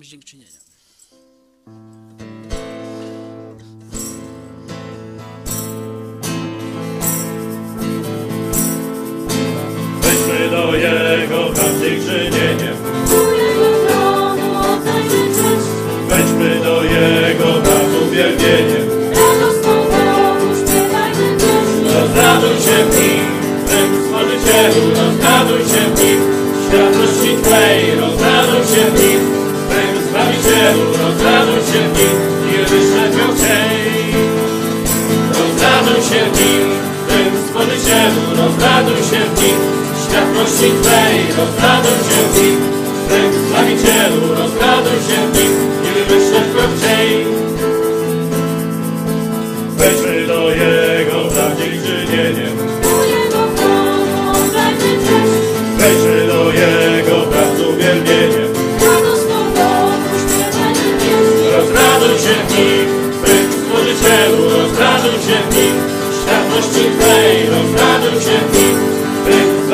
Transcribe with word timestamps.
dziękczynienia. 0.00 0.50
Wejdźmy 0.50 0.71
światłości 40.62 40.82
Twej, 40.82 41.26
rozraduj 41.36 41.90
się 41.90 42.58
w 42.58 42.61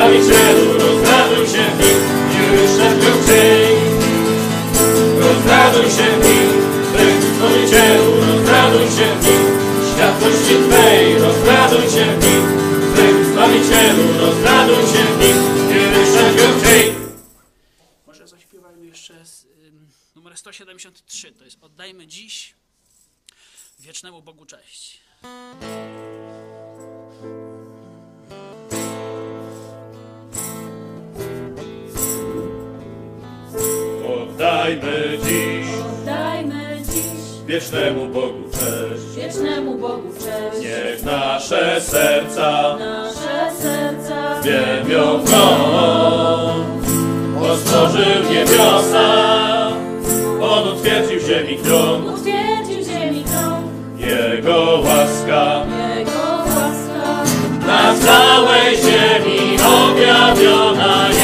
Zbawicielu, 0.09 0.73
rozraduj 0.73 1.47
się 1.47 1.65
w 1.71 1.81
nim, 1.81 1.99
już 2.55 2.79
nadbił 2.79 3.15
dzień. 3.27 3.77
Rozraduj 5.21 5.85
się 5.85 6.21
w 6.21 6.25
nim, 6.25 6.49
Zbawicielu, 7.37 8.21
rozraduj 8.21 8.87
się 8.87 9.15
w 9.21 9.25
nim, 9.27 9.43
światłości 9.93 10.55
Twej, 10.69 11.19
rozraduj 11.19 11.91
się 11.91 12.19
w 12.19 12.25
nim. 12.25 12.45
Zbawicielu, 13.33 14.21
rozraduj 14.21 14.77
się 14.77 15.05
w 15.05 15.21
nim, 15.21 15.37
już 16.01 16.15
nadbił 16.15 16.61
dzień. 16.65 16.95
Może 18.07 18.29
zaśpiewajmy 18.29 18.87
jeszcze 18.87 19.27
z, 19.27 19.45
ym, 19.45 19.89
numer 20.17 20.37
173, 20.37 21.33
to 21.33 21.45
jest 21.45 21.59
Oddajmy 21.61 22.07
dziś 22.07 22.55
wiecznemu 23.79 24.23
Bogu 24.23 24.47
cześć. 24.47 25.01
Oddajmy 34.39 35.19
dziś 35.25 35.67
Oddajmy 36.03 36.77
dziś 36.85 37.47
wiecznemu 37.47 38.07
Bogu 38.07 38.43
cześć. 38.53 39.17
wiecznemu 39.17 39.75
Bogu 39.79 40.09
cześć. 40.13 40.65
Niech 40.67 41.05
nasze 41.05 41.81
serca 41.81 42.77
Nasze 42.79 43.53
serca 43.63 44.41
wielbią 44.43 45.25
Go. 45.25 45.57
Bo 47.41 47.57
stworzył 47.57 48.33
niebiosa, 48.33 49.09
On 50.43 50.69
utwierdził 50.69 51.21
ziemi 51.21 51.57
tron. 51.65 52.09
utwierdził 52.09 52.85
ziemi 52.95 53.25
krąg, 53.25 53.67
Jego 53.99 54.81
łaska 54.85 55.65
Jego 55.99 56.29
łaska 56.39 57.25
na 57.67 57.95
całej 57.95 58.77
ziemi 58.77 59.57
objawiona 59.61 61.09
jest. 61.09 61.18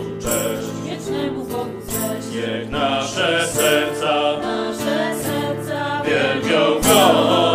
Bogu 0.00 0.20
cześć. 0.20 0.68
wiecznemu 0.84 1.44
Bogu 1.44 1.80
cześć. 1.86 2.28
Niech 2.34 2.70
nasze 2.70 3.46
serca 3.46 4.38
Nasze 4.42 5.14
serca 5.22 6.02
wielbią 6.04 6.80
Go. 6.82 7.49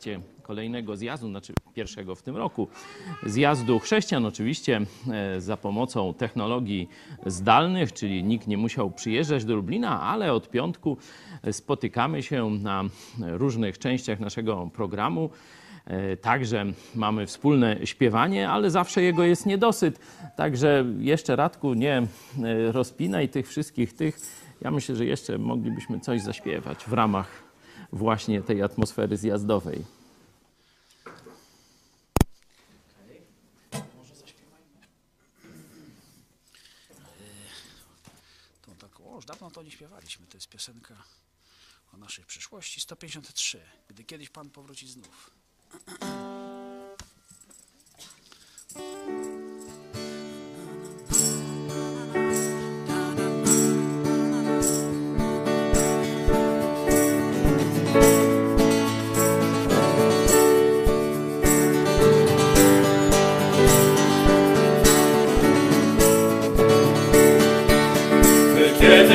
Trakcie 0.00 0.20
kolejnego 0.42 0.96
zjazdu, 0.96 1.28
znaczy 1.28 1.52
pierwszego 1.74 2.14
w 2.14 2.22
tym 2.22 2.36
roku, 2.36 2.68
zjazdu 3.26 3.78
chrześcijan 3.78 4.26
oczywiście 4.26 4.80
e, 5.10 5.40
za 5.40 5.56
pomocą 5.56 6.14
technologii 6.14 6.88
zdalnych, 7.26 7.92
czyli 7.92 8.24
nikt 8.24 8.46
nie 8.46 8.56
musiał 8.56 8.90
przyjeżdżać 8.90 9.44
do 9.44 9.56
Lublina, 9.56 10.02
ale 10.02 10.32
od 10.32 10.50
piątku 10.50 10.96
spotykamy 11.52 12.22
się 12.22 12.50
na 12.50 12.84
różnych 13.18 13.78
częściach 13.78 14.20
naszego 14.20 14.70
programu. 14.74 15.30
E, 15.86 16.16
Także 16.16 16.66
mamy 16.94 17.26
wspólne 17.26 17.86
śpiewanie, 17.86 18.50
ale 18.50 18.70
zawsze 18.70 19.02
jego 19.02 19.24
jest 19.24 19.46
niedosyt. 19.46 20.00
Także 20.36 20.84
jeszcze 20.98 21.36
Radku, 21.36 21.74
nie 21.74 21.96
e, 21.96 22.06
rozpinaj 22.72 23.28
tych 23.28 23.48
wszystkich 23.48 23.92
tych. 23.92 24.18
Ja 24.60 24.70
myślę, 24.70 24.96
że 24.96 25.04
jeszcze 25.04 25.38
moglibyśmy 25.38 26.00
coś 26.00 26.20
zaśpiewać 26.20 26.84
w 26.84 26.92
ramach 26.92 27.49
właśnie 27.92 28.42
tej 28.42 28.62
atmosfery 28.62 29.16
zjazdowej. 29.16 29.84
To 38.62 38.74
tak, 38.78 39.00
o, 39.00 39.16
już 39.16 39.24
dawno 39.24 39.50
to 39.50 39.62
nie 39.62 39.70
śpiewaliśmy. 39.70 40.26
To 40.26 40.36
jest 40.36 40.48
piosenka 40.48 40.94
o 41.94 41.96
naszej 41.96 42.24
przyszłości. 42.24 42.80
153. 42.80 43.60
Gdy 43.88 44.04
kiedyś 44.04 44.28
Pan 44.28 44.50
powróci 44.50 44.88
znów. 44.88 45.30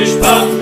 By 0.06 0.12
kiedyś 0.12 0.55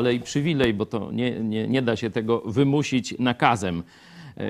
ale 0.00 0.14
i 0.14 0.20
przywilej, 0.20 0.74
bo 0.74 0.86
to 0.86 1.12
nie, 1.12 1.40
nie, 1.40 1.68
nie 1.68 1.82
da 1.82 1.96
się 1.96 2.10
tego 2.10 2.42
wymusić 2.46 3.14
nakazem. 3.18 3.82
Yy, 4.36 4.44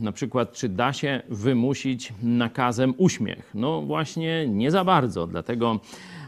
Na 0.00 0.12
przykład, 0.12 0.52
czy 0.52 0.68
da 0.68 0.92
się 0.92 1.22
wymusić 1.28 2.12
nakazem 2.22 2.94
uśmiech? 2.96 3.50
No 3.54 3.82
właśnie 3.82 4.46
nie 4.48 4.70
za 4.70 4.84
bardzo. 4.84 5.26
Dlatego, 5.26 5.80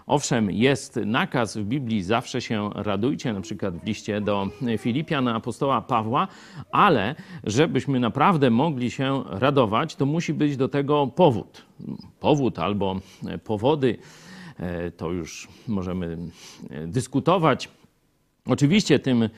owszem, 0.07 0.51
jest 0.51 1.01
nakaz 1.05 1.57
w 1.57 1.65
Biblii, 1.65 2.03
zawsze 2.03 2.41
się 2.41 2.71
radujcie, 2.75 3.33
na 3.33 3.41
przykład 3.41 3.77
w 3.77 3.87
liście 3.87 4.21
do 4.21 4.49
Filipian 4.79 5.29
apostoła 5.29 5.81
Pawła, 5.83 6.29
ale 6.71 7.15
żebyśmy 7.45 8.01
naprawdę 8.01 8.51
mogli 8.51 8.91
się 8.91 9.25
radować, 9.31 9.97
to 9.97 10.07
musi 10.07 10.35
być 10.35 10.57
do 10.57 10.69
tego 10.69 11.07
powód. 11.07 11.65
Powód 12.21 12.59
albo 12.59 12.97
powody, 13.45 13.99
e, 14.59 14.91
to 14.91 15.11
już 15.11 15.49
możemy 15.69 16.19
e, 16.71 16.87
dyskutować. 16.87 17.69
Oczywiście 18.49 18.99
tym 18.99 19.29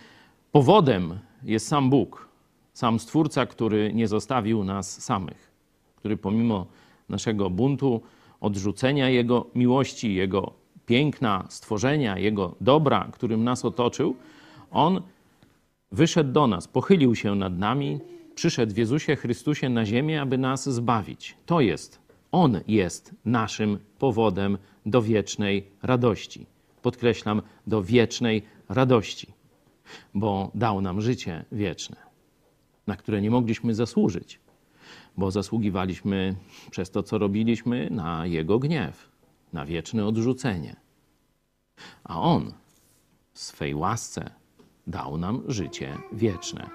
powodem 0.52 1.19
jest 1.43 1.69
sam 1.69 1.90
Bóg, 1.90 2.29
sam 2.73 2.99
Stwórca, 2.99 3.47
który 3.47 3.93
nie 3.95 4.09
zostawił 4.09 4.64
nas 4.64 5.02
samych, 5.02 5.50
który 5.97 6.17
pomimo 6.17 6.67
naszego 7.09 7.50
buntu, 7.50 8.00
odrzucenia 8.40 9.09
Jego 9.09 9.47
miłości, 9.55 10.14
Jego 10.14 10.52
piękna, 10.87 11.45
stworzenia, 11.49 12.19
Jego 12.19 12.55
dobra, 12.61 13.09
którym 13.12 13.45
nas 13.45 13.64
otoczył, 13.64 14.17
On 14.71 15.02
wyszedł 15.93 16.33
do 16.33 16.47
nas, 16.47 16.69
pochylił 16.69 17.14
się 17.14 17.35
nad 17.35 17.59
nami, 17.59 18.00
przyszedł 18.35 18.75
w 18.75 18.79
Jezusie 18.79 19.17
Chrystusie 19.17 19.69
na 19.69 19.87
ziemię, 19.87 20.23
aby 20.23 20.38
nas 20.38 20.69
zbawić. 20.69 21.37
To 21.47 21.61
jest, 21.61 22.00
On 22.33 22.61
jest 22.69 23.14
naszym 23.25 23.79
powodem 23.99 24.59
do 24.87 25.02
wiecznej 25.02 25.67
radości. 25.83 26.47
Podkreślam, 26.83 27.43
do 27.67 27.83
wiecznej 27.83 28.43
radości, 28.69 29.33
bo 30.15 30.51
dał 30.55 30.81
nam 30.81 31.01
życie 31.01 31.45
wieczne, 31.53 31.97
na 32.87 32.97
które 32.97 33.21
nie 33.21 33.31
mogliśmy 33.31 33.75
zasłużyć, 33.75 34.41
bo 35.17 35.31
zasługiwaliśmy 35.31 36.35
przez 36.71 36.91
to, 36.91 37.03
co 37.03 37.19
robiliśmy, 37.19 37.89
na 37.91 38.27
Jego 38.27 38.59
gniew, 38.59 39.09
na 39.53 39.67
wieczne 39.67 40.07
odrzucenie. 40.07 40.77
A 42.05 42.21
On 42.21 42.53
w 43.33 43.39
swej 43.39 43.75
łasce 43.75 44.31
dał 44.87 45.19
nam 45.19 45.43
życie 45.49 45.99
wieczne. 46.13 46.71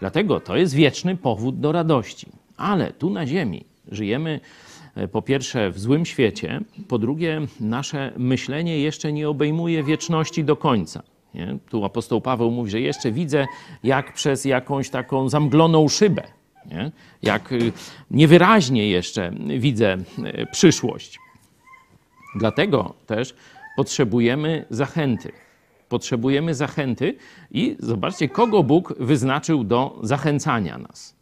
Dlatego 0.00 0.40
to 0.40 0.56
jest 0.56 0.74
wieczny 0.74 1.16
powód 1.16 1.60
do 1.60 1.72
radości. 1.72 2.26
Ale 2.56 2.92
tu 2.92 3.10
na 3.10 3.26
Ziemi 3.26 3.64
żyjemy 3.88 4.40
po 5.12 5.22
pierwsze 5.22 5.70
w 5.70 5.78
złym 5.78 6.06
świecie, 6.06 6.60
po 6.88 6.98
drugie 6.98 7.40
nasze 7.60 8.12
myślenie 8.16 8.78
jeszcze 8.78 9.12
nie 9.12 9.28
obejmuje 9.28 9.82
wieczności 9.82 10.44
do 10.44 10.56
końca. 10.56 11.02
Nie? 11.34 11.58
Tu 11.70 11.84
apostoł 11.84 12.20
Paweł 12.20 12.50
mówi, 12.50 12.70
że 12.70 12.80
jeszcze 12.80 13.12
widzę 13.12 13.46
jak 13.82 14.14
przez 14.14 14.44
jakąś 14.44 14.90
taką 14.90 15.28
zamgloną 15.28 15.88
szybę. 15.88 16.22
Nie? 16.66 16.92
Jak 17.22 17.52
y, 17.52 17.72
niewyraźnie 18.10 18.88
jeszcze 18.88 19.32
widzę 19.58 19.96
y, 20.18 20.46
przyszłość. 20.52 21.18
Dlatego 22.34 22.94
też 23.06 23.34
potrzebujemy 23.76 24.64
zachęty. 24.70 25.32
Potrzebujemy 25.88 26.54
zachęty 26.54 27.16
i 27.50 27.76
zobaczcie, 27.78 28.28
kogo 28.28 28.62
Bóg 28.62 28.94
wyznaczył 28.98 29.64
do 29.64 29.98
zachęcania 30.02 30.78
nas. 30.78 31.19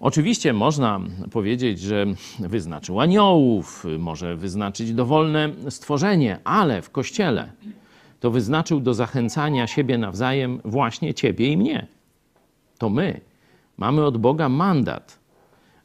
Oczywiście 0.00 0.52
można 0.52 1.00
powiedzieć, 1.30 1.80
że 1.80 2.06
wyznaczył 2.38 3.00
aniołów, 3.00 3.84
może 3.98 4.36
wyznaczyć 4.36 4.92
dowolne 4.92 5.50
stworzenie, 5.68 6.38
ale 6.44 6.82
w 6.82 6.90
kościele 6.90 7.52
to 8.20 8.30
wyznaczył 8.30 8.80
do 8.80 8.94
zachęcania 8.94 9.66
siebie 9.66 9.98
nawzajem 9.98 10.60
właśnie 10.64 11.14
ciebie 11.14 11.52
i 11.52 11.56
mnie. 11.56 11.86
To 12.78 12.90
my 12.90 13.20
mamy 13.76 14.04
od 14.04 14.18
Boga 14.18 14.48
mandat, 14.48 15.18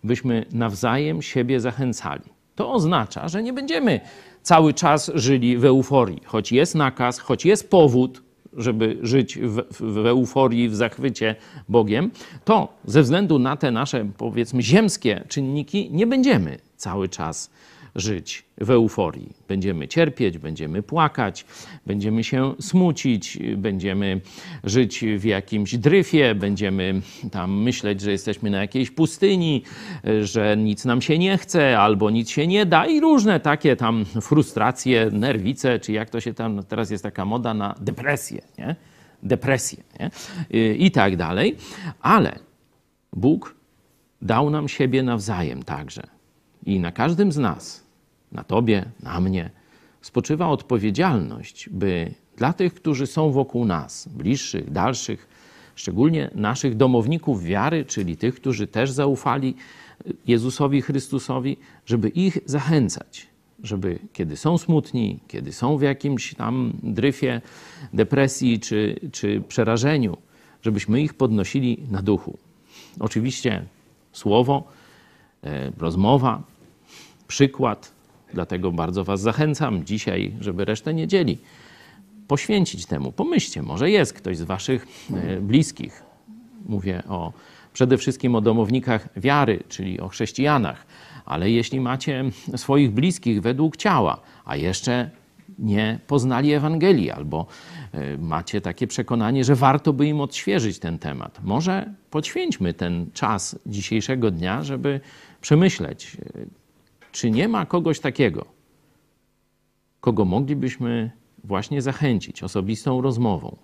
byśmy 0.04 0.46
nawzajem 0.52 1.22
siebie 1.22 1.60
zachęcali. 1.60 2.24
To 2.56 2.72
oznacza, 2.72 3.28
że 3.28 3.44
nie 3.44 3.54
będziemy 3.54 4.02
cały 4.42 4.74
czas 4.74 5.12
żyli 5.16 5.58
w 5.58 5.66
euforii. 5.66 6.22
Choć 6.26 6.52
jest 6.52 6.76
nakaz, 6.76 7.20
choć 7.20 7.46
jest 7.46 7.70
powód, 7.70 8.24
żeby 8.58 8.98
żyć 9.02 9.38
w, 9.38 9.62
w 9.80 10.06
euforii, 10.06 10.70
w 10.70 10.76
zachwycie 10.76 11.36
Bogiem, 11.70 12.12
to 12.46 12.74
ze 12.86 13.02
względu 13.02 13.40
na 13.40 13.58
te 13.58 13.72
nasze, 13.72 14.06
powiedzmy, 14.18 14.62
ziemskie 14.62 15.24
czynniki 15.28 15.90
nie 15.92 16.08
będziemy 16.08 16.58
cały 16.78 17.10
czas 17.10 17.50
żyć 17.96 18.46
w 18.58 18.70
euforii. 18.70 19.34
Będziemy 19.48 19.88
cierpieć, 19.88 20.38
będziemy 20.38 20.84
płakać, 20.84 21.46
będziemy 21.86 22.24
się 22.24 22.54
smucić, 22.60 23.40
będziemy 23.58 24.22
żyć 24.64 25.06
w 25.18 25.24
jakimś 25.24 25.76
dryfie, 25.76 26.36
będziemy 26.36 27.02
tam 27.32 27.62
myśleć, 27.62 28.02
że 28.02 28.12
jesteśmy 28.12 28.50
na 28.50 28.62
jakiejś 28.62 28.92
pustyni, 28.92 29.64
że 30.22 30.58
nic 30.58 30.86
nam 30.86 31.02
się 31.02 31.18
nie 31.18 31.38
chce 31.38 31.80
albo 31.80 32.10
nic 32.10 32.30
się 32.30 32.48
nie 32.48 32.66
da 32.66 32.86
i 32.86 33.00
różne 33.00 33.40
takie 33.40 33.76
tam 33.76 34.06
frustracje, 34.06 35.10
nerwice, 35.12 35.80
czy 35.80 35.92
jak 35.92 36.10
to 36.10 36.22
się 36.22 36.34
tam, 36.34 36.64
teraz 36.64 36.92
jest 36.92 37.04
taka 37.04 37.26
moda 37.26 37.54
na 37.54 37.76
depresję, 37.82 38.42
nie? 38.58 38.76
Depresję, 39.24 39.84
nie? 40.00 40.10
I 40.74 40.92
tak 40.92 41.18
dalej. 41.18 41.56
Ale 42.02 42.40
Bóg 43.14 43.56
dał 44.22 44.50
nam 44.50 44.68
siebie 44.68 45.04
nawzajem 45.04 45.64
także. 45.64 46.04
I 46.66 46.80
na 46.80 46.92
każdym 46.92 47.32
z 47.32 47.38
nas, 47.38 47.83
na 48.34 48.44
tobie, 48.44 48.86
na 49.04 49.20
mnie, 49.20 49.50
spoczywa 50.02 50.48
odpowiedzialność, 50.48 51.70
by 51.70 52.14
dla 52.38 52.54
tych, 52.54 52.74
którzy 52.74 53.08
są 53.08 53.32
wokół 53.32 53.66
nas, 53.66 54.08
bliższych, 54.08 54.72
dalszych, 54.72 55.28
szczególnie 55.76 56.30
naszych 56.36 56.76
domowników 56.76 57.44
wiary, 57.44 57.86
czyli 57.86 58.18
tych, 58.18 58.36
którzy 58.36 58.68
też 58.68 58.92
zaufali 58.92 59.56
Jezusowi 60.28 60.82
Chrystusowi, 60.82 61.58
żeby 61.86 62.10
ich 62.10 62.38
zachęcać, 62.46 63.28
żeby 63.64 64.00
kiedy 64.14 64.38
są 64.38 64.58
smutni, 64.58 65.20
kiedy 65.28 65.54
są 65.54 65.78
w 65.78 65.82
jakimś 65.82 66.36
tam 66.36 66.74
dryfie, 66.84 67.42
depresji 67.94 68.60
czy, 68.60 69.00
czy 69.12 69.42
przerażeniu, 69.48 70.18
żebyśmy 70.62 71.02
ich 71.02 71.14
podnosili 71.14 71.78
na 71.92 72.02
duchu. 72.02 72.38
Oczywiście 73.00 73.66
słowo, 74.12 74.64
e, 75.44 75.72
rozmowa, 75.78 76.44
przykład. 77.28 77.94
Dlatego 78.34 78.72
bardzo 78.72 79.04
Was 79.04 79.22
zachęcam 79.22 79.86
dzisiaj, 79.86 80.34
żeby 80.40 80.66
resztę 80.66 80.94
niedzieli 80.94 81.38
poświęcić 82.28 82.86
temu. 82.86 83.12
Pomyślcie, 83.12 83.62
może 83.62 83.90
jest 83.90 84.14
ktoś 84.14 84.38
z 84.38 84.42
Waszych 84.42 84.88
e, 85.14 85.42
bliskich. 85.42 86.04
Mówię 86.66 87.04
o 87.10 87.34
przede 87.74 87.98
wszystkim 87.98 88.36
o 88.36 88.42
domownikach 88.42 89.10
wiary, 89.18 89.64
czyli 89.70 90.00
o 90.00 90.08
chrześcijanach. 90.08 90.86
Ale 91.26 91.52
jeśli 91.52 91.80
macie 91.80 92.24
swoich 92.56 92.92
bliskich 92.92 93.42
według 93.42 93.78
ciała, 93.78 94.22
a 94.46 94.56
jeszcze 94.56 95.10
nie 95.60 96.00
poznali 96.08 96.54
Ewangelii, 96.54 97.12
albo 97.12 97.46
e, 97.92 98.18
macie 98.18 98.62
takie 98.62 98.88
przekonanie, 98.88 99.44
że 99.44 99.56
warto 99.56 99.94
by 99.94 100.08
im 100.08 100.22
odświeżyć 100.22 100.80
ten 100.80 101.00
temat, 101.00 101.40
może 101.44 101.94
poświęćmy 102.10 102.74
ten 102.74 103.12
czas 103.14 103.60
dzisiejszego 103.66 104.32
dnia, 104.32 104.64
żeby 104.64 105.00
przemyśleć, 105.42 106.18
e, 106.36 106.63
czy 107.14 107.32
nie 107.32 107.48
ma 107.48 107.66
kogoś 107.66 108.00
takiego, 108.00 108.46
kogo 110.02 110.26
moglibyśmy 110.26 111.12
właśnie 111.44 111.82
zachęcić 111.82 112.44
osobistą 112.44 113.02
rozmową, 113.02 113.58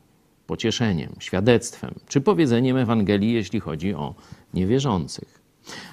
pocieszeniem, 0.47 1.15
świadectwem, 1.19 1.95
czy 2.07 2.21
powiedzeniem 2.21 2.77
Ewangelii, 2.77 3.33
jeśli 3.33 3.59
chodzi 3.59 3.93
o 3.93 4.15
niewierzących. 4.53 5.41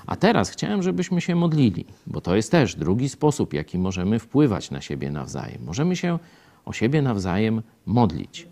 A 0.06 0.16
teraz 0.16 0.50
chciałem, 0.50 0.82
żebyśmy 0.82 1.20
się 1.20 1.34
modlili, 1.34 1.84
bo 2.06 2.20
to 2.20 2.36
jest 2.36 2.50
też 2.50 2.76
drugi 2.76 3.08
sposób, 3.08 3.54
jaki 3.54 3.78
możemy 3.78 4.18
wpływać 4.18 4.70
na 4.70 4.80
siebie 4.80 5.10
nawzajem. 5.10 5.64
Możemy 5.64 5.96
się 5.96 6.18
o 6.64 6.72
siebie 6.72 7.02
nawzajem 7.02 7.62
modlić. 7.86 8.48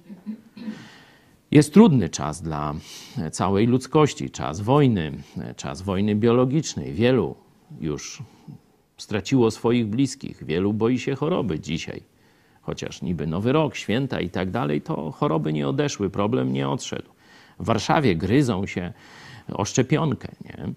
Jest 1.50 1.74
trudny 1.74 2.08
czas 2.08 2.42
dla 2.42 2.74
całej 3.32 3.66
ludzkości, 3.66 4.30
czas 4.30 4.60
wojny, 4.60 5.12
czas 5.56 5.82
wojny 5.82 6.14
biologicznej. 6.14 6.92
Wielu 6.92 7.34
już 7.80 8.22
straciło 8.96 9.50
swoich 9.50 9.86
bliskich, 9.86 10.44
wielu 10.44 10.72
boi 10.72 10.98
się 10.98 11.14
choroby 11.14 11.60
dzisiaj. 11.60 12.02
Chociaż 12.62 13.02
niby 13.02 13.26
nowy 13.26 13.52
rok, 13.52 13.76
święta 13.76 14.20
i 14.20 14.30
tak 14.30 14.50
dalej, 14.50 14.80
to 14.80 15.10
choroby 15.10 15.52
nie 15.52 15.68
odeszły, 15.68 16.10
problem 16.10 16.52
nie 16.52 16.68
odszedł. 16.68 17.08
W 17.58 17.64
Warszawie 17.64 18.16
gryzą 18.16 18.66
się 18.66 18.92
o 19.52 19.64
szczepionkę, 19.64 20.28
nie? 20.44 20.72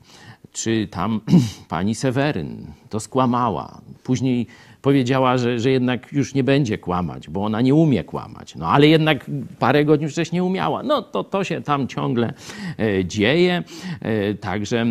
Czy 0.51 0.87
tam 0.91 1.21
pani 1.69 1.95
Seweryn 1.95 2.65
to 2.89 2.99
skłamała. 2.99 3.81
Później 4.03 4.47
powiedziała, 4.81 5.37
że, 5.37 5.59
że 5.59 5.71
jednak 5.71 6.13
już 6.13 6.33
nie 6.33 6.43
będzie 6.43 6.77
kłamać, 6.77 7.29
bo 7.29 7.43
ona 7.43 7.61
nie 7.61 7.75
umie 7.75 8.03
kłamać. 8.03 8.55
No 8.55 8.67
ale 8.67 8.87
jednak 8.87 9.25
parę 9.59 9.85
godzin 9.85 10.09
wcześniej 10.09 10.41
umiała. 10.41 10.83
No 10.83 11.01
to, 11.01 11.23
to 11.23 11.43
się 11.43 11.61
tam 11.61 11.87
ciągle 11.87 12.33
e, 12.79 13.05
dzieje. 13.05 13.63
E, 14.01 14.33
także 14.33 14.85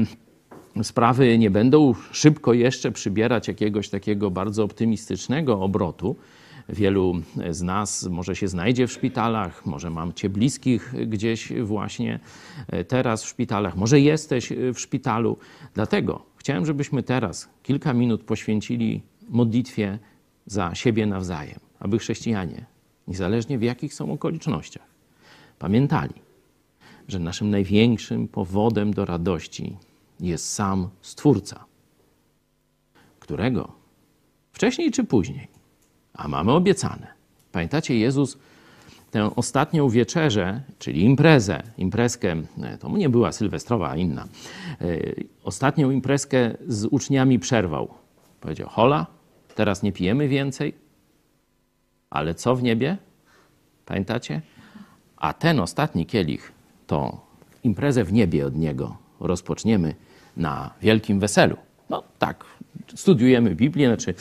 sprawy 0.82 1.38
nie 1.38 1.50
będą 1.50 1.94
szybko 2.12 2.52
jeszcze 2.52 2.92
przybierać 2.92 3.48
jakiegoś 3.48 3.88
takiego 3.88 4.30
bardzo 4.30 4.64
optymistycznego 4.64 5.60
obrotu, 5.60 6.16
Wielu 6.68 7.14
z 7.50 7.62
nas 7.62 8.06
może 8.06 8.36
się 8.36 8.48
znajdzie 8.48 8.86
w 8.86 8.92
szpitalach, 8.92 9.66
może 9.66 9.90
macie 9.90 10.28
bliskich 10.28 10.94
gdzieś 11.06 11.52
właśnie 11.62 12.20
teraz 12.88 13.24
w 13.24 13.28
szpitalach, 13.28 13.76
może 13.76 14.00
jesteś 14.00 14.52
w 14.74 14.80
szpitalu. 14.80 15.38
Dlatego 15.74 16.22
chciałem, 16.36 16.66
żebyśmy 16.66 17.02
teraz 17.02 17.48
kilka 17.62 17.92
minut 17.92 18.22
poświęcili 18.22 19.02
modlitwie 19.28 19.98
za 20.46 20.74
siebie 20.74 21.06
nawzajem, 21.06 21.60
aby 21.80 21.98
chrześcijanie, 21.98 22.66
niezależnie 23.08 23.58
w 23.58 23.62
jakich 23.62 23.94
są 23.94 24.12
okolicznościach, 24.12 24.86
pamiętali, 25.58 26.14
że 27.08 27.18
naszym 27.18 27.50
największym 27.50 28.28
powodem 28.28 28.94
do 28.94 29.04
radości 29.04 29.76
jest 30.20 30.52
sam 30.52 30.88
Stwórca, 31.02 31.64
którego 33.20 33.72
wcześniej 34.52 34.90
czy 34.90 35.04
później, 35.04 35.48
a 36.14 36.28
mamy 36.28 36.52
obiecane. 36.52 37.06
Pamiętacie, 37.52 37.98
Jezus 37.98 38.38
tę 39.10 39.36
ostatnią 39.36 39.88
wieczerzę, 39.88 40.62
czyli 40.78 41.04
imprezę, 41.04 41.62
imprezkę, 41.78 42.36
to 42.80 42.88
nie 42.88 43.08
była 43.08 43.32
sylwestrowa, 43.32 43.90
a 43.90 43.96
inna, 43.96 44.28
ostatnią 45.44 45.90
imprezkę 45.90 46.56
z 46.68 46.84
uczniami 46.84 47.38
przerwał. 47.38 47.94
Powiedział, 48.40 48.68
hola, 48.68 49.06
teraz 49.54 49.82
nie 49.82 49.92
pijemy 49.92 50.28
więcej, 50.28 50.74
ale 52.10 52.34
co 52.34 52.56
w 52.56 52.62
niebie? 52.62 52.98
Pamiętacie? 53.86 54.42
A 55.16 55.32
ten 55.32 55.60
ostatni 55.60 56.06
kielich 56.06 56.52
to 56.86 57.26
imprezę 57.62 58.04
w 58.04 58.12
niebie 58.12 58.46
od 58.46 58.56
niego 58.56 58.96
rozpoczniemy 59.20 59.94
na 60.36 60.70
wielkim 60.82 61.20
weselu. 61.20 61.56
No 61.90 62.02
tak, 62.18 62.44
studiujemy 62.94 63.54
Biblię, 63.54 63.86
znaczy 63.86 64.14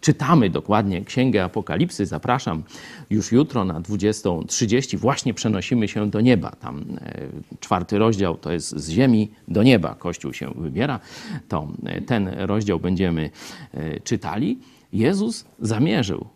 czytamy 0.00 0.50
dokładnie 0.50 1.04
Księgę 1.04 1.44
Apokalipsy. 1.44 2.06
Zapraszam 2.06 2.62
już 3.10 3.32
jutro 3.32 3.64
na 3.64 3.80
20.30. 3.80 4.98
Właśnie 4.98 5.34
przenosimy 5.34 5.88
się 5.88 6.10
do 6.10 6.20
nieba. 6.20 6.50
Tam 6.50 6.84
e, 7.00 7.26
czwarty 7.60 7.98
rozdział 7.98 8.36
to 8.36 8.52
jest 8.52 8.76
z 8.76 8.90
ziemi 8.90 9.30
do 9.48 9.62
nieba. 9.62 9.94
Kościół 9.94 10.32
się 10.32 10.50
wybiera. 10.56 11.00
To 11.48 11.68
e, 11.86 12.00
ten 12.00 12.28
rozdział 12.28 12.80
będziemy 12.80 13.30
e, 13.74 14.00
czytali. 14.00 14.58
Jezus 14.92 15.44
zamierzył 15.60 16.26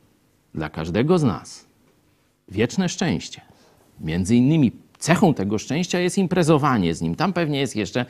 dla 0.55 0.69
każdego 0.71 1.19
z 1.19 1.23
nas 1.23 1.67
wieczne 2.49 2.89
szczęście. 2.89 3.41
Między 4.01 4.37
innymi 4.37 4.73
cechą 5.01 5.35
tego 5.35 5.59
szczęścia 5.59 6.01
jest 6.01 6.19
imprezowanie 6.19 6.95
z 6.95 7.03
nim. 7.03 7.15
Tam 7.15 7.33
pewnie 7.33 7.61
jest 7.61 7.77
jeszcze 7.77 8.07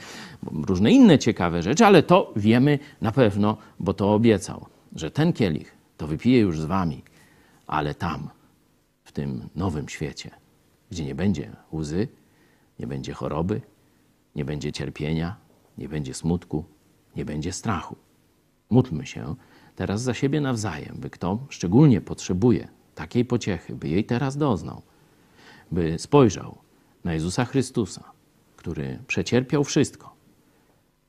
różne 0.53 0.93
inne 0.93 1.19
ciekawe 1.19 1.63
rzeczy, 1.63 1.87
ale 1.87 2.03
to 2.03 2.33
wiemy 2.37 2.79
na 3.01 3.13
pewno, 3.13 3.57
bo 3.79 3.95
to 3.95 4.15
obiecał, 4.15 4.67
że 4.97 5.11
ten 5.11 5.33
kielich 5.33 5.75
to 5.97 6.07
wypije 6.07 6.39
już 6.41 6.61
z 6.61 6.65
wami, 6.65 7.03
ale 7.67 7.95
tam, 7.95 8.29
w 9.05 9.13
tym 9.13 9.49
nowym 9.55 9.89
świecie, 9.89 10.31
gdzie 10.91 11.05
nie 11.05 11.15
będzie 11.15 11.51
łzy, 11.73 12.09
nie 12.79 12.87
będzie 12.87 13.13
choroby, 13.13 13.61
nie 14.37 14.45
będzie 14.45 14.73
cierpienia, 14.73 15.37
nie 15.79 15.89
będzie 15.89 16.15
smutku, 16.15 16.65
nie 17.17 17.25
będzie 17.25 17.53
strachu. 17.53 17.97
Módlmy 18.71 19.07
się 19.07 19.35
teraz 19.77 20.03
za 20.03 20.15
siebie 20.15 20.41
nawzajem, 20.41 20.97
by 20.99 21.11
kto 21.11 21.39
szczególnie 21.49 22.01
potrzebuje 22.01 22.69
takiej 22.95 23.25
pociechy, 23.25 23.75
by 23.75 23.89
jej 23.89 24.05
teraz 24.05 24.37
doznał, 24.37 24.83
by 25.71 25.99
spojrzał 25.99 26.59
na 27.05 27.15
Jezusa 27.15 27.45
Chrystusa, 27.45 28.13
który 28.57 28.99
przecierpiał 29.07 29.65
wszystko. 29.65 30.15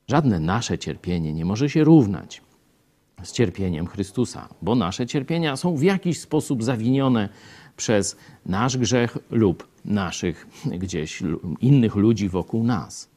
Żadne 0.08 0.40
nasze 0.40 0.78
cierpienie 0.78 1.32
nie 1.32 1.44
może 1.44 1.70
się 1.70 1.84
równać 1.84 2.42
z 3.22 3.32
cierpieniem 3.32 3.86
Chrystusa, 3.86 4.48
bo 4.62 4.74
nasze 4.74 5.06
cierpienia 5.06 5.56
są 5.56 5.76
w 5.76 5.82
jakiś 5.82 6.20
sposób 6.20 6.64
zawinione 6.64 7.28
przez 7.76 8.16
nasz 8.46 8.76
grzech 8.76 9.18
lub 9.30 9.68
naszych 9.84 10.46
gdzieś 10.64 11.22
innych 11.60 11.94
ludzi 11.94 12.28
wokół 12.28 12.64
nas. 12.64 13.08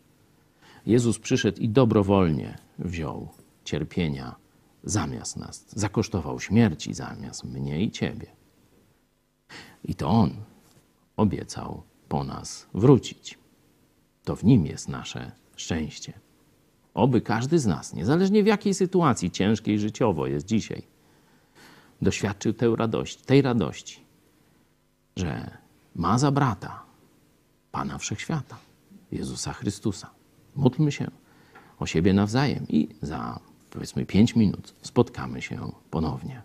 Jezus 0.86 1.20
przyszedł 1.20 1.62
i 1.62 1.70
dobrowolnie 1.70 2.58
wziął 2.80 3.28
cierpienia 3.64 4.36
zamiast 4.84 5.38
nas, 5.38 5.66
zakosztował 5.70 6.40
śmierci 6.40 6.94
zamiast 6.94 7.44
mnie 7.44 7.82
i 7.84 7.92
ciebie. 7.92 8.28
I 9.84 9.96
to 9.96 10.08
On 10.08 10.32
obiecał 11.18 11.84
po 12.16 12.24
nas 12.24 12.68
wrócić. 12.74 13.38
To 14.24 14.36
w 14.36 14.44
Nim 14.44 14.66
jest 14.66 14.88
nasze 14.88 15.32
szczęście. 15.56 16.14
Oby 16.94 17.22
każdy 17.22 17.60
z 17.60 17.66
nas, 17.66 17.94
niezależnie 17.94 18.44
w 18.44 18.48
jakiej 18.48 18.74
sytuacji 18.74 19.32
ciężkiej 19.32 19.80
życiowo 19.80 20.28
jest 20.28 20.46
dzisiaj, 20.46 20.84
doświadczył 22.02 22.54
tej 22.54 22.76
radości, 22.76 23.26
tej 23.26 23.42
radości, 23.42 24.00
że 25.16 25.58
ma 25.96 26.18
za 26.18 26.32
brata 26.32 26.84
Pana 27.72 27.98
Wszechświata, 27.98 28.58
Jezusa 29.12 29.54
Chrystusa. 29.54 30.10
Módlmy 30.56 30.92
się 30.92 31.12
o 31.80 31.86
siebie 31.86 32.14
nawzajem 32.14 32.66
i 32.70 32.88
za 33.02 33.40
powiedzmy 33.70 34.06
pięć 34.06 34.36
minut 34.36 34.74
spotkamy 34.82 35.42
się 35.42 35.72
ponownie. 35.92 36.42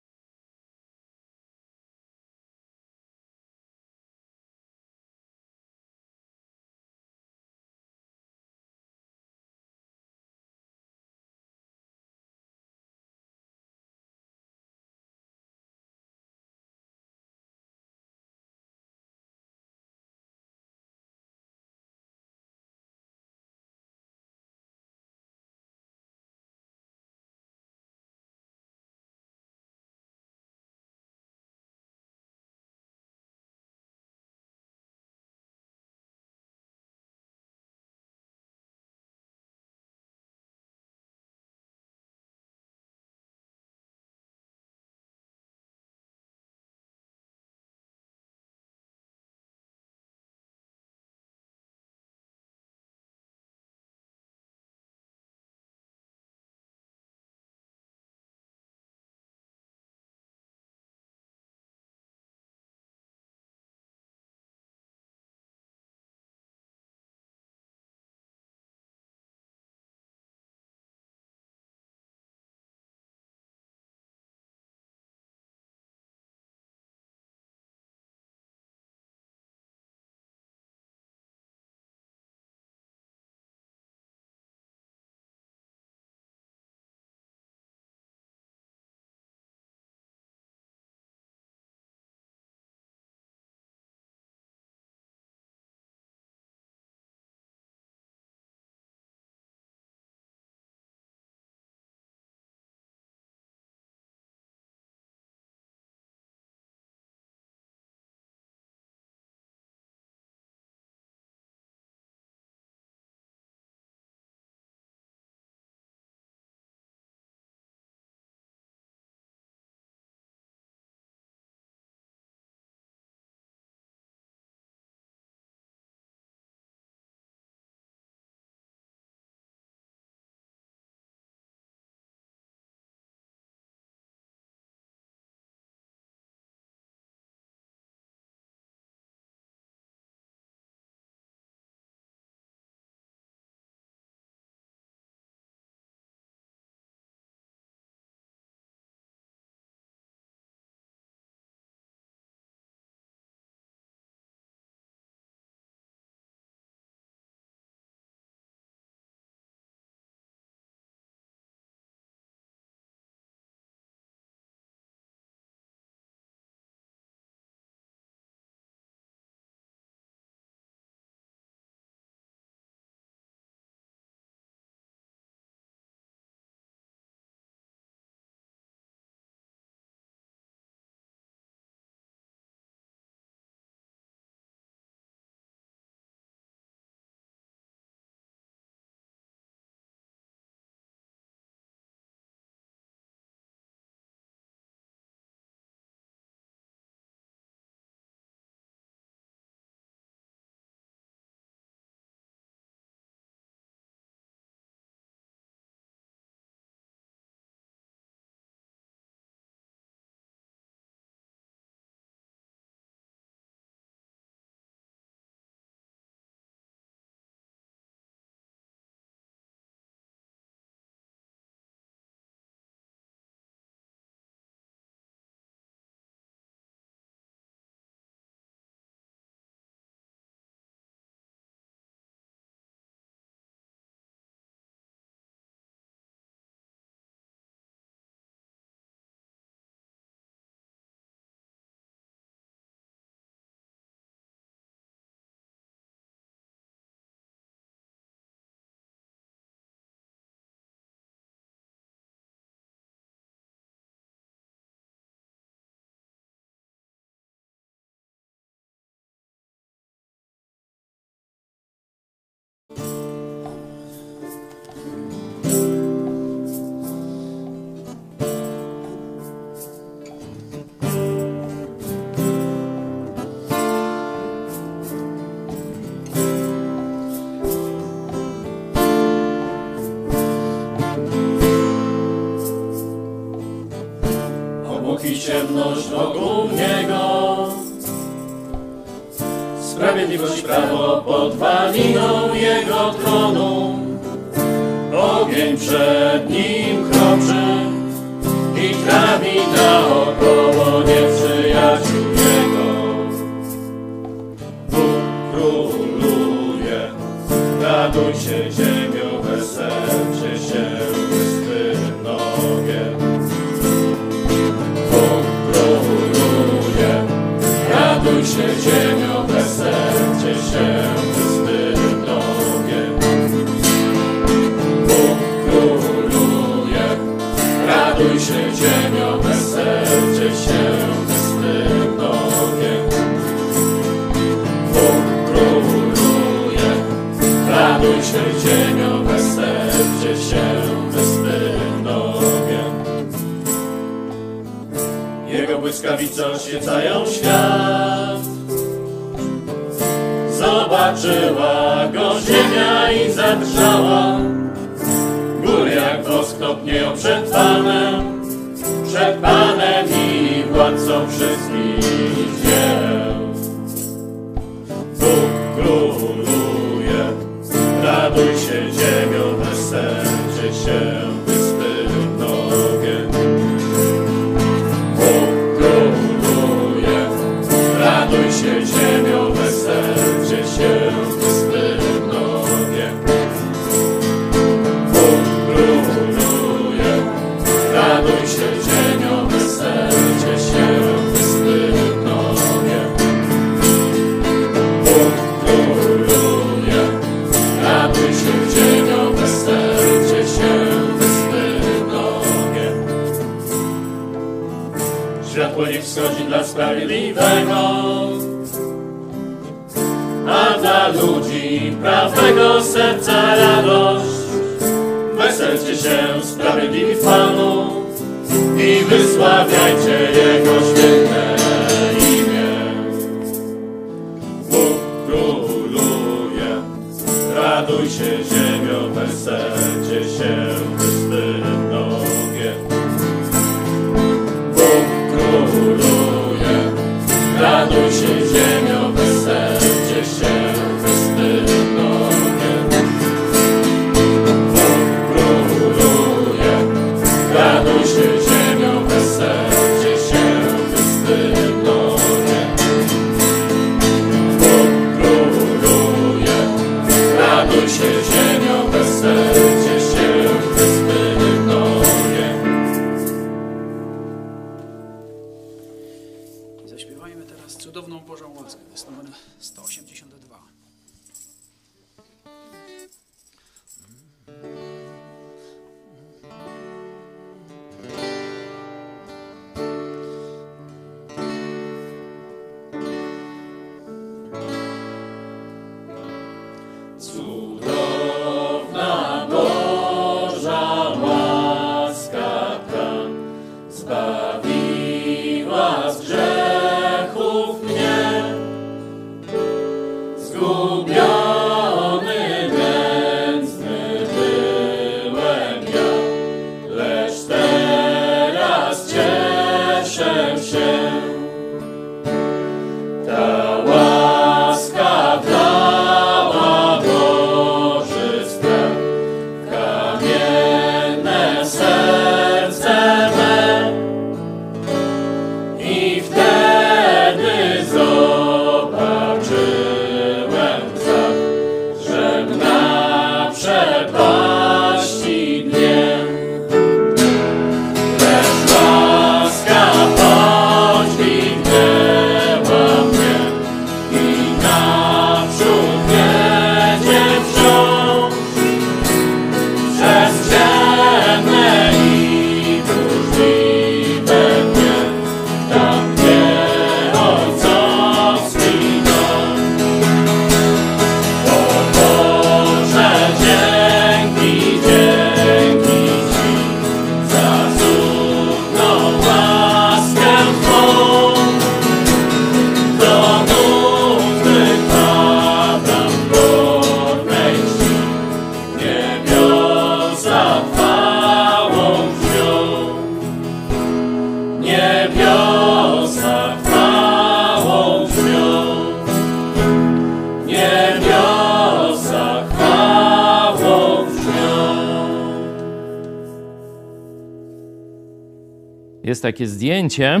Takie 599.10 599.26
zdjęcie, 599.26 600.00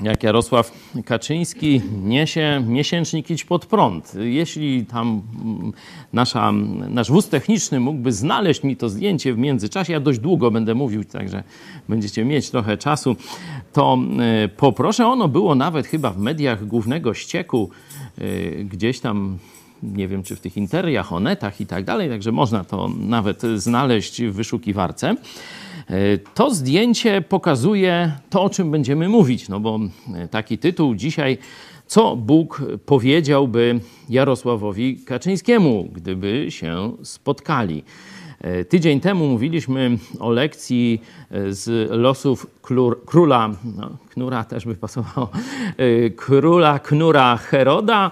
jak 0.00 0.22
Jarosław 0.22 0.72
Kaczyński 1.04 1.82
niesie 2.02 2.64
miesięcznik 2.66 3.30
Idź 3.30 3.44
pod 3.44 3.66
prąd. 3.66 4.12
Jeśli 4.14 4.86
tam 4.86 5.22
mm, 5.44 5.72
nasza, 6.12 6.52
nasz 6.88 7.10
wóz 7.10 7.28
techniczny 7.28 7.80
mógłby 7.80 8.12
znaleźć 8.12 8.62
mi 8.62 8.76
to 8.76 8.88
zdjęcie 8.88 9.34
w 9.34 9.38
międzyczasie, 9.38 9.92
ja 9.92 10.00
dość 10.00 10.18
długo 10.18 10.50
będę 10.50 10.74
mówił, 10.74 11.04
także 11.04 11.42
będziecie 11.88 12.24
mieć 12.24 12.50
trochę 12.50 12.76
czasu, 12.76 13.16
to 13.72 13.98
e, 14.44 14.48
poproszę. 14.48 15.06
Ono 15.06 15.28
było 15.28 15.54
nawet 15.54 15.86
chyba 15.86 16.10
w 16.10 16.18
mediach 16.18 16.66
głównego 16.66 17.14
ścieku, 17.14 17.70
e, 18.18 18.24
gdzieś 18.64 19.00
tam 19.00 19.38
nie 19.82 20.08
wiem, 20.08 20.22
czy 20.22 20.36
w 20.36 20.40
tych 20.40 20.56
interiach, 20.56 21.12
onetach 21.12 21.60
i 21.60 21.66
tak 21.66 21.84
dalej, 21.84 22.08
także 22.08 22.32
można 22.32 22.64
to 22.64 22.90
nawet 22.98 23.42
znaleźć 23.56 24.22
w 24.22 24.32
wyszukiwarce. 24.32 25.16
E, 25.90 26.18
To 26.18 26.54
zdjęcie 26.54 27.20
pokazuje 27.22 28.12
to, 28.30 28.42
o 28.42 28.50
czym 28.50 28.70
będziemy 28.70 29.08
mówić, 29.08 29.48
no 29.48 29.60
bo 29.60 29.80
e, 30.14 30.28
taki 30.28 30.58
tytuł 30.58 30.94
dzisiaj, 30.94 31.38
co 31.86 32.16
Bóg 32.16 32.62
powiedziałby 32.86 33.80
Jarosławowi 34.08 34.96
Kaczyńskiemu, 34.96 35.88
gdyby 35.92 36.46
się 36.48 36.92
spotkali. 37.02 37.82
E, 38.40 38.64
Tydzień 38.64 39.00
temu 39.00 39.28
mówiliśmy 39.28 39.98
o 40.20 40.30
lekcji 40.30 41.02
z 41.48 41.90
losów 41.90 42.46
klur, 42.62 43.04
króla, 43.04 43.50
no, 43.76 43.90
knura 44.08 44.44
też 44.44 44.64
by 44.64 44.74
pasowało, 44.74 45.28
króla 46.16 46.78
Knura 46.78 47.36
Heroda 47.36 48.10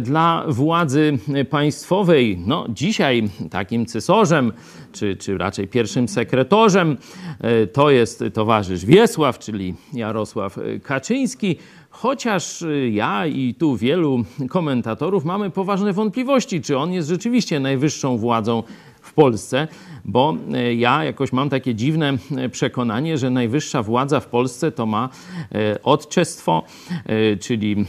dla 0.00 0.44
władzy 0.48 1.18
państwowej. 1.50 2.38
No, 2.46 2.66
dzisiaj 2.68 3.28
takim 3.50 3.86
cesarzem, 3.86 4.52
czy, 4.92 5.16
czy 5.16 5.38
raczej 5.38 5.68
pierwszym 5.68 6.08
sekretorzem, 6.08 6.96
e, 7.40 7.66
to 7.66 7.90
jest 7.90 8.24
towarzysz 8.34 8.84
Wiesław, 8.84 9.38
czyli 9.38 9.74
Jarosław 9.92 10.58
e, 10.58 10.80
Kaczyński. 10.80 11.56
Chociaż 11.90 12.62
y, 12.62 12.90
ja 12.92 13.26
i 13.26 13.54
tu 13.54 13.76
wielu 13.76 14.24
komentatorów 14.50 15.24
mamy 15.24 15.50
poważne 15.50 15.92
wątpliwości, 15.92 16.60
czy 16.60 16.78
on 16.78 16.92
jest 16.92 17.08
rzeczywiście 17.08 17.60
najwyższą 17.60 18.18
władzą 18.18 18.62
w 19.10 19.14
Polsce, 19.14 19.68
bo 20.04 20.36
e, 20.52 20.74
ja 20.74 21.04
jakoś 21.04 21.32
mam 21.32 21.48
takie 21.48 21.74
dziwne 21.74 22.12
e, 22.36 22.48
przekonanie, 22.48 23.18
że 23.18 23.30
najwyższa 23.30 23.82
władza 23.82 24.20
w 24.20 24.26
Polsce 24.26 24.72
to 24.72 24.86
ma 24.86 25.08
e, 25.54 25.82
odczestwo, 25.82 26.62
czyli 27.40 27.84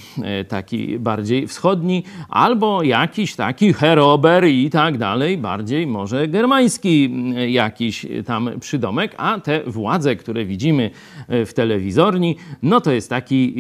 taki 0.47 0.99
bardziej 0.99 1.47
wschodni, 1.47 2.03
albo 2.29 2.83
jakiś 2.83 3.35
taki 3.35 3.73
herober 3.73 4.47
i 4.47 4.69
tak 4.69 4.97
dalej, 4.97 5.37
bardziej 5.37 5.87
może 5.87 6.27
germański 6.27 7.13
jakiś 7.47 8.05
tam 8.25 8.49
przydomek, 8.59 9.15
a 9.17 9.39
te 9.39 9.63
władze, 9.67 10.15
które 10.15 10.45
widzimy 10.45 10.91
w 11.29 11.51
telewizorni, 11.55 12.35
no 12.63 12.81
to 12.81 12.91
jest 12.91 13.09
taki 13.09 13.53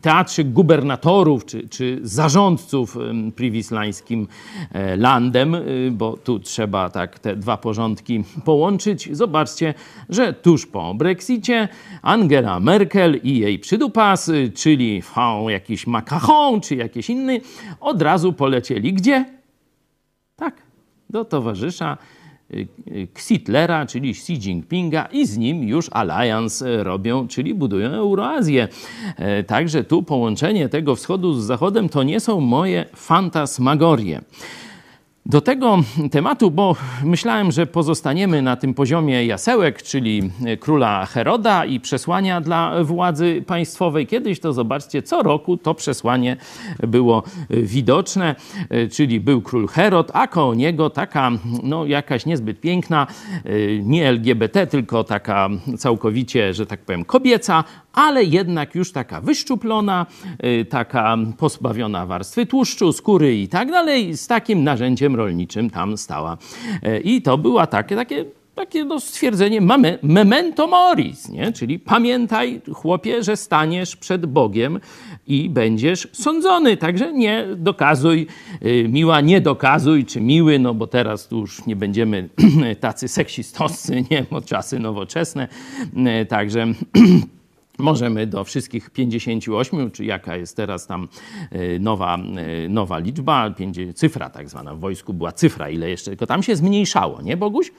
teatrzyk 0.00 0.52
gubernatorów 0.52 1.44
czy, 1.44 1.68
czy 1.68 1.98
zarządców 2.02 2.98
priwislańskim 3.36 4.28
landem, 4.96 5.54
y, 5.54 5.90
bo 5.92 6.16
tu 6.16 6.38
trzeba 6.38 6.90
tak 6.96 7.18
te 7.18 7.36
dwa 7.36 7.56
porządki 7.56 8.24
połączyć. 8.44 9.08
Zobaczcie, 9.16 9.74
że 10.08 10.32
tuż 10.32 10.66
po 10.66 10.94
Brexicie 10.94 11.68
Angela 12.02 12.60
Merkel 12.60 13.20
i 13.22 13.38
jej 13.38 13.58
przydupas, 13.58 14.30
czyli 14.54 15.02
fał 15.02 15.50
jakiś 15.50 15.86
Macron 15.86 16.60
czy 16.60 16.76
jakiś 16.76 17.10
inny, 17.10 17.40
od 17.80 18.02
razu 18.02 18.32
polecieli 18.32 18.92
gdzie? 18.92 19.24
Tak, 20.36 20.62
do 21.10 21.24
towarzysza 21.24 21.98
y, 22.50 22.68
y, 22.88 23.08
Xitlera, 23.14 23.86
czyli 23.86 24.10
Xi 24.10 24.32
Jinpinga 24.32 25.08
i 25.12 25.26
z 25.26 25.38
nim 25.38 25.62
już 25.62 25.88
alliance 25.92 26.84
robią, 26.84 27.28
czyli 27.28 27.54
budują 27.54 27.90
Euroazję. 27.90 28.68
E, 29.16 29.44
Także 29.44 29.84
tu 29.84 30.02
połączenie 30.02 30.68
tego 30.68 30.96
wschodu 30.96 31.34
z 31.34 31.44
zachodem 31.44 31.88
to 31.88 32.02
nie 32.02 32.20
są 32.20 32.40
moje 32.40 32.84
fantasmagorie. 32.94 34.20
Do 35.28 35.40
tego 35.40 35.78
tematu, 36.10 36.50
bo 36.50 36.76
myślałem, 37.04 37.52
że 37.52 37.66
pozostaniemy 37.66 38.42
na 38.42 38.56
tym 38.56 38.74
poziomie 38.74 39.26
jasełek, 39.26 39.82
czyli 39.82 40.30
króla 40.60 41.06
Heroda 41.06 41.64
i 41.64 41.80
przesłania 41.80 42.40
dla 42.40 42.84
władzy 42.84 43.44
państwowej. 43.46 44.06
Kiedyś 44.06 44.40
to 44.40 44.52
zobaczcie, 44.52 45.02
co 45.02 45.22
roku 45.22 45.56
to 45.56 45.74
przesłanie 45.74 46.36
było 46.80 47.22
widoczne, 47.50 48.34
czyli 48.92 49.20
był 49.20 49.42
król 49.42 49.68
Herod, 49.68 50.10
a 50.14 50.26
koło 50.26 50.54
niego 50.54 50.90
taka, 50.90 51.30
no 51.62 51.86
jakaś 51.86 52.26
niezbyt 52.26 52.60
piękna, 52.60 53.06
nie 53.82 54.08
LGBT, 54.08 54.66
tylko 54.66 55.04
taka 55.04 55.48
całkowicie, 55.78 56.54
że 56.54 56.66
tak 56.66 56.80
powiem, 56.80 57.04
kobieca, 57.04 57.64
ale 57.96 58.24
jednak 58.24 58.74
już 58.74 58.92
taka 58.92 59.20
wyszczuplona, 59.20 60.06
y, 60.44 60.64
taka 60.64 61.16
pozbawiona 61.38 62.06
warstwy 62.06 62.46
tłuszczu, 62.46 62.92
skóry 62.92 63.36
i 63.36 63.48
tak 63.48 63.70
dalej, 63.70 64.16
z 64.16 64.26
takim 64.26 64.64
narzędziem 64.64 65.16
rolniczym 65.16 65.70
tam 65.70 65.96
stała. 65.96 66.38
Y, 66.86 67.00
I 67.00 67.22
to 67.22 67.38
była 67.38 67.66
takie, 67.66 67.96
takie 67.96 68.24
takie 68.56 68.84
no, 68.84 69.00
stwierdzenie 69.00 69.60
mamy 69.60 69.98
memento 70.02 70.66
moris, 70.66 71.28
nie? 71.28 71.52
czyli 71.52 71.78
pamiętaj 71.78 72.60
chłopie, 72.74 73.22
że 73.22 73.36
staniesz 73.36 73.96
przed 73.96 74.26
Bogiem 74.26 74.80
i 75.26 75.50
będziesz 75.50 76.08
sądzony. 76.12 76.76
Także 76.76 77.12
nie 77.12 77.46
dokazuj, 77.56 78.26
y, 78.62 78.88
miła, 78.88 79.20
nie 79.20 79.40
dokazuj, 79.40 80.04
czy 80.04 80.20
miły, 80.20 80.58
no 80.58 80.74
bo 80.74 80.86
teraz 80.86 81.28
tu 81.28 81.38
już 81.38 81.66
nie 81.66 81.76
będziemy 81.76 82.28
tacy 82.80 83.08
seksistowscy, 83.08 84.04
nie, 84.10 84.26
bo 84.30 84.40
czasy 84.40 84.78
nowoczesne. 84.78 85.48
Y, 86.22 86.26
Także 86.26 86.66
Możemy 87.78 88.26
do 88.26 88.44
wszystkich 88.44 88.90
58, 88.90 89.90
czy 89.90 90.04
jaka 90.04 90.36
jest 90.36 90.56
teraz 90.56 90.86
tam 90.86 91.08
y, 91.52 91.78
nowa, 91.80 92.18
y, 92.64 92.68
nowa 92.68 92.98
liczba, 92.98 93.54
cyfra 93.94 94.30
tak 94.30 94.48
zwana, 94.48 94.74
w 94.74 94.78
wojsku 94.78 95.14
była 95.14 95.32
cyfra, 95.32 95.70
ile 95.70 95.90
jeszcze, 95.90 96.10
tylko 96.10 96.26
tam 96.26 96.42
się 96.42 96.56
zmniejszało, 96.56 97.22
nie 97.22 97.36
Boguś? 97.36 97.72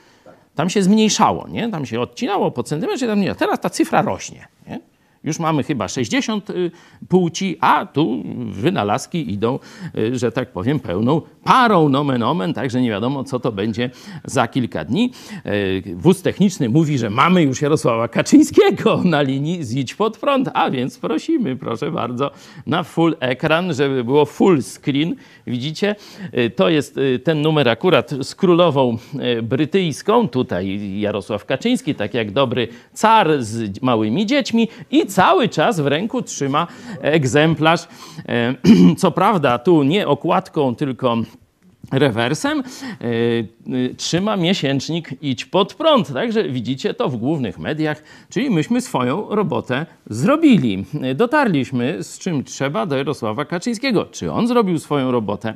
Tam 0.55 0.69
się 0.69 0.83
zmniejszało, 0.83 1.47
nie? 1.47 1.69
Tam 1.69 1.85
się 1.85 1.99
odcinało 2.01 2.51
po 2.51 2.63
centymetrze, 2.63 3.07
tam 3.07 3.21
nie. 3.21 3.35
Teraz 3.35 3.59
ta 3.59 3.69
cyfra 3.69 4.01
rośnie, 4.01 4.47
nie? 4.67 4.79
Już 5.27 5.39
mamy 5.39 5.63
chyba 5.63 5.87
60 5.87 6.49
y, 6.49 6.71
płci, 7.09 7.57
a 7.61 7.85
tu 7.85 8.23
wynalazki 8.51 9.31
idą, 9.31 9.59
y, 9.97 10.19
że 10.19 10.31
tak 10.31 10.51
powiem, 10.51 10.79
pełną 10.79 11.21
parą 11.43 11.89
nomen 11.89 12.23
omen, 12.23 12.53
także 12.53 12.81
nie 12.81 12.89
wiadomo, 12.89 13.23
co 13.23 13.39
to 13.39 13.51
będzie 13.51 13.89
za 14.25 14.47
kilka 14.47 14.85
dni. 14.85 15.11
Y, 15.45 15.95
Wóz 15.95 16.21
techniczny 16.21 16.69
mówi, 16.69 16.97
że 16.97 17.09
mamy 17.09 17.43
już 17.43 17.61
Jarosława 17.61 18.07
Kaczyńskiego 18.07 19.01
na 19.03 19.21
linii 19.21 19.63
Zidź 19.63 19.95
pod 19.95 20.17
prąd, 20.17 20.49
a 20.53 20.69
więc 20.69 20.99
prosimy, 20.99 21.55
proszę 21.55 21.91
bardzo, 21.91 22.31
na 22.65 22.83
full 22.83 23.15
ekran, 23.19 23.73
żeby 23.73 24.03
było 24.03 24.25
full 24.25 24.61
screen. 24.63 25.15
Widzicie? 25.47 25.95
To 26.55 26.69
jest 26.69 26.99
ten 27.23 27.41
numer 27.41 27.69
akurat 27.69 28.11
z 28.21 28.35
królową 28.35 28.97
brytyjską, 29.43 30.27
tutaj 30.27 30.99
Jarosław 30.99 31.45
Kaczyński, 31.45 31.95
tak 31.95 32.13
jak 32.13 32.31
dobry 32.31 32.67
car 32.93 33.43
z 33.43 33.81
małymi 33.81 34.25
dziećmi 34.25 34.67
i 34.91 35.05
cały 35.17 35.49
czas 35.49 35.79
w 35.79 35.87
ręku 35.87 36.21
trzyma 36.21 36.67
egzemplarz. 37.01 37.87
E, 38.29 38.55
Co 39.01 39.11
prawda 39.11 39.59
tu 39.59 39.83
nie 39.83 40.07
okładką, 40.07 40.75
tylko 40.75 41.17
rewersem, 41.91 42.59
e, 42.59 42.63
e, 42.63 43.95
trzyma 43.97 44.37
miesięcznik 44.37 45.09
Idź 45.21 45.45
pod 45.45 45.73
prąd. 45.73 46.13
Także 46.13 46.49
widzicie 46.49 46.93
to 46.93 47.09
w 47.09 47.17
głównych 47.17 47.59
mediach, 47.59 48.03
czyli 48.29 48.49
myśmy 48.49 48.81
swoją 48.81 49.29
robotę 49.29 49.85
zrobili. 50.09 50.85
E, 51.01 51.15
Dotarliśmy 51.15 52.03
z 52.03 52.19
czym 52.19 52.43
trzeba 52.43 52.85
do 52.85 52.97
Jarosława 52.97 53.45
Kaczyńskiego. 53.45 54.05
Czy 54.05 54.31
on 54.31 54.47
zrobił 54.47 54.79
swoją 54.79 55.11
robotę? 55.11 55.53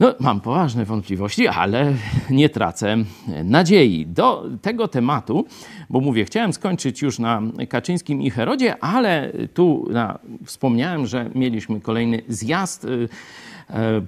No, 0.00 0.14
mam 0.20 0.40
poważne 0.40 0.84
wątpliwości, 0.84 1.48
ale 1.48 1.94
nie 2.30 2.48
tracę 2.48 2.96
nadziei. 3.44 4.06
Do 4.06 4.44
tego 4.62 4.88
tematu, 4.88 5.44
bo 5.90 6.00
mówię, 6.00 6.24
chciałem 6.24 6.52
skończyć 6.52 7.02
już 7.02 7.18
na 7.18 7.42
Kaczyńskim 7.68 8.22
i 8.22 8.30
Herodzie, 8.30 8.84
ale 8.84 9.32
tu 9.54 9.88
na, 9.90 10.18
wspomniałem, 10.44 11.06
że 11.06 11.30
mieliśmy 11.34 11.80
kolejny 11.80 12.22
zjazd 12.28 12.84
y, 12.84 13.08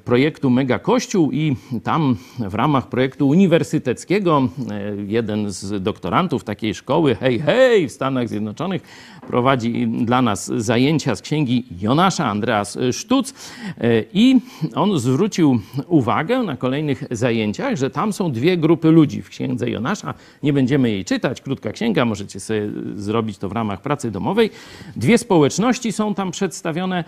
projektu 0.04 0.50
Mega 0.50 0.78
Kościół 0.78 1.32
i 1.32 1.56
tam 1.82 2.16
w 2.38 2.54
ramach 2.54 2.88
projektu 2.88 3.28
uniwersyteckiego 3.28 4.48
e, 4.70 4.94
jeden 5.06 5.50
z 5.50 5.82
doktorantów 5.82 6.44
takiej 6.44 6.74
szkoły, 6.74 7.14
hej, 7.14 7.40
hej, 7.40 7.88
w 7.88 7.92
Stanach 7.92 8.28
Zjednoczonych 8.28 8.82
prowadzi 9.26 9.86
dla 9.86 10.22
nas 10.22 10.52
zajęcia 10.56 11.14
z 11.14 11.22
księgi 11.22 11.66
Jonasza, 11.80 12.26
Andreas 12.26 12.78
Sztuc 12.92 13.34
e, 13.78 14.04
i 14.12 14.40
on 14.74 14.98
zwrócił 14.98 15.60
uwagę 15.86 16.42
na 16.42 16.56
kolejnych 16.56 17.04
zajęciach, 17.10 17.76
że 17.76 17.90
tam 17.90 18.12
są 18.12 18.32
dwie 18.32 18.56
grupy 18.56 18.90
ludzi 18.90 19.22
w 19.22 19.28
księdze 19.28 19.70
Jonasza. 19.70 20.14
Nie 20.42 20.52
będziemy 20.52 20.90
jej 20.90 21.04
czytać, 21.04 21.40
krótka 21.40 21.72
księga, 21.72 22.04
możecie 22.04 22.40
sobie 22.40 22.70
zrobić 22.94 23.38
to 23.38 23.48
w 23.48 23.52
ramach 23.52 23.80
pracy 23.82 24.10
domowej. 24.10 24.50
Dwie 24.96 25.18
społeczności 25.18 25.92
są 25.92 26.14
tam 26.14 26.30
przedstawione. 26.30 27.04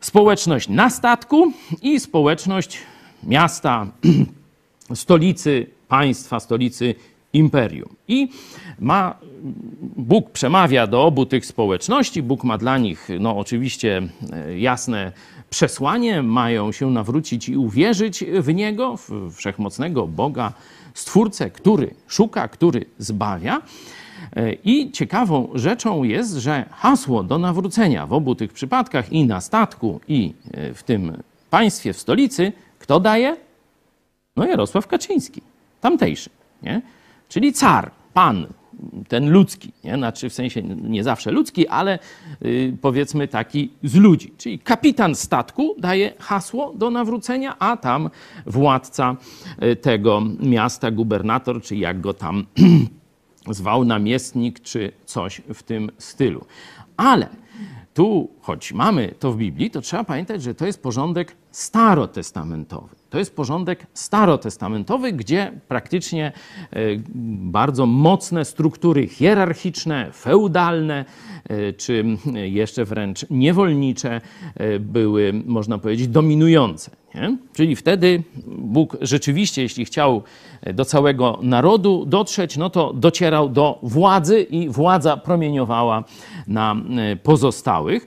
Społeczność 0.00 0.68
na 0.68 0.90
statku 0.90 1.52
i 1.82 2.00
społeczność 2.00 2.78
miasta, 3.22 3.86
stolicy 4.94 5.66
państwa, 5.88 6.40
stolicy 6.40 6.94
imperium. 7.32 7.88
I 8.08 8.28
ma, 8.78 9.14
Bóg 9.96 10.30
przemawia 10.30 10.86
do 10.86 11.04
obu 11.04 11.26
tych 11.26 11.46
społeczności, 11.46 12.22
Bóg 12.22 12.44
ma 12.44 12.58
dla 12.58 12.78
nich 12.78 13.08
no, 13.20 13.38
oczywiście 13.38 14.02
e, 14.32 14.58
jasne 14.58 15.12
przesłanie, 15.50 16.22
mają 16.22 16.72
się 16.72 16.90
nawrócić 16.90 17.48
i 17.48 17.56
uwierzyć 17.56 18.24
w 18.24 18.54
Niego, 18.54 18.96
w 18.96 19.34
wszechmocnego 19.34 20.06
Boga, 20.06 20.52
Stwórcę, 20.94 21.50
który 21.50 21.94
szuka, 22.08 22.48
który 22.48 22.84
zbawia. 22.98 23.62
E, 24.36 24.52
I 24.52 24.90
ciekawą 24.92 25.48
rzeczą 25.54 26.04
jest, 26.04 26.34
że 26.34 26.64
hasło 26.70 27.22
do 27.22 27.38
nawrócenia 27.38 28.06
w 28.06 28.12
obu 28.12 28.34
tych 28.34 28.52
przypadkach, 28.52 29.12
i 29.12 29.24
na 29.24 29.40
statku, 29.40 30.00
i 30.08 30.34
e, 30.52 30.74
w 30.74 30.82
tym 30.82 31.22
państwie, 31.50 31.92
w 31.92 31.98
stolicy, 31.98 32.52
kto 32.78 33.00
daje? 33.00 33.36
No 34.36 34.46
Jarosław 34.46 34.86
Kaczyński, 34.86 35.42
tamtejszy, 35.80 36.30
nie? 36.62 36.82
czyli 37.28 37.52
car, 37.52 37.90
pan, 38.14 38.46
ten 39.08 39.30
ludzki, 39.30 39.72
nie? 39.84 39.96
Znaczy 39.96 40.30
w 40.30 40.34
sensie 40.34 40.62
nie 40.62 41.04
zawsze 41.04 41.30
ludzki, 41.30 41.68
ale 41.68 41.98
y, 42.44 42.76
powiedzmy 42.80 43.28
taki 43.28 43.70
z 43.84 43.94
ludzi. 43.94 44.32
Czyli 44.38 44.58
kapitan 44.58 45.14
statku 45.14 45.74
daje 45.78 46.12
hasło 46.18 46.72
do 46.76 46.90
nawrócenia, 46.90 47.58
a 47.58 47.76
tam 47.76 48.10
władca 48.46 49.16
y, 49.62 49.76
tego 49.76 50.22
miasta, 50.40 50.90
gubernator, 50.90 51.62
czy 51.62 51.76
jak 51.76 52.00
go 52.00 52.14
tam 52.14 52.46
zwał, 53.50 53.84
namiestnik, 53.84 54.60
czy 54.60 54.92
coś 55.04 55.42
w 55.54 55.62
tym 55.62 55.90
stylu. 55.98 56.44
Ale 56.96 57.28
tu, 57.94 58.28
choć 58.40 58.72
mamy 58.72 59.14
to 59.18 59.32
w 59.32 59.36
Biblii, 59.36 59.70
to 59.70 59.80
trzeba 59.80 60.04
pamiętać, 60.04 60.42
że 60.42 60.54
to 60.54 60.66
jest 60.66 60.82
porządek 60.82 61.36
starotestamentowy. 61.50 62.96
To 63.10 63.18
jest 63.18 63.36
porządek 63.36 63.86
starotestamentowy, 63.94 65.12
gdzie 65.12 65.52
praktycznie 65.68 66.32
e, 66.70 66.78
bardzo 67.52 67.86
mocne 67.86 68.44
struktury 68.44 69.06
hierarchiczne, 69.06 70.12
feudalne, 70.12 71.04
czy 71.76 72.04
jeszcze 72.34 72.84
wręcz 72.84 73.26
niewolnicze 73.30 74.20
e, 74.54 74.78
były, 74.78 75.32
można 75.46 75.78
powiedzieć, 75.78 76.08
dominujące. 76.08 76.90
Nie? 77.14 77.36
Czyli 77.52 77.76
wtedy 77.76 78.22
Bóg 78.46 78.96
rzeczywiście, 79.00 79.62
jeśli 79.62 79.84
chciał 79.84 80.22
do 80.74 80.84
całego 80.84 81.38
narodu 81.42 82.04
dotrzeć, 82.06 82.56
no 82.56 82.70
to 82.70 82.92
docierał 82.92 83.48
do 83.48 83.78
władzy 83.82 84.42
i 84.42 84.68
władza 84.68 85.16
promieniowała 85.16 86.04
na 86.46 86.76
pozostałych. 87.22 88.06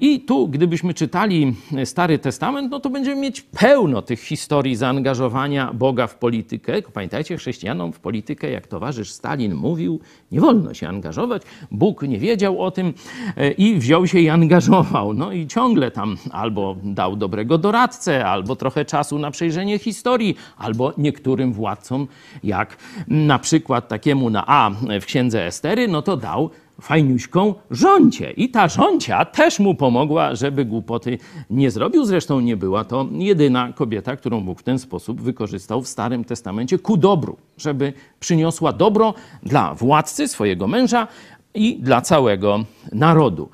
I 0.00 0.20
tu, 0.20 0.48
gdybyśmy 0.48 0.94
czytali 0.94 1.54
Stary 1.84 2.18
Testament, 2.18 2.70
no 2.70 2.80
to 2.80 2.90
będziemy 2.90 3.20
mieć 3.20 3.40
pełno 3.42 4.02
tych 4.02 4.20
historii 4.20 4.76
zaangażowania 4.76 5.72
Boga 5.72 6.06
w 6.06 6.14
politykę. 6.14 6.82
Pamiętajcie, 6.92 7.36
chrześcijanom 7.36 7.92
w 7.92 8.00
politykę, 8.00 8.50
jak 8.50 8.66
towarzysz 8.66 9.10
Stalin 9.10 9.54
mówił, 9.54 10.00
nie 10.32 10.40
wolno 10.40 10.74
się 10.74 10.88
angażować. 10.88 11.42
Bóg 11.70 12.02
nie 12.02 12.18
wiedział 12.18 12.62
o 12.62 12.70
tym 12.70 12.94
e, 13.36 13.50
i 13.50 13.74
wziął 13.74 14.06
się 14.06 14.18
i 14.18 14.28
angażował. 14.28 15.14
No 15.14 15.32
i 15.32 15.46
ciągle 15.46 15.90
tam 15.90 16.16
albo 16.30 16.76
dał 16.82 17.16
dobrego 17.16 17.58
doradcę, 17.58 18.26
albo 18.26 18.56
trochę 18.56 18.84
czasu 18.84 19.18
na 19.18 19.30
przejrzenie 19.30 19.78
historii, 19.78 20.36
albo 20.56 20.92
niektórym 20.98 21.52
władcom, 21.52 22.06
jak 22.42 22.76
na 23.08 23.38
przykład 23.38 23.88
takiemu 23.88 24.30
na 24.30 24.44
A 24.46 24.70
w 25.00 25.04
księdze 25.04 25.46
Estery, 25.46 25.88
no 25.88 26.02
to 26.02 26.16
dał 26.16 26.50
fajniuśką 26.80 27.54
rządzie. 27.70 28.30
I 28.30 28.48
ta 28.48 28.68
rządzia 28.68 29.24
też 29.24 29.58
mu 29.58 29.74
pomogła, 29.74 30.34
żeby 30.34 30.64
głupoty 30.64 31.18
nie 31.50 31.70
zrobił. 31.70 32.04
Zresztą 32.04 32.40
nie 32.40 32.56
była 32.56 32.84
to 32.84 33.08
jedyna 33.12 33.72
kobieta, 33.72 34.16
którą 34.16 34.40
Bóg 34.40 34.60
w 34.60 34.62
ten 34.62 34.78
sposób 34.78 35.20
wykorzystał 35.20 35.82
w 35.82 35.88
Starym 35.88 36.24
Testamencie 36.24 36.78
ku 36.78 36.96
dobru, 36.96 37.36
żeby 37.58 37.92
przyniosła 38.20 38.72
dobro 38.72 39.14
dla 39.42 39.74
władcy, 39.74 40.28
swojego 40.28 40.66
męża 40.68 41.08
i 41.54 41.78
dla 41.80 42.00
całego 42.00 42.64
narodu. 42.92 43.48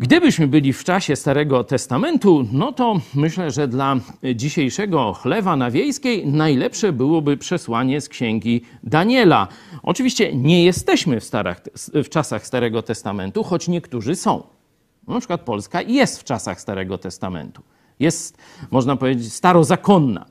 Gdybyśmy 0.00 0.48
byli 0.48 0.72
w 0.72 0.84
czasie 0.84 1.16
Starego 1.16 1.64
Testamentu, 1.64 2.46
no 2.52 2.72
to 2.72 3.00
myślę, 3.14 3.50
że 3.50 3.68
dla 3.68 3.96
dzisiejszego 4.34 5.12
chlewa 5.12 5.56
na 5.56 5.70
wiejskiej 5.70 6.26
najlepsze 6.26 6.92
byłoby 6.92 7.36
przesłanie 7.36 8.00
z 8.00 8.08
księgi 8.08 8.62
Daniela. 8.82 9.48
Oczywiście 9.82 10.34
nie 10.34 10.64
jesteśmy 10.64 11.20
w, 11.20 11.24
starach, 11.24 11.60
w 11.94 12.08
czasach 12.08 12.46
Starego 12.46 12.82
Testamentu, 12.82 13.44
choć 13.44 13.68
niektórzy 13.68 14.16
są. 14.16 14.42
Na 15.08 15.18
przykład 15.18 15.40
Polska 15.40 15.82
jest 15.82 16.20
w 16.20 16.24
czasach 16.24 16.60
Starego 16.60 16.98
Testamentu. 16.98 17.62
Jest, 17.98 18.38
można 18.70 18.96
powiedzieć, 18.96 19.32
starozakonna, 19.32 20.26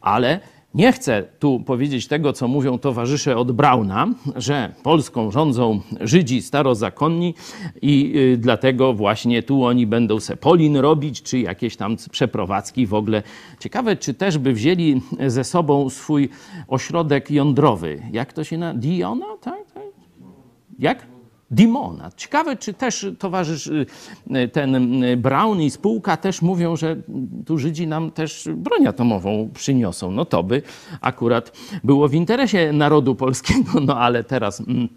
ale 0.00 0.40
nie 0.74 0.92
chcę 0.92 1.24
tu 1.38 1.60
powiedzieć 1.60 2.06
tego, 2.06 2.32
co 2.32 2.48
mówią 2.48 2.78
towarzysze 2.78 3.36
od 3.36 3.52
Brauna, 3.52 4.06
że 4.36 4.74
Polską 4.82 5.30
rządzą 5.30 5.80
Żydzi 6.00 6.42
starozakonni 6.42 7.34
i 7.82 8.12
y, 8.16 8.36
dlatego 8.36 8.94
właśnie 8.94 9.42
tu 9.42 9.64
oni 9.64 9.86
będą 9.86 10.20
se 10.20 10.36
Polin 10.36 10.76
robić, 10.76 11.22
czy 11.22 11.38
jakieś 11.38 11.76
tam 11.76 11.96
przeprowadzki 12.10 12.86
w 12.86 12.94
ogóle. 12.94 13.22
Ciekawe, 13.60 13.96
czy 13.96 14.14
też 14.14 14.38
by 14.38 14.52
wzięli 14.52 15.00
ze 15.26 15.44
sobą 15.44 15.90
swój 15.90 16.28
ośrodek 16.68 17.30
jądrowy. 17.30 18.02
Jak 18.12 18.32
to 18.32 18.44
się 18.44 18.58
na... 18.58 18.74
Diona? 18.74 19.26
Tak? 19.40 19.72
tak? 19.74 19.82
Jak? 20.78 21.17
Dimona. 21.50 22.10
Ciekawe, 22.16 22.56
czy 22.56 22.74
też 22.74 23.06
towarzysz 23.18 23.66
y, 23.66 23.86
ten 24.52 25.04
y, 25.04 25.16
Brown 25.16 25.60
i 25.60 25.70
spółka 25.70 26.16
też 26.16 26.42
mówią, 26.42 26.76
że 26.76 26.96
tu 27.46 27.58
Żydzi 27.58 27.86
nam 27.86 28.10
też 28.10 28.48
broń 28.56 28.86
atomową 28.86 29.50
przyniosą. 29.54 30.10
No 30.10 30.24
to 30.24 30.42
by 30.42 30.62
akurat 31.00 31.52
było 31.84 32.08
w 32.08 32.14
interesie 32.14 32.72
narodu 32.72 33.14
polskiego, 33.14 33.80
no 33.80 33.98
ale 33.98 34.24
teraz 34.24 34.60
mm, 34.60 34.88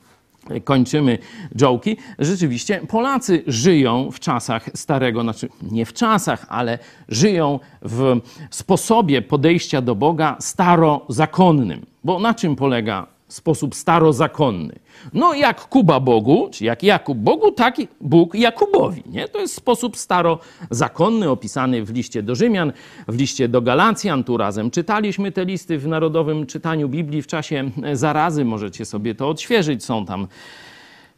kończymy 0.63 1.17
jołki. 1.55 1.97
Rzeczywiście 2.19 2.81
Polacy 2.87 3.43
żyją 3.47 4.11
w 4.11 4.19
czasach 4.19 4.69
starego, 4.73 5.21
znaczy 5.21 5.49
nie 5.71 5.85
w 5.85 5.93
czasach, 5.93 6.45
ale 6.49 6.79
żyją 7.09 7.59
w 7.81 8.19
sposobie 8.49 9.21
podejścia 9.21 9.81
do 9.81 9.95
Boga 9.95 10.35
starozakonnym. 10.39 11.85
Bo 12.03 12.19
na 12.19 12.33
czym 12.33 12.55
polega 12.55 13.07
sposób 13.33 13.75
starozakonny? 13.75 14.79
No 15.13 15.33
jak 15.33 15.61
Kuba 15.67 15.99
Bogu, 15.99 16.49
czy 16.51 16.65
jak 16.65 16.83
Jakub 16.83 17.17
Bogu, 17.17 17.51
tak 17.51 17.75
Bóg 18.01 18.35
Jakubowi. 18.35 19.03
Nie? 19.05 19.27
To 19.27 19.39
jest 19.39 19.55
sposób 19.55 19.97
starozakonny 19.97 21.29
opisany 21.29 21.83
w 21.83 21.89
liście 21.89 22.23
do 22.23 22.35
Rzymian, 22.35 22.71
w 23.07 23.15
liście 23.15 23.47
do 23.47 23.61
Galacjan. 23.61 24.23
Tu 24.23 24.37
razem 24.37 24.71
czytaliśmy 24.71 25.31
te 25.31 25.45
listy 25.45 25.77
w 25.77 25.87
narodowym 25.87 26.45
czytaniu 26.45 26.89
Biblii 26.89 27.21
w 27.21 27.27
czasie 27.27 27.71
zarazy. 27.93 28.45
Możecie 28.45 28.85
sobie 28.85 29.15
to 29.15 29.29
odświeżyć. 29.29 29.83
Są 29.83 30.05
tam 30.05 30.27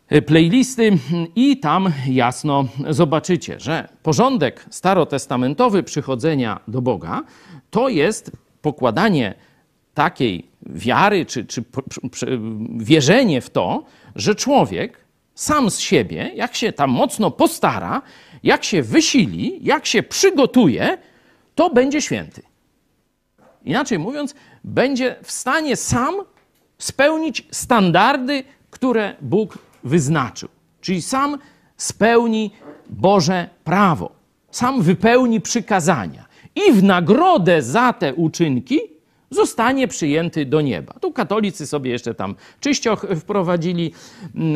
e, 0.09 0.21
playlisty 0.21 0.97
i 1.35 1.57
tam 1.59 1.91
jasno 2.07 2.65
zobaczycie, 2.89 3.59
że 3.59 3.89
porządek 4.03 4.65
starotestamentowy 4.69 5.83
przychodzenia 5.83 6.59
do 6.67 6.81
Boga 6.81 7.23
to 7.69 7.89
jest 7.89 8.31
pokładanie 8.61 9.35
takiej 9.93 10.47
wiary, 10.61 11.25
czy, 11.25 11.45
czy 11.45 11.63
wierzenie 12.77 13.41
w 13.41 13.49
to, 13.49 13.83
że 14.15 14.35
człowiek 14.35 14.97
sam 15.35 15.71
z 15.71 15.79
siebie, 15.79 16.31
jak 16.35 16.55
się 16.55 16.73
tam 16.73 16.89
mocno 16.89 17.31
postara, 17.31 18.01
jak 18.43 18.63
się 18.63 18.83
wysili, 18.83 19.59
jak 19.61 19.85
się 19.85 20.03
przygotuje, 20.03 20.97
to 21.55 21.69
będzie 21.69 22.01
święty. 22.01 22.41
Inaczej 23.65 23.99
mówiąc, 23.99 24.35
będzie 24.63 25.15
w 25.23 25.31
stanie 25.31 25.75
sam 25.75 26.15
spełnić 26.77 27.47
standardy, 27.51 28.43
które 28.69 29.15
Bóg 29.21 29.57
wyznaczył. 29.83 30.49
Czyli 30.81 31.01
sam 31.01 31.37
spełni 31.77 32.51
Boże 32.89 33.49
prawo, 33.63 34.11
sam 34.51 34.81
wypełni 34.81 35.41
przykazania. 35.41 36.25
I 36.55 36.73
w 36.73 36.83
nagrodę 36.83 37.61
za 37.61 37.93
te 37.93 38.13
uczynki 38.13 38.79
zostanie 39.33 39.87
przyjęty 39.87 40.45
do 40.45 40.61
nieba. 40.61 40.93
Tu 41.01 41.11
katolicy 41.11 41.67
sobie 41.67 41.91
jeszcze 41.91 42.13
tam 42.13 42.35
czyścioch 42.59 43.05
wprowadzili, 43.19 43.91
mm, 44.35 44.55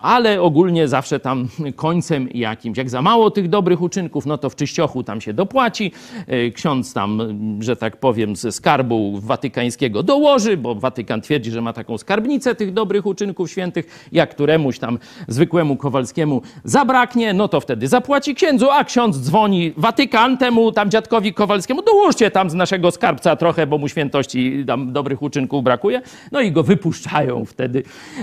ale 0.00 0.42
ogólnie 0.42 0.88
zawsze 0.88 1.20
tam 1.20 1.48
końcem 1.76 2.28
jakimś. 2.34 2.78
Jak 2.78 2.90
za 2.90 3.02
mało 3.02 3.30
tych 3.30 3.48
dobrych 3.48 3.82
uczynków, 3.82 4.26
no 4.26 4.38
to 4.38 4.50
w 4.50 4.56
czyściochu 4.56 5.02
tam 5.02 5.20
się 5.20 5.32
dopłaci. 5.32 5.92
E, 6.26 6.50
ksiądz 6.50 6.92
tam, 6.92 7.20
że 7.60 7.76
tak 7.76 7.96
powiem, 7.96 8.36
ze 8.36 8.52
skarbu 8.52 9.20
watykańskiego 9.20 10.02
dołoży, 10.02 10.56
bo 10.56 10.74
Watykan 10.74 11.20
twierdzi, 11.20 11.50
że 11.50 11.60
ma 11.60 11.72
taką 11.72 11.98
skarbnicę 11.98 12.54
tych 12.54 12.72
dobrych 12.72 13.06
uczynków 13.06 13.50
świętych. 13.50 14.08
Jak 14.12 14.30
któremuś 14.30 14.78
tam 14.78 14.98
zwykłemu 15.28 15.76
Kowalskiemu 15.76 16.42
zabraknie, 16.64 17.34
no 17.34 17.48
to 17.48 17.60
wtedy 17.60 17.88
zapłaci 17.88 18.34
księdzu, 18.34 18.70
a 18.70 18.84
ksiądz 18.84 19.18
dzwoni 19.18 19.72
Watykan 19.76 20.38
temu 20.38 20.72
tam 20.72 20.90
dziadkowi 20.90 21.34
Kowalskiemu, 21.34 21.82
dołóżcie 21.82 22.30
tam 22.30 22.50
z 22.50 22.54
naszego 22.54 22.90
skarbca 22.90 23.36
trochę, 23.36 23.66
bo 23.66 23.78
mu 23.78 23.88
święty 23.88 24.11
świętości, 24.12 24.64
tam 24.66 24.92
dobrych 24.92 25.22
uczynków 25.22 25.64
brakuje. 25.64 26.02
No 26.32 26.40
i 26.40 26.52
go 26.52 26.62
wypuszczają 26.62 27.44
wtedy 27.44 27.82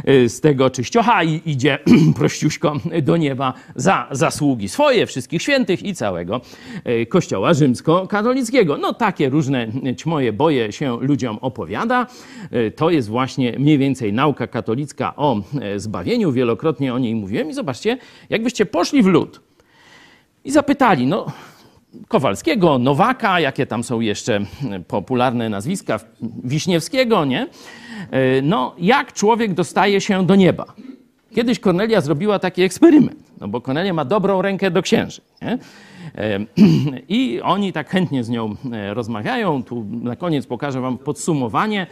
y, 0.09 0.29
z 0.29 0.41
tego 0.41 0.69
czyściocha 0.69 1.23
i 1.23 1.41
idzie 1.45 1.79
prościuśko 2.19 2.75
do 3.01 3.17
nieba 3.17 3.53
za 3.75 4.07
zasługi 4.11 4.69
swoje, 4.69 5.05
wszystkich 5.05 5.41
świętych 5.41 5.83
i 5.83 5.93
całego 5.95 6.41
y, 6.87 7.05
kościoła 7.05 7.53
rzymskokatolickiego. 7.53 8.77
No 8.77 8.93
takie 8.93 9.29
różne 9.29 9.67
ćmoje 9.95 10.33
boje 10.33 10.71
się 10.71 10.97
ludziom 11.01 11.37
opowiada. 11.41 12.07
Y, 12.53 12.71
To 12.71 12.89
jest 12.89 13.07
właśnie 13.07 13.55
mniej 13.59 13.77
więcej 13.77 14.13
nauka 14.13 14.47
katolicka 14.47 15.15
o 15.15 15.41
zbawieniu. 15.77 16.31
Wielokrotnie 16.31 16.93
o 16.93 16.99
niej 16.99 17.15
mówiłem 17.15 17.49
i 17.49 17.53
zobaczcie, 17.53 17.97
jakbyście 18.29 18.65
poszli 18.65 19.03
w 19.03 19.05
lud 19.05 19.41
i 20.43 20.51
zapytali, 20.51 21.07
no 21.07 21.25
Kowalskiego, 22.07 22.79
Nowaka, 22.79 23.39
jakie 23.39 23.65
tam 23.65 23.83
są 23.83 23.99
jeszcze 23.99 24.35
e, 24.71 24.79
popularne 24.79 25.49
nazwiska, 25.49 25.99
Wiśniewskiego, 26.43 27.25
nie? 27.25 27.47
E, 28.11 28.41
No, 28.41 28.75
jak 28.77 29.13
człowiek 29.13 29.53
dostaje 29.53 30.01
się 30.01 30.25
do 30.25 30.35
nieba? 30.35 30.65
Kiedyś 31.35 31.59
Kornelia 31.59 32.01
zrobiła 32.01 32.39
taki 32.39 32.61
eksperyment, 32.61 33.19
no 33.41 33.47
bo 33.47 33.61
Kornelia 33.61 33.93
ma 33.93 34.05
dobrą 34.05 34.41
rękę 34.41 34.71
do 34.71 34.81
księży. 34.81 35.21
Nie? 35.41 35.57
E, 36.15 36.39
I 37.19 37.41
oni 37.41 37.73
tak 37.73 37.89
chętnie 37.89 38.23
z 38.23 38.29
nią 38.29 38.55
e, 38.73 38.93
rozmawiają. 38.93 39.63
Tu 39.63 39.85
na 39.91 40.15
koniec 40.15 40.45
pokażę 40.47 40.81
Wam 40.81 40.97
podsumowanie 40.97 41.87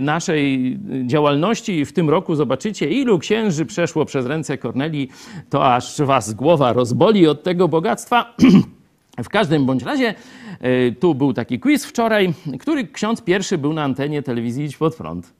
naszej 0.00 0.78
działalności. 1.06 1.84
W 1.84 1.92
tym 1.92 2.10
roku 2.10 2.34
zobaczycie, 2.34 2.90
ilu 2.90 3.18
księży 3.18 3.66
przeszło 3.66 4.04
przez 4.04 4.26
ręce 4.26 4.58
Kornelii, 4.58 5.08
to 5.50 5.74
aż 5.74 6.00
Was 6.00 6.34
głowa 6.34 6.72
rozboli 6.72 7.26
od 7.26 7.42
tego 7.42 7.68
bogactwa. 7.68 8.34
W 9.24 9.28
każdym 9.28 9.66
bądź 9.66 9.82
razie 9.82 10.14
e, 10.60 10.92
tu 10.92 11.14
był 11.14 11.32
taki 11.32 11.60
quiz 11.60 11.84
wczoraj, 11.84 12.34
który 12.60 12.88
ksiądz 12.88 13.22
pierwszy 13.22 13.58
był 13.58 13.72
na 13.72 13.82
antenie 13.82 14.22
telewizji 14.22 14.64
Idź 14.64 14.76
Pod 14.76 14.96
Prąd. 14.96 15.32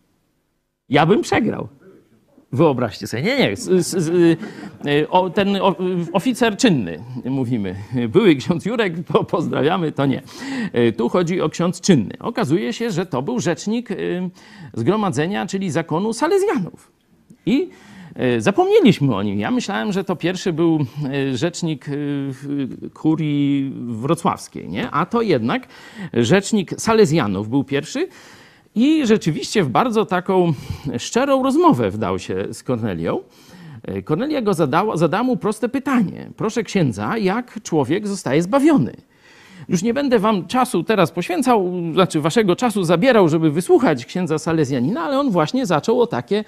Ja 0.89 1.07
bym 1.07 1.23
przegrał. 1.23 1.69
Wyobraźcie 2.53 3.07
sobie. 3.07 3.23
Nie, 3.23 3.39
nie. 3.39 3.55
y, 4.93 5.09
o, 5.09 5.31
ten 5.31 5.59
oficer 6.13 6.57
czynny, 6.57 7.05
mówimy. 7.25 7.75
Były 8.09 8.37
ksiądz 8.37 8.67
Jurek, 8.67 9.05
po, 9.05 9.25
pozdrawiamy, 9.25 9.93
to 9.93 10.07
nie. 10.07 10.23
Y, 10.75 10.93
Tu 10.93 11.09
chodzi 11.09 11.41
o 11.41 11.49
ksiądz 11.49 11.81
czynny. 11.81 12.15
Okazuje 12.19 12.73
się, 12.73 12.91
że 12.91 13.07
to 13.07 13.23
był 13.23 13.41
rzecznik 13.41 13.89
zgromadzenia, 14.75 15.47
czyli 15.47 15.71
zakonu 15.71 16.13
Salezjanów. 16.13 16.93
I 17.47 17.63
e, 17.63 17.90
zapomnieliśmy 18.39 19.15
o 19.15 19.23
nim. 19.23 19.41
Ja 19.41 19.51
myślałem, 19.51 19.93
że 19.93 20.05
to 20.05 20.17
pierwszy 20.17 20.53
był 20.53 20.87
e, 21.05 21.37
rzecznik 21.37 21.87
e, 21.89 21.93
kurii 22.95 23.73
wrocławskiej, 23.75 24.69
nie? 24.69 24.91
a 24.91 25.07
to 25.07 25.23
jednak 25.23 25.69
rzecznik 26.13 26.75
Salezjanów 26.79 27.49
był 27.49 27.65
pierwszy. 27.65 28.09
I 28.75 29.07
rzeczywiście 29.07 29.65
w 29.65 29.69
bardzo 29.69 30.07
taką 30.07 30.53
szczerą 30.99 31.43
rozmowę 31.43 31.91
wdał 31.91 32.19
się 32.19 32.47
z 32.51 32.63
Kornelią. 32.63 33.21
E, 33.83 34.03
Kornelia 34.03 34.43
go 34.43 34.55
zadała, 34.55 34.97
zadała 34.97 35.23
mu 35.23 35.37
proste 35.37 35.69
pytanie. 35.69 36.31
Proszę 36.37 36.63
księdza, 36.63 37.19
jak 37.19 37.63
człowiek 37.63 38.09
zostaje 38.09 38.43
zbawiony? 38.43 38.93
Już 39.69 39.83
nie 39.83 39.95
będę 39.95 40.19
wam 40.19 40.47
czasu 40.47 40.83
teraz 40.83 41.11
poświęcał, 41.11 41.73
znaczy 41.93 42.21
waszego 42.21 42.57
czasu 42.57 42.85
zabierał, 42.85 43.29
żeby 43.29 43.51
wysłuchać 43.51 44.07
księdza 44.07 44.39
Salezjanina, 44.39 45.03
ale 45.03 45.19
on 45.19 45.31
właśnie 45.31 45.67
zaczął 45.67 46.01
o 46.01 46.07
takie, 46.07 46.45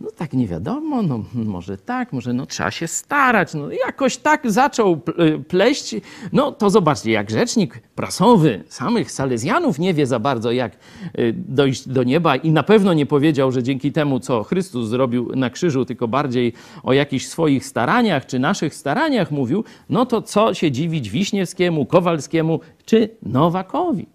no 0.00 0.10
tak 0.10 0.32
nie 0.32 0.46
wiadomo, 0.46 1.02
no 1.02 1.24
może 1.34 1.78
tak, 1.78 2.12
może 2.12 2.32
no 2.32 2.46
trzeba 2.46 2.70
się 2.70 2.88
starać, 2.88 3.54
no 3.54 3.70
jakoś 3.70 4.16
tak 4.16 4.50
zaczął 4.50 4.96
pl- 4.96 5.44
pleść. 5.44 5.94
No 6.32 6.52
to 6.52 6.70
zobaczcie, 6.70 7.10
jak 7.10 7.30
rzecznik 7.30 7.82
prasowy 7.94 8.64
samych 8.68 9.10
Salezjanów 9.10 9.78
nie 9.78 9.94
wie 9.94 10.06
za 10.06 10.18
bardzo, 10.18 10.52
jak 10.52 10.76
y, 11.18 11.34
dojść 11.48 11.88
do 11.88 12.02
nieba 12.02 12.36
i 12.36 12.50
na 12.50 12.62
pewno 12.62 12.94
nie 12.94 13.06
powiedział, 13.06 13.52
że 13.52 13.62
dzięki 13.62 13.92
temu, 13.92 14.20
co 14.20 14.42
Chrystus 14.42 14.88
zrobił 14.88 15.32
na 15.36 15.50
krzyżu, 15.50 15.84
tylko 15.84 16.08
bardziej 16.08 16.52
o 16.82 16.92
jakichś 16.92 17.26
swoich 17.26 17.66
staraniach 17.66 18.26
czy 18.26 18.38
naszych 18.38 18.74
staraniach 18.74 19.30
mówił, 19.30 19.64
no 19.90 20.06
to 20.06 20.22
co 20.22 20.54
się 20.54 20.70
dziwić 20.70 21.10
Wiśniewskiemu, 21.10 21.86
Kowalskiemu 21.86 22.60
czy 22.84 23.08
Nowakowi, 23.22 24.06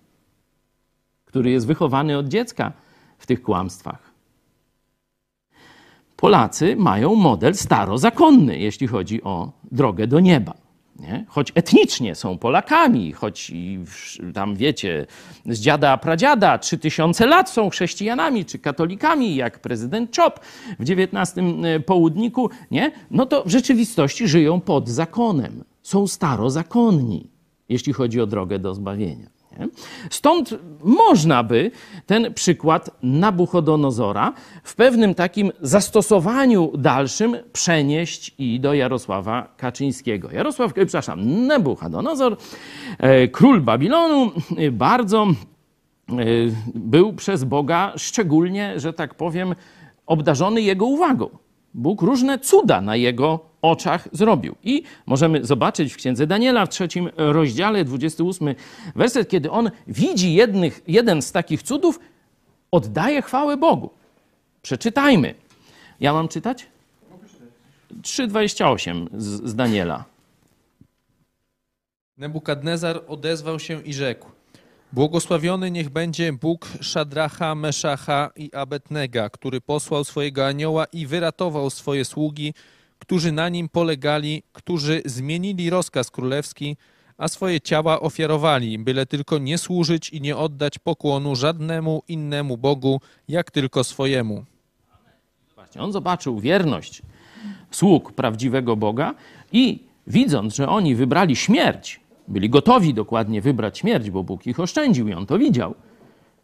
który 1.25 1.51
jest 1.51 1.67
wychowany 1.67 2.17
od 2.17 2.27
dziecka 2.27 2.71
w 3.17 3.25
tych 3.25 3.41
kłamstwach. 3.41 4.10
Polacy 6.21 6.75
mają 6.75 7.15
model 7.15 7.55
starozakonny, 7.55 8.59
jeśli 8.59 8.87
chodzi 8.87 9.23
o 9.23 9.51
drogę 9.71 10.07
do 10.07 10.19
nieba. 10.19 10.53
Nie? 10.99 11.25
Choć 11.27 11.51
etnicznie 11.55 12.15
są 12.15 12.37
Polakami, 12.37 13.11
choć 13.11 13.51
tam 14.33 14.55
wiecie, 14.55 15.05
z 15.45 15.59
dziada 15.59 15.97
pradziada 15.97 16.57
3000 16.57 17.25
lat 17.25 17.49
są 17.49 17.69
chrześcijanami 17.69 18.45
czy 18.45 18.59
katolikami, 18.59 19.35
jak 19.35 19.59
prezydent 19.59 20.17
Chop 20.17 20.39
w 20.79 20.81
XIX 20.81 21.45
południku, 21.85 22.49
nie? 22.71 22.91
no 23.11 23.25
to 23.25 23.43
w 23.43 23.49
rzeczywistości 23.49 24.27
żyją 24.27 24.59
pod 24.59 24.89
zakonem. 24.89 25.63
Są 25.83 26.07
starozakonni, 26.07 27.29
jeśli 27.69 27.93
chodzi 27.93 28.21
o 28.21 28.27
drogę 28.27 28.59
do 28.59 28.73
zbawienia. 28.73 29.40
Stąd 30.09 30.55
można 30.83 31.43
by 31.43 31.71
ten 32.05 32.33
przykład 32.33 32.89
Nabuchodonozora 33.03 34.33
w 34.63 34.75
pewnym 34.75 35.15
takim 35.15 35.51
zastosowaniu 35.61 36.71
dalszym 36.77 37.37
przenieść 37.53 38.35
i 38.37 38.59
do 38.59 38.73
Jarosława 38.73 39.53
Kaczyńskiego. 39.57 40.31
Jarosław, 40.31 40.71
e, 40.71 40.85
przepraszam, 40.85 41.47
Nabuchodonozor, 41.47 42.37
e, 42.97 43.27
król 43.27 43.61
Babilonu, 43.61 44.31
e, 44.57 44.71
bardzo 44.71 45.27
był 46.75 47.13
przez 47.13 47.43
Boga 47.43 47.93
szczególnie, 47.97 48.79
że 48.79 48.93
tak 48.93 49.15
powiem, 49.15 49.55
obdarzony 50.05 50.61
jego 50.61 50.85
uwagą. 50.85 51.29
Bóg 51.73 52.01
różne 52.01 52.39
cuda 52.39 52.81
na 52.81 52.95
jego 52.95 53.50
oczach 53.61 54.07
zrobił. 54.11 54.55
I 54.63 54.83
możemy 55.05 55.45
zobaczyć 55.45 55.93
w 55.93 55.97
księdze 55.97 56.27
Daniela 56.27 56.65
w 56.65 56.69
trzecim 56.69 57.09
rozdziale, 57.17 57.85
28 57.85 58.55
werset, 58.95 59.29
kiedy 59.29 59.51
on 59.51 59.71
widzi 59.87 60.33
jednych, 60.33 60.81
jeden 60.87 61.21
z 61.21 61.31
takich 61.31 61.63
cudów, 61.63 61.99
oddaje 62.71 63.21
chwałę 63.21 63.57
Bogu. 63.57 63.89
Przeczytajmy. 64.61 65.35
Ja 65.99 66.13
mam 66.13 66.27
czytać? 66.27 66.67
3,28 68.01 69.07
z, 69.17 69.49
z 69.49 69.55
Daniela. 69.55 70.05
Nebukadnezar 72.17 73.01
odezwał 73.07 73.59
się 73.59 73.81
i 73.81 73.93
rzekł: 73.93 74.27
Błogosławiony 74.93 75.71
niech 75.71 75.89
będzie 75.89 76.33
Bóg 76.33 76.67
Szadracha, 76.81 77.55
Meszacha 77.55 78.29
i 78.35 78.53
Abednega, 78.53 79.29
który 79.29 79.61
posłał 79.61 80.03
swojego 80.03 80.47
anioła 80.47 80.85
i 80.85 81.07
wyratował 81.07 81.69
swoje 81.69 82.05
sługi, 82.05 82.53
którzy 83.01 83.31
na 83.31 83.49
nim 83.49 83.69
polegali, 83.69 84.43
którzy 84.53 85.01
zmienili 85.05 85.69
rozkaz 85.69 86.11
królewski, 86.11 86.77
a 87.17 87.27
swoje 87.27 87.61
ciała 87.61 87.99
ofiarowali, 87.99 88.79
byle 88.79 89.05
tylko 89.05 89.37
nie 89.37 89.57
służyć 89.57 90.09
i 90.09 90.21
nie 90.21 90.37
oddać 90.37 90.79
pokłonu 90.79 91.35
żadnemu 91.35 92.03
innemu 92.07 92.57
Bogu, 92.57 93.01
jak 93.27 93.51
tylko 93.51 93.83
swojemu. 93.83 94.45
Właśnie 95.55 95.81
on 95.81 95.91
zobaczył 95.91 96.39
wierność 96.39 97.01
sług 97.71 98.11
prawdziwego 98.11 98.75
Boga 98.75 99.13
i 99.51 99.79
widząc, 100.07 100.55
że 100.55 100.69
oni 100.69 100.95
wybrali 100.95 101.35
śmierć, 101.35 101.99
byli 102.27 102.49
gotowi 102.49 102.93
dokładnie 102.93 103.41
wybrać 103.41 103.77
śmierć, 103.79 104.09
bo 104.09 104.23
Bóg 104.23 104.47
ich 104.47 104.59
oszczędził 104.59 105.07
i 105.07 105.13
on 105.13 105.25
to 105.25 105.37
widział, 105.37 105.75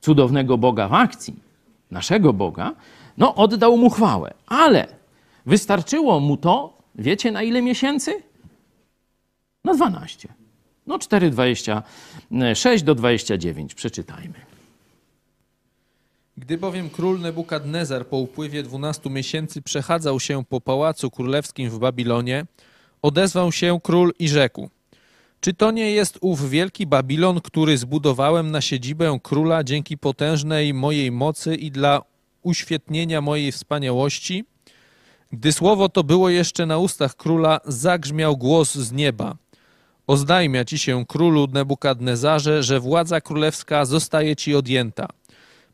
cudownego 0.01 0.57
Boga 0.57 0.87
w 0.87 0.93
akcji, 0.93 1.35
naszego 1.91 2.33
Boga, 2.33 2.73
no 3.17 3.35
oddał 3.35 3.77
mu 3.77 3.89
chwałę. 3.89 4.33
Ale 4.47 4.96
wystarczyło 5.47 6.19
mu 6.19 6.37
to, 6.37 6.77
wiecie 6.95 7.31
na 7.31 7.43
ile 7.43 7.61
miesięcy? 7.61 8.23
Na 9.63 9.73
12. 9.73 10.27
No 10.87 10.97
4,26 10.97 12.81
do 12.81 12.95
29. 12.95 13.75
Przeczytajmy. 13.75 14.33
Gdy 16.37 16.57
bowiem 16.57 16.89
król 16.89 17.19
Nebukadnezar 17.19 18.07
po 18.07 18.17
upływie 18.17 18.63
dwunastu 18.63 19.09
miesięcy 19.09 19.61
przechadzał 19.61 20.19
się 20.19 20.45
po 20.45 20.61
pałacu 20.61 21.11
królewskim 21.11 21.69
w 21.69 21.79
Babilonie, 21.79 22.45
odezwał 23.01 23.51
się 23.51 23.79
król 23.83 24.13
i 24.19 24.29
rzekł: 24.29 24.69
Czy 25.39 25.53
to 25.53 25.71
nie 25.71 25.91
jest 25.91 26.17
ów 26.21 26.49
wielki 26.49 26.87
Babilon, 26.87 27.41
który 27.41 27.77
zbudowałem 27.77 28.51
na 28.51 28.61
siedzibę 28.61 29.19
króla 29.23 29.63
dzięki 29.63 29.97
potężnej 29.97 30.73
mojej 30.73 31.11
mocy 31.11 31.55
i 31.55 31.71
dla 31.71 32.01
uświetnienia 32.43 33.21
mojej 33.21 33.51
wspaniałości? 33.51 34.45
Gdy 35.31 35.51
słowo 35.51 35.89
to 35.89 36.03
było 36.03 36.29
jeszcze 36.29 36.65
na 36.65 36.77
ustach 36.77 37.15
króla, 37.15 37.59
zagrzmiał 37.65 38.37
głos 38.37 38.75
z 38.75 38.91
nieba. 38.91 39.35
Oznajmia 40.07 40.65
ci 40.65 40.79
się 40.79 41.05
królu 41.05 41.47
Nebukadnezarze, 41.53 42.63
że 42.63 42.79
władza 42.79 43.21
królewska 43.21 43.85
zostaje 43.85 44.35
ci 44.35 44.55
odjęta. 44.55 45.07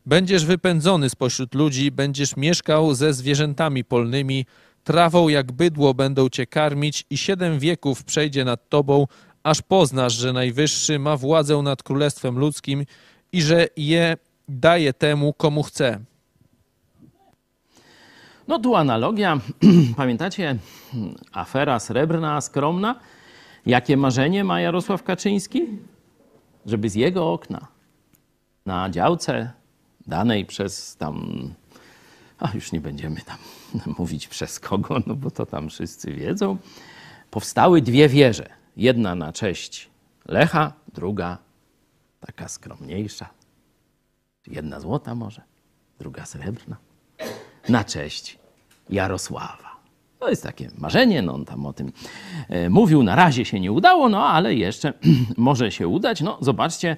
Będziesz 0.06 0.44
wypędzony 0.44 1.10
spośród 1.10 1.54
ludzi, 1.54 1.90
będziesz 1.90 2.36
mieszkał 2.36 2.94
ze 2.94 3.14
zwierzętami 3.14 3.84
polnymi, 3.84 4.46
trawą 4.84 5.28
jak 5.28 5.52
bydło 5.52 5.94
będą 5.94 6.28
cię 6.28 6.46
karmić 6.46 7.04
i 7.10 7.18
siedem 7.18 7.58
wieków 7.58 8.04
przejdzie 8.04 8.44
nad 8.44 8.68
tobą, 8.68 9.06
aż 9.42 9.62
poznasz, 9.62 10.12
że 10.12 10.32
Najwyższy 10.32 10.98
ma 10.98 11.16
władzę 11.16 11.56
nad 11.56 11.82
królestwem 11.82 12.38
ludzkim 12.38 12.86
i 13.32 13.42
że 13.42 13.66
je 13.76 14.16
daje 14.48 14.92
temu, 14.92 15.32
komu 15.32 15.62
chce. 15.62 16.00
No 18.48 18.58
tu 18.58 18.76
analogia, 18.76 19.40
pamiętacie, 19.96 20.56
afera 21.32 21.80
srebrna, 21.80 22.40
skromna? 22.40 23.00
Jakie 23.66 23.96
marzenie 23.96 24.44
ma 24.44 24.60
Jarosław 24.60 25.02
Kaczyński? 25.02 25.62
Żeby 26.66 26.88
z 26.88 26.94
jego 26.94 27.32
okna 27.32 27.66
na 28.66 28.90
działce 28.90 29.52
danej 30.06 30.46
przez 30.46 30.96
tam, 30.96 31.28
a 32.38 32.50
już 32.54 32.72
nie 32.72 32.80
będziemy 32.80 33.20
tam 33.20 33.38
mówić 33.98 34.28
przez 34.28 34.60
kogo, 34.60 34.96
no 35.06 35.14
bo 35.14 35.30
to 35.30 35.46
tam 35.46 35.68
wszyscy 35.68 36.12
wiedzą, 36.12 36.56
powstały 37.30 37.82
dwie 37.82 38.08
wieże. 38.08 38.48
Jedna 38.76 39.14
na 39.14 39.32
cześć 39.32 39.90
Lecha, 40.26 40.72
druga 40.94 41.38
taka 42.20 42.48
skromniejsza. 42.48 43.28
Jedna 44.46 44.80
złota 44.80 45.14
może, 45.14 45.42
druga 45.98 46.26
srebrna 46.26 46.76
na 47.68 47.84
cześć 47.84 48.38
Jarosława. 48.90 49.74
To 50.18 50.30
jest 50.30 50.42
takie 50.42 50.70
marzenie, 50.78 51.22
no 51.22 51.34
on 51.34 51.44
tam 51.44 51.66
o 51.66 51.72
tym 51.72 51.92
e, 52.48 52.70
mówił. 52.70 53.02
Na 53.02 53.14
razie 53.14 53.44
się 53.44 53.60
nie 53.60 53.72
udało, 53.72 54.08
no 54.08 54.26
ale 54.26 54.54
jeszcze 54.54 54.92
może 55.36 55.70
się 55.70 55.88
udać. 55.88 56.20
No 56.20 56.38
zobaczcie, 56.40 56.96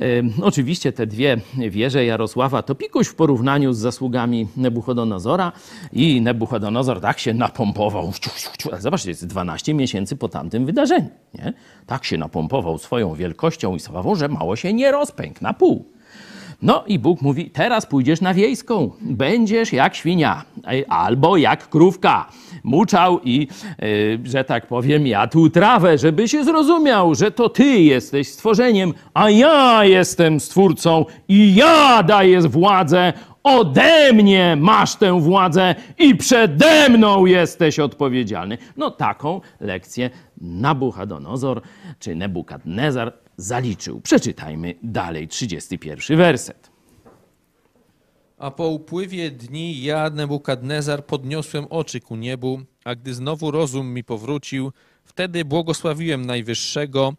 e, 0.00 0.04
oczywiście 0.42 0.92
te 0.92 1.06
dwie 1.06 1.40
wieże 1.70 2.04
Jarosława 2.04 2.62
to 2.62 2.74
pikuś 2.74 3.08
w 3.08 3.14
porównaniu 3.14 3.72
z 3.72 3.78
zasługami 3.78 4.48
Nebuchodonozora 4.56 5.52
i 5.92 6.20
Nebuchodonozor 6.20 7.00
tak 7.00 7.18
się 7.18 7.34
napompował. 7.34 8.12
Zobaczcie, 8.78 9.08
jest 9.08 9.26
12 9.26 9.74
miesięcy 9.74 10.16
po 10.16 10.28
tamtym 10.28 10.66
wydarzeniu. 10.66 11.08
Nie? 11.34 11.52
Tak 11.86 12.04
się 12.04 12.18
napompował 12.18 12.78
swoją 12.78 13.14
wielkością 13.14 13.74
i 13.76 13.80
sławą, 13.80 14.14
że 14.14 14.28
mało 14.28 14.56
się 14.56 14.72
nie 14.72 14.92
rozpękł 14.92 15.38
na 15.40 15.52
pół. 15.52 15.92
No 16.62 16.84
i 16.86 16.98
Bóg 16.98 17.22
mówi, 17.22 17.50
teraz 17.50 17.86
pójdziesz 17.86 18.20
na 18.20 18.34
wiejską, 18.34 18.90
będziesz 19.00 19.72
jak 19.72 19.94
świnia 19.94 20.44
ej, 20.66 20.84
albo 20.88 21.36
jak 21.36 21.68
krówka. 21.68 22.28
Muczał 22.64 23.20
i, 23.24 23.48
yy, 23.82 24.20
że 24.24 24.44
tak 24.44 24.66
powiem, 24.66 25.06
jadł 25.06 25.48
trawę, 25.48 25.98
żeby 25.98 26.28
się 26.28 26.44
zrozumiał, 26.44 27.14
że 27.14 27.30
to 27.30 27.48
ty 27.48 27.64
jesteś 27.64 28.28
stworzeniem, 28.28 28.94
a 29.14 29.30
ja 29.30 29.84
jestem 29.84 30.40
stwórcą 30.40 31.04
i 31.28 31.54
ja 31.54 32.02
daję 32.02 32.40
władzę. 32.40 33.12
Ode 33.42 34.12
mnie 34.12 34.56
masz 34.60 34.96
tę 34.96 35.20
władzę 35.20 35.74
i 35.98 36.14
przede 36.16 36.88
mną 36.88 37.26
jesteś 37.26 37.78
odpowiedzialny. 37.78 38.58
No 38.76 38.90
taką 38.90 39.40
lekcję 39.60 40.10
Nabuchodonozor 40.40 41.62
czy 41.98 42.14
Nebukadnezar 42.14 43.12
zaliczył. 43.42 44.00
Przeczytajmy 44.00 44.74
dalej 44.82 45.28
31 45.28 46.16
werset. 46.16 46.70
A 48.38 48.50
po 48.50 48.68
upływie 48.68 49.30
dni 49.30 49.82
ja, 49.82 50.10
Nebukadnezar, 50.10 51.06
podniosłem 51.06 51.66
oczy 51.70 52.00
ku 52.00 52.16
niebu, 52.16 52.60
a 52.84 52.94
gdy 52.94 53.14
znowu 53.14 53.50
rozum 53.50 53.94
mi 53.94 54.04
powrócił, 54.04 54.72
wtedy 55.04 55.44
błogosławiłem 55.44 56.26
Najwyższego, 56.26 57.14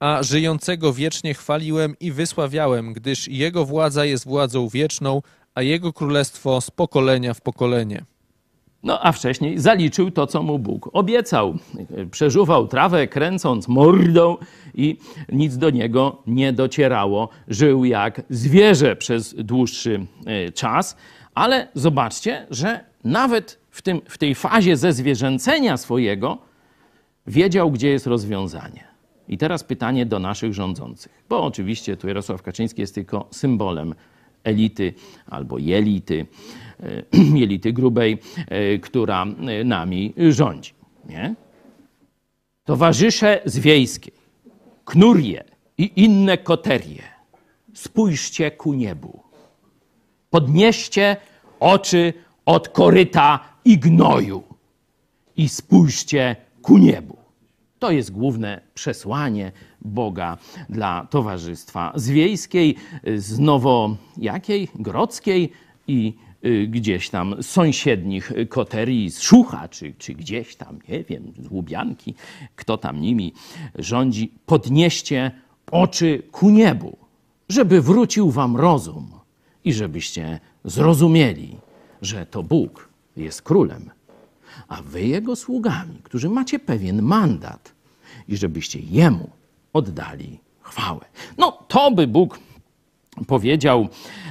a 0.00 0.22
żyjącego 0.22 0.92
wiecznie 0.92 1.34
chwaliłem 1.34 1.96
i 2.00 2.12
wysławiałem, 2.12 2.92
gdyż 2.92 3.28
Jego 3.28 3.64
władza 3.64 4.04
jest 4.04 4.24
władzą 4.24 4.68
wieczną, 4.68 5.22
a 5.54 5.62
Jego 5.62 5.92
królestwo 5.92 6.60
z 6.60 6.70
pokolenia 6.70 7.34
w 7.34 7.40
pokolenie. 7.40 8.04
No 8.82 9.00
a 9.02 9.12
wcześniej 9.12 9.58
zaliczył 9.58 10.10
to, 10.10 10.26
co 10.26 10.42
mu 10.42 10.58
Bóg 10.58 10.90
obiecał. 10.92 11.54
Przeżuwał 12.10 12.68
trawę, 12.68 13.08
kręcąc 13.08 13.68
mordą 13.68 14.36
i 14.74 14.96
nic 15.32 15.56
do 15.56 15.70
niego 15.70 16.22
nie 16.26 16.52
docierało. 16.52 17.28
Żył 17.48 17.84
jak 17.84 18.22
zwierzę 18.30 18.96
przez 18.96 19.34
dłuższy 19.34 20.06
e, 20.26 20.52
czas. 20.52 20.96
Ale 21.34 21.68
zobaczcie, 21.74 22.46
że 22.50 22.84
nawet 23.04 23.58
w, 23.70 23.82
tym, 23.82 24.00
w 24.08 24.18
tej 24.18 24.34
fazie 24.34 24.76
zezwierzęcenia 24.76 25.76
swojego 25.76 26.38
wiedział, 27.26 27.70
gdzie 27.70 27.88
jest 27.88 28.06
rozwiązanie. 28.06 28.84
I 29.28 29.38
teraz 29.38 29.64
pytanie 29.64 30.06
do 30.06 30.18
naszych 30.18 30.54
rządzących, 30.54 31.24
bo 31.28 31.44
oczywiście 31.44 31.96
tu 31.96 32.08
Jarosław 32.08 32.42
Kaczyński 32.42 32.80
jest 32.80 32.94
tylko 32.94 33.28
symbolem 33.30 33.94
elity 34.44 34.94
albo 35.26 35.58
jelity, 35.58 36.26
e, 36.82 37.02
jelity 37.40 37.72
grubej, 37.72 38.18
e, 38.48 38.78
która 38.78 39.26
e, 39.26 39.64
nami 39.64 40.14
rządzi. 40.30 40.72
Nie? 41.08 41.34
Towarzysze 42.64 43.40
z 43.44 43.58
wiejskiej, 43.58 44.12
knurie 44.84 45.44
i 45.78 45.92
inne 45.96 46.38
koterie, 46.38 47.02
spójrzcie 47.74 48.50
ku 48.50 48.74
niebu. 48.74 49.22
Podnieście 50.30 51.16
oczy 51.60 52.12
od 52.46 52.68
koryta 52.68 53.40
i 53.64 53.78
gnoju 53.78 54.42
i 55.36 55.48
spójrzcie 55.48 56.36
ku 56.62 56.78
niebu. 56.78 57.16
To 57.78 57.90
jest 57.90 58.12
główne 58.12 58.60
przesłanie 58.74 59.52
Boga 59.80 60.38
dla 60.68 61.06
towarzystwa 61.10 61.92
z 61.94 62.10
wiejskiej, 62.10 62.76
z 63.16 63.38
nowo 63.38 63.96
jakiej? 64.16 64.68
Grodzkiej 64.74 65.52
i 65.88 66.14
gdzieś 66.68 67.10
tam 67.10 67.42
sąsiednich 67.42 68.32
koterii, 68.48 69.10
z 69.10 69.20
Szucha, 69.20 69.68
czy, 69.68 69.94
czy 69.98 70.14
gdzieś 70.14 70.56
tam, 70.56 70.78
nie 70.88 71.04
wiem, 71.04 71.32
z 71.38 71.50
Łubianki, 71.50 72.14
kto 72.56 72.78
tam 72.78 73.00
nimi 73.00 73.32
rządzi. 73.74 74.32
Podnieście 74.46 75.30
oczy 75.70 76.22
ku 76.32 76.50
niebu, 76.50 76.96
żeby 77.48 77.82
wrócił 77.82 78.30
wam 78.30 78.56
rozum 78.56 79.10
i 79.64 79.72
żebyście 79.72 80.40
zrozumieli, 80.64 81.56
że 82.02 82.26
to 82.26 82.42
Bóg 82.42 82.88
jest 83.16 83.42
królem 83.42 83.90
a 84.68 84.82
wy 84.82 85.02
jego 85.02 85.36
sługami, 85.36 86.00
którzy 86.02 86.28
macie 86.28 86.58
pewien 86.58 87.02
mandat 87.02 87.72
i 88.28 88.36
żebyście 88.36 88.80
jemu 88.80 89.30
oddali 89.72 90.40
chwałę. 90.60 91.04
No 91.38 91.52
to 91.68 91.90
by 91.90 92.06
Bóg 92.06 92.38
powiedział 93.26 93.88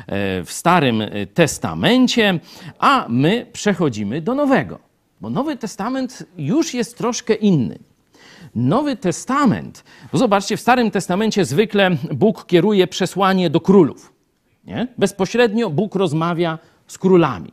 e, 0.07 0.43
w 0.43 0.51
Starym 0.51 1.03
Testamencie, 1.34 2.39
a 2.80 3.05
my 3.09 3.45
przechodzimy 3.53 4.21
do 4.21 4.36
Nowego, 4.36 4.80
bo 5.21 5.30
Nowy 5.30 5.57
Testament 5.57 6.25
już 6.38 6.73
jest 6.73 6.97
troszkę 6.97 7.34
inny. 7.34 7.80
Nowy 8.55 8.95
Testament, 8.95 9.84
zobaczcie, 10.13 10.57
w 10.57 10.61
Starym 10.61 10.91
Testamencie 10.91 11.45
zwykle 11.45 11.89
Bóg 12.13 12.45
kieruje 12.45 12.88
przesłanie 12.88 13.49
do 13.49 13.61
królów. 13.61 14.13
Nie? 14.65 14.88
Bezpośrednio 14.97 15.69
Bóg 15.69 15.95
rozmawia 15.95 16.59
z 16.88 16.97
królami 16.97 17.51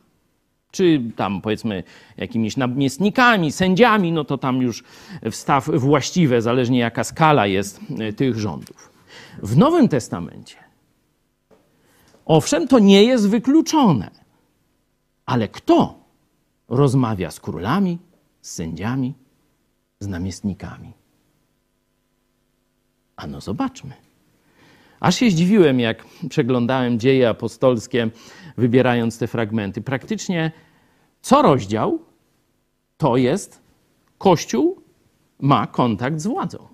czy 0.71 1.01
tam 1.15 1.41
powiedzmy 1.41 1.83
jakimiś 2.17 2.57
namiestnikami, 2.57 3.51
sędziami, 3.51 4.11
no 4.11 4.23
to 4.23 4.37
tam 4.37 4.61
już 4.61 4.83
wstaw 5.31 5.69
właściwe, 5.73 6.41
zależnie 6.41 6.79
jaka 6.79 7.03
skala 7.03 7.47
jest 7.47 7.79
e, 7.99 8.13
tych 8.13 8.39
rządów. 8.39 8.91
W 9.43 9.57
Nowym 9.57 9.87
Testamencie, 9.87 10.57
owszem, 12.27 12.67
to 12.67 12.79
nie 12.79 13.03
jest 13.03 13.29
wykluczone, 13.29 14.11
ale 15.25 15.47
kto 15.47 15.99
rozmawia 16.67 17.31
z 17.31 17.39
królami, 17.39 17.97
z 18.41 18.51
sędziami, 18.51 19.13
z 19.99 20.07
namiestnikami? 20.07 20.93
Ano 23.15 23.41
zobaczmy. 23.41 23.93
Aż 24.99 25.15
się 25.15 25.31
zdziwiłem, 25.31 25.79
jak 25.79 26.05
przeglądałem 26.29 26.99
dzieje 26.99 27.29
apostolskie, 27.29 28.09
wybierając 28.57 29.17
te 29.17 29.27
fragmenty. 29.27 29.81
Praktycznie 29.81 30.51
co 31.21 31.41
rozdział 31.41 31.99
to 32.97 33.17
jest 33.17 33.61
Kościół 34.17 34.81
ma 35.39 35.67
kontakt 35.67 36.19
z 36.19 36.27
władzą. 36.27 36.67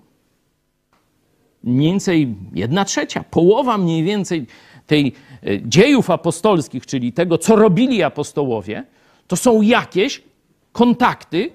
Mniej 1.64 1.92
więcej 1.92 2.36
jedna 2.54 2.86
trzecia, 2.86 3.24
połowa 3.24 3.78
mniej 3.78 4.04
więcej 4.04 4.48
tej 4.88 5.14
e, 5.44 5.62
dziejów 5.62 6.10
apostolskich, 6.10 6.86
czyli 6.86 7.14
tego, 7.14 7.38
co 7.38 7.56
robili 7.56 8.04
apostołowie, 8.04 8.84
to 9.28 9.36
są 9.36 9.62
jakieś 9.62 10.24
kontakty 10.72 11.52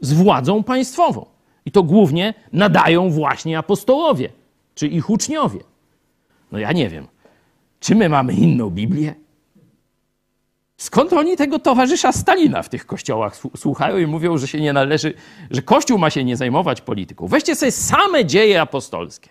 z 0.00 0.12
władzą 0.12 0.62
państwową. 0.62 1.26
I 1.66 1.70
to 1.70 1.82
głównie 1.82 2.34
nadają 2.52 3.10
właśnie 3.10 3.58
apostołowie, 3.58 4.28
czy 4.74 4.88
ich 4.88 5.10
uczniowie. 5.10 5.60
No 6.52 6.58
ja 6.58 6.72
nie 6.72 6.88
wiem, 6.88 7.06
czy 7.80 7.94
my 7.94 8.08
mamy 8.08 8.32
inną 8.32 8.70
Biblię? 8.70 9.14
Skąd 10.76 11.12
oni 11.12 11.36
tego 11.36 11.58
towarzysza 11.58 12.12
Stalina 12.12 12.62
w 12.62 12.68
tych 12.68 12.86
kościołach 12.86 13.36
słuchają 13.56 13.98
i 13.98 14.06
mówią, 14.06 14.38
że 14.38 14.48
się 14.48 14.60
nie 14.60 14.72
należy, 14.72 15.14
że 15.50 15.62
Kościół 15.62 15.98
ma 15.98 16.10
się 16.10 16.24
nie 16.24 16.36
zajmować 16.36 16.80
polityką? 16.80 17.26
Weźcie 17.26 17.56
sobie 17.56 17.72
same 17.72 18.24
dzieje 18.24 18.60
apostolskie 18.60 19.30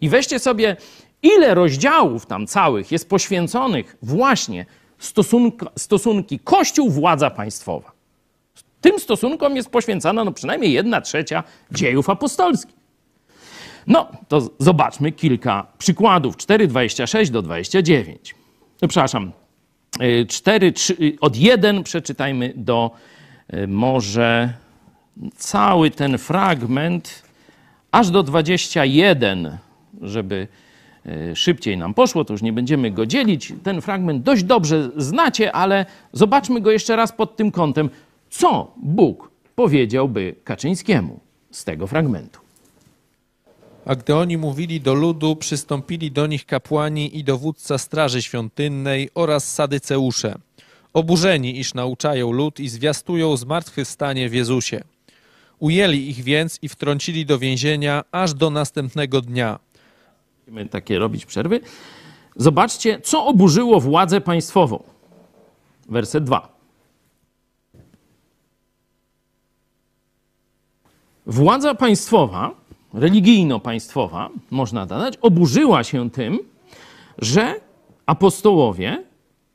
i 0.00 0.08
weźcie 0.08 0.38
sobie, 0.38 0.76
ile 1.26 1.54
rozdziałów 1.54 2.26
tam 2.26 2.46
całych 2.46 2.92
jest 2.92 3.08
poświęconych 3.08 3.96
właśnie 4.02 4.66
stosunki 5.76 6.38
Kościół-władza 6.38 7.30
państwowa. 7.30 7.92
Tym 8.80 8.98
stosunkom 9.00 9.56
jest 9.56 9.70
poświęcana 9.70 10.24
no 10.24 10.32
przynajmniej 10.32 10.72
jedna 10.72 11.00
trzecia 11.00 11.42
dziejów 11.72 12.10
apostolskich. 12.10 12.76
No, 13.86 14.08
to 14.28 14.50
zobaczmy 14.58 15.12
kilka 15.12 15.66
przykładów. 15.78 16.36
4,26 16.36 17.30
do 17.30 17.42
29. 17.42 18.34
No, 18.82 18.88
Przepraszam, 18.88 19.32
y, 20.02 20.26
4, 20.28 20.72
3, 20.72 20.96
y, 21.00 21.16
od 21.20 21.36
1 21.36 21.82
przeczytajmy 21.82 22.52
do 22.56 22.90
y, 23.54 23.68
może 23.68 24.52
cały 25.36 25.90
ten 25.90 26.18
fragment, 26.18 27.22
aż 27.92 28.10
do 28.10 28.22
21, 28.22 29.58
żeby 30.02 30.34
y, 30.34 30.65
szybciej 31.34 31.78
nam 31.78 31.94
poszło, 31.94 32.24
to 32.24 32.34
już 32.34 32.42
nie 32.42 32.52
będziemy 32.52 32.90
go 32.90 33.06
dzielić. 33.06 33.52
Ten 33.62 33.80
fragment 33.80 34.22
dość 34.22 34.44
dobrze 34.44 34.90
znacie, 34.96 35.52
ale 35.52 35.86
zobaczmy 36.12 36.60
go 36.60 36.70
jeszcze 36.70 36.96
raz 36.96 37.12
pod 37.12 37.36
tym 37.36 37.50
kątem, 37.50 37.90
co 38.30 38.72
Bóg 38.76 39.30
powiedziałby 39.54 40.34
Kaczyńskiemu 40.44 41.20
z 41.50 41.64
tego 41.64 41.86
fragmentu. 41.86 42.40
A 43.86 43.94
gdy 43.94 44.14
oni 44.14 44.36
mówili 44.36 44.80
do 44.80 44.94
ludu, 44.94 45.36
przystąpili 45.36 46.10
do 46.10 46.26
nich 46.26 46.46
kapłani 46.46 47.18
i 47.18 47.24
dowódca 47.24 47.78
straży 47.78 48.22
świątynnej 48.22 49.10
oraz 49.14 49.54
sadyceusze, 49.54 50.34
oburzeni, 50.92 51.58
iż 51.58 51.74
nauczają 51.74 52.32
lud 52.32 52.60
i 52.60 52.68
zwiastują 52.68 53.36
zmartwychwstanie 53.36 54.28
w 54.28 54.34
Jezusie. 54.34 54.84
Ujęli 55.58 56.08
ich 56.08 56.22
więc 56.22 56.58
i 56.62 56.68
wtrącili 56.68 57.26
do 57.26 57.38
więzienia 57.38 58.04
aż 58.12 58.34
do 58.34 58.50
następnego 58.50 59.20
dnia. 59.20 59.58
Będziemy 60.46 60.68
takie 60.68 60.98
robić 60.98 61.26
przerwy. 61.26 61.60
Zobaczcie, 62.36 63.00
co 63.00 63.26
oburzyło 63.26 63.80
władzę 63.80 64.20
państwową. 64.20 64.82
Werset 65.88 66.24
2. 66.24 66.56
Władza 71.26 71.74
państwowa, 71.74 72.54
religijno-państwowa, 72.94 74.30
można 74.50 74.86
dodać, 74.86 75.16
oburzyła 75.16 75.84
się 75.84 76.10
tym, 76.10 76.38
że 77.18 77.60
apostołowie 78.06 79.04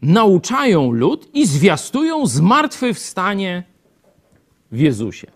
nauczają 0.01 0.91
lud 0.91 1.29
i 1.33 1.45
zwiastują 1.45 2.27
zmartwychwstanie 2.27 3.63
w 4.71 4.79
Jezusie. 4.79 5.27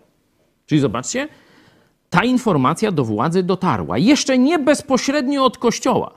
Czyli 0.65 0.81
zobaczcie, 0.81 1.27
ta 2.15 2.23
informacja 2.23 2.91
do 2.91 3.03
władzy 3.03 3.43
dotarła. 3.43 3.97
Jeszcze 3.97 4.37
nie 4.37 4.59
bezpośrednio 4.59 5.45
od 5.45 5.57
kościoła. 5.57 6.11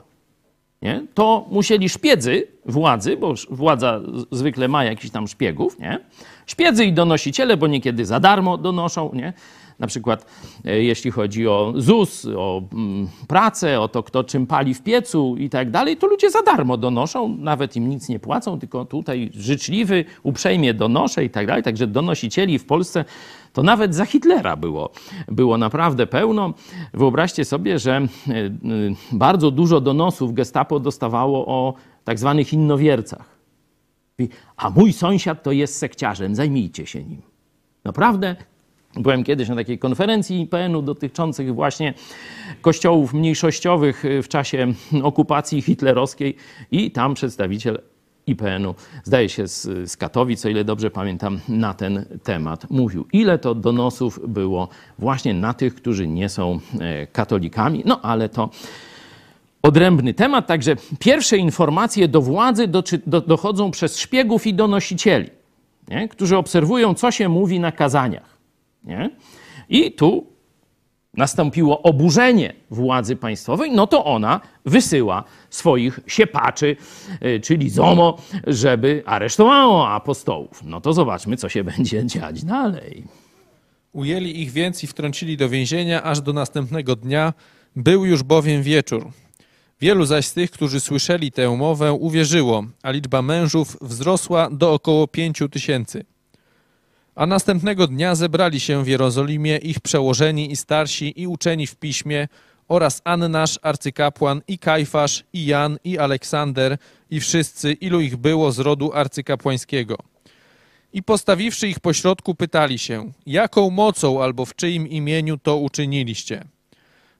Nie? 0.81 1.05
To 1.13 1.45
musieli 1.51 1.89
szpiedzy 1.89 2.47
władzy, 2.65 3.17
bo 3.17 3.33
władza 3.49 3.99
zwykle 4.31 4.67
ma 4.67 4.83
jakiś 4.83 5.11
tam 5.11 5.27
szpiegów, 5.27 5.79
nie? 5.79 5.99
Szpiedzy 6.45 6.85
i 6.85 6.93
donosiciele, 6.93 7.57
bo 7.57 7.67
niekiedy 7.67 8.05
za 8.05 8.19
darmo 8.19 8.57
donoszą, 8.57 9.11
nie? 9.13 9.33
Na 9.79 9.87
przykład 9.87 10.25
e, 10.65 10.83
jeśli 10.83 11.11
chodzi 11.11 11.47
o 11.47 11.73
ZUS, 11.75 12.27
o 12.37 12.61
mm, 12.73 13.07
pracę, 13.27 13.81
o 13.81 13.87
to, 13.87 14.03
kto 14.03 14.23
czym 14.23 14.47
pali 14.47 14.73
w 14.73 14.81
piecu 14.81 15.35
i 15.37 15.49
tak 15.49 15.71
dalej, 15.71 15.97
to 15.97 16.07
ludzie 16.07 16.31
za 16.31 16.41
darmo 16.41 16.77
donoszą, 16.77 17.37
nawet 17.37 17.75
im 17.75 17.89
nic 17.89 18.09
nie 18.09 18.19
płacą, 18.19 18.59
tylko 18.59 18.85
tutaj 18.85 19.29
życzliwy, 19.33 20.05
uprzejmie 20.23 20.73
donoszę 20.73 21.23
i 21.23 21.29
tak 21.29 21.47
dalej. 21.47 21.63
Także 21.63 21.87
donosicieli 21.87 22.59
w 22.59 22.65
Polsce 22.65 23.05
to 23.53 23.63
nawet 23.63 23.95
za 23.95 24.05
Hitlera 24.05 24.55
było, 24.55 24.91
było 25.27 25.57
naprawdę 25.57 26.07
pełno. 26.07 26.53
Wyobraźcie 26.93 27.45
sobie, 27.45 27.79
że 27.79 27.91
e, 27.91 27.99
e, 28.01 28.49
bardzo 29.11 29.51
dużo 29.51 29.81
donosów 29.81 30.33
gestapo 30.33 30.79
dostawało 30.79 31.45
o 31.45 31.73
tak 32.03 32.19
zwanych 32.19 32.53
innowiercach. 32.53 33.39
A 34.57 34.69
mój 34.69 34.93
sąsiad 34.93 35.43
to 35.43 35.51
jest 35.51 35.77
sekciarzem, 35.77 36.35
zajmijcie 36.35 36.85
się 36.85 37.03
nim. 37.03 37.21
Naprawdę 37.83 38.35
Byłem 38.95 39.23
kiedyś 39.23 39.49
na 39.49 39.55
takiej 39.55 39.79
konferencji 39.79 40.41
IPN-u 40.41 40.81
dotyczących 40.81 41.55
właśnie 41.55 41.93
kościołów 42.61 43.13
mniejszościowych 43.13 44.03
w 44.23 44.27
czasie 44.27 44.73
okupacji 45.03 45.61
hitlerowskiej 45.61 46.35
i 46.71 46.91
tam 46.91 47.13
przedstawiciel 47.13 47.81
IPN-u, 48.29 48.75
zdaje 49.03 49.29
się 49.29 49.47
z, 49.47 49.89
z 49.91 49.97
Katowic, 49.97 50.45
o 50.45 50.49
ile 50.49 50.63
dobrze 50.63 50.91
pamiętam, 50.91 51.39
na 51.49 51.73
ten 51.73 52.05
temat 52.23 52.69
mówił. 52.69 53.07
Ile 53.13 53.39
to 53.39 53.55
donosów 53.55 54.19
było 54.27 54.67
właśnie 54.99 55.33
na 55.33 55.53
tych, 55.53 55.75
którzy 55.75 56.07
nie 56.07 56.29
są 56.29 56.59
e, 56.79 57.07
katolikami. 57.07 57.83
No 57.85 58.01
ale 58.01 58.29
to 58.29 58.49
odrębny 59.61 60.13
temat. 60.13 60.47
Także 60.47 60.75
pierwsze 60.99 61.37
informacje 61.37 62.07
do 62.07 62.21
władzy 62.21 62.67
dochodzą 63.27 63.71
przez 63.71 63.97
szpiegów 63.99 64.47
i 64.47 64.53
donosicieli, 64.53 65.29
nie? 65.87 66.07
którzy 66.07 66.37
obserwują, 66.37 66.93
co 66.93 67.11
się 67.11 67.29
mówi 67.29 67.59
na 67.59 67.71
kazaniach. 67.71 68.37
Nie? 68.83 69.09
I 69.69 69.91
tu 69.91 70.25
nastąpiło 71.13 71.81
oburzenie 71.81 72.53
władzy 72.69 73.15
państwowej, 73.15 73.71
no 73.71 73.87
to 73.87 74.05
ona 74.05 74.41
wysyła 74.65 75.23
swoich 75.49 75.99
siepaczy, 76.07 76.75
y, 77.25 77.39
czyli 77.39 77.69
ZOMO, 77.69 78.17
żeby 78.47 79.03
aresztowało 79.05 79.89
apostołów. 79.89 80.61
No 80.63 80.81
to 80.81 80.93
zobaczmy, 80.93 81.37
co 81.37 81.49
się 81.49 81.63
będzie 81.73 82.05
dziać 82.05 82.43
dalej. 82.43 83.03
Ujęli 83.93 84.41
ich 84.41 84.51
więc 84.51 84.83
i 84.83 84.87
wtrącili 84.87 85.37
do 85.37 85.49
więzienia 85.49 86.03
aż 86.03 86.21
do 86.21 86.33
następnego 86.33 86.95
dnia. 86.95 87.33
Był 87.75 88.05
już 88.05 88.23
bowiem 88.23 88.63
wieczór. 88.63 89.11
Wielu 89.81 90.05
zaś 90.05 90.25
z 90.25 90.33
tych, 90.33 90.51
którzy 90.51 90.79
słyszeli 90.79 91.31
tę 91.31 91.57
mowę, 91.57 91.93
uwierzyło, 91.93 92.63
a 92.83 92.91
liczba 92.91 93.21
mężów 93.21 93.77
wzrosła 93.81 94.49
do 94.51 94.73
około 94.73 95.07
pięciu 95.07 95.49
tysięcy. 95.49 96.05
A 97.19 97.25
następnego 97.25 97.87
dnia 97.87 98.15
zebrali 98.15 98.59
się 98.59 98.83
w 98.83 98.87
Jerozolimie 98.87 99.57
ich 99.57 99.79
przełożeni 99.79 100.51
i 100.51 100.55
starsi 100.55 101.21
i 101.21 101.27
uczeni 101.27 101.67
w 101.67 101.75
piśmie 101.75 102.27
oraz 102.67 103.01
Annasz, 103.03 103.59
arcykapłan 103.61 104.41
i 104.47 104.59
Kajfasz 104.59 105.23
i 105.33 105.45
Jan 105.45 105.77
i 105.83 105.97
Aleksander 105.97 106.77
i 107.09 107.19
wszyscy, 107.19 107.73
ilu 107.73 108.01
ich 108.01 108.17
było 108.17 108.51
z 108.51 108.59
rodu 108.59 108.93
arcykapłańskiego. 108.93 109.97
I 110.93 111.03
postawiwszy 111.03 111.67
ich 111.67 111.79
pośrodku, 111.79 112.35
pytali 112.35 112.79
się, 112.79 113.11
jaką 113.25 113.69
mocą 113.69 114.23
albo 114.23 114.45
w 114.45 114.55
czyim 114.55 114.87
imieniu 114.87 115.37
to 115.37 115.57
uczyniliście. 115.57 116.45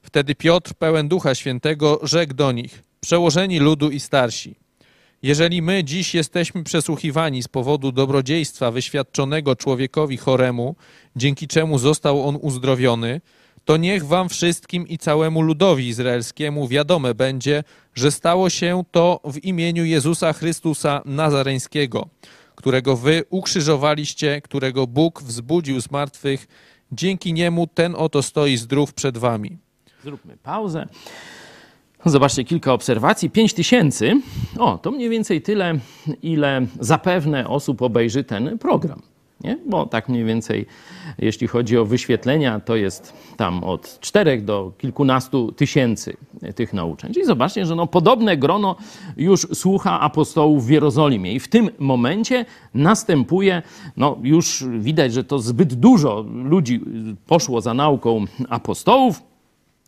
Wtedy 0.02 0.34
Piotr, 0.34 0.74
pełen 0.74 1.08
ducha 1.08 1.34
świętego, 1.34 2.00
rzekł 2.02 2.34
do 2.34 2.52
nich, 2.52 2.82
przełożeni 3.00 3.58
ludu 3.58 3.90
i 3.90 4.00
starsi. 4.00 4.54
Jeżeli 5.22 5.62
my 5.62 5.84
dziś 5.84 6.14
jesteśmy 6.14 6.64
przesłuchiwani 6.64 7.42
z 7.42 7.48
powodu 7.48 7.92
dobrodziejstwa 7.92 8.70
wyświadczonego 8.70 9.56
człowiekowi 9.56 10.16
choremu, 10.16 10.76
dzięki 11.16 11.48
czemu 11.48 11.78
został 11.78 12.28
on 12.28 12.38
uzdrowiony, 12.40 13.20
to 13.64 13.76
niech 13.76 14.06
wam 14.06 14.28
wszystkim 14.28 14.88
i 14.88 14.98
całemu 14.98 15.42
ludowi 15.42 15.88
izraelskiemu 15.88 16.68
wiadome 16.68 17.14
będzie, 17.14 17.64
że 17.94 18.10
stało 18.10 18.50
się 18.50 18.84
to 18.90 19.20
w 19.24 19.44
imieniu 19.44 19.84
Jezusa 19.84 20.32
Chrystusa 20.32 21.02
Nazareńskiego, 21.04 22.08
którego 22.54 22.96
wy 22.96 23.24
ukrzyżowaliście, 23.30 24.40
którego 24.40 24.86
Bóg 24.86 25.22
wzbudził 25.22 25.80
z 25.80 25.90
martwych. 25.90 26.46
Dzięki 26.92 27.32
niemu 27.32 27.66
ten 27.66 27.94
oto 27.94 28.22
stoi 28.22 28.56
zdrów 28.56 28.94
przed 28.94 29.18
wami. 29.18 29.58
Zróbmy 30.04 30.36
pauzę. 30.36 30.86
Zobaczcie 32.04 32.44
kilka 32.44 32.72
obserwacji. 32.72 33.30
5 33.30 33.54
tysięcy. 33.54 34.20
O, 34.58 34.78
to 34.78 34.90
mniej 34.90 35.08
więcej 35.08 35.42
tyle, 35.42 35.78
ile 36.22 36.66
zapewne 36.80 37.48
osób 37.48 37.82
obejrzy 37.82 38.24
ten 38.24 38.58
program. 38.58 39.02
Nie? 39.44 39.58
Bo 39.66 39.86
tak 39.86 40.08
mniej 40.08 40.24
więcej, 40.24 40.66
jeśli 41.18 41.46
chodzi 41.46 41.78
o 41.78 41.84
wyświetlenia, 41.84 42.60
to 42.60 42.76
jest 42.76 43.12
tam 43.36 43.64
od 43.64 43.98
4 44.00 44.42
do 44.42 44.72
kilkunastu 44.78 45.52
tysięcy 45.52 46.16
tych 46.54 46.72
nauczeń. 46.72 47.12
Czyli 47.14 47.26
zobaczcie, 47.26 47.66
że 47.66 47.76
no, 47.76 47.86
podobne 47.86 48.36
grono 48.36 48.76
już 49.16 49.46
słucha 49.52 50.00
apostołów 50.00 50.66
w 50.66 50.70
Jerozolimie. 50.70 51.34
I 51.34 51.40
w 51.40 51.48
tym 51.48 51.70
momencie 51.78 52.44
następuje, 52.74 53.62
no 53.96 54.18
już 54.22 54.64
widać, 54.78 55.12
że 55.12 55.24
to 55.24 55.38
zbyt 55.38 55.74
dużo 55.74 56.24
ludzi 56.34 56.80
poszło 57.26 57.60
za 57.60 57.74
nauką 57.74 58.24
apostołów 58.48 59.29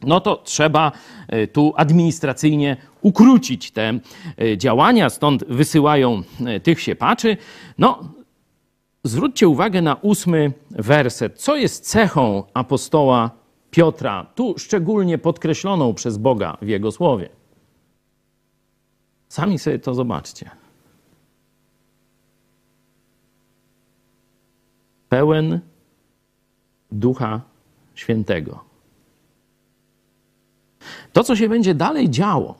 no 0.02 0.20
to 0.20 0.36
trzeba 0.36 0.92
e, 1.28 1.46
tu 1.46 1.72
administracyjnie 1.76 2.76
ukrócić 3.00 3.70
te 3.70 3.98
e, 4.38 4.58
działania, 4.58 5.10
stąd 5.10 5.44
wysyłają 5.44 6.22
e, 6.46 6.60
tych 6.60 6.80
siepaczy. 6.80 7.36
No, 7.78 7.98
zwróćcie 9.04 9.48
uwagę 9.48 9.82
na 9.82 9.94
ósmy 9.94 10.52
werset. 10.70 11.38
Co 11.38 11.56
jest 11.56 11.88
cechą 11.88 12.44
apostoła 12.54 13.30
Piotra, 13.70 14.26
tu 14.34 14.54
szczególnie 14.58 15.18
podkreśloną 15.18 15.94
przez 15.94 16.18
Boga 16.18 16.56
w 16.62 16.68
jego 16.68 16.92
słowie? 16.92 17.28
Sami 19.28 19.58
sobie 19.58 19.78
to 19.78 19.94
zobaczcie. 19.94 20.50
Pełen 25.08 25.60
Ducha 26.92 27.40
Świętego. 27.94 28.71
To, 31.12 31.24
co 31.24 31.36
się 31.36 31.48
będzie 31.48 31.74
dalej 31.74 32.10
działo, 32.10 32.54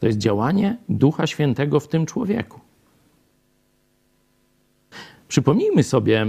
to 0.00 0.06
jest 0.06 0.18
działanie 0.18 0.76
Ducha 0.88 1.26
Świętego 1.26 1.80
w 1.80 1.88
tym 1.88 2.06
człowieku. 2.06 2.60
Przypomnijmy 5.28 5.82
sobie, 5.82 6.26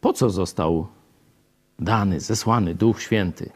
po 0.00 0.12
co 0.12 0.30
został 0.30 0.86
dany, 1.78 2.20
zesłany 2.20 2.74
Duch 2.74 3.02
Święty. 3.02 3.50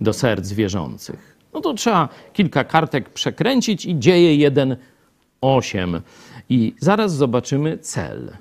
do 0.00 0.12
serc 0.12 0.52
wierzących. 0.52 1.36
No 1.52 1.60
to 1.60 1.74
trzeba 1.74 2.08
kilka 2.32 2.64
kartek 2.64 3.10
przekręcić 3.10 3.86
i 3.86 3.98
dzieje 3.98 4.50
1:8 4.50 6.00
i 6.48 6.74
zaraz 6.78 7.14
zobaczymy 7.14 7.78
cel. 7.78 8.36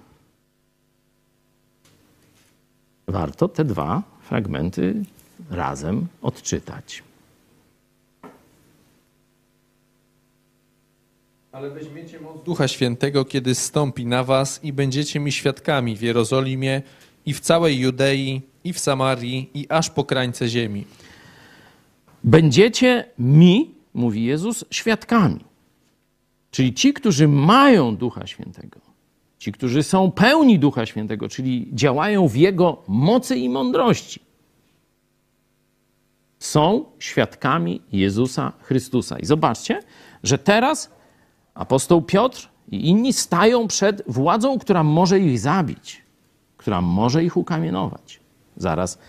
Warto 3.08 3.48
te 3.48 3.66
dwa 3.66 4.04
fragmenty 4.22 5.04
razem 5.50 6.08
odczytać. 6.22 7.04
Ale 11.52 11.70
weźmiecie 11.70 12.20
moc 12.20 12.44
Ducha 12.44 12.68
Świętego, 12.68 13.26
kiedy 13.26 13.56
zstąpi 13.56 14.06
na 14.06 14.24
was 14.24 14.60
i 14.64 14.74
będziecie 14.74 15.20
mi 15.20 15.32
świadkami 15.32 15.98
w 15.98 16.02
Jerozolimie 16.02 16.82
i 17.26 17.34
w 17.34 17.40
całej 17.40 17.80
Judei 17.80 18.42
i 18.64 18.74
w 18.74 18.80
Samarii 18.80 19.50
i 19.54 19.66
aż 19.70 19.90
po 19.90 20.04
krańce 20.04 20.48
ziemi. 20.48 20.86
Będziecie 22.24 23.06
mi, 23.20 23.72
mówi 23.94 24.24
Jezus, 24.24 24.66
świadkami. 24.72 25.40
Czyli 26.52 26.74
ci, 26.74 26.94
którzy 26.94 27.28
mają 27.28 27.96
Ducha 27.96 28.28
Świętego, 28.28 28.80
ci, 29.40 29.52
którzy 29.52 29.84
są 29.84 30.12
pełni 30.12 30.60
Ducha 30.60 30.86
Świętego, 30.86 31.30
czyli 31.30 31.70
działają 31.74 32.28
w 32.28 32.36
Jego 32.36 32.84
mocy 32.88 33.38
i 33.38 33.50
mądrości, 33.50 34.20
są 36.40 36.86
świadkami 37.00 37.82
Jezusa 37.92 38.52
Chrystusa. 38.62 39.20
I 39.20 39.26
zobaczcie, 39.26 39.80
że 40.24 40.38
teraz 40.38 40.92
apostoł 41.54 42.02
Piotr 42.02 42.50
i 42.72 42.90
inni 42.90 43.14
stają 43.14 43.68
przed 43.68 44.04
władzą, 44.08 44.60
która 44.60 44.84
może 44.84 45.20
ich 45.20 45.40
zabić, 45.40 46.02
która 46.58 46.82
może 46.82 47.24
ich 47.24 47.38
ukamienować. 47.38 48.20
Zaraz 48.58 49.00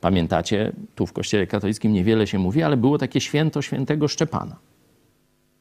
pamiętacie, 0.00 0.72
tu 0.94 1.06
w 1.06 1.12
Kościele 1.12 1.46
katolickim 1.46 1.92
niewiele 1.92 2.26
się 2.26 2.38
mówi, 2.38 2.62
ale 2.62 2.76
było 2.76 2.98
takie 2.98 3.20
święto 3.20 3.62
świętego 3.62 4.08
Szczepana. 4.08 4.56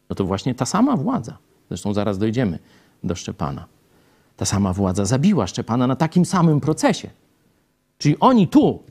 No 0.10 0.16
to 0.16 0.26
właśnie 0.26 0.56
ta 0.56 0.66
sama 0.66 0.98
władza, 0.98 1.38
zresztą 1.68 1.94
zaraz 1.94 2.18
dojdziemy 2.18 2.60
do 3.04 3.16
Szczepana, 3.16 3.66
ta 4.38 4.46
sama 4.46 4.74
władza 4.74 5.06
zabiła 5.06 5.48
Szczepana 5.48 5.88
na 5.88 5.96
takim 5.96 6.26
samym 6.26 6.62
procesie. 6.62 7.10
Czyli 7.98 8.20
oni 8.20 8.48
tu 8.48 8.84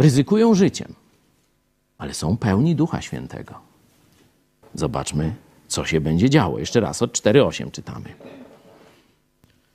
ryzykują 0.00 0.54
życiem, 0.54 0.94
ale 1.98 2.14
są 2.14 2.36
pełni 2.36 2.76
Ducha 2.76 3.02
Świętego. 3.02 3.54
Zobaczmy, 4.74 5.34
co 5.68 5.84
się 5.84 6.00
będzie 6.00 6.30
działo. 6.30 6.58
Jeszcze 6.58 6.80
raz 6.80 7.02
od 7.02 7.12
4.8 7.12 7.70
czytamy. 7.70 8.14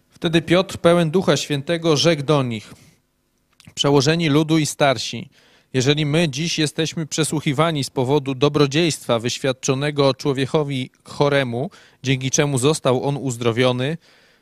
Wtedy 0.10 0.42
Piotr, 0.42 0.78
pełen 0.78 1.12
Ducha 1.12 1.38
Świętego, 1.38 1.98
rzekł 1.98 2.24
do 2.24 2.44
nich: 2.44 2.74
Przełożeni 3.76 4.30
ludu 4.30 4.58
i 4.58 4.66
starsi, 4.66 5.30
jeżeli 5.74 6.06
my 6.06 6.30
dziś 6.30 6.60
jesteśmy 6.60 7.06
przesłuchiwani 7.06 7.84
z 7.84 7.90
powodu 7.90 8.36
dobrodziejstwa 8.36 9.20
wyświadczonego 9.20 10.14
człowiekowi 10.14 10.90
choremu, 11.04 11.70
dzięki 12.04 12.32
czemu 12.32 12.58
został 12.58 13.04
on 13.04 13.18
uzdrowiony, 13.18 13.98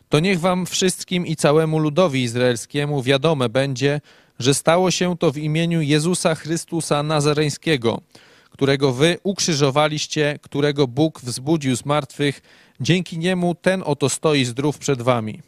to 0.09 0.19
niech 0.19 0.39
wam 0.39 0.65
wszystkim 0.65 1.27
i 1.27 1.36
całemu 1.36 1.79
ludowi 1.79 2.23
izraelskiemu 2.23 3.03
wiadome 3.03 3.49
będzie, 3.49 4.01
że 4.39 4.53
stało 4.53 4.91
się 4.91 5.17
to 5.17 5.31
w 5.31 5.38
imieniu 5.38 5.81
Jezusa 5.81 6.36
Chrystusa 6.36 7.03
Nazareńskiego, 7.03 8.01
którego 8.49 8.93
wy 8.93 9.17
ukrzyżowaliście, 9.23 10.39
którego 10.41 10.88
Bóg 10.88 11.21
wzbudził 11.21 11.75
z 11.75 11.86
martwych. 11.86 12.41
Dzięki 12.79 13.17
niemu 13.17 13.55
ten 13.55 13.84
oto 13.86 14.09
stoi 14.09 14.45
zdrów 14.45 14.77
przed 14.77 15.01
wami. 15.01 15.41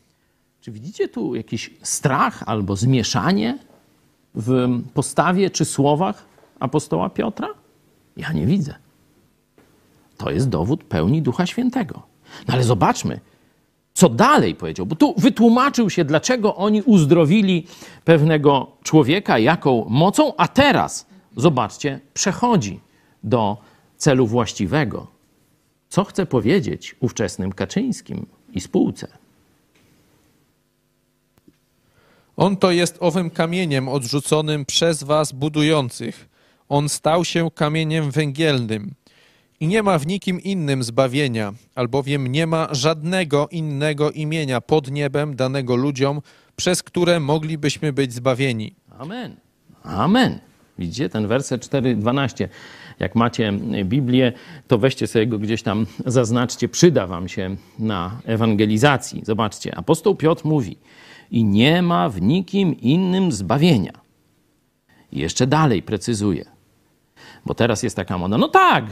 Czy 0.61 0.71
widzicie 0.71 1.07
tu 1.07 1.35
jakiś 1.35 1.69
strach 1.83 2.43
albo 2.45 2.75
zmieszanie 2.75 3.57
w 4.35 4.79
postawie 4.93 5.49
czy 5.49 5.65
słowach 5.65 6.25
apostoła 6.59 7.09
Piotra? 7.09 7.47
Ja 8.17 8.31
nie 8.31 8.45
widzę. 8.45 8.75
To 10.17 10.31
jest 10.31 10.49
dowód 10.49 10.83
pełni 10.83 11.21
Ducha 11.21 11.45
Świętego. 11.45 12.01
No 12.47 12.53
ale 12.53 12.63
zobaczmy, 12.63 13.19
co 13.95 14.09
dalej 14.09 14.55
powiedział, 14.55 14.85
bo 14.85 14.95
tu 14.95 15.13
wytłumaczył 15.17 15.89
się, 15.89 16.05
dlaczego 16.05 16.55
oni 16.55 16.81
uzdrowili 16.81 17.67
pewnego 18.05 18.71
człowieka, 18.83 19.39
jaką 19.39 19.85
mocą, 19.89 20.33
a 20.37 20.47
teraz, 20.47 21.05
zobaczcie, 21.37 21.99
przechodzi 22.13 22.79
do 23.23 23.57
celu 23.97 24.27
właściwego. 24.27 25.07
Co 25.89 26.03
chce 26.03 26.25
powiedzieć 26.25 26.95
ówczesnym 26.99 27.53
Kaczyńskim 27.53 28.25
i 28.53 28.61
spółce? 28.61 29.07
On 32.37 32.57
to 32.57 32.71
jest 32.71 32.97
owym 32.99 33.29
kamieniem 33.29 33.89
odrzuconym 33.89 34.65
przez 34.65 35.03
was 35.03 35.31
budujących. 35.31 36.29
On 36.69 36.89
stał 36.89 37.25
się 37.25 37.51
kamieniem 37.51 38.11
węgielnym. 38.11 38.93
I 39.59 39.67
nie 39.67 39.83
ma 39.83 39.99
w 39.99 40.07
nikim 40.07 40.41
innym 40.41 40.83
zbawienia, 40.83 41.53
albowiem 41.75 42.27
nie 42.27 42.47
ma 42.47 42.67
żadnego 42.71 43.47
innego 43.51 44.11
imienia 44.11 44.61
pod 44.61 44.91
niebem 44.91 45.35
danego 45.35 45.75
ludziom, 45.75 46.21
przez 46.55 46.83
które 46.83 47.19
moglibyśmy 47.19 47.93
być 47.93 48.13
zbawieni. 48.13 48.75
Amen. 48.99 49.35
Amen. 49.83 50.39
Widzicie 50.79 51.09
ten 51.09 51.27
werset 51.27 51.67
4:12. 51.67 52.47
Jak 52.99 53.15
macie 53.15 53.51
Biblię, 53.83 54.33
to 54.67 54.77
weźcie 54.77 55.07
sobie 55.07 55.27
go 55.27 55.39
gdzieś 55.39 55.63
tam, 55.63 55.85
zaznaczcie, 56.05 56.69
przyda 56.69 57.07
wam 57.07 57.27
się 57.27 57.55
na 57.79 58.21
ewangelizacji. 58.25 59.21
Zobaczcie, 59.25 59.75
apostoł 59.75 60.15
Piotr 60.15 60.45
mówi: 60.45 60.77
I 61.31 61.43
nie 61.43 61.81
ma 61.81 62.09
w 62.09 62.21
nikim 62.21 62.81
innym 62.81 63.31
zbawienia. 63.31 63.93
I 65.11 65.19
jeszcze 65.19 65.47
dalej 65.47 65.83
precyzuje. 65.83 66.54
Bo 67.45 67.53
teraz 67.53 67.83
jest 67.83 67.95
taka 67.95 68.17
moda, 68.17 68.37
no 68.37 68.47
tak, 68.47 68.85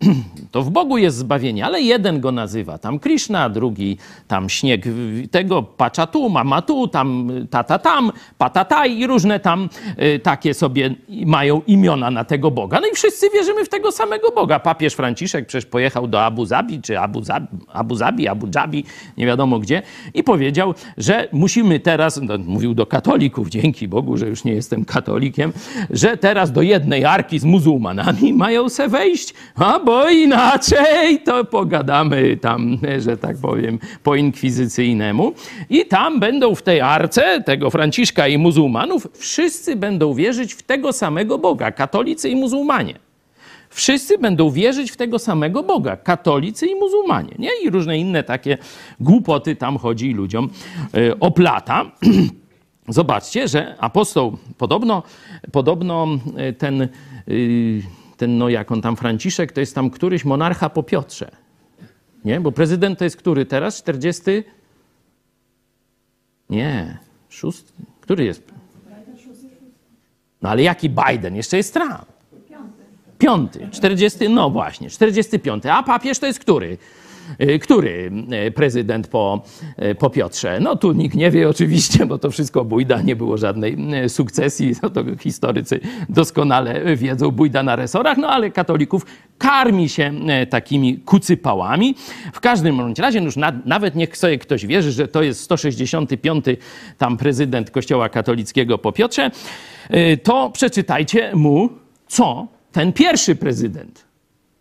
to 0.54 0.62
w 0.62 0.70
Bogu 0.70 0.98
jest 0.98 1.16
zbawienie, 1.16 1.64
ale 1.64 1.80
jeden 1.80 2.20
go 2.20 2.32
nazywa 2.32 2.78
tam 2.78 2.98
Krishna, 2.98 3.48
drugi 3.50 3.96
tam 4.28 4.48
śnieg 4.48 4.84
tego, 5.30 5.62
pacza 5.62 6.06
tu, 6.06 6.28
mama 6.28 6.62
tu, 6.62 6.88
tam 6.88 7.30
tata 7.50 7.78
tam, 7.78 8.12
patataj 8.38 8.98
i 8.98 9.06
różne 9.06 9.40
tam 9.40 9.68
y, 10.02 10.18
takie 10.18 10.54
sobie 10.54 10.94
mają 11.26 11.62
imiona 11.66 12.10
na 12.10 12.24
tego 12.24 12.50
Boga. 12.50 12.80
No 12.80 12.86
i 12.86 12.94
wszyscy 12.94 13.30
wierzymy 13.30 13.64
w 13.64 13.68
tego 13.68 13.92
samego 13.92 14.30
Boga. 14.30 14.58
Papież 14.58 14.94
Franciszek 14.94 15.46
przecież 15.46 15.66
pojechał 15.66 16.06
do 16.06 16.24
Abu 16.24 16.44
Zabi, 16.44 16.82
czy 16.82 16.98
Abu 16.98 17.24
Zabi, 17.24 17.46
Abu, 17.72 17.94
Zabi, 17.94 18.28
Abu 18.28 18.46
Dhabi, 18.46 18.84
nie 19.16 19.26
wiadomo 19.26 19.58
gdzie, 19.58 19.82
i 20.14 20.22
powiedział, 20.22 20.74
że 20.96 21.28
musimy 21.32 21.80
teraz, 21.80 22.20
no, 22.22 22.38
mówił 22.38 22.74
do 22.74 22.86
katolików, 22.86 23.48
dzięki 23.48 23.88
Bogu, 23.88 24.16
że 24.16 24.28
już 24.28 24.44
nie 24.44 24.52
jestem 24.52 24.84
katolikiem, 24.84 25.52
że 25.90 26.16
teraz 26.16 26.52
do 26.52 26.62
jednej 26.62 27.04
arki 27.04 27.38
z 27.38 27.44
muzułmanami 27.44 28.32
mają 28.32 28.68
se 28.68 28.88
wejść, 28.88 29.34
a 29.54 29.80
bo 29.80 30.10
inaczej 30.10 30.43
to 31.24 31.44
pogadamy 31.44 32.36
tam, 32.36 32.78
że 32.98 33.16
tak 33.16 33.36
powiem, 33.36 33.78
po 34.02 34.14
inkwizycyjnemu. 34.14 35.32
I 35.70 35.86
tam 35.86 36.20
będą 36.20 36.54
w 36.54 36.62
tej 36.62 36.80
arce 36.80 37.42
tego 37.42 37.70
Franciszka 37.70 38.28
i 38.28 38.38
muzułmanów, 38.38 39.08
wszyscy 39.14 39.76
będą 39.76 40.14
wierzyć 40.14 40.54
w 40.54 40.62
tego 40.62 40.92
samego 40.92 41.38
Boga, 41.38 41.72
katolicy 41.72 42.28
i 42.28 42.36
muzułmanie. 42.36 42.94
Wszyscy 43.74 44.18
będą 44.18 44.50
wierzyć 44.50 44.90
w 44.90 44.96
tego 44.96 45.18
samego 45.18 45.62
Boga, 45.62 45.96
katolicy 45.96 46.66
i 46.66 46.74
muzułmanie. 46.74 47.34
Nie? 47.38 47.50
I 47.64 47.70
różne 47.70 47.98
inne 47.98 48.22
takie 48.22 48.58
głupoty 49.00 49.56
tam 49.56 49.78
chodzi 49.78 50.12
ludziom 50.12 50.50
y, 50.96 51.18
oplata. 51.18 51.84
Zobaczcie, 52.88 53.48
że 53.48 53.74
apostoł, 53.78 54.36
podobno, 54.58 55.02
podobno 55.52 56.08
y, 56.48 56.52
ten, 56.52 56.88
y, 57.28 57.82
ten, 58.16 58.38
no 58.38 58.48
jak 58.48 58.72
on 58.72 58.82
tam, 58.82 58.96
Franciszek, 58.96 59.52
to 59.52 59.60
jest 59.60 59.74
tam 59.74 59.90
któryś 59.90 60.24
monarcha 60.24 60.70
po 60.70 60.82
Piotrze. 60.82 61.30
Nie? 62.24 62.40
Bo 62.40 62.52
prezydent 62.52 62.98
to 62.98 63.04
jest 63.04 63.16
który 63.16 63.46
teraz? 63.46 63.76
40? 63.76 64.22
Nie, 66.50 66.98
szósty. 67.28 67.72
Który 68.00 68.24
jest? 68.24 68.42
No 70.42 70.50
ale 70.50 70.62
jaki 70.62 70.90
Biden? 70.90 71.36
Jeszcze 71.36 71.56
jest 71.56 71.74
Trump. 71.74 72.14
Piąty. 73.18 73.68
40, 73.72 74.28
no 74.28 74.50
właśnie, 74.50 74.90
45. 74.90 75.66
A 75.66 75.82
papież 75.82 76.18
to 76.18 76.26
jest 76.26 76.38
który? 76.38 76.78
Y, 77.40 77.58
Który 77.58 78.10
y, 78.46 78.50
prezydent 78.50 79.08
po, 79.08 79.42
y, 79.82 79.94
po 79.94 80.10
Piotrze? 80.10 80.60
No 80.60 80.76
tu 80.76 80.92
nikt 80.92 81.16
nie 81.16 81.30
wie 81.30 81.48
oczywiście, 81.48 82.06
bo 82.06 82.18
to 82.18 82.30
wszystko 82.30 82.64
bójda, 82.64 83.02
nie 83.02 83.16
było 83.16 83.36
żadnej 83.36 83.76
sukcesji. 84.08 84.74
No, 84.82 84.90
to 84.90 85.04
historycy 85.20 85.80
doskonale 86.08 86.96
wiedzą, 86.96 87.30
bójda 87.30 87.62
na 87.62 87.76
resorach, 87.76 88.18
no 88.18 88.28
ale 88.28 88.50
katolików 88.50 89.06
karmi 89.38 89.88
się 89.88 90.12
takimi 90.50 90.98
kucypałami. 90.98 91.94
W 92.32 92.40
każdym 92.40 92.76
bądź 92.76 92.98
razie, 92.98 93.20
no 93.20 93.26
już 93.26 93.36
na, 93.36 93.52
nawet 93.64 93.94
niech 93.94 94.16
sobie 94.16 94.38
ktoś 94.38 94.66
wierzy, 94.66 94.92
że 94.92 95.08
to 95.08 95.22
jest 95.22 95.40
165 95.40 96.44
tam 96.98 97.16
prezydent 97.16 97.70
Kościoła 97.70 98.08
katolickiego 98.08 98.78
po 98.78 98.92
Piotrze, 98.92 99.30
to 100.22 100.50
przeczytajcie 100.50 101.36
mu, 101.36 101.70
co 102.06 102.46
ten 102.72 102.92
pierwszy 102.92 103.36
prezydent 103.36 104.03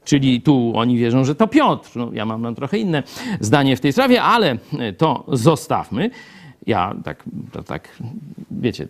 Czyli 0.05 0.41
tu 0.41 0.73
oni 0.75 0.97
wierzą, 0.97 1.25
że 1.25 1.35
to 1.35 1.47
Piotr. 1.47 1.89
No, 1.95 2.09
ja 2.13 2.25
mam 2.25 2.41
no, 2.41 2.53
trochę 2.53 2.77
inne 2.77 3.03
zdanie 3.39 3.77
w 3.77 3.81
tej 3.81 3.93
sprawie, 3.93 4.23
ale 4.23 4.57
to 4.97 5.23
zostawmy. 5.27 6.09
Ja 6.67 6.95
tak, 7.03 7.23
to 7.51 7.63
tak, 7.63 7.97
wiecie, 8.51 8.87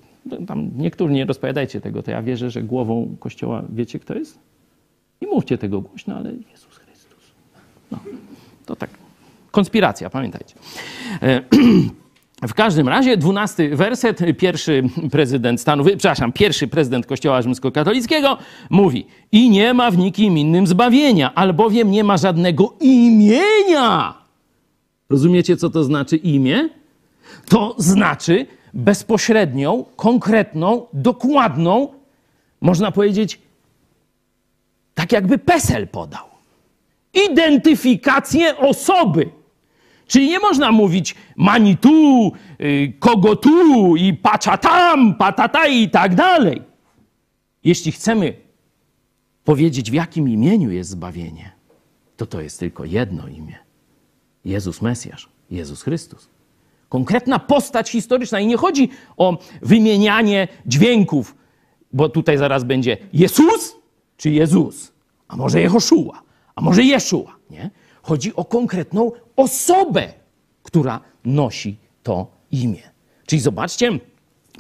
Tam 0.48 0.72
niektórzy 0.78 1.14
nie 1.14 1.26
rozpowiadajcie 1.26 1.82
tego, 1.82 2.04
to 2.04 2.12
ja 2.12 2.22
wierzę, 2.22 2.52
że 2.52 2.64
głową 2.64 3.16
Kościoła 3.20 3.64
wiecie 3.70 4.00
kto 4.00 4.14
jest? 4.14 4.40
I 5.22 5.26
mówcie 5.26 5.58
tego 5.58 5.82
głośno, 5.82 6.16
ale 6.16 6.32
Jezus 6.52 6.78
Chrystus. 6.78 7.32
No, 7.92 8.00
to 8.66 8.76
tak. 8.76 8.90
Konspiracja, 9.52 10.10
pamiętajcie. 10.10 10.56
W 12.48 12.54
każdym 12.54 12.90
razie, 12.90 13.18
dwunasty 13.18 13.76
werset, 13.76 14.20
pierwszy 14.38 14.84
prezydent 15.12 15.62
Stanów, 15.62 15.88
przepraszam, 15.88 16.34
pierwszy 16.34 16.68
prezydent 16.68 17.06
Kościoła 17.06 17.42
Rzymskokatolickiego 17.42 18.38
mówi: 18.70 19.08
I 19.32 19.50
nie 19.50 19.74
ma 19.74 19.92
w 19.92 19.98
nikim 19.98 20.38
innym 20.38 20.68
zbawienia, 20.68 21.36
albowiem 21.36 21.92
nie 21.92 22.04
ma 22.04 22.18
żadnego 22.18 22.74
imienia. 22.80 24.14
Rozumiecie, 25.10 25.58
co 25.58 25.70
to 25.70 25.84
znaczy 25.84 26.18
imię? 26.18 26.70
To 27.50 27.76
znaczy 27.78 28.46
bezpośrednią, 28.74 29.86
konkretną, 29.96 30.86
dokładną, 30.94 31.88
można 32.62 32.92
powiedzieć, 32.92 33.40
tak 34.94 35.12
jakby 35.12 35.38
PESEL 35.38 35.88
podał. 35.88 36.26
Identyfikację 37.14 38.58
osoby. 38.58 39.30
Czyli 40.14 40.30
nie 40.30 40.40
można 40.40 40.72
mówić 40.72 41.16
mani 41.36 41.78
tu, 41.78 42.32
y, 42.62 42.94
kogo 43.00 43.36
tu 43.36 43.96
i 43.96 44.14
pacza 44.14 44.58
tam, 44.58 45.16
patata 45.16 45.68
i 45.68 45.90
tak 45.90 46.16
dalej. 46.16 46.62
Jeśli 47.64 47.92
chcemy 47.92 48.34
powiedzieć, 49.44 49.92
w 49.92 49.94
jakim 49.94 50.30
imieniu 50.30 50.72
jest 50.72 50.90
zbawienie, 50.90 51.52
to 52.18 52.26
to 52.26 52.42
jest 52.42 52.60
tylko 52.60 52.86
jedno 52.86 53.28
imię. 53.28 53.56
Jezus 54.46 54.82
Mesjasz, 54.82 55.30
Jezus 55.52 55.82
Chrystus. 55.82 56.30
Konkretna 56.90 57.40
postać 57.40 57.90
historyczna 57.90 58.40
i 58.40 58.48
nie 58.48 58.58
chodzi 58.58 58.90
o 59.18 59.38
wymienianie 59.62 60.48
dźwięków, 60.66 61.36
bo 61.94 62.10
tutaj 62.10 62.38
zaraz 62.38 62.64
będzie 62.64 62.98
Jezus 63.14 63.76
czy 64.18 64.30
Jezus, 64.30 64.92
a 65.28 65.38
może 65.38 65.62
Jehoszua, 65.62 66.22
a 66.56 66.62
może 66.62 66.84
Jeszua, 66.84 67.36
nie? 67.50 67.72
Chodzi 68.02 68.36
o 68.36 68.46
konkretną 68.46 69.12
osobę, 69.36 70.14
która 70.64 71.00
nosi 71.26 71.78
to 72.04 72.28
imię. 72.52 72.82
Czyli 73.26 73.42
zobaczcie, 73.42 74.00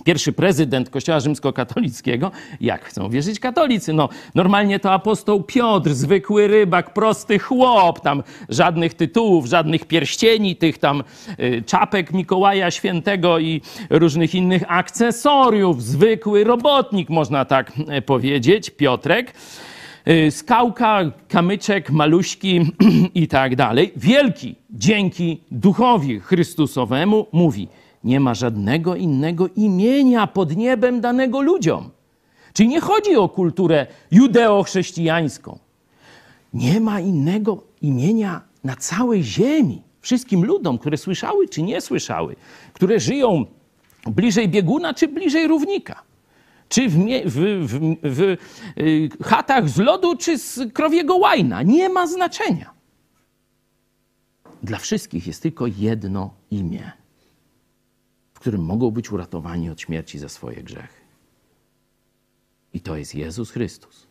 pierwszy 0.03 0.33
prezydent 0.33 0.89
Kościoła 0.89 1.19
Rzymskokatolickiego, 1.19 2.31
jak 2.61 2.85
chcą 2.85 3.09
wierzyć 3.09 3.39
katolicy, 3.39 3.93
no 3.93 4.09
normalnie 4.35 4.79
to 4.79 4.91
apostoł 4.91 5.43
Piotr, 5.43 5.93
zwykły 5.93 6.47
rybak, 6.47 6.93
prosty 6.93 7.39
chłop, 7.39 7.99
tam 7.99 8.23
żadnych 8.49 8.93
tytułów, 8.93 9.45
żadnych 9.45 9.85
pierścieni, 9.85 10.55
tych 10.55 10.77
tam 10.77 11.03
y, 11.39 11.63
czapek 11.65 12.13
Mikołaja 12.13 12.71
Świętego 12.71 13.39
i 13.39 13.61
różnych 13.89 14.35
innych 14.35 14.63
akcesoriów, 14.67 15.83
zwykły 15.83 16.43
robotnik, 16.43 17.09
można 17.09 17.45
tak 17.45 17.71
e, 17.87 18.01
powiedzieć, 18.01 18.69
Piotrek. 18.69 19.33
Y, 20.07 20.31
skałka, 20.31 21.11
kamyczek, 21.27 21.91
maluśki 21.91 22.61
i 23.21 23.27
tak 23.27 23.55
dalej. 23.55 23.93
Wielki 23.95 24.55
dzięki 24.69 25.41
Duchowi 25.51 26.19
Chrystusowemu 26.19 27.27
mówi, 27.31 27.67
nie 28.03 28.19
ma 28.19 28.33
żadnego 28.33 28.95
innego 28.95 29.47
imienia 29.55 30.27
pod 30.27 30.55
niebem 30.55 31.01
danego 31.01 31.41
ludziom. 31.41 31.89
Czyli 32.53 32.69
nie 32.69 32.81
chodzi 32.81 33.15
o 33.15 33.29
kulturę 33.29 33.87
judeo-chrześcijańską. 34.11 35.57
Nie 36.53 36.79
ma 36.79 36.99
innego 36.99 37.63
imienia 37.81 38.41
na 38.63 38.75
całej 38.75 39.23
ziemi. 39.23 39.81
Wszystkim 40.01 40.45
ludom, 40.45 40.77
które 40.77 40.97
słyszały 40.97 41.47
czy 41.47 41.61
nie 41.61 41.81
słyszały, 41.81 42.35
które 42.73 42.99
żyją 42.99 43.45
bliżej 44.05 44.49
bieguna 44.49 44.93
czy 44.93 45.07
bliżej 45.07 45.47
równika 45.47 46.12
czy 46.69 46.89
w, 46.89 46.95
w, 47.25 47.39
w, 47.67 47.95
w 48.03 48.37
y, 48.79 49.09
chatach 49.23 49.69
z 49.69 49.77
lodu, 49.77 50.17
czy 50.17 50.37
z 50.37 50.73
krowiego 50.73 51.15
łajna. 51.15 51.61
Nie 51.63 51.89
ma 51.89 52.07
znaczenia. 52.07 52.73
Dla 54.63 54.77
wszystkich 54.77 55.27
jest 55.27 55.41
tylko 55.41 55.67
jedno 55.67 56.33
imię, 56.51 56.91
w 58.33 58.39
którym 58.39 58.61
mogą 58.65 58.91
być 58.91 59.11
uratowani 59.11 59.69
od 59.69 59.81
śmierci 59.81 60.19
za 60.19 60.29
swoje 60.29 60.63
grzechy. 60.63 61.03
I 62.73 62.81
to 62.81 62.95
jest 62.95 63.15
Jezus 63.15 63.51
Chrystus. 63.51 64.07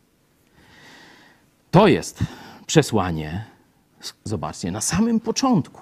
To 1.71 1.89
jest 1.89 2.19
przesłanie, 2.67 3.45
zobaczcie, 4.25 4.71
na 4.71 4.81
samym 4.81 5.21
początku. 5.21 5.81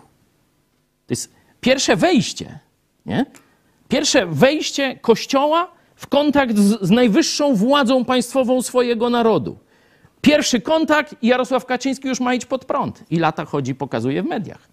To 1.06 1.12
jest 1.12 1.32
pierwsze 1.60 1.96
wejście, 1.96 2.58
nie? 3.06 3.26
Pierwsze 3.88 4.26
wejście 4.26 4.96
Kościoła 4.96 5.72
w 6.00 6.06
kontakt 6.06 6.56
z, 6.56 6.82
z 6.82 6.90
najwyższą 6.90 7.54
władzą 7.54 8.04
państwową 8.04 8.62
swojego 8.62 9.10
narodu. 9.10 9.58
Pierwszy 10.20 10.60
kontakt 10.60 11.14
i 11.22 11.26
Jarosław 11.26 11.66
Kaczyński 11.66 12.08
już 12.08 12.20
ma 12.20 12.34
iść 12.34 12.46
pod 12.46 12.64
prąd. 12.64 13.04
I 13.10 13.18
lata 13.18 13.44
chodzi, 13.44 13.74
pokazuje 13.74 14.22
w 14.22 14.26
mediach. 14.26 14.68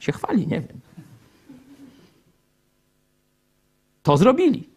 Się 0.00 0.12
chwali, 0.12 0.46
nie 0.46 0.60
wiem. 0.60 0.80
To 4.02 4.16
zrobili. 4.16 4.68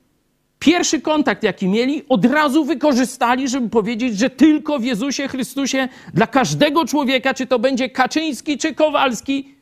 Pierwszy 0.60 1.02
kontakt, 1.02 1.44
jaki 1.44 1.68
mieli, 1.68 2.04
od 2.10 2.26
razu 2.26 2.66
wykorzystali, 2.66 3.50
żeby 3.50 3.70
powiedzieć, 3.70 4.18
że 4.18 4.30
tylko 4.30 4.80
w 4.80 4.84
Jezusie 4.84 5.28
Chrystusie 5.28 5.88
dla 6.14 6.28
każdego 6.28 6.86
człowieka, 6.86 7.34
czy 7.34 7.48
to 7.48 7.60
będzie 7.60 7.90
Kaczyński, 7.90 8.58
czy 8.58 8.76
Kowalski, 8.76 9.56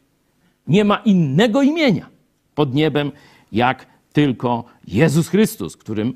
nie 0.68 0.86
ma 0.86 0.98
innego 0.98 1.62
imienia 1.62 2.10
pod 2.56 2.74
niebem, 2.74 3.12
jak 3.52 3.86
tylko 4.14 4.77
Jezus 4.88 5.28
Chrystus, 5.28 5.78
którym 5.78 6.14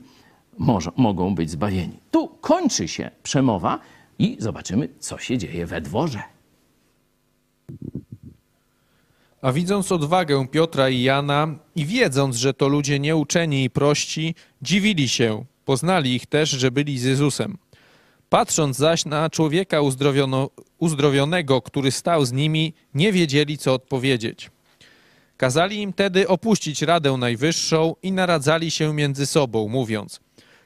może, 0.58 0.92
mogą 0.98 1.36
być 1.36 1.50
zbawieni. 1.50 1.98
Tu 2.12 2.28
kończy 2.28 2.88
się 2.88 3.12
przemowa 3.24 3.80
i 4.20 4.38
zobaczymy, 4.40 4.90
co 5.00 5.18
się 5.18 5.38
dzieje 5.38 5.66
we 5.66 5.82
dworze. 5.82 6.24
A 9.42 9.52
widząc 9.52 9.92
odwagę 9.92 10.48
Piotra 10.48 10.90
i 10.90 11.02
Jana 11.02 11.56
i 11.76 11.86
wiedząc, 11.86 12.36
że 12.36 12.54
to 12.54 12.68
ludzie 12.68 13.00
nieuczeni 13.00 13.64
i 13.64 13.70
prości, 13.70 14.36
dziwili 14.62 15.10
się, 15.10 15.46
poznali 15.66 16.16
ich 16.16 16.26
też, 16.26 16.50
że 16.50 16.72
byli 16.72 17.00
z 17.00 17.04
Jezusem. 17.04 17.58
Patrząc 18.30 18.78
zaś 18.78 19.06
na 19.06 19.30
człowieka 19.30 19.80
uzdrowionego, 20.80 21.62
który 21.62 21.92
stał 21.92 22.26
z 22.26 22.32
nimi, 22.32 22.74
nie 22.94 23.12
wiedzieli, 23.12 23.58
co 23.58 23.74
odpowiedzieć. 23.74 24.52
Kazali 25.42 25.82
im 25.82 25.94
tedy 25.94 26.28
opuścić 26.28 26.82
Radę 26.82 27.18
Najwyższą 27.18 27.96
i 28.04 28.12
naradzali 28.12 28.72
się 28.72 28.94
między 28.94 29.26
sobą, 29.26 29.68
mówiąc: 29.68 30.20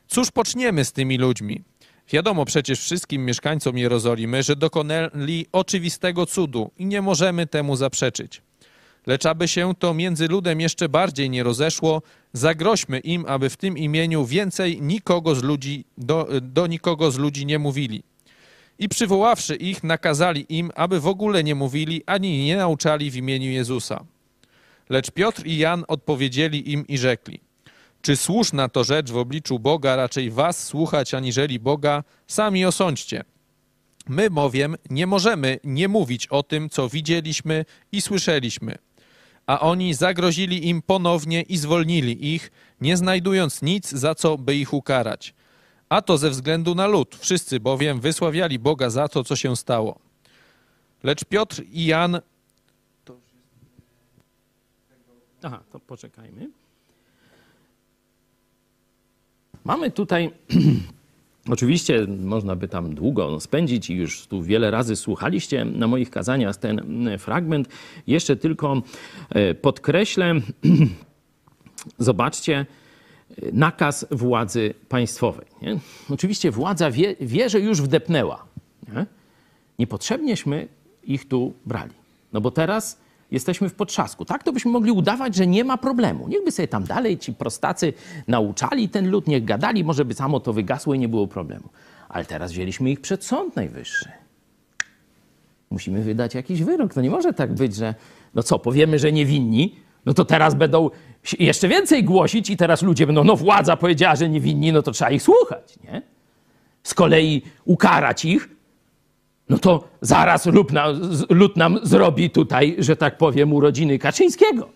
Cóż 0.08 0.32
poczniemy 0.32 0.86
z 0.86 0.92
tymi 0.92 1.18
ludźmi? 1.18 1.64
Wiadomo 2.10 2.46
przecież 2.46 2.80
wszystkim 2.80 3.26
mieszkańcom 3.26 3.78
Jerozolimy, 3.78 4.44
że 4.44 4.56
dokonali 4.56 5.46
oczywistego 5.52 6.26
cudu 6.26 6.72
i 6.78 6.86
nie 6.86 7.02
możemy 7.02 7.48
temu 7.48 7.76
zaprzeczyć. 7.76 8.42
Lecz 9.08 9.26
aby 9.26 9.48
się 9.48 9.74
to 9.80 9.94
między 9.94 10.28
ludem 10.28 10.62
jeszcze 10.62 10.90
bardziej 10.90 11.30
nie 11.30 11.44
rozeszło, 11.44 12.02
zagroźmy 12.34 13.00
im, 13.00 13.26
aby 13.28 13.50
w 13.50 13.58
tym 13.58 13.78
imieniu 13.78 14.26
więcej 14.26 14.82
nikogo 14.82 15.36
z 15.36 15.44
ludzi, 15.44 15.86
do, 15.98 16.28
do 16.42 16.68
nikogo 16.68 17.12
z 17.12 17.18
ludzi 17.18 17.46
nie 17.46 17.60
mówili. 17.60 18.04
I 18.80 18.90
przywoławszy 18.90 19.56
ich, 19.56 19.84
nakazali 19.84 20.46
im, 20.50 20.72
aby 20.76 21.00
w 21.00 21.08
ogóle 21.08 21.44
nie 21.44 21.56
mówili 21.56 22.04
ani 22.06 22.46
nie 22.46 22.58
nauczali 22.58 23.12
w 23.12 23.16
imieniu 23.16 23.52
Jezusa. 23.52 24.06
Lecz 24.90 25.12
Piotr 25.12 25.46
i 25.46 25.58
Jan 25.58 25.86
odpowiedzieli 25.88 26.72
im 26.72 26.88
i 26.88 26.98
rzekli: 26.98 27.40
Czy 28.02 28.16
słuszna 28.16 28.70
to 28.70 28.84
rzecz 28.84 29.12
w 29.12 29.18
obliczu 29.18 29.60
Boga 29.60 29.96
raczej 29.96 30.32
was 30.32 30.64
słuchać 30.64 31.14
aniżeli 31.14 31.60
Boga? 31.60 32.04
Sami 32.28 32.66
osądźcie. 32.66 33.24
My 34.08 34.30
bowiem 34.30 34.76
nie 34.90 35.08
możemy 35.08 35.60
nie 35.64 35.88
mówić 35.88 36.28
o 36.28 36.44
tym, 36.44 36.70
co 36.70 36.90
widzieliśmy 36.90 37.66
i 37.92 38.02
słyszeliśmy. 38.02 38.76
A 39.48 39.60
oni 39.60 39.94
zagrozili 39.94 40.68
im 40.68 40.82
ponownie 40.82 41.42
i 41.42 41.58
zwolnili 41.58 42.34
ich, 42.34 42.52
nie 42.82 42.98
znajdując 42.98 43.62
nic, 43.62 43.90
za 43.90 44.16
co 44.16 44.38
by 44.38 44.56
ich 44.56 44.74
ukarać. 44.74 45.34
A 45.90 46.02
to 46.02 46.18
ze 46.18 46.30
względu 46.30 46.76
na 46.76 46.88
lud, 46.88 47.16
wszyscy 47.20 47.60
bowiem 47.60 48.00
wysławiali 48.00 48.60
Boga 48.60 48.90
za 48.90 49.08
to, 49.08 49.24
co 49.24 49.36
się 49.36 49.56
stało. 49.56 50.00
Lecz 51.04 51.26
Piotr 51.26 51.64
i 51.72 51.86
Jan 51.86 52.20
Aha, 55.46 55.64
to 55.72 55.80
poczekajmy. 55.80 56.50
Mamy 59.64 59.92
tutaj, 59.92 60.32
oczywiście 61.56 62.08
można 62.08 62.56
by 62.56 62.68
tam 62.68 62.96
długo 62.96 63.40
spędzić 63.40 63.90
i 63.90 63.96
już 63.96 64.28
tu 64.28 64.44
wiele 64.44 64.72
razy 64.72 64.96
słuchaliście 64.96 65.66
na 65.66 65.88
moich 65.88 66.10
kazaniach 66.10 66.58
ten 66.58 67.10
fragment. 67.20 67.70
Jeszcze 68.08 68.36
tylko 68.36 68.82
e, 69.30 69.54
podkreślę, 69.54 70.34
zobaczcie, 71.98 72.66
nakaz 73.54 74.06
władzy 74.12 74.74
państwowej. 74.90 75.46
Nie? 75.62 75.80
Oczywiście 76.10 76.52
władza 76.52 76.92
wie, 76.92 77.16
wie, 77.22 77.50
że 77.50 77.60
już 77.60 77.82
wdepnęła. 77.82 78.46
Nie? 78.94 79.06
Niepotrzebnieśmy 79.80 80.68
ich 81.04 81.28
tu 81.28 81.54
brali. 81.66 81.94
No 82.34 82.42
bo 82.42 82.52
teraz 82.52 83.05
jesteśmy 83.36 83.70
w 83.70 83.74
potrzasku. 83.74 84.26
Tak 84.26 84.44
to 84.44 84.54
byśmy 84.54 84.72
mogli 84.72 84.92
udawać, 84.92 85.36
że 85.36 85.48
nie 85.48 85.64
ma 85.64 85.78
problemu. 85.78 86.28
Niechby 86.28 86.52
sobie 86.52 86.68
tam 86.68 86.84
dalej 86.84 87.18
ci 87.18 87.34
prostacy 87.34 87.94
nauczali 88.28 88.90
ten 88.90 89.10
lud, 89.10 89.28
niech 89.28 89.46
gadali, 89.46 89.84
może 89.84 90.06
by 90.06 90.14
samo 90.14 90.40
to 90.40 90.54
wygasło 90.54 90.94
i 90.94 91.00
nie 91.00 91.08
było 91.10 91.28
problemu. 91.28 91.70
Ale 92.10 92.26
teraz 92.26 92.52
wzięliśmy 92.52 92.92
ich 92.92 93.02
przed 93.02 93.26
Sąd 93.26 93.56
Najwyższy. 93.56 94.12
Musimy 95.70 96.02
wydać 96.02 96.36
jakiś 96.36 96.64
wyrok. 96.64 96.94
To 96.94 97.02
nie 97.02 97.10
może 97.10 97.34
tak 97.34 97.54
być, 97.54 97.76
że 97.76 97.96
no 98.36 98.44
co, 98.44 98.60
powiemy, 98.60 99.00
że 99.00 99.12
niewinni, 99.12 99.76
no 100.06 100.14
to 100.14 100.26
teraz 100.26 100.56
będą 100.56 100.90
jeszcze 101.40 101.68
więcej 101.68 102.04
głosić 102.04 102.50
i 102.50 102.58
teraz 102.58 102.82
ludzie 102.82 103.06
będą, 103.06 103.24
no 103.24 103.36
władza 103.36 103.78
powiedziała, 103.78 104.16
że 104.16 104.30
niewinni, 104.30 104.72
no 104.72 104.82
to 104.82 104.92
trzeba 104.92 105.12
ich 105.12 105.22
słuchać, 105.22 105.80
nie? 105.84 106.02
Z 106.84 106.94
kolei 106.94 107.42
ukarać 107.66 108.26
ich, 108.26 108.50
no 109.50 109.58
to 109.58 109.84
zaraz 110.02 110.46
lud 110.46 110.72
nam, 110.72 111.02
lud 111.30 111.58
nam 111.58 111.80
zrobi 111.84 112.30
tutaj, 112.30 112.76
że 112.80 112.96
tak 112.96 113.18
powiem, 113.18 113.54
urodziny 113.54 114.00
Kaczyńskiego 114.00 114.70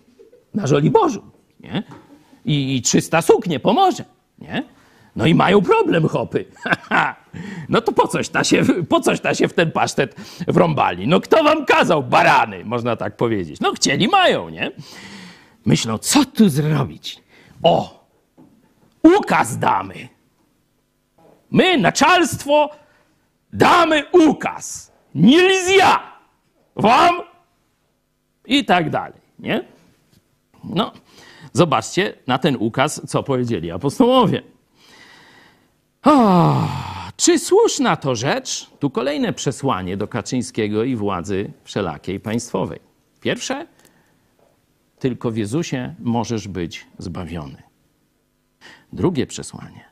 na 0.54 0.66
Żoliborzu, 0.66 1.22
nie? 1.60 1.82
I, 2.44 2.76
I 2.76 2.82
300 2.82 3.22
suknie 3.22 3.60
pomoże, 3.60 4.04
nie? 4.38 4.64
No 5.16 5.26
i 5.26 5.34
mają 5.34 5.62
problem, 5.62 6.08
chopy. 6.08 6.44
no 7.68 7.80
to 7.80 7.92
po 7.92 8.08
coś, 8.08 8.28
ta 8.28 8.44
się, 8.44 8.62
po 8.88 9.00
coś 9.00 9.20
ta 9.20 9.34
się 9.34 9.48
w 9.48 9.52
ten 9.52 9.72
pasztet 9.72 10.16
wrąbali? 10.48 11.08
No 11.08 11.20
kto 11.20 11.44
wam 11.44 11.64
kazał, 11.64 12.02
barany, 12.02 12.64
można 12.64 12.96
tak 12.96 13.16
powiedzieć. 13.16 13.60
No 13.60 13.72
chcieli, 13.72 14.08
mają, 14.08 14.48
nie? 14.48 14.70
Myślą, 15.66 15.98
co 15.98 16.24
tu 16.24 16.48
zrobić? 16.48 17.22
O, 17.62 18.06
ukaz 19.02 19.58
damy. 19.58 20.08
My, 21.50 21.78
naczelstwo, 21.78 22.70
damy 23.52 24.04
ukaz. 24.12 24.92
Nilzja 25.14 26.02
wam 26.76 27.20
i 28.44 28.64
tak 28.64 28.90
dalej, 28.90 29.20
nie? 29.38 29.64
No, 30.64 30.92
zobaczcie 31.52 32.14
na 32.26 32.38
ten 32.38 32.56
ukaz, 32.56 33.00
co 33.08 33.22
powiedzieli 33.22 33.70
apostołowie. 33.70 34.42
O, 36.04 36.68
czy 37.16 37.38
słuszna 37.38 37.96
to 37.96 38.14
rzecz? 38.14 38.70
Tu 38.78 38.90
kolejne 38.90 39.32
przesłanie 39.32 39.96
do 39.96 40.08
Kaczyńskiego 40.08 40.84
i 40.84 40.96
władzy 40.96 41.52
wszelakiej 41.64 42.20
państwowej. 42.20 42.80
Pierwsze, 43.20 43.66
tylko 44.98 45.30
w 45.30 45.36
Jezusie 45.36 45.94
możesz 45.98 46.48
być 46.48 46.86
zbawiony. 46.98 47.62
Drugie 48.92 49.26
przesłanie, 49.26 49.84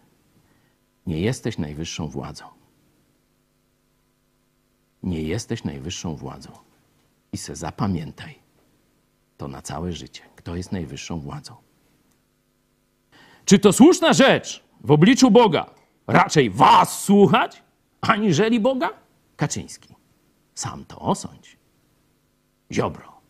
nie 1.07 1.21
jesteś 1.21 1.59
najwyższą 1.59 2.09
władzą. 2.09 2.58
Nie 5.03 5.23
jesteś 5.23 5.65
najwyższą 5.65 6.17
władzą. 6.17 6.51
I 7.33 7.37
se 7.37 7.57
zapamiętaj 7.57 8.35
to 9.37 9.49
na 9.49 9.63
całe 9.63 9.93
życie. 9.93 10.23
Kto 10.37 10.57
jest 10.57 10.73
najwyższą 10.73 11.21
władzą? 11.21 11.57
Czy 13.45 13.59
to 13.59 13.73
słuszna 13.73 14.13
rzecz 14.13 14.65
w 14.81 14.91
obliczu 14.91 15.31
Boga 15.31 15.71
raczej 16.07 16.51
was 16.51 17.05
słuchać, 17.05 17.63
aniżeli 18.01 18.61
Boga? 18.61 18.91
Kaczyński. 19.37 19.95
Sam 20.55 20.85
to 20.85 20.99
osądź. 20.99 21.57
Ziobro, 22.73 23.21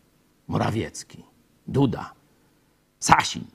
Morawiecki, 0.47 1.23
Duda, 1.67 2.13
Sasin. 2.99 3.45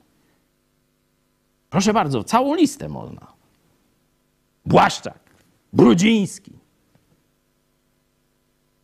Proszę 1.69 1.93
bardzo, 1.93 2.23
całą 2.23 2.55
listę 2.55 2.89
można. 2.89 3.33
Błaszczak, 4.65 5.19
Brudziński. 5.73 6.64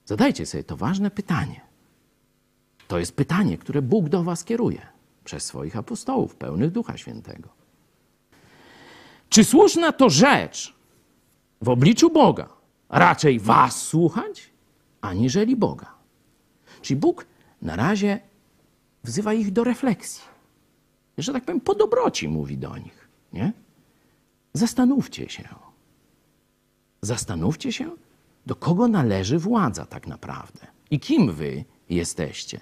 Zadajcie 0.06 0.46
sobie 0.46 0.64
to 0.64 0.78
ważne 0.78 1.12
pytanie. 1.12 1.62
To 2.88 3.00
jest 3.00 3.16
pytanie, 3.16 3.58
które 3.58 3.82
Bóg 3.82 4.10
do 4.10 4.24
was 4.24 4.44
kieruje 4.44 4.82
przez 5.24 5.44
swoich 5.46 5.78
apostołów, 5.78 6.36
pełnych 6.36 6.72
Ducha 6.72 6.98
Świętego. 6.98 7.50
Czy 9.30 9.44
słuszna 9.44 9.92
to 9.92 10.10
rzecz 10.10 10.76
w 11.62 11.70
obliczu 11.70 12.10
Boga 12.10 12.50
raczej 12.90 13.40
was 13.40 13.82
słuchać, 13.82 14.50
aniżeli 15.02 15.56
Boga? 15.56 15.94
Czyli 16.82 17.00
Bóg 17.00 17.26
na 17.62 17.76
razie 17.76 18.20
wzywa 19.04 19.34
ich 19.34 19.52
do 19.52 19.64
refleksji. 19.64 20.24
Że 21.18 21.34
tak 21.34 21.46
powiem, 21.46 21.62
po 21.62 21.76
dobroci 21.76 22.28
mówi 22.28 22.58
do 22.58 22.78
nich. 22.78 23.08
Nie? 23.34 23.54
Zastanówcie 24.54 25.30
się. 25.30 25.50
Zastanówcie 27.02 27.74
się, 27.74 27.92
do 28.46 28.56
kogo 28.56 28.88
należy 28.88 29.40
władza 29.40 29.86
tak 29.86 30.08
naprawdę 30.08 30.68
i 30.92 31.00
kim 31.00 31.34
wy 31.34 31.66
jesteście. 31.90 32.60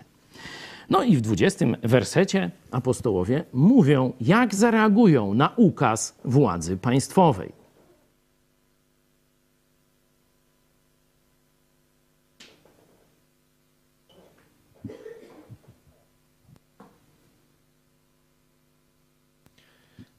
No 0.89 1.03
i 1.03 1.17
w 1.17 1.21
20 1.21 1.65
wersecie 1.83 2.51
apostołowie 2.71 3.43
mówią, 3.53 4.13
jak 4.21 4.55
zareagują 4.55 5.33
na 5.33 5.53
ukaz 5.55 6.15
władzy 6.25 6.77
państwowej. 6.77 7.59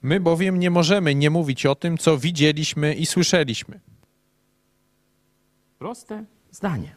My 0.03 0.20
bowiem 0.20 0.59
nie 0.59 0.70
możemy 0.70 1.15
nie 1.15 1.31
mówić 1.31 1.66
o 1.66 1.74
tym, 1.74 1.99
co 1.99 2.19
widzieliśmy 2.19 2.95
i 2.95 3.07
słyszeliśmy. 3.07 3.81
Proste 5.81 6.24
zdanie. 6.51 6.94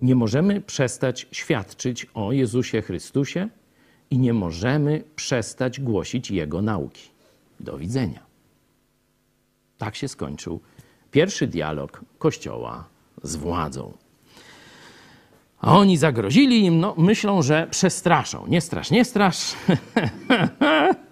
Nie 0.00 0.14
możemy 0.14 0.60
przestać 0.60 1.26
świadczyć 1.32 2.06
o 2.14 2.32
Jezusie 2.32 2.82
Chrystusie 2.82 3.48
i 4.10 4.18
nie 4.18 4.32
możemy 4.32 5.04
przestać 5.16 5.80
głosić 5.80 6.30
Jego 6.30 6.62
nauki. 6.62 7.10
Do 7.60 7.78
widzenia. 7.78 8.20
Tak 9.78 9.96
się 9.96 10.08
skończył 10.08 10.60
pierwszy 11.10 11.46
dialog 11.46 12.00
Kościoła 12.18 12.84
z 13.22 13.36
władzą. 13.36 13.92
A 15.60 15.78
oni 15.78 15.96
zagrozili 15.96 16.64
im, 16.64 16.80
no 16.80 16.94
myślą, 16.98 17.42
że 17.42 17.66
przestraszą. 17.70 18.46
Nie 18.46 18.60
strasz, 18.60 18.90
nie 18.90 19.04
strasz. 19.04 19.54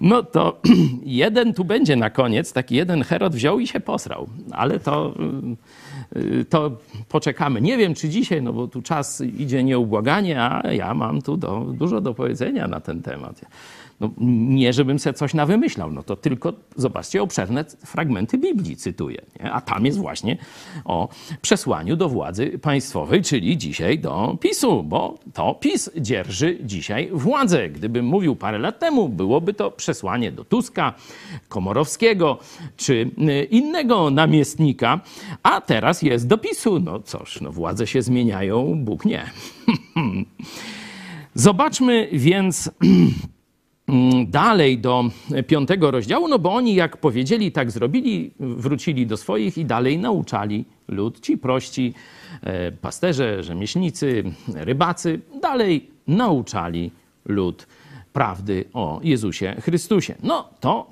No 0.00 0.22
to 0.22 0.60
jeden 1.22 1.54
tu 1.54 1.64
będzie 1.64 1.96
na 1.96 2.10
koniec, 2.10 2.52
taki 2.52 2.74
jeden 2.74 3.02
Herod 3.02 3.34
wziął 3.34 3.60
i 3.60 3.66
się 3.66 3.80
posrał. 3.80 4.28
Ale 4.50 4.80
to, 4.80 5.14
y, 6.16 6.44
to 6.44 6.70
poczekamy. 7.08 7.60
Nie 7.60 7.78
wiem, 7.78 7.94
czy 7.94 8.08
dzisiaj, 8.08 8.42
no 8.42 8.52
bo 8.52 8.68
tu 8.68 8.82
czas 8.82 9.20
idzie 9.20 9.64
nieubłaganie, 9.64 10.42
a 10.42 10.72
ja 10.72 10.94
mam 10.94 11.22
tu 11.22 11.36
do, 11.36 11.60
dużo 11.60 12.00
do 12.00 12.14
powiedzenia 12.14 12.68
na 12.68 12.80
ten 12.80 13.02
temat. 13.02 13.40
No, 14.00 14.10
nie, 14.18 14.72
żebym 14.72 14.98
sobie 14.98 15.14
coś 15.14 15.34
nawymyślał, 15.34 15.92
no 15.92 16.02
to 16.02 16.16
tylko 16.16 16.52
zobaczcie 16.76 17.22
obszerne 17.22 17.64
fragmenty 17.64 18.38
Biblii 18.38 18.76
cytuję. 18.76 19.22
Nie? 19.40 19.52
A 19.52 19.60
tam 19.60 19.86
jest 19.86 19.98
właśnie 19.98 20.36
o 20.84 21.08
przesłaniu 21.42 21.96
do 21.96 22.08
władzy 22.08 22.58
państwowej, 22.58 23.22
czyli 23.22 23.58
dzisiaj 23.58 23.98
do 23.98 24.36
PiSu, 24.40 24.82
bo 24.82 25.18
to 25.34 25.54
PiS 25.54 25.90
dzierży 25.96 26.58
dzisiaj 26.62 27.10
władzę. 27.12 27.68
Gdybym 27.68 28.06
mówił 28.06 28.36
parę 28.36 28.58
lat 28.58 28.78
temu, 28.78 29.08
byłoby 29.08 29.54
to 29.54 29.70
przesłanie 29.70 30.32
do 30.32 30.44
Tuska, 30.44 30.94
Komorowskiego 31.48 32.38
czy 32.76 33.10
y, 33.18 33.44
innego 33.44 34.10
namiestnika, 34.10 35.00
a 35.42 35.60
teraz 35.60 36.02
jest 36.02 36.26
do 36.26 36.38
PiSu. 36.38 36.80
No 36.80 37.00
cóż, 37.00 37.40
no 37.40 37.52
władze 37.52 37.86
się 37.86 38.02
zmieniają, 38.02 38.84
Bóg 38.84 39.04
nie. 39.04 39.24
Zobaczmy 41.34 42.08
więc 42.12 42.70
dalej 44.26 44.78
do 44.78 45.04
piątego 45.46 45.90
rozdziału, 45.90 46.28
no 46.28 46.38
bo 46.38 46.54
oni 46.54 46.74
jak 46.74 46.96
powiedzieli, 46.96 47.52
tak 47.52 47.70
zrobili, 47.70 48.30
wrócili 48.40 49.06
do 49.06 49.16
swoich 49.16 49.58
i 49.58 49.64
dalej 49.64 49.98
nauczali 49.98 50.64
lud. 50.88 51.20
Ci 51.20 51.38
prości 51.38 51.94
e, 52.42 52.72
pasterze, 52.72 53.42
rzemieślnicy, 53.42 54.24
rybacy, 54.54 55.20
dalej 55.42 55.90
nauczali 56.06 56.90
lud 57.24 57.66
prawdy 58.12 58.64
o 58.72 59.00
Jezusie 59.02 59.56
Chrystusie. 59.60 60.14
No 60.22 60.48
to 60.60 60.86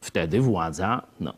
wtedy 0.00 0.40
władza 0.40 1.02
no, 1.20 1.32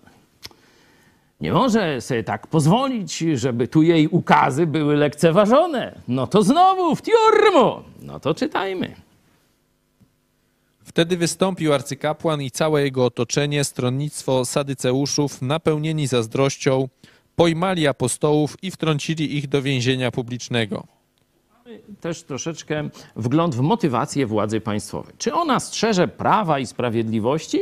nie 1.41 1.53
może 1.53 2.01
sobie 2.01 2.25
tak 2.25 2.47
pozwolić, 2.47 3.19
żeby 3.19 3.69
tu 3.69 3.83
jej 3.83 4.09
ukazy 4.09 4.67
były 4.67 4.97
lekceważone. 4.97 6.01
No 6.09 6.27
to 6.27 6.43
znowu 6.43 6.97
w 6.97 7.03
tiurmu. 7.03 7.83
No 8.03 8.21
to 8.21 8.35
czytajmy. 8.35 8.95
Wtedy 10.93 11.17
wystąpił 11.17 11.73
arcykapłan 11.73 12.43
i 12.43 12.51
całe 12.51 12.83
jego 12.83 13.05
otoczenie, 13.05 13.65
stronnictwo 13.65 14.45
sadyceuszów, 14.45 15.43
napełnieni 15.43 16.07
zazdrością, 16.07 16.89
pojmali 17.37 17.87
apostołów 17.87 18.57
i 18.63 18.71
wtrącili 18.71 19.37
ich 19.37 19.49
do 19.49 19.63
więzienia 19.63 20.11
publicznego. 20.11 20.87
Też 22.01 22.23
troszeczkę 22.23 22.89
wgląd 23.17 23.55
w 23.55 23.61
motywację 23.61 24.27
władzy 24.27 24.61
państwowej. 24.61 25.15
Czy 25.19 25.35
ona 25.35 25.61
strzeże 25.61 26.09
prawa 26.09 26.59
i 26.59 26.67
sprawiedliwości? 26.67 27.59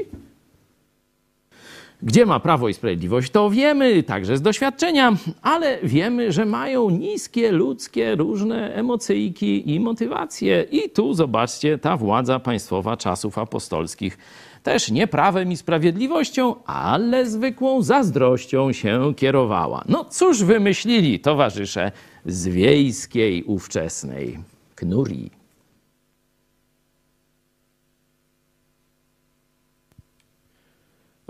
Gdzie 2.02 2.26
ma 2.26 2.40
prawo 2.40 2.68
i 2.68 2.74
sprawiedliwość, 2.74 3.30
to 3.30 3.50
wiemy, 3.50 4.02
także 4.02 4.36
z 4.36 4.42
doświadczenia, 4.42 5.16
ale 5.42 5.78
wiemy, 5.82 6.32
że 6.32 6.46
mają 6.46 6.90
niskie 6.90 7.52
ludzkie 7.52 8.16
różne 8.16 8.74
emocyjki 8.74 9.74
i 9.74 9.80
motywacje. 9.80 10.66
I 10.70 10.90
tu 10.90 11.14
zobaczcie, 11.14 11.78
ta 11.78 11.96
władza 11.96 12.38
państwowa 12.38 12.96
czasów 12.96 13.38
apostolskich 13.38 14.18
też 14.62 14.90
nie 14.90 15.06
prawem 15.06 15.52
i 15.52 15.56
sprawiedliwością, 15.56 16.64
ale 16.64 17.26
zwykłą 17.26 17.82
zazdrością 17.82 18.72
się 18.72 19.14
kierowała. 19.16 19.84
No 19.88 20.04
cóż 20.04 20.44
wymyślili 20.44 21.20
towarzysze 21.20 21.92
z 22.26 22.48
wiejskiej 22.48 23.44
ówczesnej 23.44 24.38
knurii. 24.74 25.39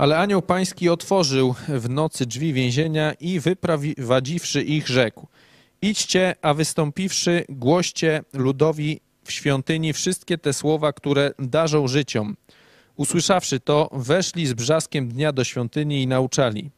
Ale 0.01 0.19
anioł 0.19 0.43
pański 0.43 0.89
otworzył 0.89 1.55
w 1.69 1.91
nocy 1.91 2.27
drzwi 2.27 2.53
więzienia 2.53 3.13
i 3.13 3.41
wyprowadziwszy 3.41 4.63
ich 4.63 4.89
rzekł. 4.89 5.27
Idźcie, 5.83 6.35
a 6.43 6.55
wystąpiwszy, 6.55 7.45
głoście 7.49 8.23
ludowi 8.33 9.01
w 9.25 9.33
świątyni 9.33 9.93
wszystkie 9.93 10.39
te 10.39 10.53
słowa, 10.53 10.93
które 10.93 11.31
darzą 11.39 11.89
życiom. 11.89 12.37
Usłyszawszy 12.97 13.61
to, 13.61 13.89
weszli 13.93 14.47
z 14.47 14.53
brzaskiem 14.53 15.09
dnia 15.09 15.33
do 15.33 15.45
świątyni 15.45 16.03
i 16.03 16.07
nauczali. 16.07 16.71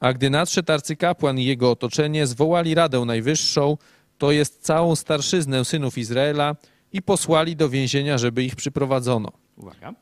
A 0.00 0.12
gdy 0.12 0.30
nadszedł 0.30 0.72
arcykapłan 0.72 1.38
i 1.38 1.44
jego 1.44 1.70
otoczenie, 1.70 2.26
zwołali 2.26 2.74
Radę 2.74 3.00
Najwyższą, 3.00 3.76
to 4.18 4.32
jest 4.32 4.62
całą 4.62 4.96
starszyznę 4.96 5.64
synów 5.64 5.98
Izraela 5.98 6.56
i 6.92 7.02
posłali 7.02 7.56
do 7.56 7.68
więzienia, 7.68 8.18
żeby 8.18 8.44
ich 8.44 8.56
przyprowadzono. 8.56 9.32
Uwaga. 9.56 9.94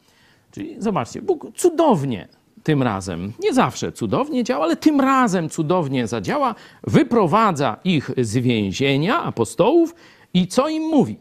Czyli 0.50 0.76
zobaczcie, 0.78 1.22
Bóg 1.22 1.46
cudownie 1.56 2.28
tym 2.62 2.82
razem, 2.82 3.32
nie 3.40 3.54
zawsze 3.54 3.92
cudownie 3.92 4.44
działa, 4.44 4.64
ale 4.64 4.76
tym 4.76 5.00
razem 5.00 5.48
cudownie 5.48 6.06
zadziała, 6.06 6.54
wyprowadza 6.86 7.76
ich 7.84 8.10
z 8.18 8.36
więzienia 8.36 9.22
apostołów 9.22 9.94
i 10.34 10.46
co 10.46 10.68
im 10.68 10.82
mówi? 10.82 11.18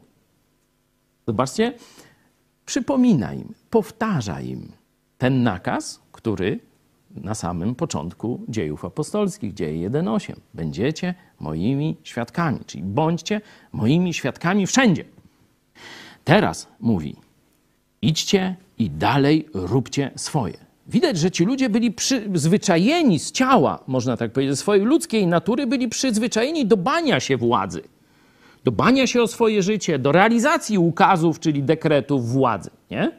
Zobaczcie, 1.28 1.74
przypomina 2.66 3.34
im, 3.34 3.54
powtarza 3.70 4.42
im 4.42 4.72
ten 5.18 5.44
nakaz, 5.44 6.02
który 6.12 6.60
na 7.16 7.36
samym 7.36 7.76
początku 7.76 8.42
dziejów 8.50 8.86
apostolskich, 8.86 9.54
dzieje 9.54 9.90
1.8. 9.90 10.36
Będziecie 10.54 11.16
moimi 11.40 11.98
świadkami, 12.04 12.60
czyli 12.66 12.84
bądźcie 12.84 13.42
moimi 13.72 14.14
świadkami 14.14 14.68
wszędzie. 14.68 15.06
Teraz 16.24 16.68
mówi, 16.80 17.16
idźcie 18.02 18.56
i 18.78 18.90
dalej 18.90 19.48
róbcie 19.54 20.12
swoje. 20.16 20.71
Widać, 20.92 21.18
że 21.18 21.32
ci 21.32 21.46
ludzie 21.46 21.70
byli 21.70 21.92
przyzwyczajeni 21.92 23.20
z 23.20 23.32
ciała, 23.32 23.84
można 23.88 24.18
tak 24.18 24.32
powiedzieć, 24.32 24.56
ze 24.56 24.62
swojej 24.62 24.84
ludzkiej 24.84 25.28
natury, 25.28 25.68
byli 25.68 25.88
przyzwyczajeni 25.88 26.66
do 26.66 26.78
bania 26.78 27.20
się 27.20 27.38
władzy, 27.38 27.82
do 28.64 28.72
bania 28.72 29.08
się 29.08 29.22
o 29.22 29.28
swoje 29.28 29.64
życie, 29.64 30.00
do 30.00 30.12
realizacji 30.12 30.78
ukazów, 30.78 31.40
czyli 31.40 31.64
dekretów 31.64 32.30
władzy. 32.30 32.70
Nie? 32.92 33.12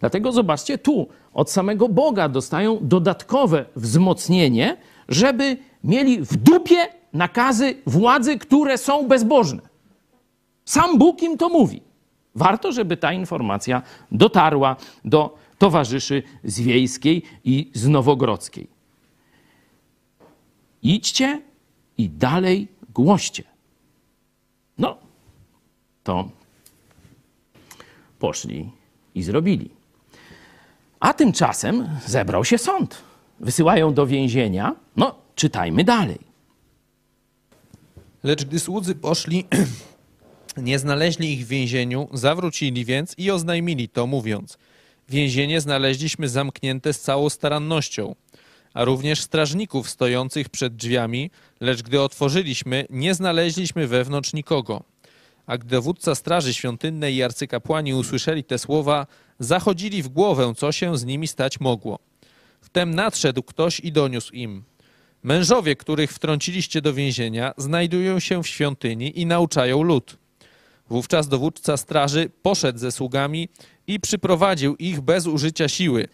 Dlatego 0.00 0.32
zobaczcie, 0.32 0.78
tu 0.78 1.08
od 1.34 1.50
samego 1.50 1.88
Boga 1.88 2.28
dostają 2.28 2.78
dodatkowe 2.80 3.64
wzmocnienie, 3.76 4.76
żeby 5.08 5.56
mieli 5.84 6.20
w 6.20 6.36
dupie 6.36 6.76
nakazy 7.12 7.74
władzy, 7.86 8.38
które 8.38 8.78
są 8.78 9.08
bezbożne. 9.08 9.62
Sam 10.64 10.98
Bóg 10.98 11.22
im 11.22 11.38
to 11.38 11.48
mówi. 11.48 11.82
Warto, 12.34 12.72
żeby 12.72 12.96
ta 12.96 13.12
informacja 13.12 13.82
dotarła 14.12 14.76
do 15.04 15.43
towarzyszy 15.64 16.22
z 16.44 16.60
Wiejskiej 16.60 17.22
i 17.44 17.70
z 17.74 17.88
Nowogrodzkiej. 17.88 18.68
Idźcie 20.82 21.42
i 21.98 22.10
dalej 22.10 22.68
głoście. 22.94 23.44
No, 24.78 24.96
to 26.02 26.28
poszli 28.18 28.70
i 29.14 29.22
zrobili. 29.22 29.70
A 31.00 31.12
tymczasem 31.14 31.88
zebrał 32.06 32.44
się 32.44 32.58
sąd. 32.58 33.02
Wysyłają 33.40 33.94
do 33.94 34.06
więzienia. 34.06 34.76
No, 34.96 35.14
czytajmy 35.34 35.84
dalej. 35.84 36.18
Lecz 38.22 38.44
gdy 38.44 38.60
słudzy 38.60 38.94
poszli, 38.94 39.44
nie 40.56 40.78
znaleźli 40.78 41.32
ich 41.32 41.44
w 41.44 41.48
więzieniu, 41.48 42.08
zawrócili 42.12 42.84
więc 42.84 43.14
i 43.18 43.30
oznajmili 43.30 43.88
to, 43.88 44.06
mówiąc: 44.06 44.58
Więzienie 45.08 45.60
znaleźliśmy 45.60 46.28
zamknięte 46.28 46.92
z 46.92 47.00
całą 47.00 47.30
starannością, 47.30 48.14
a 48.74 48.84
również 48.84 49.20
strażników 49.20 49.90
stojących 49.90 50.48
przed 50.48 50.76
drzwiami, 50.76 51.30
lecz 51.60 51.82
gdy 51.82 52.00
otworzyliśmy, 52.00 52.86
nie 52.90 53.14
znaleźliśmy 53.14 53.86
wewnątrz 53.86 54.32
nikogo. 54.32 54.82
A 55.46 55.58
gdy 55.58 55.70
dowódca 55.70 56.14
straży 56.14 56.54
świątynnej 56.54 57.14
i 57.14 57.22
arcykapłani 57.22 57.94
usłyszeli 57.94 58.44
te 58.44 58.58
słowa, 58.58 59.06
zachodzili 59.38 60.02
w 60.02 60.08
głowę, 60.08 60.52
co 60.56 60.72
się 60.72 60.98
z 60.98 61.04
nimi 61.04 61.28
stać 61.28 61.60
mogło. 61.60 61.98
Wtem 62.60 62.94
nadszedł 62.94 63.42
ktoś 63.42 63.80
i 63.80 63.92
doniósł 63.92 64.32
im. 64.32 64.64
Mężowie, 65.22 65.76
których 65.76 66.12
wtrąciliście 66.12 66.82
do 66.82 66.94
więzienia, 66.94 67.54
znajdują 67.56 68.20
się 68.20 68.42
w 68.42 68.48
świątyni 68.48 69.20
i 69.20 69.26
nauczają 69.26 69.82
lud. 69.82 70.16
Wówczas 70.88 71.28
dowódca 71.28 71.76
straży 71.76 72.30
poszedł 72.42 72.78
ze 72.78 72.92
sługami 72.92 73.48
i 73.86 74.00
przyprowadził 74.00 74.76
ich 74.76 75.00
bez 75.00 75.26
użycia 75.26 75.68
siły. 75.68 76.08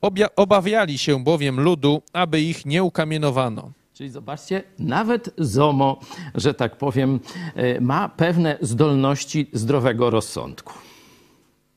Obja 0.00 0.28
obawiali 0.36 0.98
się 0.98 1.24
bowiem 1.24 1.60
ludu, 1.60 2.02
aby 2.12 2.40
ich 2.40 2.66
nie 2.66 2.82
ukamienowano. 2.82 3.72
Czyli 3.94 4.10
zobaczcie, 4.10 4.62
nawet 4.78 5.30
ZOMO, 5.38 6.00
że 6.34 6.54
tak 6.54 6.76
powiem, 6.76 7.20
e, 7.54 7.80
ma 7.80 8.08
pewne 8.08 8.58
zdolności 8.60 9.46
zdrowego 9.52 10.10
rozsądku. 10.10 10.72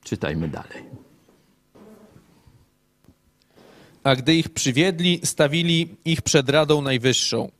Czytajmy 0.03 0.47
dalej. 0.47 0.83
A 4.03 4.15
gdy 4.15 4.35
ich 4.35 4.49
przywiedli, 4.49 5.19
stawili 5.23 5.95
ich 6.05 6.21
przed 6.21 6.49
Radą 6.49 6.81
Najwyższą. 6.81 7.51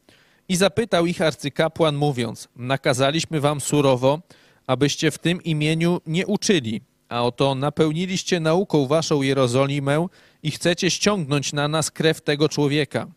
I 0.49 0.55
zapytał 0.55 1.05
ich 1.05 1.21
arcykapłan, 1.21 1.95
mówiąc: 1.95 2.47
Nakazaliśmy 2.55 3.41
wam 3.41 3.61
surowo, 3.61 4.19
abyście 4.67 5.11
w 5.11 5.17
tym 5.17 5.43
imieniu 5.43 6.01
nie 6.05 6.27
uczyli, 6.27 6.81
a 7.09 7.23
oto 7.23 7.55
napełniliście 7.55 8.39
nauką 8.39 8.88
waszą 8.88 9.21
Jerozolimę 9.21 10.07
i 10.43 10.51
chcecie 10.51 10.91
ściągnąć 10.91 11.53
na 11.53 11.67
nas 11.67 11.91
krew 11.91 12.21
tego 12.21 12.49
człowieka. 12.49 13.07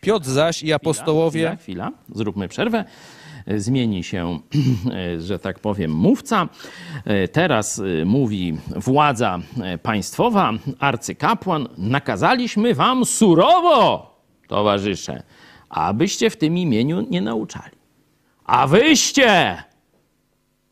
Piotr 0.00 0.26
zaś 0.26 0.62
i 0.62 0.72
apostołowie. 0.72 1.40
Chwila, 1.40 1.90
chwila, 1.90 1.92
zróbmy 2.14 2.48
przerwę. 2.48 2.84
Zmieni 3.56 4.04
się, 4.04 4.38
że 5.18 5.38
tak 5.38 5.58
powiem, 5.58 5.90
mówca. 5.90 6.48
Teraz 7.32 7.82
mówi 8.04 8.58
władza 8.76 9.38
państwowa, 9.82 10.52
arcykapłan. 10.78 11.68
Nakazaliśmy 11.78 12.74
wam 12.74 13.04
surowo, 13.04 14.14
towarzysze, 14.48 15.22
abyście 15.68 16.30
w 16.30 16.36
tym 16.36 16.58
imieniu 16.58 17.06
nie 17.10 17.20
nauczali. 17.20 17.78
A 18.44 18.66
wyście, 18.66 19.56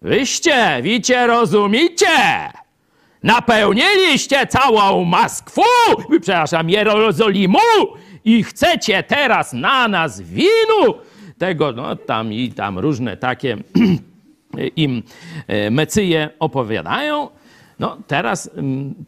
wyście, 0.07 0.83
wicie, 0.83 1.27
rozumicie? 1.27 2.07
Napełniliście 3.23 4.47
całą 4.47 5.05
Maskwę, 5.05 5.63
przepraszam, 6.21 6.71
Jerozolimu 6.71 7.59
i 8.25 8.43
chcecie 8.43 9.03
teraz 9.03 9.53
na 9.53 9.89
nas 9.89 10.21
winu 10.21 10.95
tego, 11.39 11.73
no 11.73 11.97
tam 11.97 12.33
i 12.33 12.51
tam 12.53 12.79
różne 12.79 13.17
takie 13.17 13.57
im 14.77 15.03
e, 15.47 15.71
mecyje 15.71 16.31
opowiadają. 16.39 17.29
No 17.79 17.97
teraz 18.07 18.51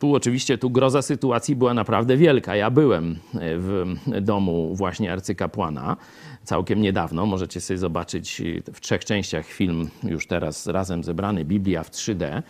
tu 0.01 0.15
oczywiście 0.15 0.59
tu 0.59 0.71
groza 0.71 1.03
sytuacji 1.03 1.57
była 1.57 1.75
naprawdę 1.75 2.17
wielka. 2.17 2.57
Ja 2.57 2.71
byłem 2.71 3.19
e, 3.35 3.39
w 3.59 3.97
domu 4.21 4.75
właśnie 4.75 5.13
arcykapłana 5.13 5.97
całkiem 6.49 6.81
niedawno. 6.81 7.27
Możecie 7.27 7.61
sobie 7.61 7.79
zobaczyć 7.79 8.43
w 8.73 8.81
trzech 8.81 9.05
częściach 9.05 9.47
film 9.47 9.89
już 10.03 10.27
teraz 10.27 10.67
razem 10.67 11.05
zebrany, 11.05 11.45
Biblia 11.45 11.83
w 11.83 11.91
3D. 11.91 12.43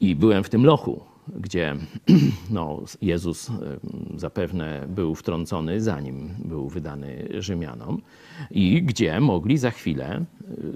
I 0.00 0.16
byłem 0.16 0.44
w 0.44 0.48
tym 0.48 0.66
lochu, 0.66 1.00
gdzie 1.36 1.76
no, 2.50 2.82
Jezus 3.02 3.50
zapewne 4.16 4.86
był 4.88 5.14
wtrącony, 5.14 5.80
zanim 5.80 6.28
był 6.44 6.68
wydany 6.68 7.28
Rzymianom, 7.38 8.02
i 8.50 8.82
gdzie 8.82 9.20
mogli 9.20 9.58
za 9.58 9.70
chwilę 9.70 10.24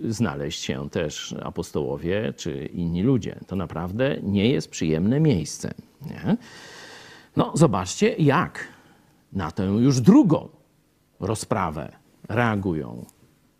y, 0.04 0.12
znaleźć 0.12 0.62
się 0.62 0.90
też 0.90 1.34
apostołowie 1.42 2.32
czy 2.36 2.66
inni 2.66 3.02
ludzie. 3.02 3.40
To 3.46 3.56
naprawdę 3.56 4.16
nie 4.22 4.48
jest 4.50 4.70
przyjemne 4.70 5.20
miejsce. 5.20 5.74
Nie? 6.06 6.36
No, 7.36 7.52
zobaczcie, 7.54 8.14
jak 8.18 8.68
na 9.32 9.50
tę 9.50 9.62
już 9.62 10.00
drugą 10.00 10.48
rozprawę 11.20 12.03
reagują 12.28 13.06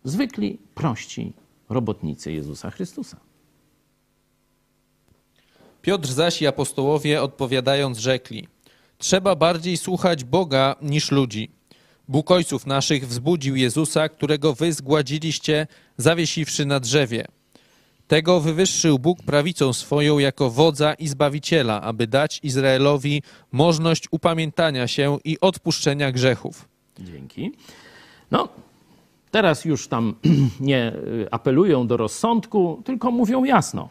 zwykli, 0.03 0.57
prości 0.75 1.33
robotnicy 1.69 2.31
Jezusa 2.31 2.71
Chrystusa. 2.71 3.17
Piotr 5.81 6.07
zaś 6.07 6.41
i 6.41 6.47
apostołowie 6.47 7.21
odpowiadając 7.21 7.97
rzekli: 7.97 8.47
Trzeba 8.97 9.35
bardziej 9.35 9.77
słuchać 9.77 10.23
Boga 10.23 10.75
niż 10.81 11.11
ludzi. 11.11 11.51
Bóg 12.07 12.31
ojców 12.31 12.65
naszych 12.65 13.07
wzbudził 13.07 13.55
Jezusa, 13.55 14.09
którego 14.09 14.53
wy 14.53 14.73
zgładziliście, 14.73 15.67
zawiesiwszy 15.97 16.65
na 16.65 16.79
drzewie. 16.79 17.25
Tego 18.07 18.41
wywyższył 18.41 18.99
Bóg 18.99 19.23
prawicą 19.23 19.73
swoją 19.73 20.19
jako 20.19 20.49
wodza 20.49 20.93
i 20.93 21.07
zbawiciela, 21.07 21.81
aby 21.81 22.07
dać 22.07 22.39
Izraelowi 22.43 23.21
możność 23.51 24.07
upamiętania 24.11 24.87
się 24.87 25.19
i 25.23 25.39
odpuszczenia 25.39 26.11
grzechów. 26.11 26.67
Dzięki. 26.99 27.51
No, 28.31 28.49
teraz 29.31 29.65
już 29.65 29.87
tam 29.87 30.15
nie 30.59 30.93
y, 30.93 31.27
apelują 31.31 31.87
do 31.87 31.97
rozsądku, 31.97 32.81
tylko 32.85 33.11
mówią 33.11 33.43
jasno. 33.43 33.89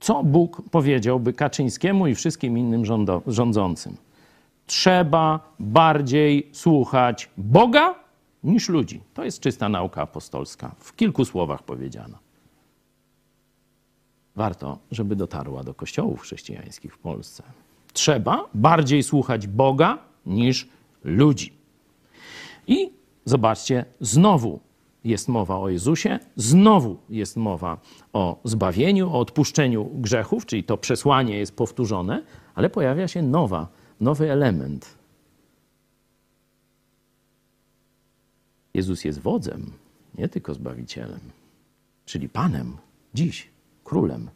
Co 0.00 0.22
Bóg 0.24 0.62
powiedziałby 0.70 1.32
Kaczyńskiemu 1.32 2.06
i 2.06 2.14
wszystkim 2.14 2.58
innym 2.58 2.82
rządo- 2.82 3.22
rządzącym? 3.26 3.96
Trzeba 4.66 5.52
bardziej 5.58 6.48
słuchać 6.52 7.30
Boga 7.36 7.94
niż 8.44 8.68
ludzi. 8.68 9.00
To 9.14 9.24
jest 9.24 9.40
czysta 9.40 9.68
nauka 9.68 10.02
apostolska, 10.02 10.74
w 10.78 10.96
kilku 10.96 11.24
słowach 11.24 11.62
powiedziana. 11.62 12.18
Warto, 14.36 14.78
żeby 14.90 15.16
dotarła 15.16 15.64
do 15.64 15.74
kościołów 15.74 16.20
chrześcijańskich 16.20 16.94
w 16.94 16.98
Polsce. 16.98 17.42
Trzeba 17.92 18.44
bardziej 18.54 19.02
słuchać 19.02 19.46
Boga 19.46 19.98
niż 20.26 20.68
ludzi. 21.04 21.57
I 22.68 22.92
zobaczcie, 23.24 23.84
znowu 24.00 24.60
jest 25.04 25.28
mowa 25.28 25.58
o 25.58 25.68
Jezusie, 25.68 26.18
znowu 26.36 26.96
jest 27.08 27.36
mowa 27.36 27.80
o 28.12 28.40
zbawieniu, 28.44 29.10
o 29.10 29.18
odpuszczeniu 29.18 29.84
grzechów, 29.84 30.46
czyli 30.46 30.64
to 30.64 30.76
przesłanie 30.76 31.38
jest 31.38 31.56
powtórzone, 31.56 32.22
ale 32.54 32.70
pojawia 32.70 33.08
się 33.08 33.22
nowa, 33.22 33.68
nowy 34.00 34.32
element. 34.32 34.98
Jezus 38.74 39.04
jest 39.04 39.18
wodzem, 39.18 39.72
nie 40.18 40.28
tylko 40.28 40.54
zbawicielem, 40.54 41.20
czyli 42.04 42.28
Panem, 42.28 42.76
dziś, 43.14 43.50
królem. 43.84 44.30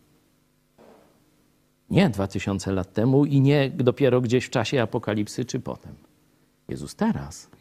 Nie 1.91 2.11
dwa 2.11 2.27
tysiące 2.27 2.73
lat 2.73 2.93
temu 2.93 3.25
i 3.25 3.41
nie 3.41 3.71
dopiero 3.71 4.21
gdzieś 4.21 4.45
w 4.45 4.51
czasie 4.51 4.83
apokalipsy 4.83 5.45
czy 5.45 5.61
potem. 5.61 5.95
Jezus 6.69 6.95
teraz 6.95 7.52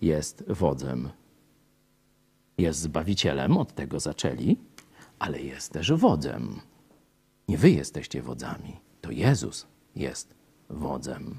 jest 0.00 0.44
wodzem. 0.48 1.10
Jest 2.58 2.80
zbawicielem, 2.80 3.56
od 3.56 3.74
tego 3.74 4.00
zaczęli, 4.00 4.56
ale 5.18 5.42
jest 5.42 5.72
też 5.72 5.92
wodzem. 5.92 6.60
Nie 7.48 7.58
wy 7.58 7.70
jesteście 7.70 8.22
wodzami, 8.22 8.76
to 9.00 9.10
Jezus 9.10 9.66
jest 9.96 10.34
wodzem. 10.70 11.38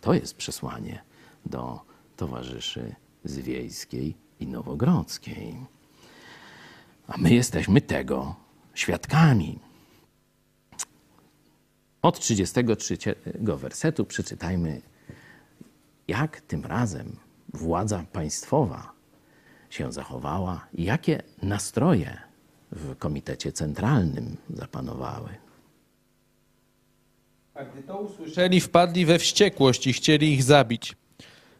To 0.00 0.14
jest 0.14 0.36
przesłanie 0.36 1.02
do 1.46 1.80
towarzyszy 2.16 2.94
z 3.24 3.38
Wiejskiej 3.38 4.14
i 4.40 4.46
Nowogrodzkiej. 4.46 5.56
A 7.06 7.18
my 7.18 7.34
jesteśmy 7.34 7.80
tego 7.80 8.36
świadkami. 8.74 9.58
Od 12.02 12.20
33 12.20 12.96
wersetu 13.36 14.04
przeczytajmy, 14.04 14.82
jak 16.08 16.40
tym 16.40 16.64
razem 16.64 17.16
władza 17.54 18.04
państwowa 18.12 18.92
się 19.70 19.92
zachowała 19.92 20.66
jakie 20.74 21.22
nastroje 21.42 22.18
w 22.72 22.96
Komitecie 22.98 23.52
Centralnym 23.52 24.36
zapanowały. 24.50 25.28
A 27.54 27.64
gdy 27.64 27.82
to 27.82 27.98
usłyszeli, 27.98 28.60
wpadli 28.60 29.06
we 29.06 29.18
wściekłość 29.18 29.86
i 29.86 29.92
chcieli 29.92 30.32
ich 30.32 30.42
zabić. 30.42 30.96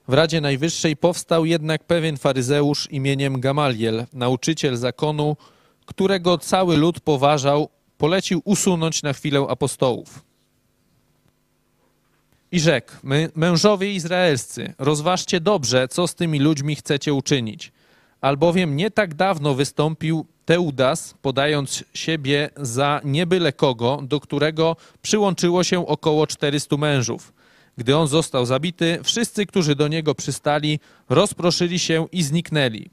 W 0.08 0.12
Radzie 0.12 0.40
Najwyższej 0.40 0.96
powstał 0.96 1.44
jednak 1.44 1.84
pewien 1.84 2.16
faryzeusz 2.16 2.88
imieniem 2.90 3.40
Gamaliel, 3.40 4.06
nauczyciel 4.12 4.76
zakonu, 4.76 5.36
którego 5.86 6.38
cały 6.38 6.76
lud 6.76 7.00
poważał, 7.00 7.68
polecił 7.98 8.42
usunąć 8.44 9.02
na 9.02 9.12
chwilę 9.12 9.46
apostołów. 9.48 10.24
I 12.52 12.60
rzekł, 12.60 12.92
"My- 13.02 13.30
mężowie 13.34 13.92
izraelscy, 13.92 14.74
rozważcie 14.78 15.40
dobrze, 15.40 15.88
co 15.88 16.06
z 16.08 16.14
tymi 16.14 16.38
ludźmi 16.38 16.76
chcecie 16.76 17.14
uczynić. 17.14 17.72
Albowiem 18.20 18.76
nie 18.76 18.90
tak 18.90 19.14
dawno 19.14 19.54
wystąpił 19.54 20.26
Teudas, 20.44 21.14
podając 21.22 21.84
siebie 21.94 22.50
za 22.56 23.00
niebyle 23.04 23.52
kogo, 23.52 24.00
do 24.02 24.20
którego 24.20 24.76
przyłączyło 25.02 25.64
się 25.64 25.86
około 25.86 26.26
400 26.26 26.76
mężów. 26.76 27.32
Gdy 27.78 27.96
on 27.96 28.08
został 28.08 28.46
zabity, 28.46 28.98
wszyscy, 29.02 29.46
którzy 29.46 29.74
do 29.74 29.88
niego 29.88 30.14
przystali, 30.14 30.80
rozproszyli 31.08 31.78
się 31.78 32.06
i 32.12 32.22
zniknęli. 32.22 32.90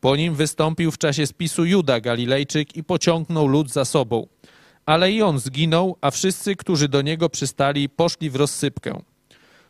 Po 0.00 0.16
nim 0.16 0.34
wystąpił 0.34 0.90
w 0.90 0.98
czasie 0.98 1.26
spisu 1.26 1.64
Juda 1.64 2.00
Galilejczyk 2.00 2.76
i 2.76 2.84
pociągnął 2.84 3.46
lud 3.46 3.70
za 3.72 3.84
sobą. 3.84 4.26
Ale 4.86 5.12
i 5.12 5.22
on 5.22 5.38
zginął, 5.38 5.96
a 6.00 6.10
wszyscy, 6.10 6.56
którzy 6.56 6.88
do 6.88 7.02
niego 7.02 7.28
przystali, 7.30 7.88
poszli 7.88 8.30
w 8.30 8.36
rozsypkę. 8.36 9.02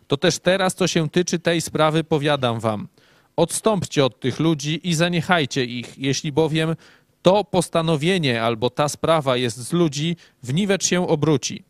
To 0.06 0.16
też 0.16 0.38
teraz, 0.38 0.74
co 0.74 0.86
się 0.86 1.10
tyczy 1.10 1.38
tej 1.38 1.60
sprawy, 1.60 2.04
powiadam 2.04 2.60
wam. 2.60 2.88
Odstąpcie 3.36 4.04
od 4.04 4.20
tych 4.20 4.40
ludzi 4.40 4.80
i 4.88 4.94
zaniechajcie 4.94 5.64
ich, 5.64 5.98
jeśli 5.98 6.32
bowiem 6.32 6.76
to 7.22 7.44
postanowienie 7.44 8.42
albo 8.42 8.70
ta 8.70 8.88
sprawa 8.88 9.36
jest 9.36 9.56
z 9.56 9.72
ludzi, 9.72 10.16
w 10.42 10.54
niwecz 10.54 10.86
się 10.86 11.08
obróci. 11.08 11.64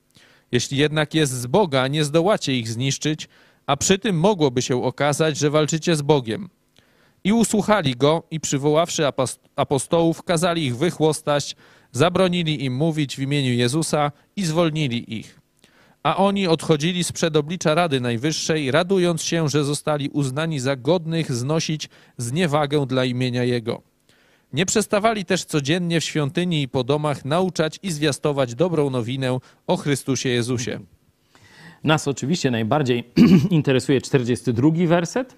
Jeśli 0.52 0.78
jednak 0.78 1.14
jest 1.14 1.32
z 1.32 1.47
Boga, 1.47 1.89
nie 1.89 2.05
zdołacie 2.05 2.59
ich 2.59 2.68
zniszczyć, 2.68 3.28
a 3.66 3.77
przy 3.77 3.98
tym 3.98 4.18
mogłoby 4.18 4.62
się 4.62 4.85
okazać, 4.85 5.39
że 5.39 5.51
walczycie 5.51 5.97
z 5.97 6.02
Bogiem. 6.02 6.48
I 7.24 7.32
usłuchali 7.32 7.97
go 7.97 8.23
i 8.31 8.40
przywoławszy 8.40 9.02
apos- 9.02 9.39
apostołów, 9.56 10.23
kazali 10.23 10.66
ich 10.66 10.77
wychłostać, 10.77 11.56
zabronili 11.97 12.64
im 12.64 12.74
mówić 12.74 13.16
w 13.16 13.20
imieniu 13.20 13.52
Jezusa 13.52 14.12
i 14.36 14.44
zwolnili 14.44 15.18
ich. 15.18 15.40
A 16.02 16.16
oni 16.16 16.47
odchodzili 16.47 17.05
z 17.05 17.12
przedoblicza 17.12 17.74
Rady 17.74 18.01
Najwyższej, 18.01 18.70
radując 18.70 19.23
się, 19.23 19.48
że 19.48 19.64
zostali 19.64 20.09
uznani 20.09 20.60
za 20.60 20.77
godnych 20.77 21.32
znosić 21.32 21.89
zniewagę 22.16 22.86
dla 22.86 23.05
imienia 23.05 23.44
Jego. 23.44 23.82
Nie 24.52 24.66
przestawali 24.66 25.24
też 25.24 25.44
codziennie 25.44 26.01
w 26.01 26.05
świątyni 26.05 26.62
i 26.62 26.68
po 26.68 26.85
domach 26.85 27.24
nauczać 27.24 27.78
i 27.82 27.90
zwiastować 27.93 28.55
dobrą 28.55 28.90
nowinę 28.90 29.39
o 29.66 29.77
Chrystusie 29.77 30.28
Jezusie. 30.28 30.81
Nas 31.85 32.09
oczywiście 32.09 32.51
najbardziej 32.51 33.05
interesuje 33.51 34.01
42 34.01 34.70
werset, 34.86 35.36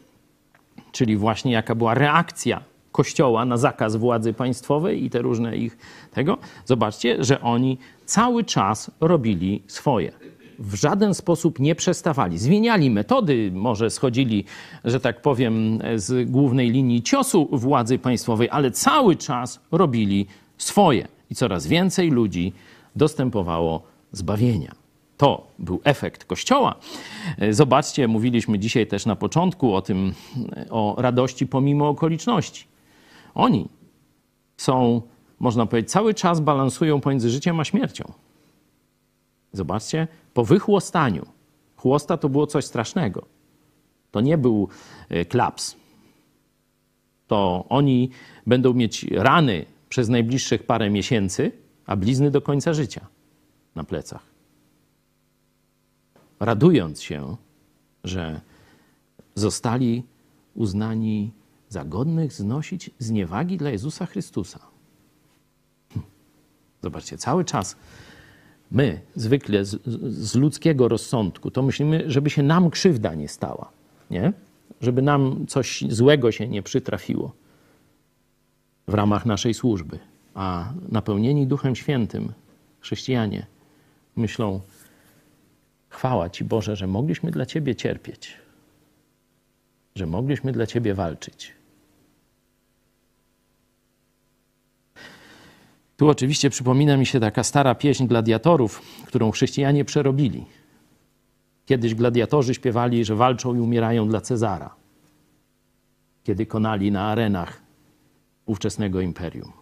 czyli 0.93 1.17
właśnie 1.17 1.53
jaka 1.53 1.75
była 1.75 1.95
reakcja 1.95 2.63
Kościoła 2.99 3.45
na 3.45 3.57
zakaz 3.57 3.97
władzy 3.97 4.33
państwowej 4.33 5.05
i 5.05 5.11
te 5.11 5.23
różne 5.23 5.57
ich 5.57 5.79
tego. 6.13 6.39
Zobaczcie, 6.65 7.25
że 7.25 7.41
oni 7.41 7.79
cały 8.05 8.45
czas 8.45 8.91
robili 9.01 9.63
swoje. 9.67 10.13
W 10.59 10.75
żaden 10.75 11.15
sposób 11.15 11.59
nie 11.59 11.75
przestawali. 11.75 12.39
Zmieniali 12.39 12.91
metody, 12.91 13.51
może 13.55 13.91
schodzili, 13.91 14.45
że 14.85 15.01
tak 15.01 15.23
powiem, 15.23 15.79
z 15.97 16.31
głównej 16.31 16.71
linii 16.71 17.03
ciosu 17.03 17.49
władzy 17.53 17.99
państwowej, 17.99 18.49
ale 18.51 18.71
cały 18.71 19.17
czas 19.17 19.61
robili 19.73 20.27
swoje. 20.57 21.09
I 21.31 21.35
coraz 21.35 21.67
więcej 21.67 22.11
ludzi 22.11 22.53
dostępowało 22.97 23.83
zbawienia. 24.13 24.75
To 25.17 25.47
był 25.59 25.81
efekt 25.85 26.25
Kościoła. 26.25 26.75
Zobaczcie, 27.51 28.09
mówiliśmy 28.09 28.59
dzisiaj 28.59 28.87
też 28.87 29.07
na 29.07 29.17
początku 29.17 29.75
o 29.75 29.83
tym, 29.83 30.13
o 30.71 30.95
radości 30.99 31.47
pomimo 31.47 31.89
okoliczności. 31.89 32.78
Oni 33.39 33.69
są, 34.57 35.03
można 35.39 35.67
powiedzieć, 35.67 35.91
cały 35.91 36.15
czas 36.15 36.41
balansują 36.41 37.01
pomiędzy 37.01 37.31
życiem 37.31 37.61
a 37.61 37.65
śmiercią. 37.65 38.13
Zobaczcie, 39.53 40.09
po 40.35 40.45
wychłostaniu. 40.45 41.27
Chłosta 41.77 42.17
to 42.17 42.29
było 42.29 42.47
coś 42.47 42.65
strasznego. 42.65 43.27
To 44.11 44.21
nie 44.21 44.39
był 44.39 44.69
e, 45.09 45.25
klaps. 45.25 45.77
To 47.27 47.65
oni 47.69 48.11
będą 48.47 48.75
mieć 48.75 49.05
rany 49.11 49.67
przez 49.89 50.09
najbliższych 50.09 50.63
parę 50.63 50.91
miesięcy, 50.91 51.53
a 51.87 51.97
blizny 51.97 52.31
do 52.31 52.43
końca 52.43 52.75
życia 52.75 53.07
na 53.75 53.85
plecach 53.85 54.39
radując 56.41 57.03
się, 57.03 57.37
że 58.05 58.41
zostali 59.35 60.03
uznani 60.55 61.33
za 61.69 61.85
godnych 61.85 62.33
znosić 62.33 62.91
zniewagi 62.99 63.57
dla 63.57 63.71
Jezusa 63.71 64.07
Chrystusa. 64.07 64.59
Hm. 65.95 66.03
Zobaczcie, 66.83 67.19
cały 67.19 67.45
czas 67.45 67.77
my, 68.71 69.01
zwykle 69.15 69.65
z, 69.65 69.83
z 70.15 70.35
ludzkiego 70.35 70.89
rozsądku, 70.89 71.51
to 71.51 71.63
myślimy, 71.63 72.05
żeby 72.07 72.31
się 72.31 72.43
nam 72.43 72.71
krzywda 72.71 73.15
nie 73.15 73.29
stała, 73.29 73.71
nie? 74.11 74.33
Żeby 74.81 75.03
nam 75.03 75.47
coś 75.47 75.85
złego 75.89 76.33
się 76.33 76.49
nie 76.49 76.63
przytrafiło 76.63 77.33
w 78.89 78.95
ramach 78.95 79.27
naszej 79.27 79.55
służby. 79.55 79.99
A 80.35 80.73
napełnieni 80.89 81.47
Duchem 81.47 81.77
Świętym 81.77 82.33
chrześcijanie 82.81 83.47
myślą, 84.17 84.61
Chwała 85.89 86.31
Ci 86.31 86.45
Boże, 86.45 86.77
że 86.77 86.87
mogliśmy 86.87 87.31
dla 87.31 87.47
Ciebie 87.47 87.75
cierpieć, 87.75 88.35
że 89.95 90.07
mogliśmy 90.07 90.53
dla 90.53 90.67
Ciebie 90.67 90.95
walczyć. 90.95 91.58
Tu 95.99 96.09
oczywiście 96.09 96.51
przypomina 96.51 96.97
mi 96.97 97.07
się 97.07 97.21
taka 97.21 97.45
stara 97.45 97.75
pieśń 97.75 98.07
gladiatorów, 98.07 98.83
którą 99.07 99.31
chrześcijanie 99.31 99.85
przerobili. 99.85 100.45
Kiedyś 101.67 101.95
gladiatorzy 101.95 102.55
śpiewali, 102.55 103.05
że 103.05 103.17
walczą 103.17 103.55
i 103.55 103.61
umierają 103.61 104.09
dla 104.09 104.21
Cezara, 104.21 104.75
kiedy 106.25 106.47
konali 106.47 106.93
na 106.93 107.03
arenach 107.03 107.63
ówczesnego 108.47 109.01
imperium. 109.01 109.53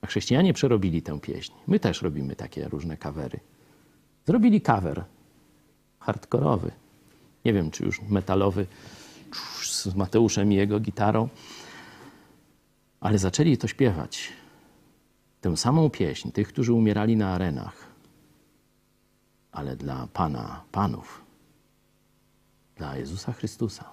A 0.00 0.06
chrześcijanie 0.06 0.52
przerobili 0.52 1.02
tę 1.02 1.20
pieśń. 1.20 1.52
My 1.66 1.80
też 1.80 2.02
robimy 2.02 2.36
takie 2.36 2.68
różne 2.68 2.96
kawery. 2.96 3.40
Zrobili 4.26 4.60
kawer 4.60 5.04
hardkorowy. 5.98 6.70
Nie 7.44 7.52
wiem, 7.52 7.70
czy 7.70 7.84
już 7.84 8.00
metalowy 8.02 8.66
z 9.62 9.94
Mateuszem 9.94 10.52
i 10.52 10.54
jego 10.54 10.80
gitarą, 10.80 11.28
ale 13.00 13.18
zaczęli 13.18 13.56
to 13.56 13.68
śpiewać. 13.68 14.41
Tę 15.42 15.56
samą 15.56 15.90
pieśń 15.90 16.30
tych, 16.30 16.48
którzy 16.48 16.72
umierali 16.72 17.16
na 17.16 17.34
arenach, 17.34 17.86
ale 19.52 19.76
dla 19.76 20.06
Pana 20.12 20.64
Panów, 20.72 21.24
dla 22.76 22.96
Jezusa 22.96 23.32
Chrystusa. 23.32 23.84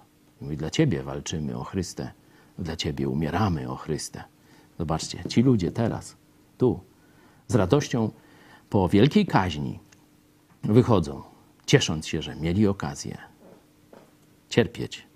Mówi, 0.41 0.57
dla 0.57 0.69
Ciebie 0.69 1.03
walczymy 1.03 1.57
o 1.57 1.63
Chryste, 1.63 2.11
dla 2.59 2.75
Ciebie 2.75 3.09
umieramy 3.09 3.69
o 3.69 3.75
Chryste. 3.75 4.23
Zobaczcie, 4.79 5.23
ci 5.29 5.41
ludzie 5.41 5.71
teraz, 5.71 6.15
tu, 6.57 6.79
z 7.47 7.55
radością 7.55 8.11
po 8.69 8.89
wielkiej 8.89 9.25
kaźni 9.25 9.79
wychodzą, 10.63 11.23
ciesząc 11.65 12.07
się, 12.07 12.21
że 12.21 12.35
mieli 12.35 12.67
okazję 12.67 13.17
cierpieć 14.49 15.07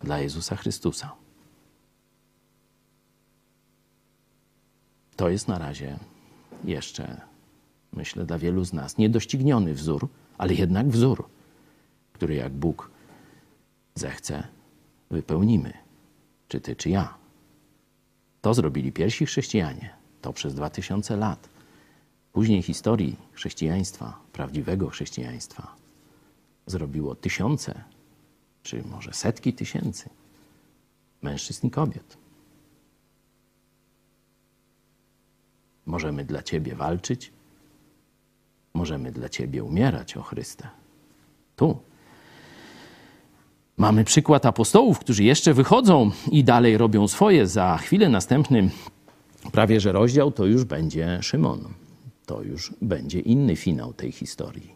dla 0.00 0.18
Jezusa 0.18 0.56
Chrystusa. 0.56 1.25
To 5.16 5.28
jest 5.28 5.48
na 5.48 5.58
razie 5.58 5.98
jeszcze, 6.64 7.20
myślę, 7.92 8.24
dla 8.24 8.38
wielu 8.38 8.64
z 8.64 8.72
nas 8.72 8.98
niedościgniony 8.98 9.74
wzór, 9.74 10.08
ale 10.38 10.54
jednak 10.54 10.88
wzór, 10.88 11.28
który 12.12 12.34
jak 12.34 12.52
Bóg 12.52 12.90
zechce, 13.94 14.48
wypełnimy. 15.10 15.72
Czy 16.48 16.60
ty, 16.60 16.76
czy 16.76 16.90
ja. 16.90 17.14
To 18.40 18.54
zrobili 18.54 18.92
pierwsi 18.92 19.26
chrześcijanie. 19.26 19.90
To 20.22 20.32
przez 20.32 20.54
dwa 20.54 20.70
tysiące 20.70 21.16
lat. 21.16 21.48
Później 22.32 22.62
historii 22.62 23.16
chrześcijaństwa, 23.32 24.18
prawdziwego 24.32 24.88
chrześcijaństwa, 24.88 25.76
zrobiło 26.66 27.14
tysiące, 27.14 27.84
czy 28.62 28.82
może 28.82 29.12
setki 29.12 29.52
tysięcy 29.52 30.10
mężczyzn 31.22 31.66
i 31.66 31.70
kobiet. 31.70 32.16
Możemy 35.86 36.24
dla 36.24 36.42
Ciebie 36.42 36.74
walczyć, 36.74 37.32
możemy 38.74 39.12
dla 39.12 39.28
Ciebie 39.28 39.64
umierać, 39.64 40.16
o 40.16 40.22
Chryste. 40.22 40.68
Tu. 41.56 41.78
Mamy 43.76 44.04
przykład 44.04 44.46
apostołów, 44.46 44.98
którzy 44.98 45.24
jeszcze 45.24 45.54
wychodzą 45.54 46.10
i 46.30 46.44
dalej 46.44 46.78
robią 46.78 47.08
swoje. 47.08 47.46
Za 47.46 47.78
chwilę 47.78 48.08
następny, 48.08 48.70
prawie 49.52 49.80
że 49.80 49.92
rozdział, 49.92 50.32
to 50.32 50.46
już 50.46 50.64
będzie 50.64 51.18
Szymon. 51.22 51.68
To 52.26 52.42
już 52.42 52.72
będzie 52.82 53.20
inny 53.20 53.56
finał 53.56 53.92
tej 53.92 54.12
historii. 54.12 54.74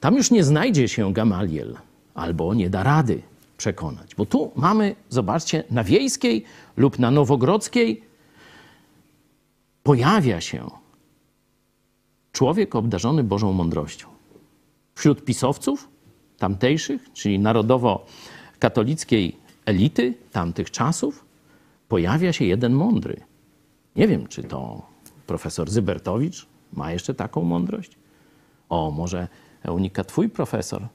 Tam 0.00 0.16
już 0.16 0.30
nie 0.30 0.44
znajdzie 0.44 0.88
się 0.88 1.12
Gamaliel, 1.12 1.76
albo 2.14 2.54
nie 2.54 2.70
da 2.70 2.82
rady 2.82 3.22
przekonać. 3.56 4.14
Bo 4.14 4.26
tu 4.26 4.50
mamy, 4.56 4.96
zobaczcie, 5.08 5.64
na 5.70 5.84
wiejskiej 5.84 6.44
lub 6.76 6.98
na 6.98 7.10
nowogrodzkiej 7.10 8.02
pojawia 9.88 10.40
się 10.40 10.70
człowiek 12.32 12.74
obdarzony 12.74 13.24
Bożą 13.24 13.52
mądrością. 13.52 14.08
Wśród 14.94 15.24
pisowców 15.24 15.88
tamtejszych, 16.38 17.12
czyli 17.12 17.38
narodowo-katolickiej 17.38 19.36
elity 19.64 20.14
tamtych 20.32 20.70
czasów, 20.70 21.24
pojawia 21.88 22.32
się 22.32 22.44
jeden 22.44 22.72
mądry. 22.72 23.20
Nie 23.96 24.08
wiem, 24.08 24.26
czy 24.26 24.42
to 24.42 24.82
profesor 25.26 25.70
Zybertowicz 25.70 26.46
ma 26.72 26.92
jeszcze 26.92 27.14
taką 27.14 27.42
mądrość. 27.42 27.98
O, 28.68 28.90
może 28.90 29.28
Eunika, 29.62 30.04
twój 30.04 30.28
profesor, 30.28 30.86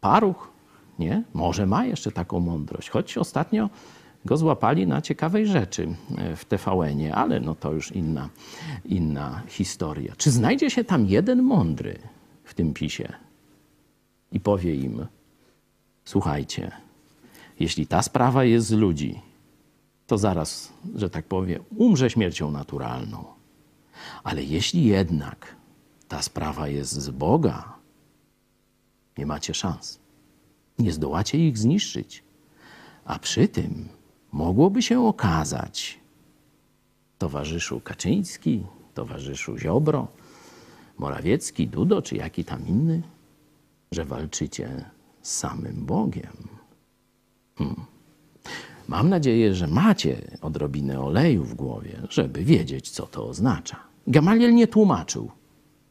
Paruch, 0.00 0.50
nie? 0.98 1.22
Może 1.34 1.66
ma 1.66 1.84
jeszcze 1.84 2.12
taką 2.12 2.40
mądrość, 2.40 2.90
choć 2.90 3.18
ostatnio 3.18 3.70
go 4.24 4.36
złapali 4.36 4.86
na 4.86 5.02
ciekawej 5.02 5.46
rzeczy 5.46 5.88
w 6.36 6.44
TVN-ie, 6.44 7.14
ale 7.14 7.40
no 7.40 7.54
to 7.54 7.72
już 7.72 7.92
inna, 7.92 8.28
inna 8.84 9.42
historia. 9.46 10.14
Czy 10.16 10.30
znajdzie 10.30 10.70
się 10.70 10.84
tam 10.84 11.06
jeden 11.06 11.42
mądry 11.42 11.98
w 12.44 12.54
tym 12.54 12.74
pisie 12.74 13.12
i 14.32 14.40
powie 14.40 14.74
im: 14.74 15.06
Słuchajcie, 16.04 16.70
jeśli 17.60 17.86
ta 17.86 18.02
sprawa 18.02 18.44
jest 18.44 18.66
z 18.66 18.72
ludzi, 18.72 19.20
to 20.06 20.18
zaraz, 20.18 20.72
że 20.94 21.10
tak 21.10 21.26
powiem, 21.26 21.64
umrze 21.76 22.10
śmiercią 22.10 22.50
naturalną. 22.50 23.24
Ale 24.24 24.42
jeśli 24.42 24.84
jednak 24.84 25.56
ta 26.08 26.22
sprawa 26.22 26.68
jest 26.68 26.92
z 26.92 27.10
Boga, 27.10 27.78
nie 29.18 29.26
macie 29.26 29.54
szans. 29.54 29.98
Nie 30.78 30.92
zdołacie 30.92 31.48
ich 31.48 31.58
zniszczyć. 31.58 32.22
A 33.04 33.18
przy 33.18 33.48
tym 33.48 33.88
mogłoby 34.32 34.82
się 34.82 35.06
okazać, 35.06 35.98
towarzyszu 37.18 37.80
Kaczyński, 37.80 38.62
towarzyszu 38.94 39.58
Ziobro, 39.58 40.08
Morawiecki, 40.98 41.68
Dudo 41.68 42.02
czy 42.02 42.16
jaki 42.16 42.44
tam 42.44 42.66
inny, 42.66 43.02
że 43.92 44.04
walczycie 44.04 44.84
z 45.22 45.36
samym 45.36 45.86
Bogiem. 45.86 46.48
Hmm. 47.58 47.84
Mam 48.88 49.08
nadzieję, 49.08 49.54
że 49.54 49.66
macie 49.66 50.38
odrobinę 50.40 51.00
oleju 51.00 51.44
w 51.44 51.54
głowie, 51.54 52.02
żeby 52.10 52.44
wiedzieć, 52.44 52.90
co 52.90 53.06
to 53.06 53.28
oznacza. 53.28 53.76
Gamaliel 54.06 54.54
nie 54.54 54.66
tłumaczył. 54.66 55.30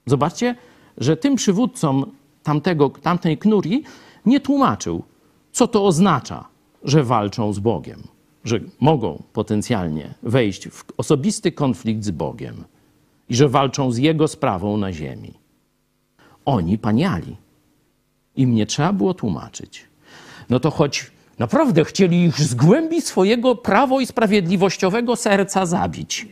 Zobaczcie, 0.05 0.55
że 0.97 1.17
tym 1.17 1.35
przywódcom 1.35 2.11
tamtego, 2.43 2.89
tamtej 2.89 3.37
knurii 3.37 3.83
nie 4.25 4.39
tłumaczył, 4.39 5.03
co 5.51 5.67
to 5.67 5.85
oznacza, 5.85 6.47
że 6.83 7.03
walczą 7.03 7.53
z 7.53 7.59
Bogiem, 7.59 8.03
że 8.47 8.59
mogą 8.79 9.23
potencjalnie 9.33 10.13
wejść 10.23 10.69
w 10.69 10.85
osobisty 10.97 11.51
konflikt 11.51 12.03
z 12.03 12.11
Bogiem 12.11 12.63
i 13.29 13.35
że 13.35 13.49
walczą 13.49 13.91
z 13.91 13.97
Jego 13.97 14.27
sprawą 14.27 14.77
na 14.77 14.93
ziemi. 14.93 15.33
Oni 16.45 16.77
paniali. 16.77 17.35
Im 18.35 18.55
nie 18.55 18.65
trzeba 18.65 18.93
było 18.93 19.13
tłumaczyć. 19.13 19.85
No 20.49 20.59
to 20.59 20.71
choć 20.71 21.11
naprawdę 21.39 21.85
chcieli 21.85 22.23
ich 22.23 22.39
z 22.41 22.55
głębi 22.55 23.01
swojego 23.01 23.55
prawo 23.55 23.99
i 23.99 24.05
sprawiedliwościowego 24.05 25.15
serca 25.15 25.65
zabić, 25.65 26.27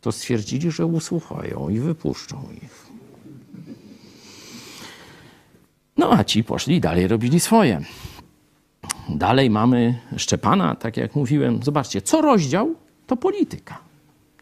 to 0.00 0.12
stwierdzili, 0.12 0.70
że 0.70 0.86
usłuchają 0.86 1.68
i 1.68 1.78
wypuszczą 1.78 2.48
ich. 2.62 2.86
No 5.96 6.12
a 6.12 6.24
ci 6.24 6.44
poszli 6.44 6.80
dalej, 6.80 7.08
robili 7.08 7.40
swoje. 7.40 7.80
Dalej 9.08 9.50
mamy 9.50 9.98
Szczepana, 10.16 10.74
tak 10.74 10.96
jak 10.96 11.16
mówiłem. 11.16 11.62
Zobaczcie, 11.62 12.02
co 12.02 12.20
rozdział 12.20 12.74
to 13.06 13.16
polityka. 13.16 13.78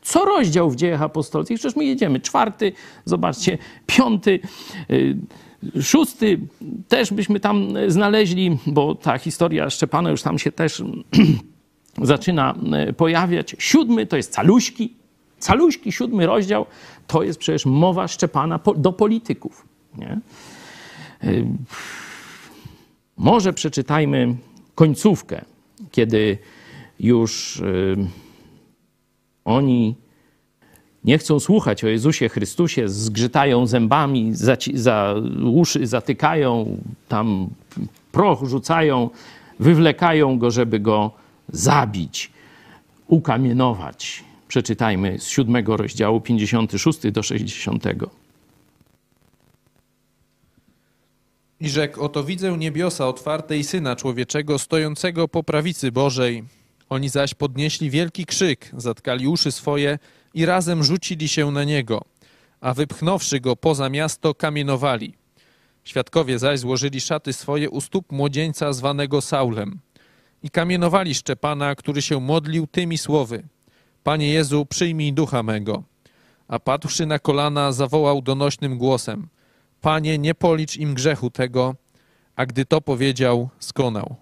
Co 0.02 0.24
rozdział 0.24 0.70
w 0.70 0.76
dziejach 0.76 1.02
apostolskich? 1.02 1.58
Przecież 1.58 1.76
my 1.76 1.84
jedziemy 1.84 2.20
czwarty, 2.20 2.72
zobaczcie, 3.04 3.58
piąty, 3.86 4.40
y, 4.90 5.16
szósty 5.82 6.40
też 6.88 7.12
byśmy 7.12 7.40
tam 7.40 7.68
znaleźli, 7.88 8.58
bo 8.66 8.94
ta 8.94 9.18
historia 9.18 9.70
Szczepana 9.70 10.10
już 10.10 10.22
tam 10.22 10.38
się 10.38 10.52
też 10.52 10.82
zaczyna 12.02 12.54
y, 12.88 12.92
pojawiać. 12.92 13.56
Siódmy 13.58 14.06
to 14.06 14.16
jest 14.16 14.32
Caluśki. 14.32 14.94
Caluśki, 15.38 15.92
siódmy 15.92 16.26
rozdział, 16.26 16.66
to 17.06 17.22
jest 17.22 17.38
przecież 17.38 17.66
mowa 17.66 18.08
Szczepana 18.08 18.60
do 18.76 18.92
polityków. 18.92 19.66
Nie? 19.98 20.20
Może 23.20 23.52
przeczytajmy 23.52 24.36
końcówkę, 24.74 25.44
kiedy 25.90 26.38
już 27.00 27.62
oni 29.44 29.94
nie 31.04 31.18
chcą 31.18 31.40
słuchać 31.40 31.84
o 31.84 31.88
Jezusie 31.88 32.28
Chrystusie, 32.28 32.88
zgrzytają 32.88 33.66
zębami, 33.66 34.34
za, 34.34 34.56
za 34.74 35.14
uszy 35.52 35.86
zatykają, 35.86 36.76
tam 37.08 37.48
proch 38.12 38.42
rzucają, 38.44 39.10
wywlekają 39.58 40.38
go, 40.38 40.50
żeby 40.50 40.80
go 40.80 41.10
zabić, 41.48 42.30
ukamienować. 43.06 44.24
Przeczytajmy 44.48 45.18
z 45.18 45.28
siódmego 45.28 45.76
rozdziału, 45.76 46.20
56 46.20 47.10
do 47.10 47.22
60. 47.22 47.84
I 51.60 51.70
rzekł, 51.70 52.02
oto 52.02 52.24
widzę 52.24 52.58
niebiosa 52.58 53.08
otwarte 53.08 53.58
i 53.58 53.64
Syna 53.64 53.96
Człowieczego 53.96 54.58
stojącego 54.58 55.28
po 55.28 55.42
prawicy 55.42 55.92
Bożej. 55.92 56.44
Oni 56.88 57.08
zaś 57.08 57.34
podnieśli 57.34 57.90
wielki 57.90 58.26
krzyk, 58.26 58.70
zatkali 58.76 59.28
uszy 59.28 59.52
swoje 59.52 59.98
i 60.34 60.46
razem 60.46 60.84
rzucili 60.84 61.28
się 61.28 61.50
na 61.50 61.64
Niego, 61.64 62.02
a 62.60 62.74
wypchnąwszy 62.74 63.40
Go 63.40 63.56
poza 63.56 63.88
miasto, 63.88 64.34
kamienowali. 64.34 65.14
Świadkowie 65.84 66.38
zaś 66.38 66.58
złożyli 66.58 67.00
szaty 67.00 67.32
swoje 67.32 67.70
u 67.70 67.80
stóp 67.80 68.12
młodzieńca 68.12 68.72
zwanego 68.72 69.20
Saulem 69.20 69.80
i 70.42 70.50
kamienowali 70.50 71.14
Szczepana, 71.14 71.74
który 71.74 72.02
się 72.02 72.20
modlił 72.20 72.66
tymi 72.66 72.98
słowy. 72.98 73.42
Panie 74.02 74.32
Jezu, 74.32 74.66
przyjmij 74.66 75.12
ducha 75.12 75.42
mego. 75.42 75.82
A 76.48 76.58
padłszy 76.58 77.06
na 77.06 77.18
kolana, 77.18 77.72
zawołał 77.72 78.22
donośnym 78.22 78.78
głosem. 78.78 79.28
Panie, 79.80 80.18
nie 80.18 80.34
policz 80.34 80.76
im 80.76 80.94
grzechu 80.94 81.30
tego, 81.30 81.74
a 82.36 82.46
gdy 82.46 82.64
to 82.64 82.80
powiedział, 82.80 83.48
skonał. 83.58 84.16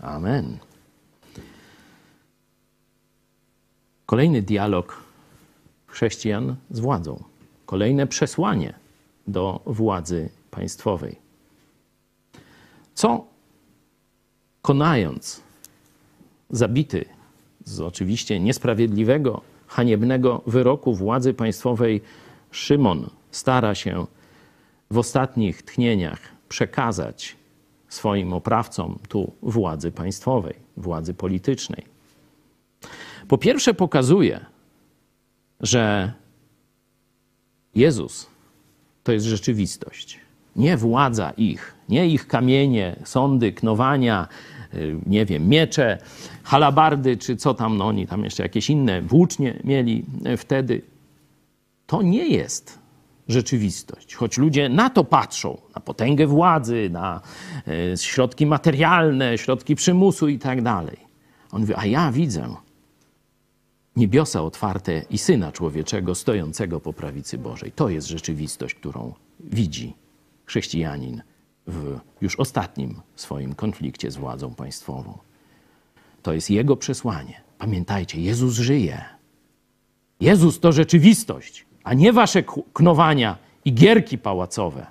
Amen. 0.00 0.58
Kolejny 4.06 4.42
dialog 4.42 5.02
chrześcijan 5.86 6.56
z 6.70 6.80
władzą. 6.80 7.24
Kolejne 7.66 8.06
przesłanie 8.06 8.74
do 9.26 9.60
władzy 9.66 10.30
państwowej. 10.50 11.16
Co 12.94 13.24
konając 14.62 15.42
zabity 16.50 17.04
z 17.64 17.80
oczywiście 17.80 18.40
niesprawiedliwego, 18.40 19.40
haniebnego 19.66 20.42
wyroku 20.46 20.94
władzy 20.94 21.34
państwowej 21.34 22.00
Szymon 22.50 23.10
stara 23.30 23.74
się 23.74 24.06
w 24.90 24.98
ostatnich 24.98 25.62
tchnieniach 25.62 26.20
przekazać 26.48 27.36
swoim 27.88 28.32
oprawcom 28.32 28.98
tu 29.08 29.32
władzy 29.42 29.92
państwowej, 29.92 30.54
władzy 30.76 31.14
politycznej. 31.14 31.84
Po 33.28 33.38
pierwsze, 33.38 33.74
pokazuje, 33.74 34.40
że 35.60 36.12
Jezus 37.74 38.26
to 39.04 39.12
jest 39.12 39.26
rzeczywistość. 39.26 40.20
Nie 40.56 40.76
władza 40.76 41.30
ich, 41.30 41.74
nie 41.88 42.06
ich 42.08 42.26
kamienie, 42.26 42.96
sądy, 43.04 43.52
knowania, 43.52 44.28
y, 44.74 44.96
nie 45.06 45.26
wiem, 45.26 45.48
miecze, 45.48 45.98
halabardy, 46.42 47.16
czy 47.16 47.36
co 47.36 47.54
tam, 47.54 47.76
no 47.76 47.86
oni 47.86 48.06
tam 48.06 48.24
jeszcze 48.24 48.42
jakieś 48.42 48.70
inne 48.70 49.02
włócznie 49.02 49.60
mieli 49.64 50.04
wtedy. 50.36 50.82
To 51.86 52.02
nie 52.02 52.26
jest 52.26 52.79
rzeczywistość. 53.30 54.14
Choć 54.14 54.38
ludzie 54.38 54.68
na 54.68 54.90
to 54.90 55.04
patrzą, 55.04 55.60
na 55.74 55.80
potęgę 55.80 56.26
władzy, 56.26 56.88
na 56.92 57.20
y, 57.68 57.96
środki 57.96 58.46
materialne, 58.46 59.38
środki 59.38 59.76
przymusu 59.76 60.28
i 60.28 60.38
tak 60.38 60.62
dalej. 60.62 60.96
On 61.52 61.60
mówi, 61.60 61.74
a 61.76 61.86
ja 61.86 62.12
widzę 62.12 62.54
niebiosa 63.96 64.42
otwarte 64.42 65.02
i 65.10 65.18
Syna 65.18 65.52
Człowieczego 65.52 66.14
stojącego 66.14 66.80
po 66.80 66.92
prawicy 66.92 67.38
Bożej. 67.38 67.72
To 67.72 67.88
jest 67.88 68.08
rzeczywistość, 68.08 68.74
którą 68.74 69.14
widzi 69.40 69.94
chrześcijanin 70.44 71.22
w 71.66 71.98
już 72.20 72.36
ostatnim 72.36 73.00
swoim 73.16 73.54
konflikcie 73.54 74.10
z 74.10 74.16
władzą 74.16 74.54
państwową. 74.54 75.18
To 76.22 76.32
jest 76.32 76.50
jego 76.50 76.76
przesłanie. 76.76 77.40
Pamiętajcie, 77.58 78.20
Jezus 78.20 78.54
żyje. 78.54 79.04
Jezus 80.20 80.60
to 80.60 80.72
rzeczywistość, 80.72 81.66
a 81.84 81.94
nie 81.94 82.12
wasze 82.12 82.42
knowania 82.72 83.38
i 83.64 83.74
gierki 83.74 84.18
pałacowe. 84.18 84.86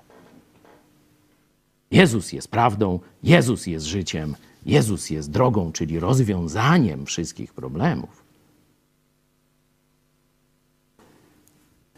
Jezus 1.92 2.34
jest 2.34 2.48
prawdą, 2.48 3.00
Jezus 3.24 3.68
jest 3.68 3.86
życiem, 3.86 4.36
Jezus 4.66 5.10
jest 5.10 5.32
drogą, 5.32 5.72
czyli 5.72 6.00
rozwiązaniem 6.00 7.06
wszystkich 7.06 7.54
problemów. 7.54 8.24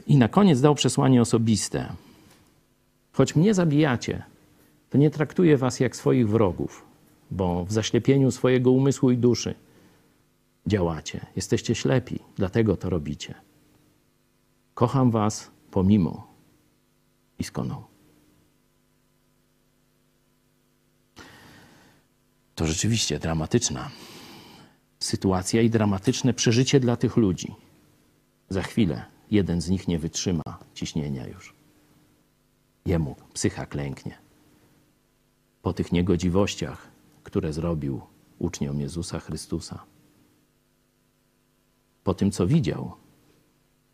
I 0.07 0.18
na 0.18 0.27
koniec 0.27 0.61
dał 0.61 0.76
przesłanie 0.76 1.22
osobiste. 1.22 1.93
Choć 3.11 3.35
mnie 3.35 3.53
zabijacie, 3.53 4.23
to 4.89 4.97
nie 4.97 5.09
traktuję 5.09 5.57
was 5.57 5.80
jak 5.80 5.95
swoich 5.95 6.30
wrogów, 6.30 6.85
bo 7.31 7.65
w 7.65 7.72
zaślepieniu 7.72 8.31
swojego 8.31 8.72
umysłu 8.72 9.11
i 9.11 9.18
duszy 9.18 9.55
działacie. 10.68 11.26
Jesteście 11.35 11.76
ślepi, 11.76 12.19
dlatego 12.35 12.77
to 12.77 12.89
robicie. 12.89 13.34
Kocham 14.82 15.12
was 15.12 15.52
pomimo 15.72 16.28
i 17.40 17.44
skoną. 17.44 17.84
To 22.56 22.68
rzeczywiście 22.68 23.20
dramatyczna 23.20 23.91
sytuacja 24.99 25.62
i 25.62 25.70
dramatyczne 25.70 26.34
przeżycie 26.34 26.80
dla 26.80 26.95
tych 26.95 27.18
ludzi. 27.18 27.56
Za 28.49 28.62
chwilę 28.62 29.06
jeden 29.32 29.62
z 29.62 29.70
nich 29.70 29.88
nie 29.88 29.99
wytrzyma 29.99 30.60
ciśnienia 30.74 31.28
już. 31.28 31.53
Jemu 32.86 33.16
psycha 33.34 33.66
klęknie. 33.66 34.18
Po 35.62 35.74
tych 35.74 35.91
niegodziwościach, 35.91 36.88
które 37.24 37.53
zrobił 37.53 38.02
uczniom 38.40 38.80
Jezusa 38.80 39.20
Chrystusa. 39.20 39.84
Po 42.03 42.14
tym, 42.14 42.32
co 42.32 42.48
widział, 42.48 42.91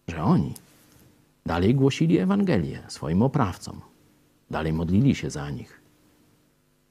że 0.08 0.24
oni 0.24 0.54
dalej 1.48 1.76
głosili 1.76 2.18
Ewangelię 2.18 2.84
swoim 2.88 3.22
oprawcom, 3.22 3.82
dalej 4.52 4.74
modlili 4.74 5.16
się 5.16 5.30
za 5.30 5.50
nich, 5.50 5.82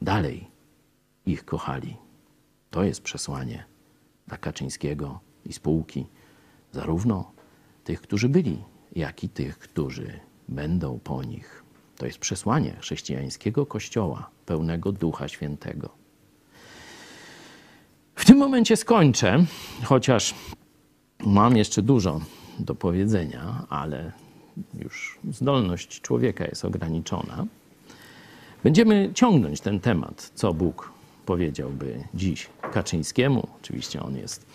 dalej 0.03 0.51
ich 1.27 1.45
kochali. 1.45 1.97
To 2.71 2.85
jest 2.85 3.03
przesłanie 3.03 3.65
dla 4.27 4.37
Kaczyńskiego 4.39 5.21
i 5.45 5.53
spółki, 5.53 6.07
zarówno 6.73 7.33
tych, 7.85 8.01
którzy 8.01 8.29
byli, 8.29 8.59
jak 8.93 9.25
i 9.25 9.29
tych, 9.29 9.59
którzy 9.59 10.21
będą 10.49 10.99
po 10.99 11.23
nich. 11.23 11.65
To 11.97 12.07
jest 12.07 12.19
przesłanie 12.19 12.77
chrześcijańskiego 12.81 13.67
Kościoła, 13.67 14.31
pełnego 14.47 14.93
Ducha 14.93 15.29
Świętego. 15.29 15.89
W 18.15 18.25
tym 18.25 18.39
momencie 18.39 18.77
skończę, 18.77 19.45
chociaż 19.85 20.35
mam 21.21 21.57
jeszcze 21.57 21.83
dużo 21.83 22.21
do 22.59 22.75
powiedzenia, 22.75 23.67
ale 23.69 24.13
już 24.75 25.19
zdolność 25.31 26.01
człowieka 26.01 26.45
jest 26.45 26.65
ograniczona. 26.65 27.47
Będziemy 28.65 29.11
ciągnąć 29.15 29.61
ten 29.61 29.81
temat, 29.81 30.31
co 30.35 30.55
Bóg 30.55 30.93
powiedziałby 31.27 32.05
dziś 32.15 32.49
Kaczyńskiemu. 32.73 33.49
Oczywiście 33.63 34.03
on 34.03 34.17
jest 34.17 34.47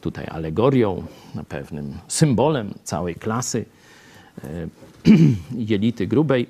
tutaj 0.00 0.26
alegorią, 0.30 1.02
pewnym 1.48 1.98
symbolem 2.08 2.74
całej 2.84 3.14
klasy 3.14 3.64
jelity 5.70 6.06
grubej, 6.06 6.46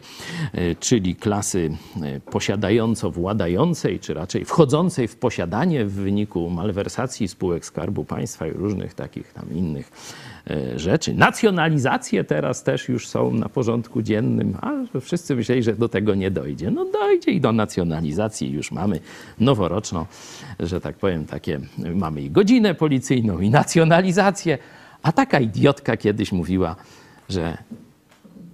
e, 0.52 0.74
czyli 0.74 1.16
klasy 1.16 1.70
e, 2.02 2.20
posiadająco-władającej, 2.20 4.00
czy 4.00 4.14
raczej 4.14 4.44
wchodzącej 4.44 5.08
w 5.08 5.16
posiadanie 5.16 5.84
w 5.84 5.92
wyniku 5.92 6.50
malwersacji 6.50 7.28
spółek 7.28 7.64
Skarbu 7.64 8.04
Państwa 8.04 8.46
i 8.46 8.50
różnych 8.50 8.94
takich 8.94 9.32
tam 9.32 9.44
innych 9.54 9.90
e, 10.50 10.78
rzeczy. 10.78 11.14
Nacjonalizacje 11.14 12.24
teraz 12.24 12.62
też 12.62 12.88
już 12.88 13.08
są 13.08 13.32
na 13.32 13.48
porządku 13.48 14.02
dziennym, 14.02 14.56
a 14.60 15.00
wszyscy 15.00 15.36
myśleli, 15.36 15.62
że 15.62 15.74
do 15.74 15.88
tego 15.88 16.14
nie 16.14 16.30
dojdzie. 16.30 16.70
No 16.70 16.84
dojdzie 16.84 17.30
i 17.30 17.40
do 17.40 17.52
nacjonalizacji 17.52 18.50
już 18.50 18.72
mamy 18.72 19.00
noworoczną, 19.40 20.06
że 20.60 20.80
tak 20.80 20.96
powiem, 20.96 21.26
takie 21.26 21.60
mamy 21.94 22.22
i 22.22 22.30
godzinę 22.30 22.74
policyjną, 22.74 23.40
i 23.40 23.50
nacjonalizację. 23.50 24.58
A 25.02 25.12
taka 25.12 25.40
idiotka 25.40 25.96
kiedyś 25.96 26.32
mówiła, 26.32 26.76
że 27.28 27.58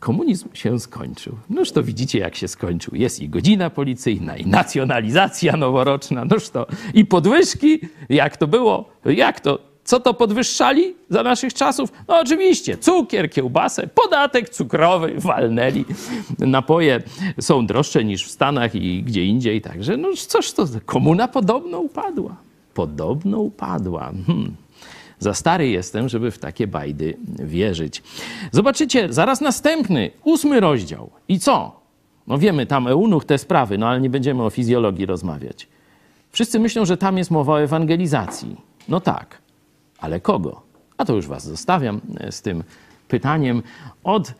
komunizm 0.01 0.49
się 0.55 0.81
skończył. 0.81 1.37
Noż 1.51 1.73
to 1.73 1.83
widzicie, 1.83 2.19
jak 2.19 2.37
się 2.37 2.49
skończył. 2.49 2.95
Jest 2.95 3.21
i 3.21 3.29
godzina 3.29 3.71
policyjna, 3.71 4.37
i 4.37 4.47
nacjonalizacja 4.47 5.57
noworoczna, 5.57 6.25
noż 6.25 6.49
to 6.49 6.67
i 6.95 7.05
podwyżki. 7.05 7.81
Jak 8.09 8.37
to 8.37 8.47
było? 8.47 8.89
Jak 9.05 9.41
to? 9.41 9.59
Co 9.85 10.01
to 10.01 10.15
podwyższali 10.15 10.95
za 11.11 11.23
naszych 11.23 11.55
czasów? 11.55 11.93
No 12.09 12.21
oczywiście, 12.21 12.79
cukier, 12.79 13.31
kiełbasę, 13.31 13.87
podatek 13.87 14.51
cukrowy 14.51 15.15
walnęli. 15.19 15.85
Napoje 16.39 17.03
są 17.41 17.67
droższe 17.67 18.05
niż 18.05 18.27
w 18.27 18.31
Stanach 18.31 18.75
i 18.75 19.03
gdzie 19.03 19.25
indziej. 19.25 19.61
Także 19.61 19.97
no 19.97 20.09
coś 20.29 20.53
to, 20.53 20.65
komuna 20.87 21.29
podobno 21.29 21.79
upadła. 21.79 22.37
Podobno 22.75 23.39
upadła. 23.39 24.13
Hmm. 24.27 24.57
Za 25.25 25.35
stary 25.35 25.69
jestem, 25.69 26.09
żeby 26.09 26.31
w 26.31 26.39
takie 26.39 26.67
bajdy 26.67 27.17
wierzyć. 27.29 28.03
Zobaczycie, 28.53 29.13
zaraz 29.13 29.41
następny, 29.41 30.11
ósmy 30.25 30.61
rozdział. 30.61 31.11
I 31.29 31.39
co? 31.39 31.81
No 32.27 32.39
wiemy, 32.39 32.67
tam 32.67 32.87
eunuch, 32.87 33.25
te 33.25 33.39
sprawy, 33.39 33.79
no 33.79 33.89
ale 33.89 34.01
nie 34.01 34.11
będziemy 34.11 34.43
o 34.43 34.51
fizjologii 34.51 35.07
rozmawiać. 35.07 35.69
Wszyscy 36.31 36.59
myślą, 36.59 36.85
że 36.85 36.97
tam 36.97 37.19
jest 37.19 37.31
mowa 37.31 37.53
o 37.53 37.63
ewangelizacji. 37.63 38.57
No 38.89 39.01
tak, 39.01 39.39
ale 39.99 40.21
kogo? 40.21 40.63
A 40.97 41.05
to 41.05 41.15
już 41.15 41.27
was 41.27 41.45
zostawiam 41.45 42.01
z 42.31 42.43
tym 42.43 42.65
pytaniem. 43.09 43.63
Od 44.05 44.29
e, 44.29 44.33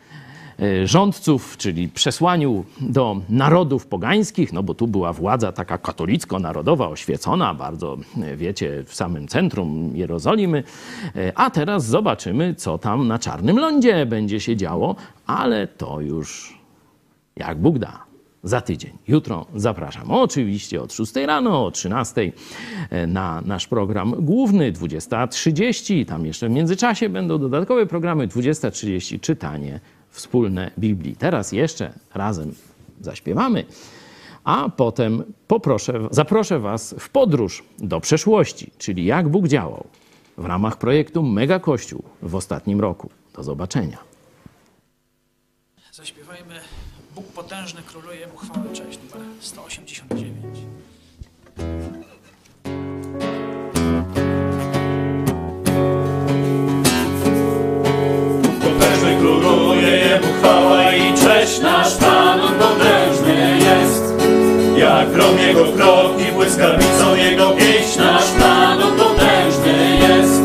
rządców, 0.85 1.57
czyli 1.57 1.89
przesłaniu 1.89 2.65
do 2.81 3.21
narodów 3.29 3.87
pogańskich, 3.87 4.53
no 4.53 4.63
bo 4.63 4.73
tu 4.73 4.87
była 4.87 5.13
władza 5.13 5.51
taka 5.51 5.77
katolicko-narodowa, 5.77 6.87
oświecona, 6.87 7.53
bardzo, 7.53 7.97
e, 8.21 8.37
wiecie, 8.37 8.83
w 8.85 8.95
samym 8.95 9.27
centrum 9.27 9.91
Jerozolimy. 9.95 10.63
E, 11.15 11.31
A 11.35 11.49
teraz 11.49 11.85
zobaczymy, 11.85 12.55
co 12.55 12.77
tam 12.77 13.07
na 13.07 13.19
Czarnym 13.19 13.59
Lądzie 13.59 14.05
będzie 14.05 14.39
się 14.39 14.55
działo, 14.55 14.95
ale 15.25 15.67
to 15.67 16.01
już 16.01 16.59
jak 17.35 17.57
Bóg 17.61 17.79
da. 17.79 18.05
Za 18.43 18.61
tydzień. 18.61 18.91
Jutro 19.07 19.45
zapraszam 19.55 20.11
oczywiście 20.11 20.81
od 20.81 20.93
6 20.93 21.15
rano, 21.15 21.65
o 21.65 21.71
13 21.71 22.31
na 23.07 23.41
nasz 23.45 23.67
program 23.67 24.15
główny, 24.19 24.71
20.30. 24.71 26.05
Tam 26.05 26.25
jeszcze 26.25 26.49
w 26.49 26.51
międzyczasie 26.51 27.09
będą 27.09 27.39
dodatkowe 27.39 27.85
programy, 27.85 28.27
20.30 28.27 29.19
czytanie 29.19 29.79
wspólne 30.15 30.71
Biblii. 30.77 31.15
Teraz 31.15 31.51
jeszcze 31.51 31.93
razem 32.13 32.55
zaśpiewamy, 33.01 33.65
a 34.43 34.69
potem 34.69 35.23
poproszę, 35.47 36.07
zaproszę 36.11 36.59
Was 36.59 36.95
w 36.99 37.09
podróż 37.09 37.63
do 37.79 37.99
przeszłości, 37.99 38.71
czyli 38.77 39.05
jak 39.05 39.29
Bóg 39.29 39.47
działał 39.47 39.87
w 40.37 40.45
ramach 40.45 40.77
projektu 40.77 41.23
Mega 41.23 41.59
Kościół 41.59 42.03
w 42.21 42.35
ostatnim 42.35 42.79
roku. 42.79 43.09
Do 43.33 43.43
zobaczenia. 43.43 43.97
Zaśpiewajmy 45.91 46.59
Bóg 47.15 47.25
potężny 47.25 47.81
króluje 47.81 48.27
mu 48.27 48.37
chwałę 48.37 48.73
cześć 48.73 48.99
numer 49.13 49.27
189. 49.39 50.35
Grom 65.03 65.39
Jego 65.39 65.63
kroki, 65.63 66.31
błyskawicą 66.33 67.15
Jego 67.15 67.49
pieśń, 67.49 67.99
nasz 67.99 68.31
Pan 68.39 68.83
on 68.83 68.97
potężny 68.97 69.97
jest. 69.99 70.41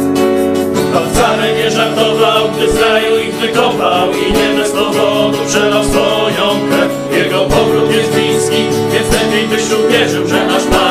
Pan 0.93 1.11
wcale 1.11 1.55
nie 1.55 1.71
żartował, 1.71 2.49
gdy 2.57 2.73
z 2.73 2.81
raju 2.81 3.19
ich 3.19 3.35
wykopał 3.35 4.09
i 4.13 4.33
nie 4.33 4.61
bez 4.61 4.71
powodu 4.71 5.39
przelał 5.49 5.85
swoją 5.85 6.47
krew. 6.71 6.93
Jego 7.19 7.41
powrót 7.41 7.91
jest 7.93 8.11
bliski, 8.11 8.65
więc 8.93 9.13
lepiej 9.13 9.49
byś 9.49 9.63
uwierzył, 9.87 10.29
że 10.29 10.47
nasz 10.47 10.65
Pan 10.65 10.90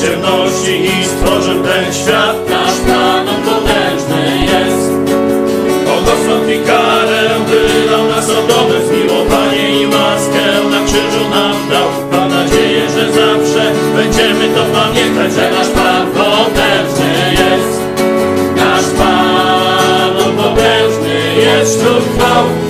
ciemności 0.00 0.84
i 0.84 1.04
stworzył 1.04 1.62
ten 1.62 1.94
świat. 1.94 2.36
Nasz 2.50 2.78
Pan, 2.86 3.26
potężny 3.46 4.22
jest. 4.52 4.90
On 5.92 6.04
odstąpi 6.14 6.58
karę, 6.66 7.22
wydał 7.48 8.04
na 8.08 8.22
Sodomę, 8.22 8.76
zmiłowanie 8.86 9.80
i 9.80 9.86
łaskę 9.86 10.44
na 10.70 10.80
krzyżu 10.86 11.24
nam 11.30 11.56
dał. 11.70 11.88
Mam 12.12 12.30
nadzieję, 12.30 12.82
że 12.90 13.12
zawsze 13.12 13.72
będziemy 13.96 14.48
to 14.54 14.64
pamiętać, 14.64 15.32
że 15.32 15.50
nasz 15.50 15.68
Pan 15.68 16.06
potężny 16.06 17.12
jest. 17.30 17.80
Nasz 18.56 18.90
Pan, 18.98 20.34
potężny 20.36 21.18
jest 21.36 21.78
wśród 21.78 22.04
chwał. 22.16 22.69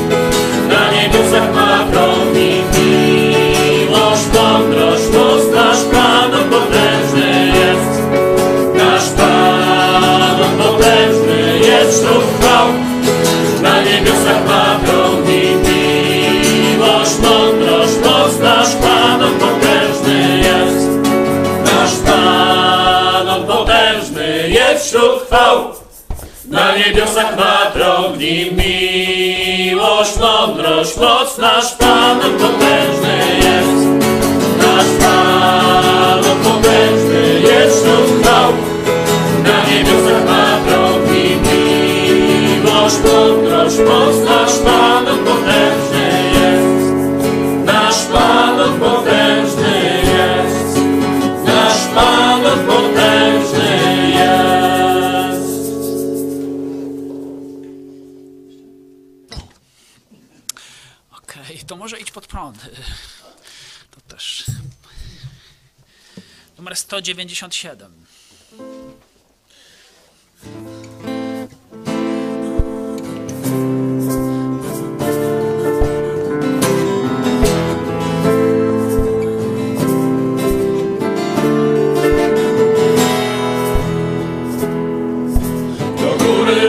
Na 25.30 26.76
niebiosach 26.76 27.36
ma 27.36 27.70
tron 27.70 28.20
i 28.20 28.50
miłość, 28.52 30.16
mądrość, 30.16 30.96
moc. 30.96 31.38
Nasz 31.38 31.74
Pan, 31.74 32.20
potężny 32.20 33.18
jest. 33.36 34.04
Nasz 34.58 34.90
Pan, 35.00 36.24
potężny 36.44 37.40
jest 37.40 37.76
wśród 37.76 38.22
chwał. 38.22 38.52
Na 39.44 39.70
niebiosach 39.70 40.24
ma 40.26 40.58
tron 40.66 41.16
i 41.16 41.36
miłość, 41.46 42.96
mądrość, 43.04 43.78
moc. 43.78 44.16
Nasz 44.24 44.49
To 63.90 64.00
też. 64.08 64.44
Numer 66.58 66.76
197. 66.76 68.06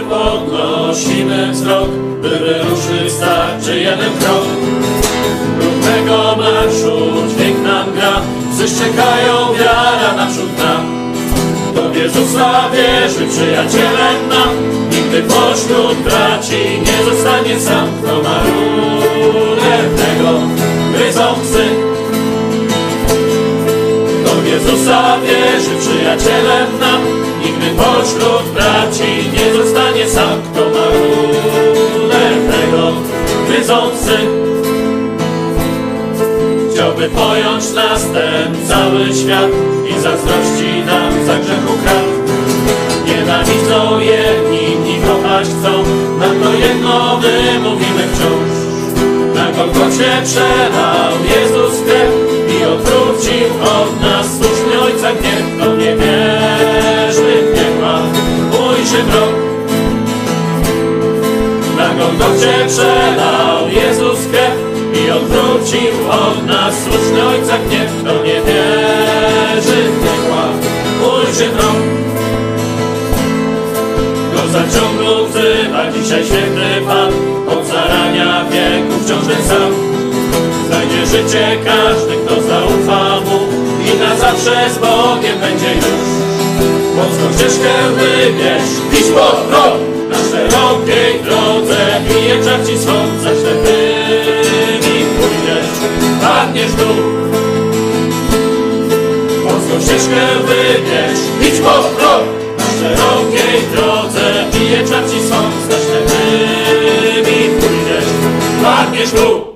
podnosimy 0.09 1.51
wzrok, 1.51 1.89
by 2.21 2.29
wyruszyć 2.29 3.11
starczy 3.11 3.79
jeden 3.79 4.17
krok. 4.19 4.80
Równego 5.91 6.35
marszu 6.35 6.97
dźwięk 7.29 7.63
nam 7.63 7.93
gra, 7.93 8.21
czekają, 8.79 9.53
wiara 9.59 10.13
naprzód 10.17 10.57
nam. 10.57 11.13
Do 11.75 11.99
Jezusa 11.99 12.69
wierzy 12.69 13.27
przyjacielem 13.27 14.29
nam, 14.29 14.49
nigdy 14.91 15.21
pośród 15.21 15.97
braci 15.97 16.81
nie 16.85 17.05
zostanie 17.11 17.59
sam. 17.59 17.87
Kto 18.03 18.15
ma 18.23 18.39
runę 18.43 19.77
tego, 19.97 20.39
gryzą 20.93 21.33
psy. 21.43 21.65
Do 24.25 24.49
Jezusa 24.49 25.17
wierzy 25.23 25.75
przyjacielem 25.79 26.79
nam, 26.79 27.01
nigdy 27.43 27.67
pośród 27.77 28.53
braci 28.53 29.29
nie 29.33 29.63
zostanie 29.63 30.07
sam. 30.09 30.41
Kto 30.41 30.61
ma 30.69 30.85
runę 30.85 32.29
tego, 32.51 32.91
gryzą 33.47 33.89
psy. 33.89 34.51
Chciałby 36.81 37.09
pojąć 37.09 37.71
nas 37.73 38.01
ten 38.13 38.67
cały 38.67 39.05
świat 39.15 39.51
i 39.89 40.01
zazdrości 40.01 40.83
nam 40.85 41.25
za 41.25 41.35
grzechu 41.39 41.73
krat. 41.83 42.05
Nienawidzą 43.05 43.99
jedni, 43.99 44.71
inni 44.71 45.01
kochać 45.07 45.47
chcą, 45.47 45.71
nam 46.19 46.35
to 46.43 46.53
jedno 46.53 47.17
wymówimy 47.17 48.03
wciąż. 48.11 48.51
Na 49.35 49.51
Golgocie 49.51 50.11
przelał 50.25 51.11
Jezus 51.33 51.81
krew 51.85 52.11
i 52.59 52.65
odwrócił 52.65 53.47
od 53.63 54.01
nas 54.01 54.27
słuszny 54.31 54.81
Ojca 54.81 55.11
gniew. 55.11 55.43
Kto 55.57 55.75
nie 55.75 55.95
wierzy 55.95 57.33
w 57.41 57.55
piekła, 57.55 57.99
ujrzy 58.51 59.03
mrok. 59.03 59.35
Na 61.77 61.89
Golgocie 61.89 62.53
przelał 62.67 63.69
Jezus 63.69 64.00
i 65.51 65.53
odwrócił 65.53 66.09
od 66.09 66.45
nas 66.47 66.73
słuszny 66.83 67.27
Ojca 67.27 67.57
gniew. 67.57 67.91
Kto 68.01 68.23
nie 68.23 68.33
wierzy 68.33 69.81
w 69.91 70.03
piekła, 70.03 70.45
ujrzy 71.07 71.49
mrok. 71.49 71.75
Jezusa 74.31 74.79
ciągle 74.79 75.27
wzywa 75.27 75.91
dzisiaj 75.91 76.25
święty 76.25 76.87
Pan, 76.87 77.11
od 77.57 77.67
zarania 77.67 78.45
wieku 78.51 79.03
wciąż 79.05 79.27
ten 79.27 79.47
sam. 79.47 79.71
Znajdzie 80.67 81.05
życie 81.05 81.57
każdy, 81.65 82.15
kto 82.25 82.41
zaufa 82.41 83.19
Mu 83.19 83.39
i 83.87 83.99
na 83.99 84.15
zawsze 84.15 84.69
z 84.69 84.77
Bogiem 84.77 85.39
będzie 85.39 85.75
już. 85.75 86.11
Mocną 86.95 87.37
ścieżkę 87.37 87.73
wybierz, 87.97 88.71
idź 88.99 89.11
pod 89.11 89.35
prąd, 89.35 90.09
na 90.09 90.17
szerokiej 90.17 91.23
drodze 91.23 92.01
bije 92.07 92.43
czar 92.45 92.67
ci 92.67 92.77
słońca, 92.77 93.29
ślepymi 93.41 93.60
pójdziesz, 93.60 93.60
padniesz 96.51 96.71
tu. 96.71 96.87
Mocną 99.43 99.81
ścieżkę 99.81 100.21
wybierz, 100.45 101.19
idź 101.41 101.59
prąd, 101.59 102.27
na 102.57 102.65
szerokiej 102.65 103.61
drodze 103.75 104.45
bije 104.53 104.87
czar 104.87 105.03
ci 105.09 105.19
słońca, 105.27 105.77
ślepymi 105.85 107.49
pójdziesz, 107.59 108.09
padniesz 108.63 109.11
tu. 109.11 109.51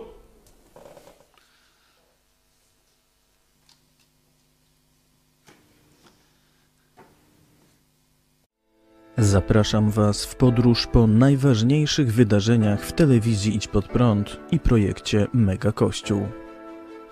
Zapraszam 9.17 9.91
Was 9.91 10.25
w 10.25 10.35
podróż 10.35 10.87
po 10.87 11.07
najważniejszych 11.07 12.13
wydarzeniach 12.13 12.81
w 12.81 12.91
telewizji 12.91 13.55
Idź 13.55 13.67
Pod 13.67 13.87
Prąd 13.87 14.39
i 14.51 14.59
projekcie 14.59 15.27
Mega 15.33 15.71
Kościół. 15.71 16.44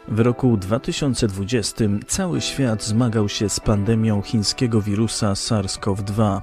W 0.07 0.19
roku 0.19 0.57
2020 0.57 1.85
cały 2.07 2.41
świat 2.41 2.84
zmagał 2.84 3.30
się 3.30 3.49
z 3.49 3.59
pandemią 3.59 4.21
chińskiego 4.21 4.81
wirusa 4.81 5.34
SARS-CoV-2. 5.34 6.41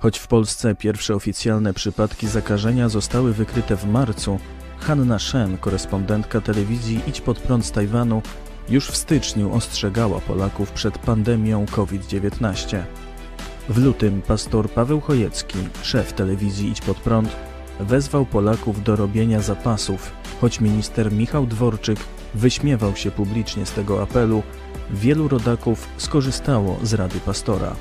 Choć 0.00 0.18
w 0.18 0.26
Polsce 0.26 0.74
pierwsze 0.74 1.14
oficjalne 1.14 1.74
przypadki 1.74 2.28
zakażenia 2.28 2.88
zostały 2.88 3.32
wykryte 3.32 3.76
w 3.76 3.84
marcu, 3.84 4.38
Hanna 4.80 5.18
Shen, 5.18 5.58
korespondentka 5.58 6.40
telewizji 6.40 7.00
Idź 7.06 7.20
Pod 7.20 7.38
Prąd 7.38 7.66
z 7.66 7.72
Tajwanu, 7.72 8.22
już 8.68 8.88
w 8.88 8.96
styczniu 8.96 9.54
ostrzegała 9.54 10.20
Polaków 10.20 10.72
przed 10.72 10.98
pandemią 10.98 11.66
COVID-19. 11.66 12.82
W 13.68 13.84
lutym 13.84 14.22
pastor 14.22 14.70
Paweł 14.70 15.00
Chojecki, 15.00 15.58
szef 15.82 16.12
telewizji 16.12 16.70
Idź 16.70 16.80
Pod 16.80 16.96
Prąd, 16.96 17.36
wezwał 17.80 18.26
Polaków 18.26 18.84
do 18.84 18.96
robienia 18.96 19.40
zapasów, 19.40 20.12
choć 20.40 20.60
minister 20.60 21.12
Michał 21.12 21.46
Dworczyk 21.46 21.98
wyśmiewał 22.34 22.96
się 22.96 23.10
publicznie 23.10 23.66
z 23.66 23.72
tego 23.72 24.02
apelu, 24.02 24.42
wielu 24.90 25.28
rodaków 25.28 25.88
skorzystało 25.96 26.78
z 26.82 26.94
rady 26.94 27.20
pastora. 27.20 27.76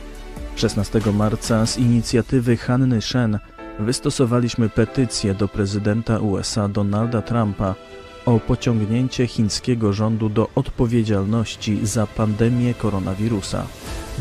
16 0.55 1.01
marca 1.13 1.65
z 1.65 1.77
inicjatywy 1.77 2.57
Hanny 2.57 3.01
Shen 3.01 3.39
wystosowaliśmy 3.79 4.69
petycję 4.69 5.33
do 5.33 5.47
prezydenta 5.47 6.19
USA 6.19 6.67
Donalda 6.67 7.21
Trumpa 7.21 7.75
o 8.25 8.39
pociągnięcie 8.39 9.27
chińskiego 9.27 9.93
rządu 9.93 10.29
do 10.29 10.49
odpowiedzialności 10.55 11.79
za 11.83 12.07
pandemię 12.07 12.73
koronawirusa. 12.73 13.67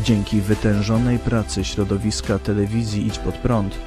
Dzięki 0.03 0.41
wytężonej 0.41 1.19
pracy 1.19 1.63
środowiska 1.63 2.39
telewizji 2.39 3.07
Idź 3.07 3.19
Pod 3.19 3.35
Prąd 3.35 3.77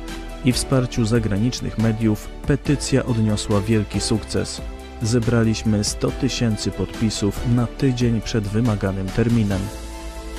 i 0.45 0.53
wsparciu 0.53 1.05
zagranicznych 1.05 1.79
mediów 1.79 2.29
petycja 2.47 3.07
odniosła 3.07 3.61
wielki 3.61 4.01
sukces. 4.01 4.63
Zebraliśmy 5.03 5.85
100 5.85 6.11
tysięcy 6.11 6.71
podpisów 6.71 7.41
na 7.55 7.67
tydzień 7.67 8.21
przed 8.21 8.49
wymaganym 8.49 9.07
terminem. 9.07 9.61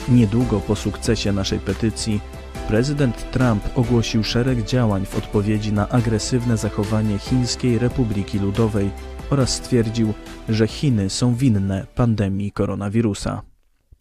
Niedługo 0.09 0.59
po 0.59 0.75
sukcesie 0.75 1.31
naszej 1.31 1.59
petycji 1.59 2.21
prezydent 2.67 3.31
Trump 3.31 3.63
ogłosił 3.75 4.23
szereg 4.23 4.63
działań 4.63 5.05
w 5.05 5.17
odpowiedzi 5.17 5.73
na 5.73 5.89
agresywne 5.89 6.57
zachowanie 6.57 7.17
Chińskiej 7.17 7.77
Republiki 7.77 8.39
Ludowej 8.39 8.89
oraz 9.29 9.49
stwierdził, 9.49 10.13
że 10.49 10.67
Chiny 10.67 11.09
są 11.09 11.35
winne 11.35 11.85
pandemii 11.95 12.51
koronawirusa. 12.51 13.50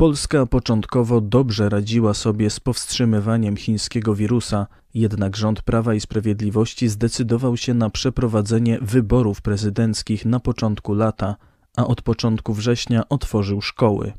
Polska 0.00 0.46
początkowo 0.46 1.20
dobrze 1.20 1.68
radziła 1.68 2.14
sobie 2.14 2.50
z 2.50 2.60
powstrzymywaniem 2.60 3.56
chińskiego 3.56 4.14
wirusa, 4.14 4.66
jednak 4.94 5.36
rząd 5.36 5.62
Prawa 5.62 5.94
i 5.94 6.00
Sprawiedliwości 6.00 6.88
zdecydował 6.88 7.56
się 7.56 7.74
na 7.74 7.90
przeprowadzenie 7.90 8.78
wyborów 8.82 9.42
prezydenckich 9.42 10.24
na 10.24 10.40
początku 10.40 10.94
lata, 10.94 11.36
a 11.76 11.86
od 11.86 12.02
początku 12.02 12.54
września 12.54 13.08
otworzył 13.08 13.60
szkoły. 13.60 14.12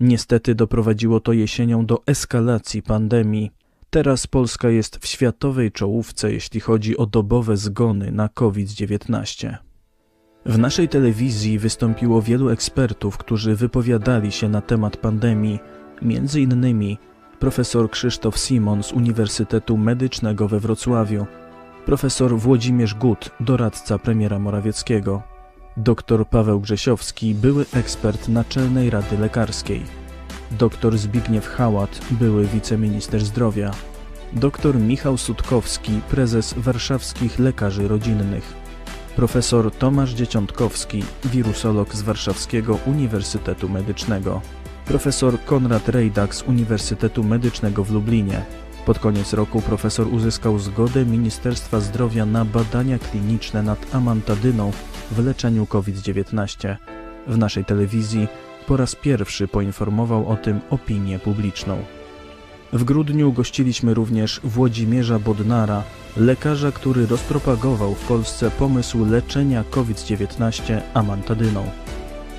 Niestety 0.00 0.54
doprowadziło 0.54 1.20
to 1.20 1.32
jesienią 1.32 1.86
do 1.86 2.02
eskalacji 2.06 2.82
pandemii. 2.82 3.50
Teraz 3.90 4.26
Polska 4.26 4.70
jest 4.70 4.96
w 4.96 5.06
światowej 5.06 5.72
czołówce, 5.72 6.32
jeśli 6.32 6.60
chodzi 6.60 6.96
o 6.96 7.06
dobowe 7.06 7.56
zgony 7.56 8.12
na 8.12 8.28
COVID-19. 8.28 9.65
W 10.48 10.58
naszej 10.58 10.88
telewizji 10.88 11.58
wystąpiło 11.58 12.22
wielu 12.22 12.50
ekspertów, 12.50 13.18
którzy 13.18 13.56
wypowiadali 13.56 14.32
się 14.32 14.48
na 14.48 14.60
temat 14.60 14.96
pandemii, 14.96 15.58
między 16.02 16.40
innymi 16.40 16.98
profesor 17.38 17.90
Krzysztof 17.90 18.38
Simon 18.38 18.82
z 18.82 18.92
Uniwersytetu 18.92 19.76
Medycznego 19.76 20.48
we 20.48 20.60
Wrocławiu, 20.60 21.26
profesor 21.86 22.38
Włodzimierz 22.38 22.94
Gut, 22.94 23.30
doradca 23.40 23.98
premiera 23.98 24.38
Morawieckiego, 24.38 25.22
dr 25.76 26.26
Paweł 26.26 26.60
Grzesiowski, 26.60 27.34
były 27.34 27.64
ekspert 27.74 28.28
Naczelnej 28.28 28.90
Rady 28.90 29.18
Lekarskiej, 29.18 29.82
dr 30.50 30.98
Zbigniew 30.98 31.48
Hałat, 31.48 32.00
były 32.10 32.46
wiceminister 32.46 33.24
zdrowia, 33.24 33.70
dr 34.32 34.76
Michał 34.76 35.16
Sutkowski, 35.16 36.00
prezes 36.10 36.54
warszawskich 36.58 37.38
lekarzy 37.38 37.88
rodzinnych, 37.88 38.65
profesor 39.16 39.70
Tomasz 39.70 40.10
Dzieciątkowski, 40.10 41.04
wirusolog 41.24 41.94
z 41.94 42.02
Warszawskiego 42.02 42.78
Uniwersytetu 42.86 43.68
Medycznego, 43.68 44.40
profesor 44.84 45.44
Konrad 45.44 45.88
Rejdak 45.88 46.34
z 46.34 46.42
Uniwersytetu 46.42 47.24
Medycznego 47.24 47.84
w 47.84 47.90
Lublinie. 47.90 48.42
Pod 48.86 48.98
koniec 48.98 49.32
roku 49.32 49.62
profesor 49.62 50.14
uzyskał 50.14 50.58
zgodę 50.58 51.04
Ministerstwa 51.04 51.80
Zdrowia 51.80 52.26
na 52.26 52.44
badania 52.44 52.98
kliniczne 52.98 53.62
nad 53.62 53.94
amantadyną 53.94 54.72
w 55.10 55.24
leczeniu 55.24 55.66
COVID-19. 55.66 56.76
W 57.26 57.38
naszej 57.38 57.64
telewizji 57.64 58.28
po 58.66 58.76
raz 58.76 58.94
pierwszy 58.94 59.48
poinformował 59.48 60.28
o 60.28 60.36
tym 60.36 60.60
opinię 60.70 61.18
publiczną. 61.18 61.84
W 62.72 62.84
grudniu 62.84 63.32
gościliśmy 63.32 63.94
również 63.94 64.40
Włodzimierza 64.44 65.18
Bodnara, 65.18 65.82
lekarza, 66.16 66.72
który 66.72 67.06
rozpropagował 67.06 67.94
w 67.94 68.06
Polsce 68.06 68.50
pomysł 68.50 69.04
leczenia 69.04 69.64
COVID-19 69.70 70.80
amantadyną. 70.94 71.64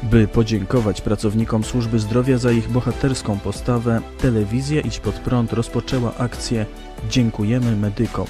By 0.03 0.27
podziękować 0.27 1.01
pracownikom 1.01 1.63
służby 1.63 1.99
zdrowia 1.99 2.37
za 2.37 2.51
ich 2.51 2.69
bohaterską 2.71 3.39
postawę, 3.39 4.01
telewizja 4.17 4.81
Idź 4.81 4.99
Pod 4.99 5.15
Prąd 5.15 5.53
rozpoczęła 5.53 6.15
akcję 6.17 6.65
Dziękujemy 7.09 7.75
medykom. 7.75 8.27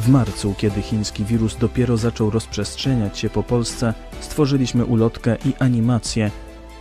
W 0.00 0.08
marcu, 0.08 0.54
kiedy 0.58 0.82
chiński 0.82 1.24
wirus 1.24 1.56
dopiero 1.56 1.96
zaczął 1.96 2.30
rozprzestrzeniać 2.30 3.18
się 3.18 3.30
po 3.30 3.42
Polsce, 3.42 3.94
stworzyliśmy 4.20 4.84
ulotkę 4.84 5.36
i 5.44 5.52
animację 5.58 6.30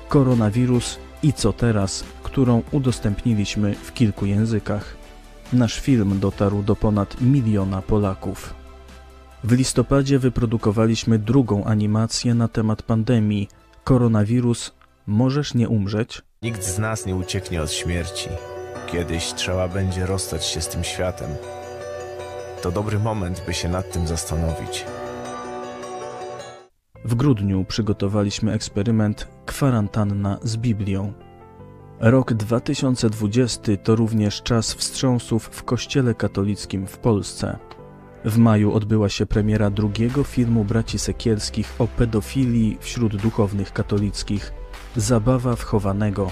Koronawirus 0.10 1.00
i 1.24 1.34
co 1.34 1.54
teraz, 1.54 2.04
którą 2.30 2.64
udostępniliśmy 2.72 3.76
w 3.76 3.94
kilku 3.94 4.26
językach. 4.26 4.96
Nasz 5.54 5.80
film 5.80 6.20
dotarł 6.20 6.64
do 6.64 6.76
ponad 6.76 7.22
miliona 7.22 7.82
Polaków. 7.82 8.54
W 9.44 9.52
listopadzie 9.52 10.20
wyprodukowaliśmy 10.20 11.20
drugą 11.20 11.64
animację 11.64 12.34
na 12.34 12.48
temat 12.48 12.84
pandemii 12.84 13.50
Koronawirus 13.84 14.72
Możesz 15.08 15.54
nie 15.54 15.70
umrzeć? 15.70 16.22
Nikt 16.42 16.64
z 16.64 16.80
nas 16.80 17.06
nie 17.06 17.16
ucieknie 17.16 17.62
od 17.62 17.72
śmierci. 17.72 18.30
Kiedyś 18.92 19.34
trzeba 19.34 19.68
będzie 19.68 20.06
rozstać 20.06 20.46
się 20.46 20.62
z 20.62 20.68
tym 20.68 20.84
światem. 20.84 21.30
To 22.62 22.72
dobry 22.72 23.00
moment, 23.00 23.44
by 23.46 23.54
się 23.54 23.70
nad 23.70 23.92
tym 23.92 24.08
zastanowić. 24.08 24.86
W 27.06 27.16
grudniu 27.16 27.66
przygotowaliśmy 27.66 28.54
eksperyment 28.54 29.28
Kwarantanna 29.46 30.40
z 30.44 30.58
Biblią. 30.58 31.14
Rok 32.02 32.34
2020 32.34 33.78
to 33.84 33.96
również 33.96 34.42
czas 34.42 34.74
wstrząsów 34.74 35.50
w 35.52 35.64
Kościele 35.64 36.14
katolickim 36.14 36.88
w 36.88 36.98
Polsce. 36.98 37.58
W 38.26 38.38
maju 38.38 38.74
odbyła 38.74 39.10
się 39.10 39.26
premiera 39.26 39.70
drugiego 39.70 40.24
filmu 40.24 40.66
braci 40.66 41.00
Sekielskich 41.00 41.76
o 41.80 41.88
pedofilii 41.88 42.78
wśród 42.82 43.16
duchownych 43.16 43.74
katolickich 43.74 44.54
Zabawa 44.96 45.56
wchowanego. 45.56 46.32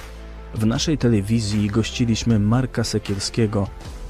W 0.55 0.65
naszej 0.65 0.97
telewizji 0.97 1.67
gościliśmy 1.67 2.39
Marka 2.39 2.83
Sekielskiego, 2.83 3.67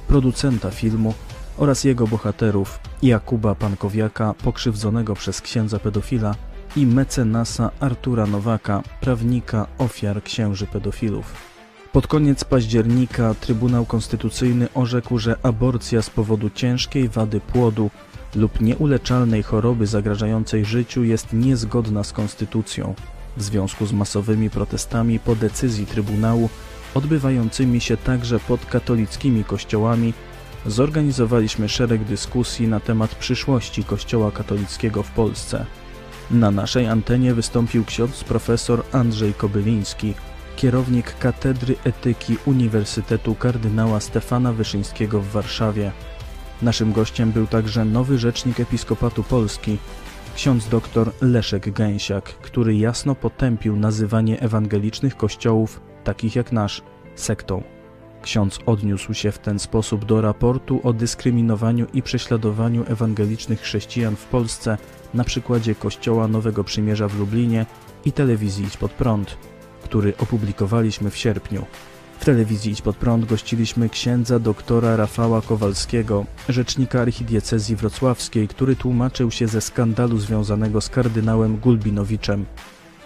producenta 0.08 0.72
filmu 0.72 1.14
oraz 1.58 1.84
jego 1.84 2.08
bohaterów 2.08 2.80
Jakuba 3.02 3.56
Pankowiaka, 3.56 4.34
pokrzywdzonego 4.34 5.14
przez 5.14 5.42
księdza 5.42 5.80
pedofila 5.80 6.36
i 6.78 6.86
mecenasa 6.86 7.72
Artura 7.80 8.26
Nowaka, 8.26 8.84
prawnika 9.02 9.68
ofiar 9.78 10.24
księży 10.24 10.68
pedofilów. 10.68 11.34
Pod 11.92 12.08
koniec 12.08 12.44
października 12.44 13.36
Trybunał 13.42 13.86
Konstytucyjny 13.86 14.68
orzekł, 14.74 15.18
że 15.18 15.36
aborcja 15.44 16.02
z 16.02 16.10
powodu 16.10 16.50
ciężkiej 16.50 17.10
wady 17.10 17.40
płodu 17.40 17.90
lub 18.36 18.62
nieuleczalnej 18.62 19.44
choroby 19.44 19.88
zagrażającej 19.88 20.66
życiu 20.66 21.04
jest 21.04 21.34
niezgodna 21.34 22.04
z 22.04 22.14
konstytucją. 22.14 22.94
W 23.38 23.44
związku 23.44 23.86
z 23.86 23.94
masowymi 23.94 24.50
protestami 24.50 25.20
po 25.20 25.36
decyzji 25.36 25.86
Trybunału, 25.86 26.50
odbywającymi 26.94 27.82
się 27.82 27.98
także 27.98 28.40
pod 28.40 28.66
katolickimi 28.66 29.44
kościołami, 29.44 30.14
zorganizowaliśmy 30.66 31.70
szereg 31.70 32.04
dyskusji 32.04 32.68
na 32.68 32.80
temat 32.80 33.16
przyszłości 33.16 33.84
Kościoła 33.84 34.32
katolickiego 34.32 35.04
w 35.04 35.12
Polsce. 35.12 35.66
Na 36.32 36.52
naszej 36.52 36.88
antenie 36.88 37.34
wystąpił 37.34 37.86
ksiądz 37.86 38.24
profesor 38.24 38.84
Andrzej 38.92 39.34
Kobyliński, 39.34 40.14
kierownik 40.56 41.18
Katedry 41.20 41.76
Etyki 41.84 42.38
Uniwersytetu 42.46 43.36
Kardynała 43.36 44.00
Stefana 44.00 44.54
Wyszyńskiego 44.54 45.22
w 45.22 45.28
Warszawie. 45.28 45.92
Naszym 46.62 46.94
gościem 46.94 47.32
był 47.32 47.48
także 47.48 47.86
nowy 47.86 48.18
rzecznik 48.18 48.60
Episkopatu 48.60 49.24
Polski, 49.24 49.78
ksiądz 50.36 50.68
dr 50.68 51.12
Leszek 51.22 51.72
Gęsiak, 51.72 52.24
który 52.24 52.76
jasno 52.76 53.16
potępił 53.16 53.76
nazywanie 53.76 54.40
ewangelicznych 54.40 55.18
kościołów, 55.18 55.82
takich 56.04 56.36
jak 56.36 56.52
nasz, 56.52 56.82
sektą. 57.16 57.77
Ksiądz 58.22 58.60
odniósł 58.66 59.14
się 59.14 59.32
w 59.32 59.40
ten 59.40 59.60
sposób 59.60 60.06
do 60.06 60.22
raportu 60.22 60.82
o 60.84 60.94
dyskryminowaniu 60.94 61.86
i 61.94 62.02
prześladowaniu 62.02 62.84
ewangelicznych 62.88 63.62
chrześcijan 63.62 64.16
w 64.16 64.26
Polsce 64.26 64.78
na 65.14 65.24
przykładzie 65.24 65.76
Kościoła 65.76 66.28
Nowego 66.28 66.64
Przymierza 66.64 67.08
w 67.08 67.20
Lublinie 67.20 67.66
i 68.06 68.12
telewizji 68.12 68.66
Idź 68.66 68.78
Pod 68.78 68.92
Prąd, 68.92 69.38
który 69.84 70.14
opublikowaliśmy 70.18 71.10
w 71.10 71.18
sierpniu. 71.18 71.66
W 72.20 72.26
telewizji 72.26 72.72
Idź 72.72 72.82
Pod 72.82 72.98
Prąd 72.98 73.26
gościliśmy 73.26 73.90
księdza 73.90 74.40
doktora 74.40 74.96
Rafała 74.96 75.42
Kowalskiego, 75.42 76.26
rzecznika 76.50 77.02
archidiecezji 77.02 77.76
wrocławskiej, 77.76 78.48
który 78.48 78.76
tłumaczył 78.76 79.32
się 79.32 79.48
ze 79.48 79.62
skandalu 79.62 80.18
związanego 80.18 80.82
z 80.82 80.90
kardynałem 80.90 81.58
Gulbinowiczem. 81.58 82.46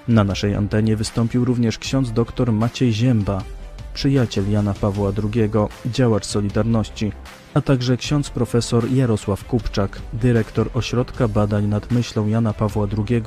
Na 0.08 0.24
naszej 0.24 0.56
antenie 0.56 0.96
wystąpił 0.96 1.46
również 1.46 1.78
ksiądz 1.78 2.12
dr 2.12 2.52
Maciej 2.52 2.94
Zięba, 2.94 3.44
przyjaciel 3.94 4.52
Jana 4.52 4.74
Pawła 4.74 5.12
II, 5.24 5.50
działacz 5.86 6.26
Solidarności, 6.26 7.12
a 7.54 7.62
także 7.62 7.98
ksiądz 7.98 8.30
profesor 8.30 8.92
Jarosław 8.92 9.46
Kupczak, 9.46 10.02
dyrektor 10.14 10.70
Ośrodka 10.74 11.28
Badań 11.28 11.68
nad 11.68 11.92
Myślą 11.92 12.28
Jana 12.28 12.54
Pawła 12.54 12.88
II 12.98 13.24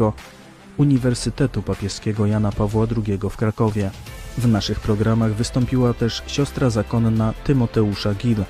Uniwersytetu 0.76 1.62
Papieskiego 1.62 2.26
Jana 2.26 2.52
Pawła 2.52 2.86
II 2.96 3.18
w 3.30 3.36
Krakowie. 3.36 3.90
W 4.38 4.48
naszych 4.48 4.80
programach 4.80 5.34
wystąpiła 5.34 5.94
też 5.94 6.22
siostra 6.26 6.70
zakonna 6.70 7.34
Tymoteusza 7.44 8.14
Gil, 8.14 8.44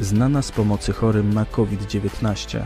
znana 0.00 0.42
z 0.42 0.52
pomocy 0.52 0.92
chorym 0.92 1.34
na 1.34 1.44
COVID-19. 1.44 2.60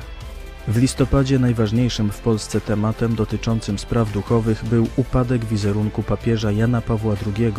W 0.69 0.77
listopadzie 0.77 1.39
najważniejszym 1.39 2.11
w 2.11 2.21
Polsce 2.21 2.61
tematem 2.61 3.15
dotyczącym 3.15 3.79
spraw 3.79 4.13
duchowych 4.13 4.65
był 4.65 4.87
upadek 4.97 5.45
wizerunku 5.45 6.03
papieża 6.03 6.53
Jana 6.53 6.81
Pawła 6.81 7.15
II 7.27 7.53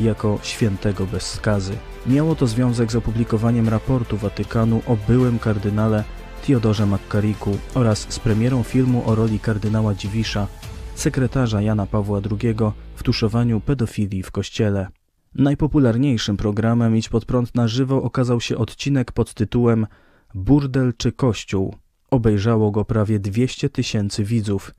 jako 0.00 0.38
świętego 0.42 1.06
bez 1.06 1.22
skazy. 1.22 1.76
Miało 2.06 2.34
to 2.34 2.46
związek 2.46 2.92
z 2.92 2.96
opublikowaniem 2.96 3.68
raportu 3.68 4.16
Watykanu 4.16 4.82
o 4.86 4.96
byłym 5.08 5.38
kardynale 5.38 6.04
Theodorze 6.46 6.86
McCarricku 6.86 7.58
oraz 7.74 7.98
z 8.08 8.18
premierą 8.18 8.62
filmu 8.62 9.02
o 9.06 9.14
roli 9.14 9.38
kardynała 9.38 9.94
Dziwisza, 9.94 10.46
sekretarza 10.94 11.62
Jana 11.62 11.86
Pawła 11.86 12.20
II 12.30 12.54
w 12.96 13.02
tuszowaniu 13.02 13.60
pedofilii 13.60 14.22
w 14.22 14.30
kościele. 14.30 14.88
Najpopularniejszym 15.34 16.36
programem 16.36 16.96
Idź 16.96 17.08
pod 17.08 17.24
prąd 17.24 17.54
na 17.54 17.68
żywo 17.68 18.02
okazał 18.02 18.40
się 18.40 18.56
odcinek 18.56 19.12
pod 19.12 19.34
tytułem 19.34 19.86
Burdel 20.34 20.92
czy 20.96 21.12
Kościół. 21.12 21.74
Obejrzało 22.10 22.70
go 22.70 22.84
prawie 22.84 23.18
200 23.18 23.70
tysięcy 23.70 24.24
widzów, 24.24 24.74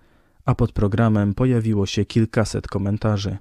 a 0.45 0.55
pod 0.55 0.71
programem 0.71 1.33
pojawiło 1.33 1.85
się 1.85 2.05
kilkaset 2.05 2.67
komentarzy. 2.67 3.37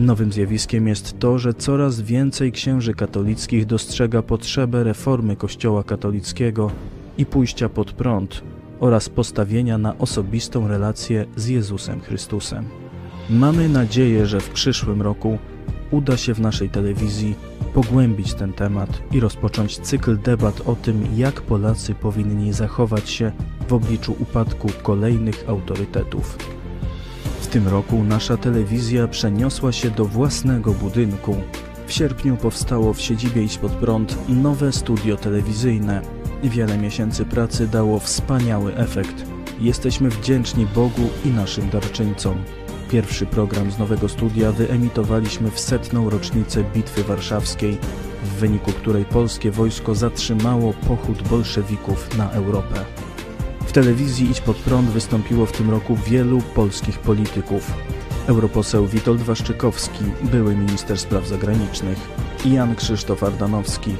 Nowym 0.00 0.32
zjawiskiem 0.32 0.88
jest 0.88 1.18
to, 1.18 1.38
że 1.38 1.54
coraz 1.54 2.00
więcej 2.00 2.52
księży 2.52 2.94
katolickich 2.94 3.66
dostrzega 3.66 4.22
potrzebę 4.22 4.84
reformy 4.84 5.36
Kościoła 5.36 5.84
katolickiego 5.84 6.70
i 7.18 7.26
pójścia 7.26 7.68
pod 7.68 7.92
prąd 7.92 8.42
oraz 8.80 9.08
postawienia 9.08 9.78
na 9.78 9.98
osobistą 9.98 10.68
relację 10.68 11.26
z 11.36 11.48
Jezusem 11.48 12.00
Chrystusem. 12.00 12.64
Mamy 13.30 13.68
nadzieję, 13.68 14.26
że 14.26 14.40
w 14.40 14.50
przyszłym 14.50 15.02
roku 15.02 15.38
uda 15.90 16.16
się 16.16 16.34
w 16.34 16.40
naszej 16.40 16.70
telewizji 16.70 17.34
pogłębić 17.74 18.34
ten 18.34 18.52
temat 18.52 19.02
i 19.12 19.20
rozpocząć 19.20 19.78
cykl 19.78 20.18
debat 20.18 20.60
o 20.68 20.76
tym, 20.76 21.06
jak 21.16 21.40
Polacy 21.40 21.94
powinni 21.94 22.52
zachować 22.52 23.10
się 23.10 23.32
w 23.68 23.72
obliczu 23.72 24.16
upadku 24.20 24.68
kolejnych 24.82 25.44
autorytetów. 25.48 26.59
W 27.40 27.46
tym 27.46 27.68
roku 27.68 28.04
nasza 28.04 28.36
telewizja 28.36 29.08
przeniosła 29.08 29.72
się 29.72 29.90
do 29.90 30.04
własnego 30.04 30.72
budynku. 30.72 31.36
W 31.86 31.92
sierpniu 31.92 32.36
powstało 32.36 32.92
w 32.92 33.00
siedzibie 33.00 33.42
Idź 33.42 33.58
Pod 33.58 33.72
Prąd 33.72 34.28
nowe 34.28 34.72
studio 34.72 35.16
telewizyjne. 35.16 36.02
Wiele 36.44 36.78
miesięcy 36.78 37.24
pracy 37.24 37.68
dało 37.68 37.98
wspaniały 37.98 38.76
efekt. 38.76 39.26
Jesteśmy 39.60 40.10
wdzięczni 40.10 40.66
Bogu 40.66 41.10
i 41.24 41.28
naszym 41.28 41.70
darczyńcom. 41.70 42.36
Pierwszy 42.90 43.26
program 43.26 43.70
z 43.70 43.78
nowego 43.78 44.08
studia 44.08 44.52
wyemitowaliśmy 44.52 45.50
w 45.50 45.60
setną 45.60 46.10
rocznicę 46.10 46.64
Bitwy 46.74 47.04
Warszawskiej, 47.04 47.78
w 48.24 48.28
wyniku 48.28 48.72
której 48.72 49.04
polskie 49.04 49.50
wojsko 49.50 49.94
zatrzymało 49.94 50.72
pochód 50.72 51.28
bolszewików 51.28 52.18
na 52.18 52.30
Europę. 52.30 52.84
W 53.70 53.72
telewizji 53.72 54.30
Idź 54.30 54.40
Pod 54.40 54.56
Prąd 54.56 54.88
wystąpiło 54.88 55.46
w 55.46 55.52
tym 55.52 55.70
roku 55.70 55.96
wielu 55.96 56.40
polskich 56.54 56.98
polityków. 56.98 57.72
Europoseł 58.26 58.86
Witold 58.86 59.20
Waszczykowski, 59.22 60.04
były 60.22 60.56
minister 60.56 60.98
spraw 60.98 61.26
zagranicznych, 61.26 61.98
Jan 62.44 62.74
Krzysztof 62.74 63.22
Ardanowski, 63.22 63.90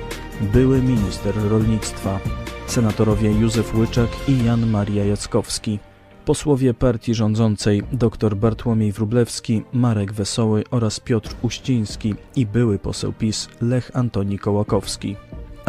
były 0.41 0.83
minister 0.83 1.35
rolnictwa, 1.51 2.21
senatorowie 2.67 3.33
Józef 3.33 3.75
Łyczak 3.75 4.09
i 4.29 4.45
Jan 4.45 4.67
Maria 4.71 5.05
Jackowski, 5.05 5.79
posłowie 6.25 6.75
partii 6.75 7.15
rządzącej 7.15 7.83
dr 7.93 8.37
Bartłomiej 8.37 8.93
Wróblewski, 8.93 9.63
Marek 9.73 10.13
Wesoły 10.13 10.65
oraz 10.71 11.01
Piotr 11.01 11.35
Uściński 11.43 12.15
i 12.37 12.47
były 12.47 12.79
poseł 12.79 13.13
PiS 13.13 13.49
Lech 13.61 13.91
Antoni 13.95 14.39
Kołakowski, 14.39 15.17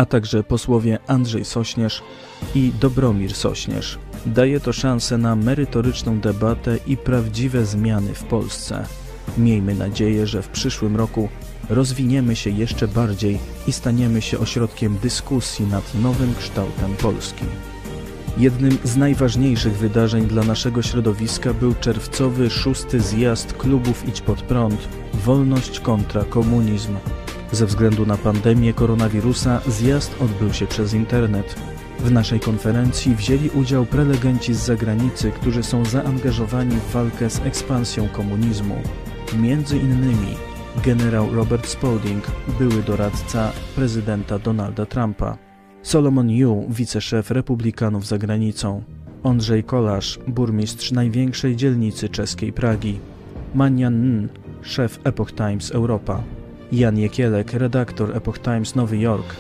a 0.02 0.06
także 0.06 0.44
posłowie 0.44 1.00
Andrzej 1.08 1.46
Sośnierz 1.46 2.04
i 2.56 2.72
Dobromir 2.80 3.34
Sośnierz. 3.34 4.00
Daje 4.26 4.60
to 4.60 4.74
szansę 4.74 5.18
na 5.18 5.36
merytoryczną 5.36 6.20
debatę 6.20 6.78
i 6.88 6.98
prawdziwe 6.98 7.66
zmiany 7.66 8.14
w 8.14 8.24
Polsce. 8.24 8.86
Miejmy 9.38 9.76
nadzieję, 9.76 10.28
że 10.28 10.42
w 10.42 10.48
przyszłym 10.48 10.96
roku 10.96 11.30
rozwiniemy 11.70 12.36
się 12.36 12.50
jeszcze 12.50 12.88
bardziej 12.88 13.40
i 13.68 13.72
staniemy 13.72 14.22
się 14.22 14.40
ośrodkiem 14.40 14.98
dyskusji 14.98 15.68
nad 15.68 15.96
nowym 15.96 16.36
kształtem 16.36 16.96
Polski. 17.02 17.46
Jednym 18.38 18.78
z 18.84 18.98
najważniejszych 18.98 19.78
wydarzeń 19.78 20.28
dla 20.28 20.44
naszego 20.44 20.82
środowiska 20.82 21.54
był 21.54 21.76
czerwcowy 21.76 22.50
szósty 22.50 23.00
zjazd 23.00 23.54
klubów 23.54 24.08
Idź 24.08 24.22
Pod 24.22 24.42
Prąd 24.42 24.88
Wolność 25.14 25.80
kontra 25.80 26.24
komunizm. 26.24 26.96
Ze 27.52 27.66
względu 27.66 28.06
na 28.06 28.18
pandemię 28.18 28.74
koronawirusa 28.74 29.62
zjazd 29.68 30.16
odbył 30.22 30.54
się 30.54 30.68
przez 30.68 30.94
internet. 30.94 31.56
W 32.00 32.12
naszej 32.12 32.40
konferencji 32.40 33.16
wzięli 33.16 33.50
udział 33.50 33.86
prelegenci 33.86 34.54
z 34.54 34.58
zagranicy, 34.58 35.32
którzy 35.32 35.64
są 35.64 35.86
zaangażowani 35.86 36.76
w 36.76 36.92
walkę 36.92 37.30
z 37.30 37.40
ekspansją 37.40 38.08
komunizmu. 38.08 38.76
Między 39.40 39.78
innymi 39.78 40.36
generał 40.86 41.36
Robert 41.36 41.68
Spalding, 41.68 42.24
były 42.60 42.84
doradca 42.84 43.52
prezydenta 43.76 44.40
Donalda 44.40 44.86
Trumpa, 44.86 45.38
Solomon 45.84 46.30
Yu, 46.30 46.66
wiceszef 46.70 47.32
republikanów 47.32 48.08
za 48.08 48.18
granicą, 48.18 48.84
Andrzej 49.24 49.64
Kolarz, 49.64 50.20
burmistrz 50.28 50.92
największej 50.92 51.56
dzielnicy 51.56 52.10
czeskiej 52.10 52.54
Pragi, 52.54 53.00
Manian 53.56 53.94
N, 53.94 54.30
szef 54.62 55.00
Epoch 55.04 55.32
Times 55.32 55.72
Europa, 55.72 56.24
Jan 56.72 56.98
Jekielek, 56.98 57.54
redaktor 57.54 58.18
Epoch 58.18 58.40
Times 58.40 58.76
Nowy 58.76 58.98
Jork, 58.98 59.36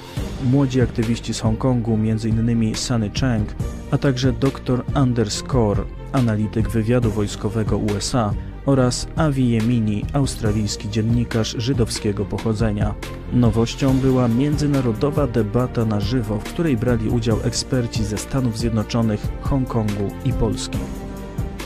młodzi 0.52 0.82
aktywiści 0.82 1.34
z 1.34 1.40
Hongkongu, 1.40 1.94
m.in. 1.94 2.76
Sunny 2.76 3.12
Chang, 3.20 3.56
a 3.91 3.98
także 3.98 4.34
dr 4.34 4.84
Anders 4.94 5.44
Kaur, 5.44 5.86
analityk 6.12 6.70
wywiadu 6.70 7.12
wojskowego 7.12 7.78
USA 7.78 8.34
oraz 8.66 9.08
Avi 9.16 9.49
Yemini, 9.49 10.06
australijski 10.14 10.90
dziennikarz 10.90 11.56
żydowskiego 11.58 12.26
pochodzenia. 12.26 12.95
Nowością 13.34 13.98
była 13.98 14.28
międzynarodowa 14.28 15.28
debata 15.28 15.86
na 15.86 15.99
żywo, 15.99 16.40
w 16.40 16.44
której 16.44 16.78
brali 16.78 17.10
udział 17.10 17.38
eksperci 17.44 18.03
ze 18.03 18.18
Stanów 18.18 18.58
Zjednoczonych, 18.58 19.28
Hongkongu 19.41 20.08
i 20.26 20.34
Polski. 20.34 20.80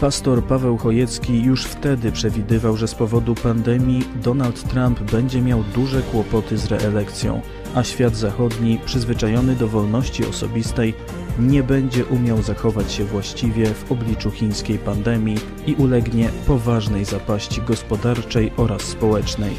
Pastor 0.02 0.44
Paweł 0.44 0.78
Chojecki 0.78 1.44
już 1.44 1.66
wtedy 1.66 2.12
przewidywał, 2.12 2.78
że 2.78 2.88
z 2.88 2.96
powodu 2.96 3.36
pandemii 3.36 4.04
Donald 4.24 4.70
Trump 4.70 5.12
będzie 5.12 5.42
miał 5.42 5.64
duże 5.64 6.02
kłopoty 6.02 6.58
z 6.58 6.66
reelekcją, 6.66 7.42
a 7.76 7.84
świat 7.84 8.16
zachodni, 8.16 8.80
przyzwyczajony 8.86 9.56
do 9.56 9.68
wolności 9.68 10.26
osobistej, 10.26 10.94
nie 11.40 11.64
będzie 11.64 12.06
umiał 12.06 12.42
zachować 12.42 12.92
się 12.92 13.04
właściwie 13.04 13.74
w 13.74 13.92
obliczu 13.92 14.32
chińskiej 14.32 14.80
pandemii 14.80 15.38
i 15.68 15.74
ulegnie 15.76 16.30
poważnej 16.48 17.06
zapaści 17.06 17.62
gospodarczej 17.62 18.52
oraz 18.58 18.82
społecznej. 18.82 19.52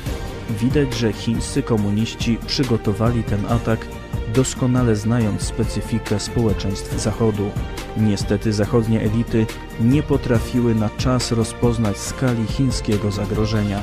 Widać, 0.51 0.95
że 0.95 1.13
chińscy 1.13 1.63
komuniści 1.63 2.39
przygotowali 2.47 3.23
ten 3.23 3.47
atak, 3.47 3.87
doskonale 4.35 4.97
znając 4.97 5.43
specyfikę 5.43 6.21
społeczeństw 6.21 7.01
Zachodu. 7.01 7.51
Niestety 7.97 8.53
zachodnie 8.53 9.01
elity 9.01 9.47
nie 9.81 10.03
potrafiły 10.03 10.75
na 10.75 10.91
czas 10.91 11.33
rozpoznać 11.33 11.99
skali 11.99 12.47
chińskiego 12.47 13.11
zagrożenia. 13.11 13.83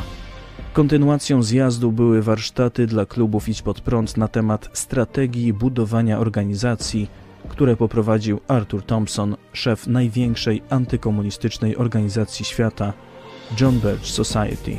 Kontynuacją 0.73 1.43
zjazdu 1.43 1.91
były 1.91 2.21
warsztaty 2.21 2.87
dla 2.87 3.05
klubów 3.05 3.49
Idź 3.49 3.61
Pod 3.61 3.81
Prąd 3.81 4.17
na 4.17 4.27
temat 4.27 4.69
strategii 4.73 5.53
budowania 5.53 6.19
organizacji, 6.19 7.09
które 7.49 7.75
poprowadził 7.75 8.39
Arthur 8.47 8.83
Thompson, 8.83 9.35
szef 9.53 9.87
największej 9.87 10.61
antykomunistycznej 10.69 11.77
organizacji 11.77 12.45
świata, 12.45 12.93
John 13.59 13.79
Birch 13.79 14.05
Society. 14.05 14.77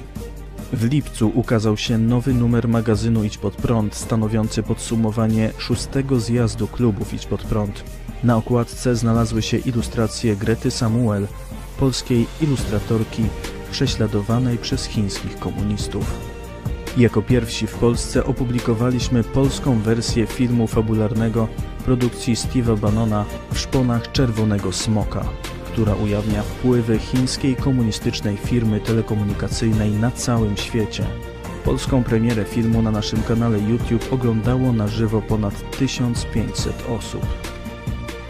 W 0.75 0.85
lipcu 0.85 1.33
ukazał 1.35 1.77
się 1.77 1.99
nowy 1.99 2.35
numer 2.35 2.69
magazynu 2.69 3.25
Idź 3.25 3.39
Pod 3.39 3.57
Prąd, 3.57 3.95
stanowiący 3.95 4.63
podsumowanie 4.63 5.51
szóstego 5.59 6.21
zjazdu 6.21 6.67
klubów 6.67 7.15
Idź 7.15 7.27
Pod 7.27 7.43
Prąd. 7.43 7.85
Na 8.25 8.37
okładce 8.37 8.97
znalazły 8.97 9.43
się 9.43 9.57
ilustracje 9.57 10.37
Grety 10.37 10.71
Samuel, 10.71 11.27
polskiej 11.79 12.27
ilustratorki 12.41 13.23
prześladowanej 13.71 14.59
przez 14.59 14.85
chińskich 14.85 15.39
komunistów. 15.39 16.19
Jako 16.97 17.23
pierwsi 17.23 17.67
w 17.67 17.75
Polsce 17.75 18.25
opublikowaliśmy 18.25 19.25
polską 19.25 19.81
wersję 19.81 20.27
filmu 20.27 20.67
fabularnego 20.67 21.49
produkcji 21.85 22.35
Steve'a 22.35 22.79
Bannona 22.79 23.25
w 23.53 23.59
szponach 23.59 24.13
Czerwonego 24.13 24.73
Smoka, 24.73 25.25
która 25.75 25.95
ujawnia 25.95 26.43
wpływy 26.43 26.99
chińskiej 26.99 27.57
komunistycznej 27.57 28.37
firmy 28.37 28.81
telekomunikacyjnej 28.81 29.93
na 29.93 30.11
całym 30.11 30.57
świecie. 30.57 31.05
Polską 31.65 32.05
premierę 32.05 32.45
filmu 32.45 32.83
na 32.83 32.91
naszym 32.91 33.23
kanale 33.23 33.59
YouTube 33.59 34.13
oglądało 34.13 34.73
na 34.73 34.89
żywo 34.89 35.23
ponad 35.23 35.71
1500 35.79 36.85
osób. 36.89 37.27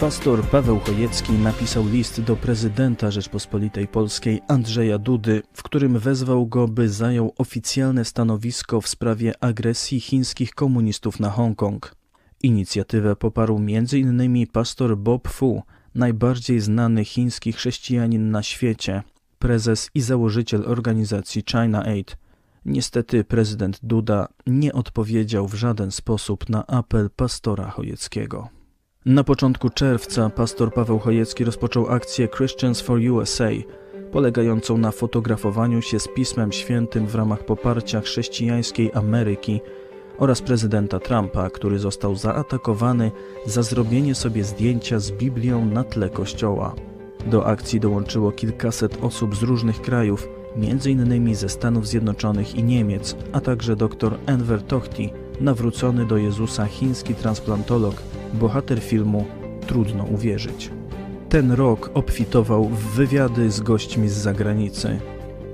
Pastor 0.01 0.43
Paweł 0.43 0.79
Chojecki 0.79 1.33
napisał 1.33 1.89
list 1.89 2.21
do 2.21 2.37
prezydenta 2.37 3.11
Rzeczpospolitej 3.11 3.89
Polskiej 3.89 4.41
Andrzeja 4.49 4.99
Dudy, 4.99 5.43
w 5.53 5.63
którym 5.63 5.99
wezwał 5.99 6.47
go, 6.47 6.69
by 6.69 6.89
zajął 6.89 7.35
oficjalne 7.39 8.05
stanowisko 8.05 8.81
w 8.81 8.89
sprawie 8.89 9.33
agresji 9.41 10.01
chińskich 10.01 10.55
komunistów 10.55 11.21
na 11.21 11.31
Hongkong. 11.31 11.95
Inicjatywę 12.43 13.17
poparł 13.17 13.57
m.in. 13.57 14.47
pastor 14.47 14.97
Bob 14.99 15.29
Fu, 15.29 15.63
najbardziej 15.95 16.61
znany 16.61 17.05
chiński 17.05 17.53
chrześcijanin 17.53 18.31
na 18.31 18.43
świecie, 18.43 19.03
prezes 19.39 19.91
i 19.95 20.01
założyciel 20.01 20.65
organizacji 20.67 21.43
China 21.51 21.85
Aid. 21.87 22.17
Niestety 22.65 23.25
prezydent 23.25 23.81
Duda 23.83 24.29
nie 24.47 24.73
odpowiedział 24.73 25.49
w 25.49 25.55
żaden 25.55 25.91
sposób 25.91 26.49
na 26.49 26.67
apel 26.67 27.11
pastora 27.17 27.71
Chojeckiego. 27.71 28.49
Na 29.07 29.25
początku 29.25 29.71
czerwca 29.71 30.31
pastor 30.31 30.75
Paweł 30.75 30.99
Chojecki 30.99 31.45
rozpoczął 31.45 31.89
akcję 31.89 32.29
Christians 32.29 32.81
for 32.81 32.99
USA, 33.13 33.51
polegającą 34.13 34.79
na 34.79 34.91
fotografowaniu 34.91 35.83
się 35.83 35.99
z 35.99 36.09
Pismem 36.09 36.53
Świętym 36.53 37.07
w 37.07 37.15
ramach 37.15 37.45
poparcia 37.45 38.01
chrześcijańskiej 38.01 38.91
Ameryki 38.95 39.61
oraz 40.19 40.43
prezydenta 40.43 41.01
Trumpa, 41.01 41.51
który 41.51 41.79
został 41.79 42.17
zaatakowany 42.17 43.11
za 43.47 43.63
zrobienie 43.63 44.15
sobie 44.15 44.45
zdjęcia 44.45 44.99
z 44.99 45.11
Biblią 45.11 45.65
na 45.65 45.85
tle 45.85 46.11
kościoła. 46.11 46.75
Do 47.27 47.47
akcji 47.47 47.81
dołączyło 47.81 48.33
kilkaset 48.33 48.99
osób 49.05 49.37
z 49.37 49.43
różnych 49.43 49.81
krajów, 49.81 50.29
m.in. 50.57 51.35
ze 51.35 51.49
Stanów 51.49 51.89
Zjednoczonych 51.89 52.55
i 52.55 52.63
Niemiec, 52.63 53.17
a 53.33 53.41
także 53.41 53.77
dr 53.77 54.19
Enver 54.27 54.63
Tohti, 54.63 55.13
nawrócony 55.41 56.07
do 56.07 56.17
Jezusa 56.17 56.67
chiński 56.67 57.15
transplantolog, 57.15 57.95
bohater 58.35 58.81
filmu 58.81 59.25
Trudno 59.67 60.05
uwierzyć. 60.05 60.71
Ten 61.29 61.53
rok 61.53 61.91
obfitował 61.95 62.65
w 62.65 62.95
wywiady 62.95 63.51
z 63.51 63.61
gośćmi 63.61 64.09
z 64.09 64.13
zagranicy. 64.13 65.01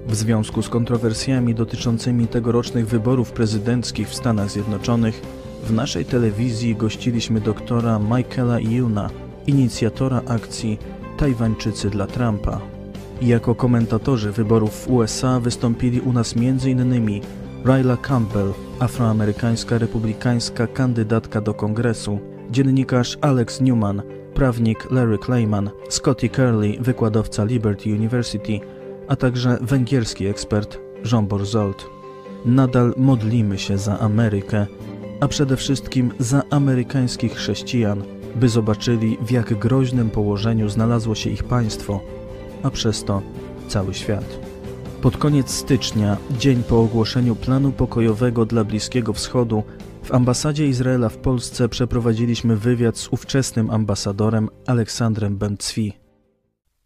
W 0.07 0.15
związku 0.15 0.63
z 0.63 0.69
kontrowersjami 0.69 1.55
dotyczącymi 1.55 2.27
tegorocznych 2.27 2.89
wyborów 2.89 3.33
prezydenckich 3.33 4.09
w 4.09 4.15
Stanach 4.15 4.51
Zjednoczonych, 4.51 5.23
w 5.65 5.73
naszej 5.73 6.05
telewizji 6.05 6.77
gościliśmy 6.77 7.41
doktora 7.41 7.99
Michaela 7.99 8.61
Yuna, 8.61 9.11
inicjatora 9.47 10.23
akcji 10.27 10.79
Tajwańczycy 11.17 11.91
dla 11.91 12.07
Trumpa. 12.07 12.61
Jako 13.23 13.55
komentatorzy 13.55 14.33
wyborów 14.33 14.75
w 14.75 14.91
USA 14.91 15.41
wystąpili 15.41 16.01
u 16.01 16.13
nas 16.13 16.35
m.in. 16.37 17.21
Ryla 17.65 17.97
Campbell, 17.97 18.53
afroamerykańska 18.79 19.79
republikańska 19.79 20.67
kandydatka 20.67 21.41
do 21.41 21.55
kongresu, 21.55 22.19
dziennikarz 22.51 23.19
Alex 23.21 23.61
Newman, 23.61 24.03
prawnik 24.35 24.91
Larry 24.91 25.19
Clayman, 25.19 25.71
Scotty 25.89 26.29
Curley, 26.29 26.79
wykładowca 26.81 27.45
Liberty 27.45 27.91
University, 27.91 28.61
a 29.11 29.17
także 29.17 29.59
węgierski 29.61 30.27
ekspert 30.27 30.79
Jean 31.13 31.27
Borzolt. 31.27 31.87
Nadal 32.45 32.95
modlimy 32.97 33.59
się 33.59 33.79
za 33.79 33.99
Amerykę, 33.99 34.67
a 35.21 35.29
przede 35.29 35.57
wszystkim 35.57 36.13
za 36.19 36.43
amerykańskich 36.51 37.35
chrześcijan, 37.35 38.03
by 38.35 38.49
zobaczyli, 38.49 39.19
w 39.27 39.31
jak 39.31 39.59
groźnym 39.59 40.11
położeniu 40.11 40.69
znalazło 40.69 41.15
się 41.15 41.31
ich 41.31 41.45
państwo, 41.45 42.01
a 42.63 42.71
przez 42.71 43.05
to 43.05 43.23
cały 43.69 43.95
świat. 43.95 44.39
Pod 45.03 45.17
koniec 45.17 45.51
stycznia, 45.51 46.17
dzień 46.39 46.63
po 46.63 46.81
ogłoszeniu 46.81 47.37
planu 47.37 47.73
pokojowego 47.73 48.47
dla 48.47 48.65
Bliskiego 48.65 49.13
Wschodu, 49.13 49.63
w 50.03 50.15
ambasadzie 50.15 50.67
Izraela 50.67 51.09
w 51.09 51.17
Polsce 51.17 51.69
przeprowadziliśmy 51.69 52.57
wywiad 52.57 52.99
z 52.99 53.09
ówczesnym 53.09 53.71
ambasadorem 53.71 54.49
Aleksandrem 54.67 55.37
Bencwi. 55.37 56.00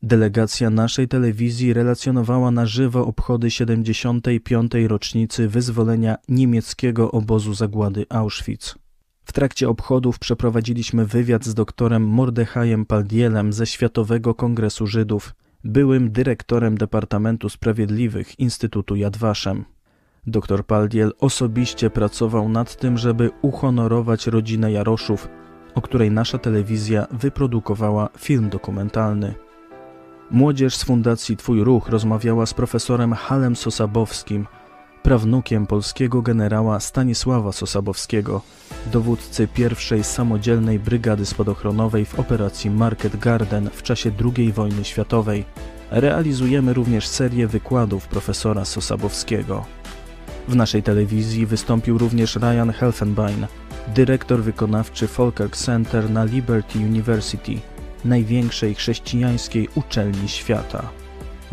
Delegacja 0.04 0.70
naszej 0.70 1.08
telewizji 1.08 1.72
relacjonowała 1.72 2.50
na 2.50 2.66
żywo 2.66 3.06
obchody 3.06 3.50
75. 3.50 4.72
rocznicy 4.86 5.48
wyzwolenia 5.48 6.16
niemieckiego 6.28 7.12
obozu 7.12 7.54
zagłady 7.54 8.06
Auschwitz. 8.08 8.74
W 9.24 9.32
trakcie 9.32 9.68
obchodów 9.68 10.18
przeprowadziliśmy 10.18 11.06
wywiad 11.06 11.44
z 11.44 11.54
doktorem 11.54 12.06
Mordechajem 12.06 12.86
Paldielem 12.86 13.52
ze 13.52 13.66
Światowego 13.66 14.34
Kongresu 14.34 14.86
Żydów, 14.86 15.34
byłym 15.64 16.12
dyrektorem 16.12 16.78
Departamentu 16.78 17.48
Sprawiedliwych 17.48 18.40
Instytutu 18.40 18.96
Yad 18.96 19.16
Vashem. 19.16 19.64
Dr 20.26 20.66
Paldiel 20.66 21.12
osobiście 21.18 21.90
pracował 21.90 22.48
nad 22.48 22.76
tym, 22.76 22.98
żeby 22.98 23.30
uhonorować 23.42 24.26
rodzinę 24.26 24.72
Jaroszów, 24.72 25.28
o 25.74 25.82
której 25.82 26.10
nasza 26.10 26.38
telewizja 26.38 27.06
wyprodukowała 27.10 28.08
film 28.18 28.48
dokumentalny. 28.48 29.43
Młodzież 30.30 30.76
z 30.76 30.84
Fundacji 30.84 31.36
Twój 31.36 31.64
Ruch 31.64 31.88
rozmawiała 31.88 32.46
z 32.46 32.54
profesorem 32.54 33.12
Halem 33.12 33.56
Sosabowskim, 33.56 34.46
prawnukiem 35.02 35.66
polskiego 35.66 36.22
generała 36.22 36.80
Stanisława 36.80 37.52
Sosabowskiego, 37.52 38.42
dowódcy 38.92 39.48
pierwszej 39.48 40.04
samodzielnej 40.04 40.78
brygady 40.78 41.26
spadochronowej 41.26 42.04
w 42.04 42.18
operacji 42.18 42.70
Market 42.70 43.16
Garden 43.16 43.70
w 43.72 43.82
czasie 43.82 44.10
II 44.36 44.52
wojny 44.52 44.84
światowej. 44.84 45.44
Realizujemy 45.90 46.72
również 46.72 47.08
serię 47.08 47.46
wykładów 47.46 48.08
profesora 48.08 48.64
Sosabowskiego. 48.64 49.64
W 50.48 50.56
naszej 50.56 50.82
telewizji 50.82 51.46
wystąpił 51.46 51.98
również 51.98 52.36
Ryan 52.36 52.70
Helfenbein, 52.72 53.46
dyrektor 53.94 54.42
wykonawczy 54.42 55.06
Falkirk 55.06 55.56
Center 55.56 56.10
na 56.10 56.24
Liberty 56.24 56.78
University, 56.78 57.60
największej 58.04 58.74
chrześcijańskiej 58.74 59.68
uczelni 59.74 60.28
świata. 60.28 60.88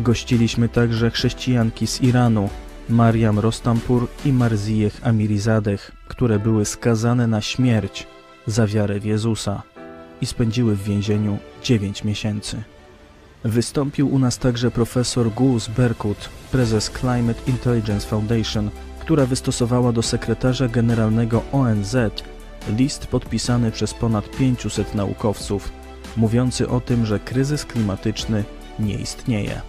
Gościliśmy 0.00 0.68
także 0.68 1.10
chrześcijanki 1.10 1.86
z 1.86 2.00
Iranu, 2.00 2.48
Mariam 2.88 3.38
Rostampur 3.38 4.08
i 4.24 4.32
Marzijech 4.32 5.00
Amirizadeh, 5.02 5.92
które 6.08 6.38
były 6.38 6.64
skazane 6.64 7.26
na 7.26 7.40
śmierć 7.40 8.06
za 8.46 8.66
wiarę 8.66 9.00
w 9.00 9.04
Jezusa 9.04 9.62
i 10.20 10.26
spędziły 10.26 10.76
w 10.76 10.82
więzieniu 10.82 11.38
9 11.62 12.04
miesięcy. 12.04 12.62
Wystąpił 13.44 14.14
u 14.14 14.18
nas 14.18 14.38
także 14.38 14.70
profesor 14.70 15.30
Gus 15.30 15.68
Berkut, 15.68 16.28
prezes 16.52 16.90
Climate 16.90 17.40
Intelligence 17.46 18.08
Foundation, 18.08 18.70
która 19.00 19.26
wystosowała 19.26 19.92
do 19.92 20.02
sekretarza 20.02 20.68
generalnego 20.68 21.42
ONZ 21.52 21.96
list 22.76 23.06
podpisany 23.06 23.70
przez 23.70 23.94
ponad 23.94 24.30
500 24.30 24.94
naukowców, 24.94 25.72
mówiący 26.16 26.68
o 26.68 26.80
tym, 26.80 27.06
że 27.06 27.18
kryzys 27.20 27.64
klimatyczny 27.64 28.44
nie 28.78 28.94
istnieje. 28.94 29.60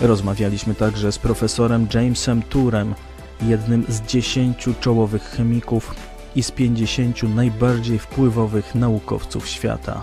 Rozmawialiśmy 0.00 0.74
także 0.74 1.12
z 1.12 1.18
profesorem 1.18 1.86
Jamesem 1.94 2.42
Turem, 2.42 2.94
jednym 3.42 3.84
z 3.88 4.02
dziesięciu 4.02 4.74
czołowych 4.80 5.22
chemików 5.22 5.94
i 6.36 6.42
z 6.42 6.50
pięćdziesięciu 6.50 7.28
najbardziej 7.28 7.98
wpływowych 7.98 8.74
naukowców 8.74 9.48
świata. 9.48 10.02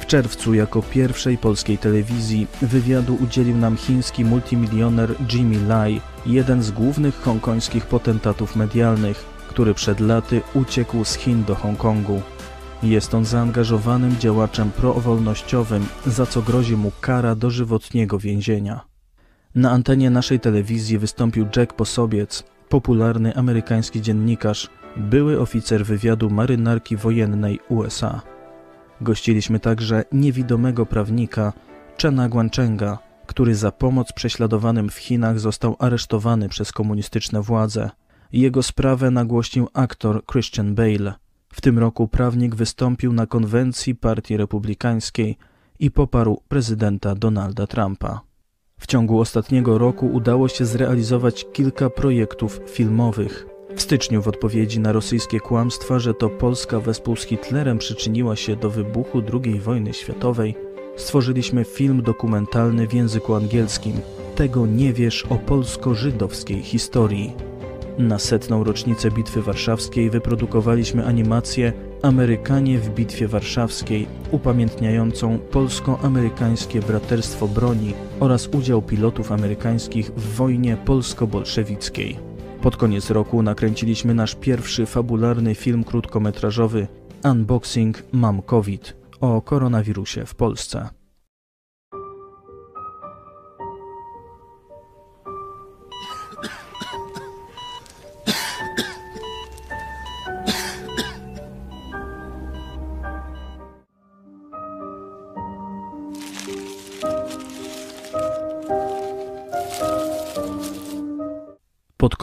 W 0.00 0.06
czerwcu 0.06 0.54
jako 0.54 0.82
pierwszej 0.82 1.38
polskiej 1.38 1.78
telewizji 1.78 2.46
wywiadu 2.62 3.18
udzielił 3.22 3.56
nam 3.56 3.76
chiński 3.76 4.24
multimilioner 4.24 5.14
Jimmy 5.32 5.66
Lai, 5.68 6.00
jeden 6.26 6.62
z 6.62 6.70
głównych 6.70 7.22
hongkońskich 7.22 7.86
potentatów 7.86 8.56
medialnych, 8.56 9.24
który 9.48 9.74
przed 9.74 10.00
laty 10.00 10.40
uciekł 10.54 11.04
z 11.04 11.14
Chin 11.14 11.44
do 11.44 11.54
Hongkongu. 11.54 12.22
Jest 12.84 13.14
on 13.14 13.24
zaangażowanym 13.24 14.16
działaczem 14.18 14.70
prowolnościowym, 14.70 15.86
za 16.06 16.26
co 16.26 16.42
grozi 16.42 16.76
mu 16.76 16.92
kara 17.00 17.34
dożywotniego 17.34 18.18
więzienia. 18.18 18.80
Na 19.54 19.70
antenie 19.70 20.10
naszej 20.10 20.40
telewizji 20.40 20.98
wystąpił 20.98 21.46
Jack 21.56 21.72
Posobiec, 21.72 22.44
popularny 22.68 23.36
amerykański 23.36 24.02
dziennikarz, 24.02 24.70
były 24.96 25.40
oficer 25.40 25.86
wywiadu 25.86 26.30
marynarki 26.30 26.96
wojennej 26.96 27.60
USA. 27.68 28.20
Gościliśmy 29.00 29.60
także 29.60 30.04
niewidomego 30.12 30.86
prawnika 30.86 31.52
Chena 32.02 32.28
Guanchenga, 32.28 32.98
który 33.26 33.54
za 33.54 33.72
pomoc 33.72 34.12
prześladowanym 34.12 34.88
w 34.88 34.96
Chinach 34.96 35.40
został 35.40 35.76
aresztowany 35.78 36.48
przez 36.48 36.72
komunistyczne 36.72 37.42
władze. 37.42 37.90
Jego 38.32 38.62
sprawę 38.62 39.10
nagłośnił 39.10 39.68
aktor 39.74 40.24
Christian 40.26 40.74
Bale. 40.74 41.23
W 41.54 41.60
tym 41.60 41.78
roku 41.78 42.08
prawnik 42.08 42.54
wystąpił 42.54 43.12
na 43.12 43.26
konwencji 43.26 43.94
Partii 43.94 44.36
Republikańskiej 44.36 45.36
i 45.80 45.90
poparł 45.90 46.42
prezydenta 46.48 47.14
Donalda 47.14 47.66
Trumpa. 47.66 48.20
W 48.80 48.86
ciągu 48.86 49.20
ostatniego 49.20 49.78
roku 49.78 50.06
udało 50.06 50.48
się 50.48 50.64
zrealizować 50.64 51.46
kilka 51.52 51.90
projektów 51.90 52.60
filmowych. 52.66 53.46
W 53.76 53.82
styczniu 53.82 54.22
w 54.22 54.28
odpowiedzi 54.28 54.80
na 54.80 54.92
rosyjskie 54.92 55.40
kłamstwa, 55.40 55.98
że 55.98 56.14
to 56.14 56.28
Polska 56.28 56.80
wespół 56.80 57.16
z 57.16 57.24
Hitlerem 57.24 57.78
przyczyniła 57.78 58.36
się 58.36 58.56
do 58.56 58.70
wybuchu 58.70 59.22
II 59.32 59.60
wojny 59.60 59.92
światowej, 59.92 60.54
stworzyliśmy 60.96 61.64
film 61.64 62.02
dokumentalny 62.02 62.86
w 62.86 62.94
języku 62.94 63.34
angielskim 63.34 64.00
Tego 64.36 64.66
nie 64.66 64.92
wiesz 64.92 65.26
o 65.26 65.36
polsko-żydowskiej 65.36 66.62
historii. 66.62 67.53
Na 67.98 68.18
setną 68.18 68.64
rocznicę 68.64 69.10
Bitwy 69.10 69.42
Warszawskiej 69.42 70.10
wyprodukowaliśmy 70.10 71.06
animację 71.06 71.72
Amerykanie 72.02 72.78
w 72.78 72.90
Bitwie 72.90 73.28
Warszawskiej, 73.28 74.06
upamiętniającą 74.30 75.38
polsko-amerykańskie 75.38 76.80
braterstwo 76.80 77.48
broni 77.48 77.94
oraz 78.20 78.46
udział 78.46 78.82
pilotów 78.82 79.32
amerykańskich 79.32 80.06
w 80.06 80.36
wojnie 80.36 80.76
polsko-bolszewickiej. 80.76 82.16
Pod 82.62 82.76
koniec 82.76 83.10
roku 83.10 83.42
nakręciliśmy 83.42 84.14
nasz 84.14 84.34
pierwszy 84.34 84.86
fabularny 84.86 85.54
film 85.54 85.84
krótkometrażowy 85.84 86.86
Unboxing 87.24 88.02
Mam 88.12 88.42
COVID 88.42 88.96
o 89.20 89.42
koronawirusie 89.42 90.26
w 90.26 90.34
Polsce. 90.34 91.03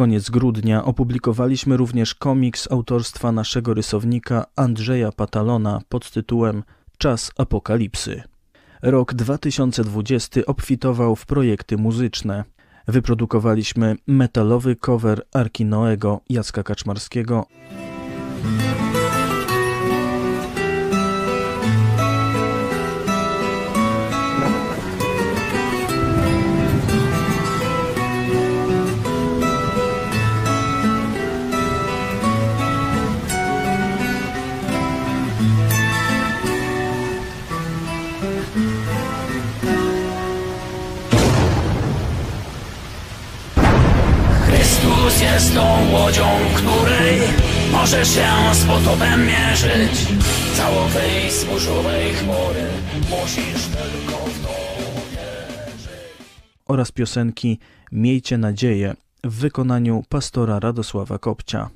Koniec 0.02 0.30
grudnia 0.30 0.86
opublikowaliśmy 0.86 1.78
również 1.78 2.16
komiks 2.16 2.72
autorstwa 2.72 3.32
naszego 3.32 3.74
rysownika 3.74 4.46
Andrzeja 4.56 5.12
Patalona 5.12 5.82
pod 5.90 6.12
tytułem 6.12 6.64
Czas 6.98 7.32
Apokalipsy. 7.38 8.24
Rok 8.82 9.14
2020 9.14 10.42
obfitował 10.46 11.16
w 11.16 11.26
projekty 11.26 11.78
muzyczne. 11.78 12.44
Wyprodukowaliśmy 12.88 13.96
metalowy 14.08 14.76
cover 14.76 15.22
Arki 15.34 15.66
Noego 15.66 16.22
Jacka 16.30 16.64
Kaczmarskiego 16.64 17.46
Chrystus 45.22 45.34
jest 45.34 45.56
tą 45.56 45.92
łodzią, 45.92 46.28
której 46.56 47.20
możesz 47.72 48.16
się 48.16 48.30
z 48.54 48.66
potopem 48.66 49.28
mierzyć. 49.28 50.08
Całowej 50.58 51.32
zburzowej 51.32 52.14
chmury 52.14 52.64
musisz 53.10 53.66
tylko 53.66 54.26
w 54.26 54.42
to 54.44 54.52
oraz 56.68 56.92
piosenki 56.92 57.60
Miejcie 57.92 58.38
nadzieję 58.38 58.94
w 59.24 59.36
wykonaniu 59.36 60.04
pastora 60.10 60.60
Radosława 60.60 61.18
Kopcia. 61.20 61.70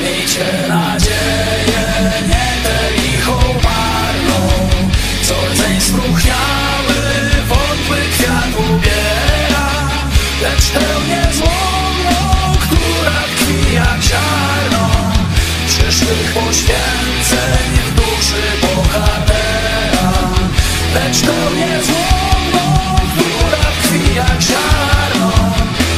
Miejcie 0.00 0.68
nadzieję, 0.68 2.12
nie 2.28 2.62
tę 2.64 3.02
lichą 3.02 3.32
marną, 3.64 4.48
co 5.22 5.34
rdzeń 5.52 5.80
spróchniały, 5.80 6.94
wątły 7.48 7.96
kwiat 8.12 8.48
ubiera, 8.58 9.70
lecz 10.42 10.70
tę 10.70 10.80
niezłomną, 11.08 11.53
przyszłych 16.04 16.34
poświęceń 16.34 17.70
w 17.86 17.94
duszy 17.94 18.42
bohatera, 18.62 20.12
lecz 20.94 21.20
tę 21.20 21.34
niezłomną, 21.56 22.96
która 23.16 23.64
tkwi 23.82 24.14
jak 24.16 24.42
ziarno, 24.42 25.32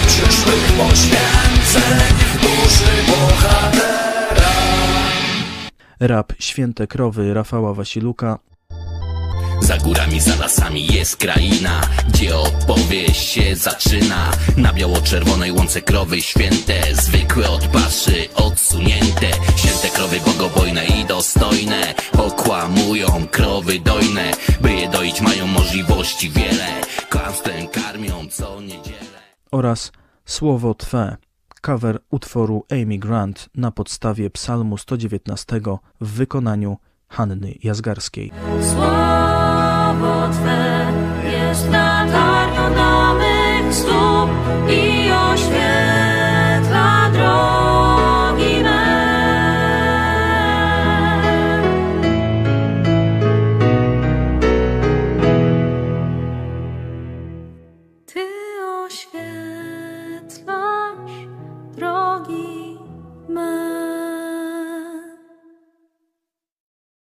przyszłych 0.06 0.72
poświęceń 0.72 2.16
w 2.32 2.40
duszy 2.40 2.90
bohatera. 3.06 4.52
Rap 6.00 6.32
Święte 6.38 6.86
Krowy 6.86 7.34
Rafała 7.34 7.74
Wasiluka 7.74 8.38
Za 9.60 9.78
górami, 9.78 10.20
za 10.20 10.36
lasami 10.36 10.86
jest 10.86 11.16
kraina, 11.16 11.80
gdzie 12.08 12.36
opowieść 12.36 13.20
się 13.32 13.56
zaczyna. 13.56 14.30
Na 14.56 14.72
biało-czerwonej 14.72 15.52
łące 15.52 15.82
krowy 15.82 16.22
święte, 16.22 16.82
zwykłe 16.92 17.50
od 17.50 17.66
paszy, 17.66 18.28
odsunięte. 18.34 19.30
Święte 19.56 19.88
krowy 19.96 20.20
bogobojne 20.26 20.84
i 20.84 21.04
dostojne, 21.04 21.94
okłamują 22.18 23.26
krowy 23.30 23.80
dojne. 23.80 24.30
By 24.60 24.72
je 24.72 24.88
doić 24.88 25.20
mają 25.20 25.46
możliwości 25.46 26.30
wiele, 26.30 26.66
kłamstwem 27.10 27.68
karmią 27.68 28.28
co 28.30 28.60
niedzielę. 28.60 29.20
oraz 29.50 29.92
Słowo 30.24 30.74
Twe, 30.74 31.16
cover 31.60 31.98
utworu 32.10 32.64
Amy 32.70 32.98
Grant 32.98 33.48
na 33.54 33.70
podstawie 33.70 34.30
Psalmu 34.30 34.78
119 34.78 35.60
w 36.00 36.08
wykonaniu 36.12 36.76
Hanny 37.08 37.54
Jazgarskiej. 37.62 38.32
Słowo 39.96 40.28
Twe 40.32 40.92
jest 41.30 41.70
latarnią 41.70 42.74
do 42.74 43.14
mych 43.14 43.74
stóp 43.74 44.30
i 44.68 45.05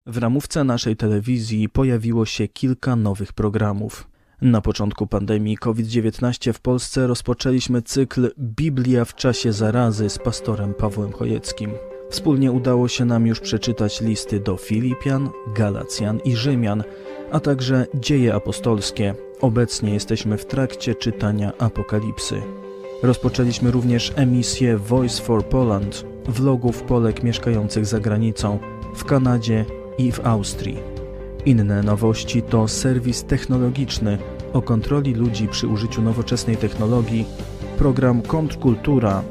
W 0.06 0.18
ramówce 0.18 0.64
naszej 0.64 0.96
telewizji 0.96 1.68
pojawiło 1.68 2.26
się 2.26 2.48
kilka 2.48 2.96
nowych 2.96 3.32
programów. 3.32 4.08
Na 4.40 4.60
początku 4.60 5.06
pandemii 5.06 5.56
COVID-19 5.56 6.52
w 6.52 6.60
Polsce 6.60 7.06
rozpoczęliśmy 7.06 7.82
cykl 7.82 8.30
Biblia 8.38 9.04
w 9.04 9.14
czasie 9.14 9.52
zarazy 9.52 10.10
z 10.10 10.18
pastorem 10.18 10.74
Pawłem 10.74 11.12
Chojeckim. 11.12 11.70
Wspólnie 12.10 12.52
udało 12.52 12.88
się 12.88 13.04
nam 13.04 13.26
już 13.26 13.40
przeczytać 13.40 14.00
listy 14.00 14.40
do 14.40 14.56
Filipian, 14.56 15.30
Galacjan 15.54 16.20
i 16.24 16.36
Rzymian, 16.36 16.84
a 17.32 17.40
także 17.40 17.86
dzieje 17.94 18.34
apostolskie. 18.34 19.14
Obecnie 19.40 19.94
jesteśmy 19.94 20.38
w 20.38 20.46
trakcie 20.46 20.94
czytania 20.94 21.52
Apokalipsy. 21.58 22.42
Rozpoczęliśmy 23.02 23.70
również 23.70 24.12
emisję 24.16 24.78
Voice 24.78 25.22
for 25.22 25.44
Poland, 25.44 26.04
vlogów 26.28 26.82
Polek 26.82 27.22
mieszkających 27.22 27.86
za 27.86 28.00
granicą, 28.00 28.58
w 28.94 29.04
Kanadzie 29.04 29.64
i 29.98 30.12
w 30.12 30.26
Austrii. 30.26 30.78
Inne 31.46 31.82
nowości 31.82 32.42
to 32.42 32.68
serwis 32.68 33.24
technologiczny 33.24 34.18
o 34.52 34.62
kontroli 34.62 35.14
ludzi 35.14 35.48
przy 35.48 35.68
użyciu 35.68 36.02
nowoczesnej 36.02 36.56
technologii, 36.56 37.24
program 37.78 38.22
Kontrkultura, 38.22 39.22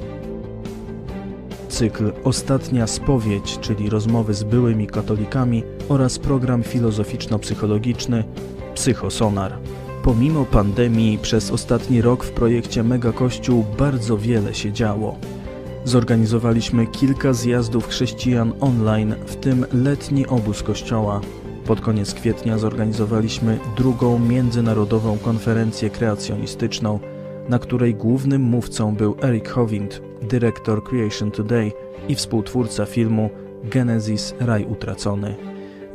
cykl 1.70 2.12
Ostatnia 2.24 2.88
Spowiedź, 2.88 3.60
czyli 3.62 3.90
rozmowy 3.90 4.34
z 4.34 4.44
byłymi 4.44 4.88
katolikami 4.88 5.64
oraz 5.90 6.20
program 6.20 6.64
filozoficzno-psychologiczny 6.64 8.24
Psychosonar. 8.76 9.58
Pomimo 10.04 10.46
pandemii 10.46 11.18
przez 11.18 11.52
ostatni 11.52 12.02
rok 12.02 12.24
w 12.24 12.32
projekcie 12.32 12.84
Mega 12.84 13.12
Kościół 13.12 13.66
bardzo 13.78 14.18
wiele 14.18 14.54
się 14.54 14.72
działo. 14.74 15.16
Zorganizowaliśmy 15.86 16.88
kilka 16.88 17.34
zjazdów 17.34 17.88
chrześcijan 17.88 18.54
online, 18.60 19.16
w 19.26 19.36
tym 19.36 19.66
letni 19.74 20.28
obóz 20.28 20.64
kościoła. 20.64 21.22
Pod 21.66 21.82
koniec 21.82 22.14
kwietnia 22.14 22.58
zorganizowaliśmy 22.58 23.60
drugą 23.78 24.20
międzynarodową 24.20 25.18
konferencję 25.18 25.90
kreacjonistyczną, 25.90 27.00
na 27.50 27.60
której 27.60 27.96
głównym 27.96 28.42
mówcą 28.42 28.96
był 28.96 29.16
Eric 29.22 29.50
Hovind, 29.50 30.02
dyrektor 30.22 30.84
Creation 30.84 31.32
Today 31.32 31.72
i 32.08 32.16
współtwórca 32.16 32.86
filmu 32.86 33.30
Genesis 33.64 34.36
Raj 34.40 34.66
Utracony. 34.66 35.36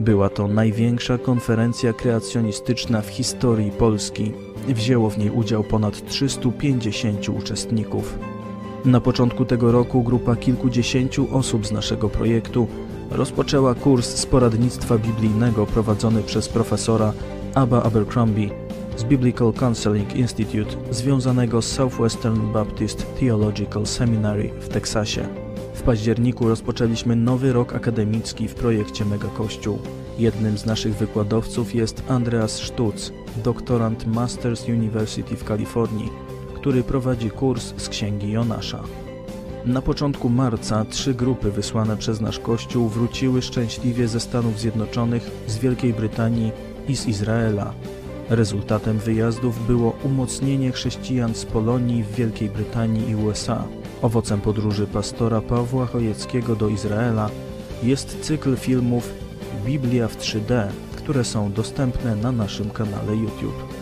Była 0.00 0.28
to 0.28 0.48
największa 0.48 1.18
konferencja 1.18 1.92
kreacjonistyczna 1.92 3.02
w 3.02 3.08
historii 3.08 3.70
Polski. 3.70 4.32
Wzięło 4.68 5.10
w 5.10 5.18
niej 5.18 5.30
udział 5.30 5.64
ponad 5.64 6.06
350 6.06 7.28
uczestników. 7.28 8.18
Na 8.84 9.00
początku 9.00 9.44
tego 9.44 9.72
roku 9.72 10.02
grupa 10.02 10.36
kilkudziesięciu 10.36 11.36
osób 11.36 11.66
z 11.66 11.72
naszego 11.72 12.08
projektu 12.08 12.68
rozpoczęła 13.10 13.74
kurs 13.74 14.16
z 14.16 14.26
poradnictwa 14.26 14.98
biblijnego 14.98 15.66
prowadzony 15.66 16.22
przez 16.22 16.48
profesora 16.48 17.12
Abba 17.54 17.82
Abercrombie 17.82 18.50
z 18.96 19.04
Biblical 19.04 19.52
Counseling 19.52 20.16
Institute 20.16 20.70
związanego 20.90 21.62
z 21.62 21.66
Southwestern 21.72 22.52
Baptist 22.52 23.06
Theological 23.20 23.86
Seminary 23.86 24.50
w 24.60 24.68
Teksasie. 24.68 25.28
W 25.74 25.82
październiku 25.82 26.48
rozpoczęliśmy 26.48 27.16
nowy 27.16 27.52
rok 27.52 27.74
akademicki 27.74 28.48
w 28.48 28.54
projekcie 28.54 29.04
Mega 29.04 29.28
Kościół. 29.28 29.78
Jednym 30.18 30.58
z 30.58 30.66
naszych 30.66 30.94
wykładowców 30.94 31.74
jest 31.74 32.02
Andreas 32.08 32.52
Stutz, 32.52 33.12
doktorant 33.44 34.06
Masters 34.06 34.68
University 34.68 35.36
w 35.36 35.44
Kalifornii, 35.44 36.29
który 36.60 36.82
prowadzi 36.82 37.30
kurs 37.30 37.74
z 37.76 37.88
Księgi 37.88 38.32
Jonasza. 38.32 38.82
Na 39.64 39.82
początku 39.82 40.28
marca 40.28 40.84
trzy 40.84 41.14
grupy 41.14 41.50
wysłane 41.50 41.96
przez 41.96 42.20
nasz 42.20 42.38
Kościół 42.38 42.88
wróciły 42.88 43.42
szczęśliwie 43.42 44.08
ze 44.08 44.20
Stanów 44.20 44.60
Zjednoczonych, 44.60 45.30
z 45.46 45.58
Wielkiej 45.58 45.94
Brytanii 45.94 46.52
i 46.88 46.96
z 46.96 47.06
Izraela. 47.06 47.74
Rezultatem 48.30 48.98
wyjazdów 48.98 49.66
było 49.66 49.96
umocnienie 50.04 50.72
chrześcijan 50.72 51.34
z 51.34 51.44
Polonii 51.44 52.02
w 52.02 52.14
Wielkiej 52.14 52.48
Brytanii 52.48 53.10
i 53.10 53.14
USA. 53.14 53.64
Owocem 54.02 54.40
podróży 54.40 54.86
pastora 54.86 55.40
Pawła 55.40 55.86
Chojeckiego 55.86 56.56
do 56.56 56.68
Izraela 56.68 57.30
jest 57.82 58.20
cykl 58.20 58.56
filmów 58.56 59.12
Biblia 59.64 60.08
w 60.08 60.16
3D, 60.16 60.66
które 60.96 61.24
są 61.24 61.52
dostępne 61.52 62.16
na 62.16 62.32
naszym 62.32 62.70
kanale 62.70 63.16
YouTube. 63.16 63.79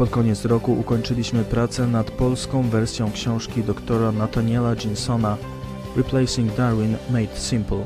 Pod 0.00 0.10
koniec 0.10 0.44
roku 0.44 0.72
ukończyliśmy 0.72 1.44
pracę 1.44 1.86
nad 1.86 2.10
polską 2.10 2.62
wersją 2.62 3.12
książki 3.12 3.64
doktora 3.64 4.12
Nathaniela 4.12 4.76
Jinsona 4.76 5.36
Replacing 5.96 6.56
Darwin 6.56 6.96
Made 7.10 7.36
Simple, 7.36 7.84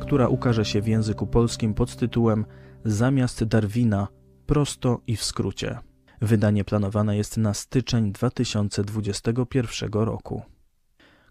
która 0.00 0.28
ukaże 0.28 0.64
się 0.64 0.82
w 0.82 0.86
języku 0.86 1.26
polskim 1.26 1.74
pod 1.74 1.96
tytułem 1.96 2.44
Zamiast 2.84 3.44
Darwina 3.44 4.08
prosto 4.46 5.00
i 5.06 5.16
w 5.16 5.24
skrócie. 5.24 5.78
Wydanie 6.20 6.64
planowane 6.64 7.16
jest 7.16 7.36
na 7.36 7.54
styczeń 7.54 8.12
2021 8.12 9.90
roku. 9.92 10.42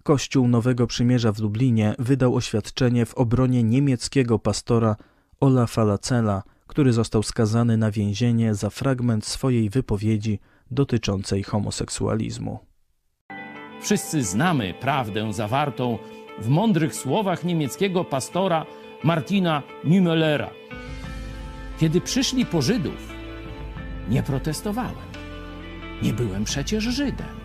Kościół 0.03 0.48
Nowego 0.48 0.88
Przymierza 0.88 1.32
w 1.32 1.40
Lublinie 1.40 1.95
wydał 1.99 2.36
oświadczenie 2.36 3.06
w 3.06 3.14
obronie 3.14 3.64
niemieckiego 3.64 4.40
pastora 4.40 4.95
Olafa 5.40 5.84
Lacela, 5.84 6.44
który 6.76 6.93
został 6.93 7.23
skazany 7.23 7.77
na 7.77 7.91
więzienie 7.91 8.56
za 8.56 8.69
fragment 8.69 9.26
swojej 9.26 9.69
wypowiedzi 9.69 10.39
dotyczącej 10.72 11.43
homoseksualizmu. 11.43 12.60
Wszyscy 13.81 14.23
znamy 14.23 14.73
prawdę 14.73 15.34
zawartą 15.34 15.97
w 16.39 16.47
mądrych 16.47 16.95
słowach 16.95 17.43
niemieckiego 17.43 18.03
pastora 18.03 18.65
Martina 19.03 19.64
Niemöllera. 19.85 20.49
Kiedy 21.80 22.02
przyszli 22.02 22.45
po 22.45 22.61
Żydów, 22.61 23.14
nie 24.10 24.23
protestowałem. 24.23 25.07
Nie 26.02 26.14
byłem 26.14 26.43
przecież 26.43 26.84
Żydem. 26.84 27.35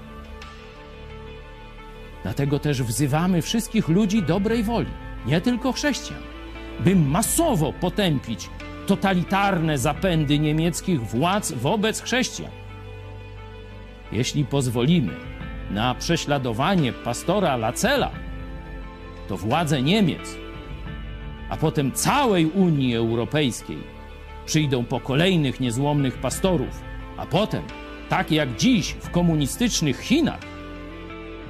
Dlatego 2.23 2.59
też 2.59 2.83
wzywamy 2.83 3.43
wszystkich 3.43 3.89
ludzi 3.89 4.23
dobrej 4.23 4.63
woli, 4.63 4.91
nie 5.27 5.41
tylko 5.41 5.73
chrześcijan, 5.73 6.23
by 6.81 6.97
masowo 6.97 7.73
potępić 7.73 8.51
totalitarne 8.87 9.79
zapędy 9.79 10.39
niemieckich 10.39 11.01
władz 11.01 11.53
wobec 11.53 12.03
chrześcijan. 12.03 12.51
Jeśli 14.13 14.45
pozwolimy 14.45 15.13
na 15.71 15.95
prześladowanie 15.95 16.93
pastora 16.93 17.57
Lacela, 17.57 18.11
to 19.29 19.37
władze 19.37 19.83
Niemiec, 19.83 20.37
a 21.51 21.57
potem 21.57 21.93
całej 21.93 22.47
Unii 22.47 22.97
Europejskiej 22.97 23.79
przyjdą 24.47 24.85
po 24.85 25.01
kolejnych 25.01 25.61
niezłomnych 25.61 26.19
pastorów, 26.19 26.83
a 27.17 27.27
potem, 27.27 27.63
tak 28.09 28.31
jak 28.31 28.57
dziś 28.57 28.93
w 28.93 29.11
komunistycznych 29.11 30.01
Chinach, 30.01 30.41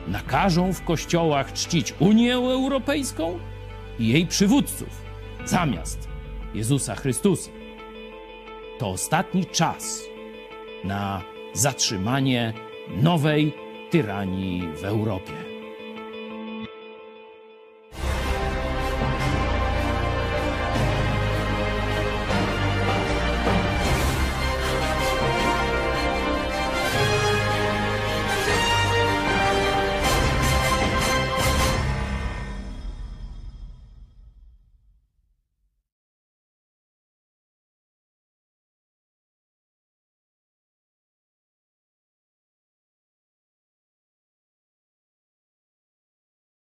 nakażą 0.09 0.73
w 0.73 0.85
kościołach 0.85 1.53
czcić 1.53 1.95
Unię 1.99 2.35
Europejską 2.35 3.39
i 3.99 4.09
jej 4.09 4.27
przywódców 4.27 5.03
zamiast 5.45 6.10
Jezusa 6.55 6.95
Chrystusa. 6.95 7.51
To 8.79 8.89
ostatni 8.89 9.47
czas 9.47 10.03
na 10.85 11.23
zatrzymanie 11.53 12.53
nowej 12.89 13.53
tyranii 13.91 14.69
w 14.77 14.85
Europie. 14.85 15.50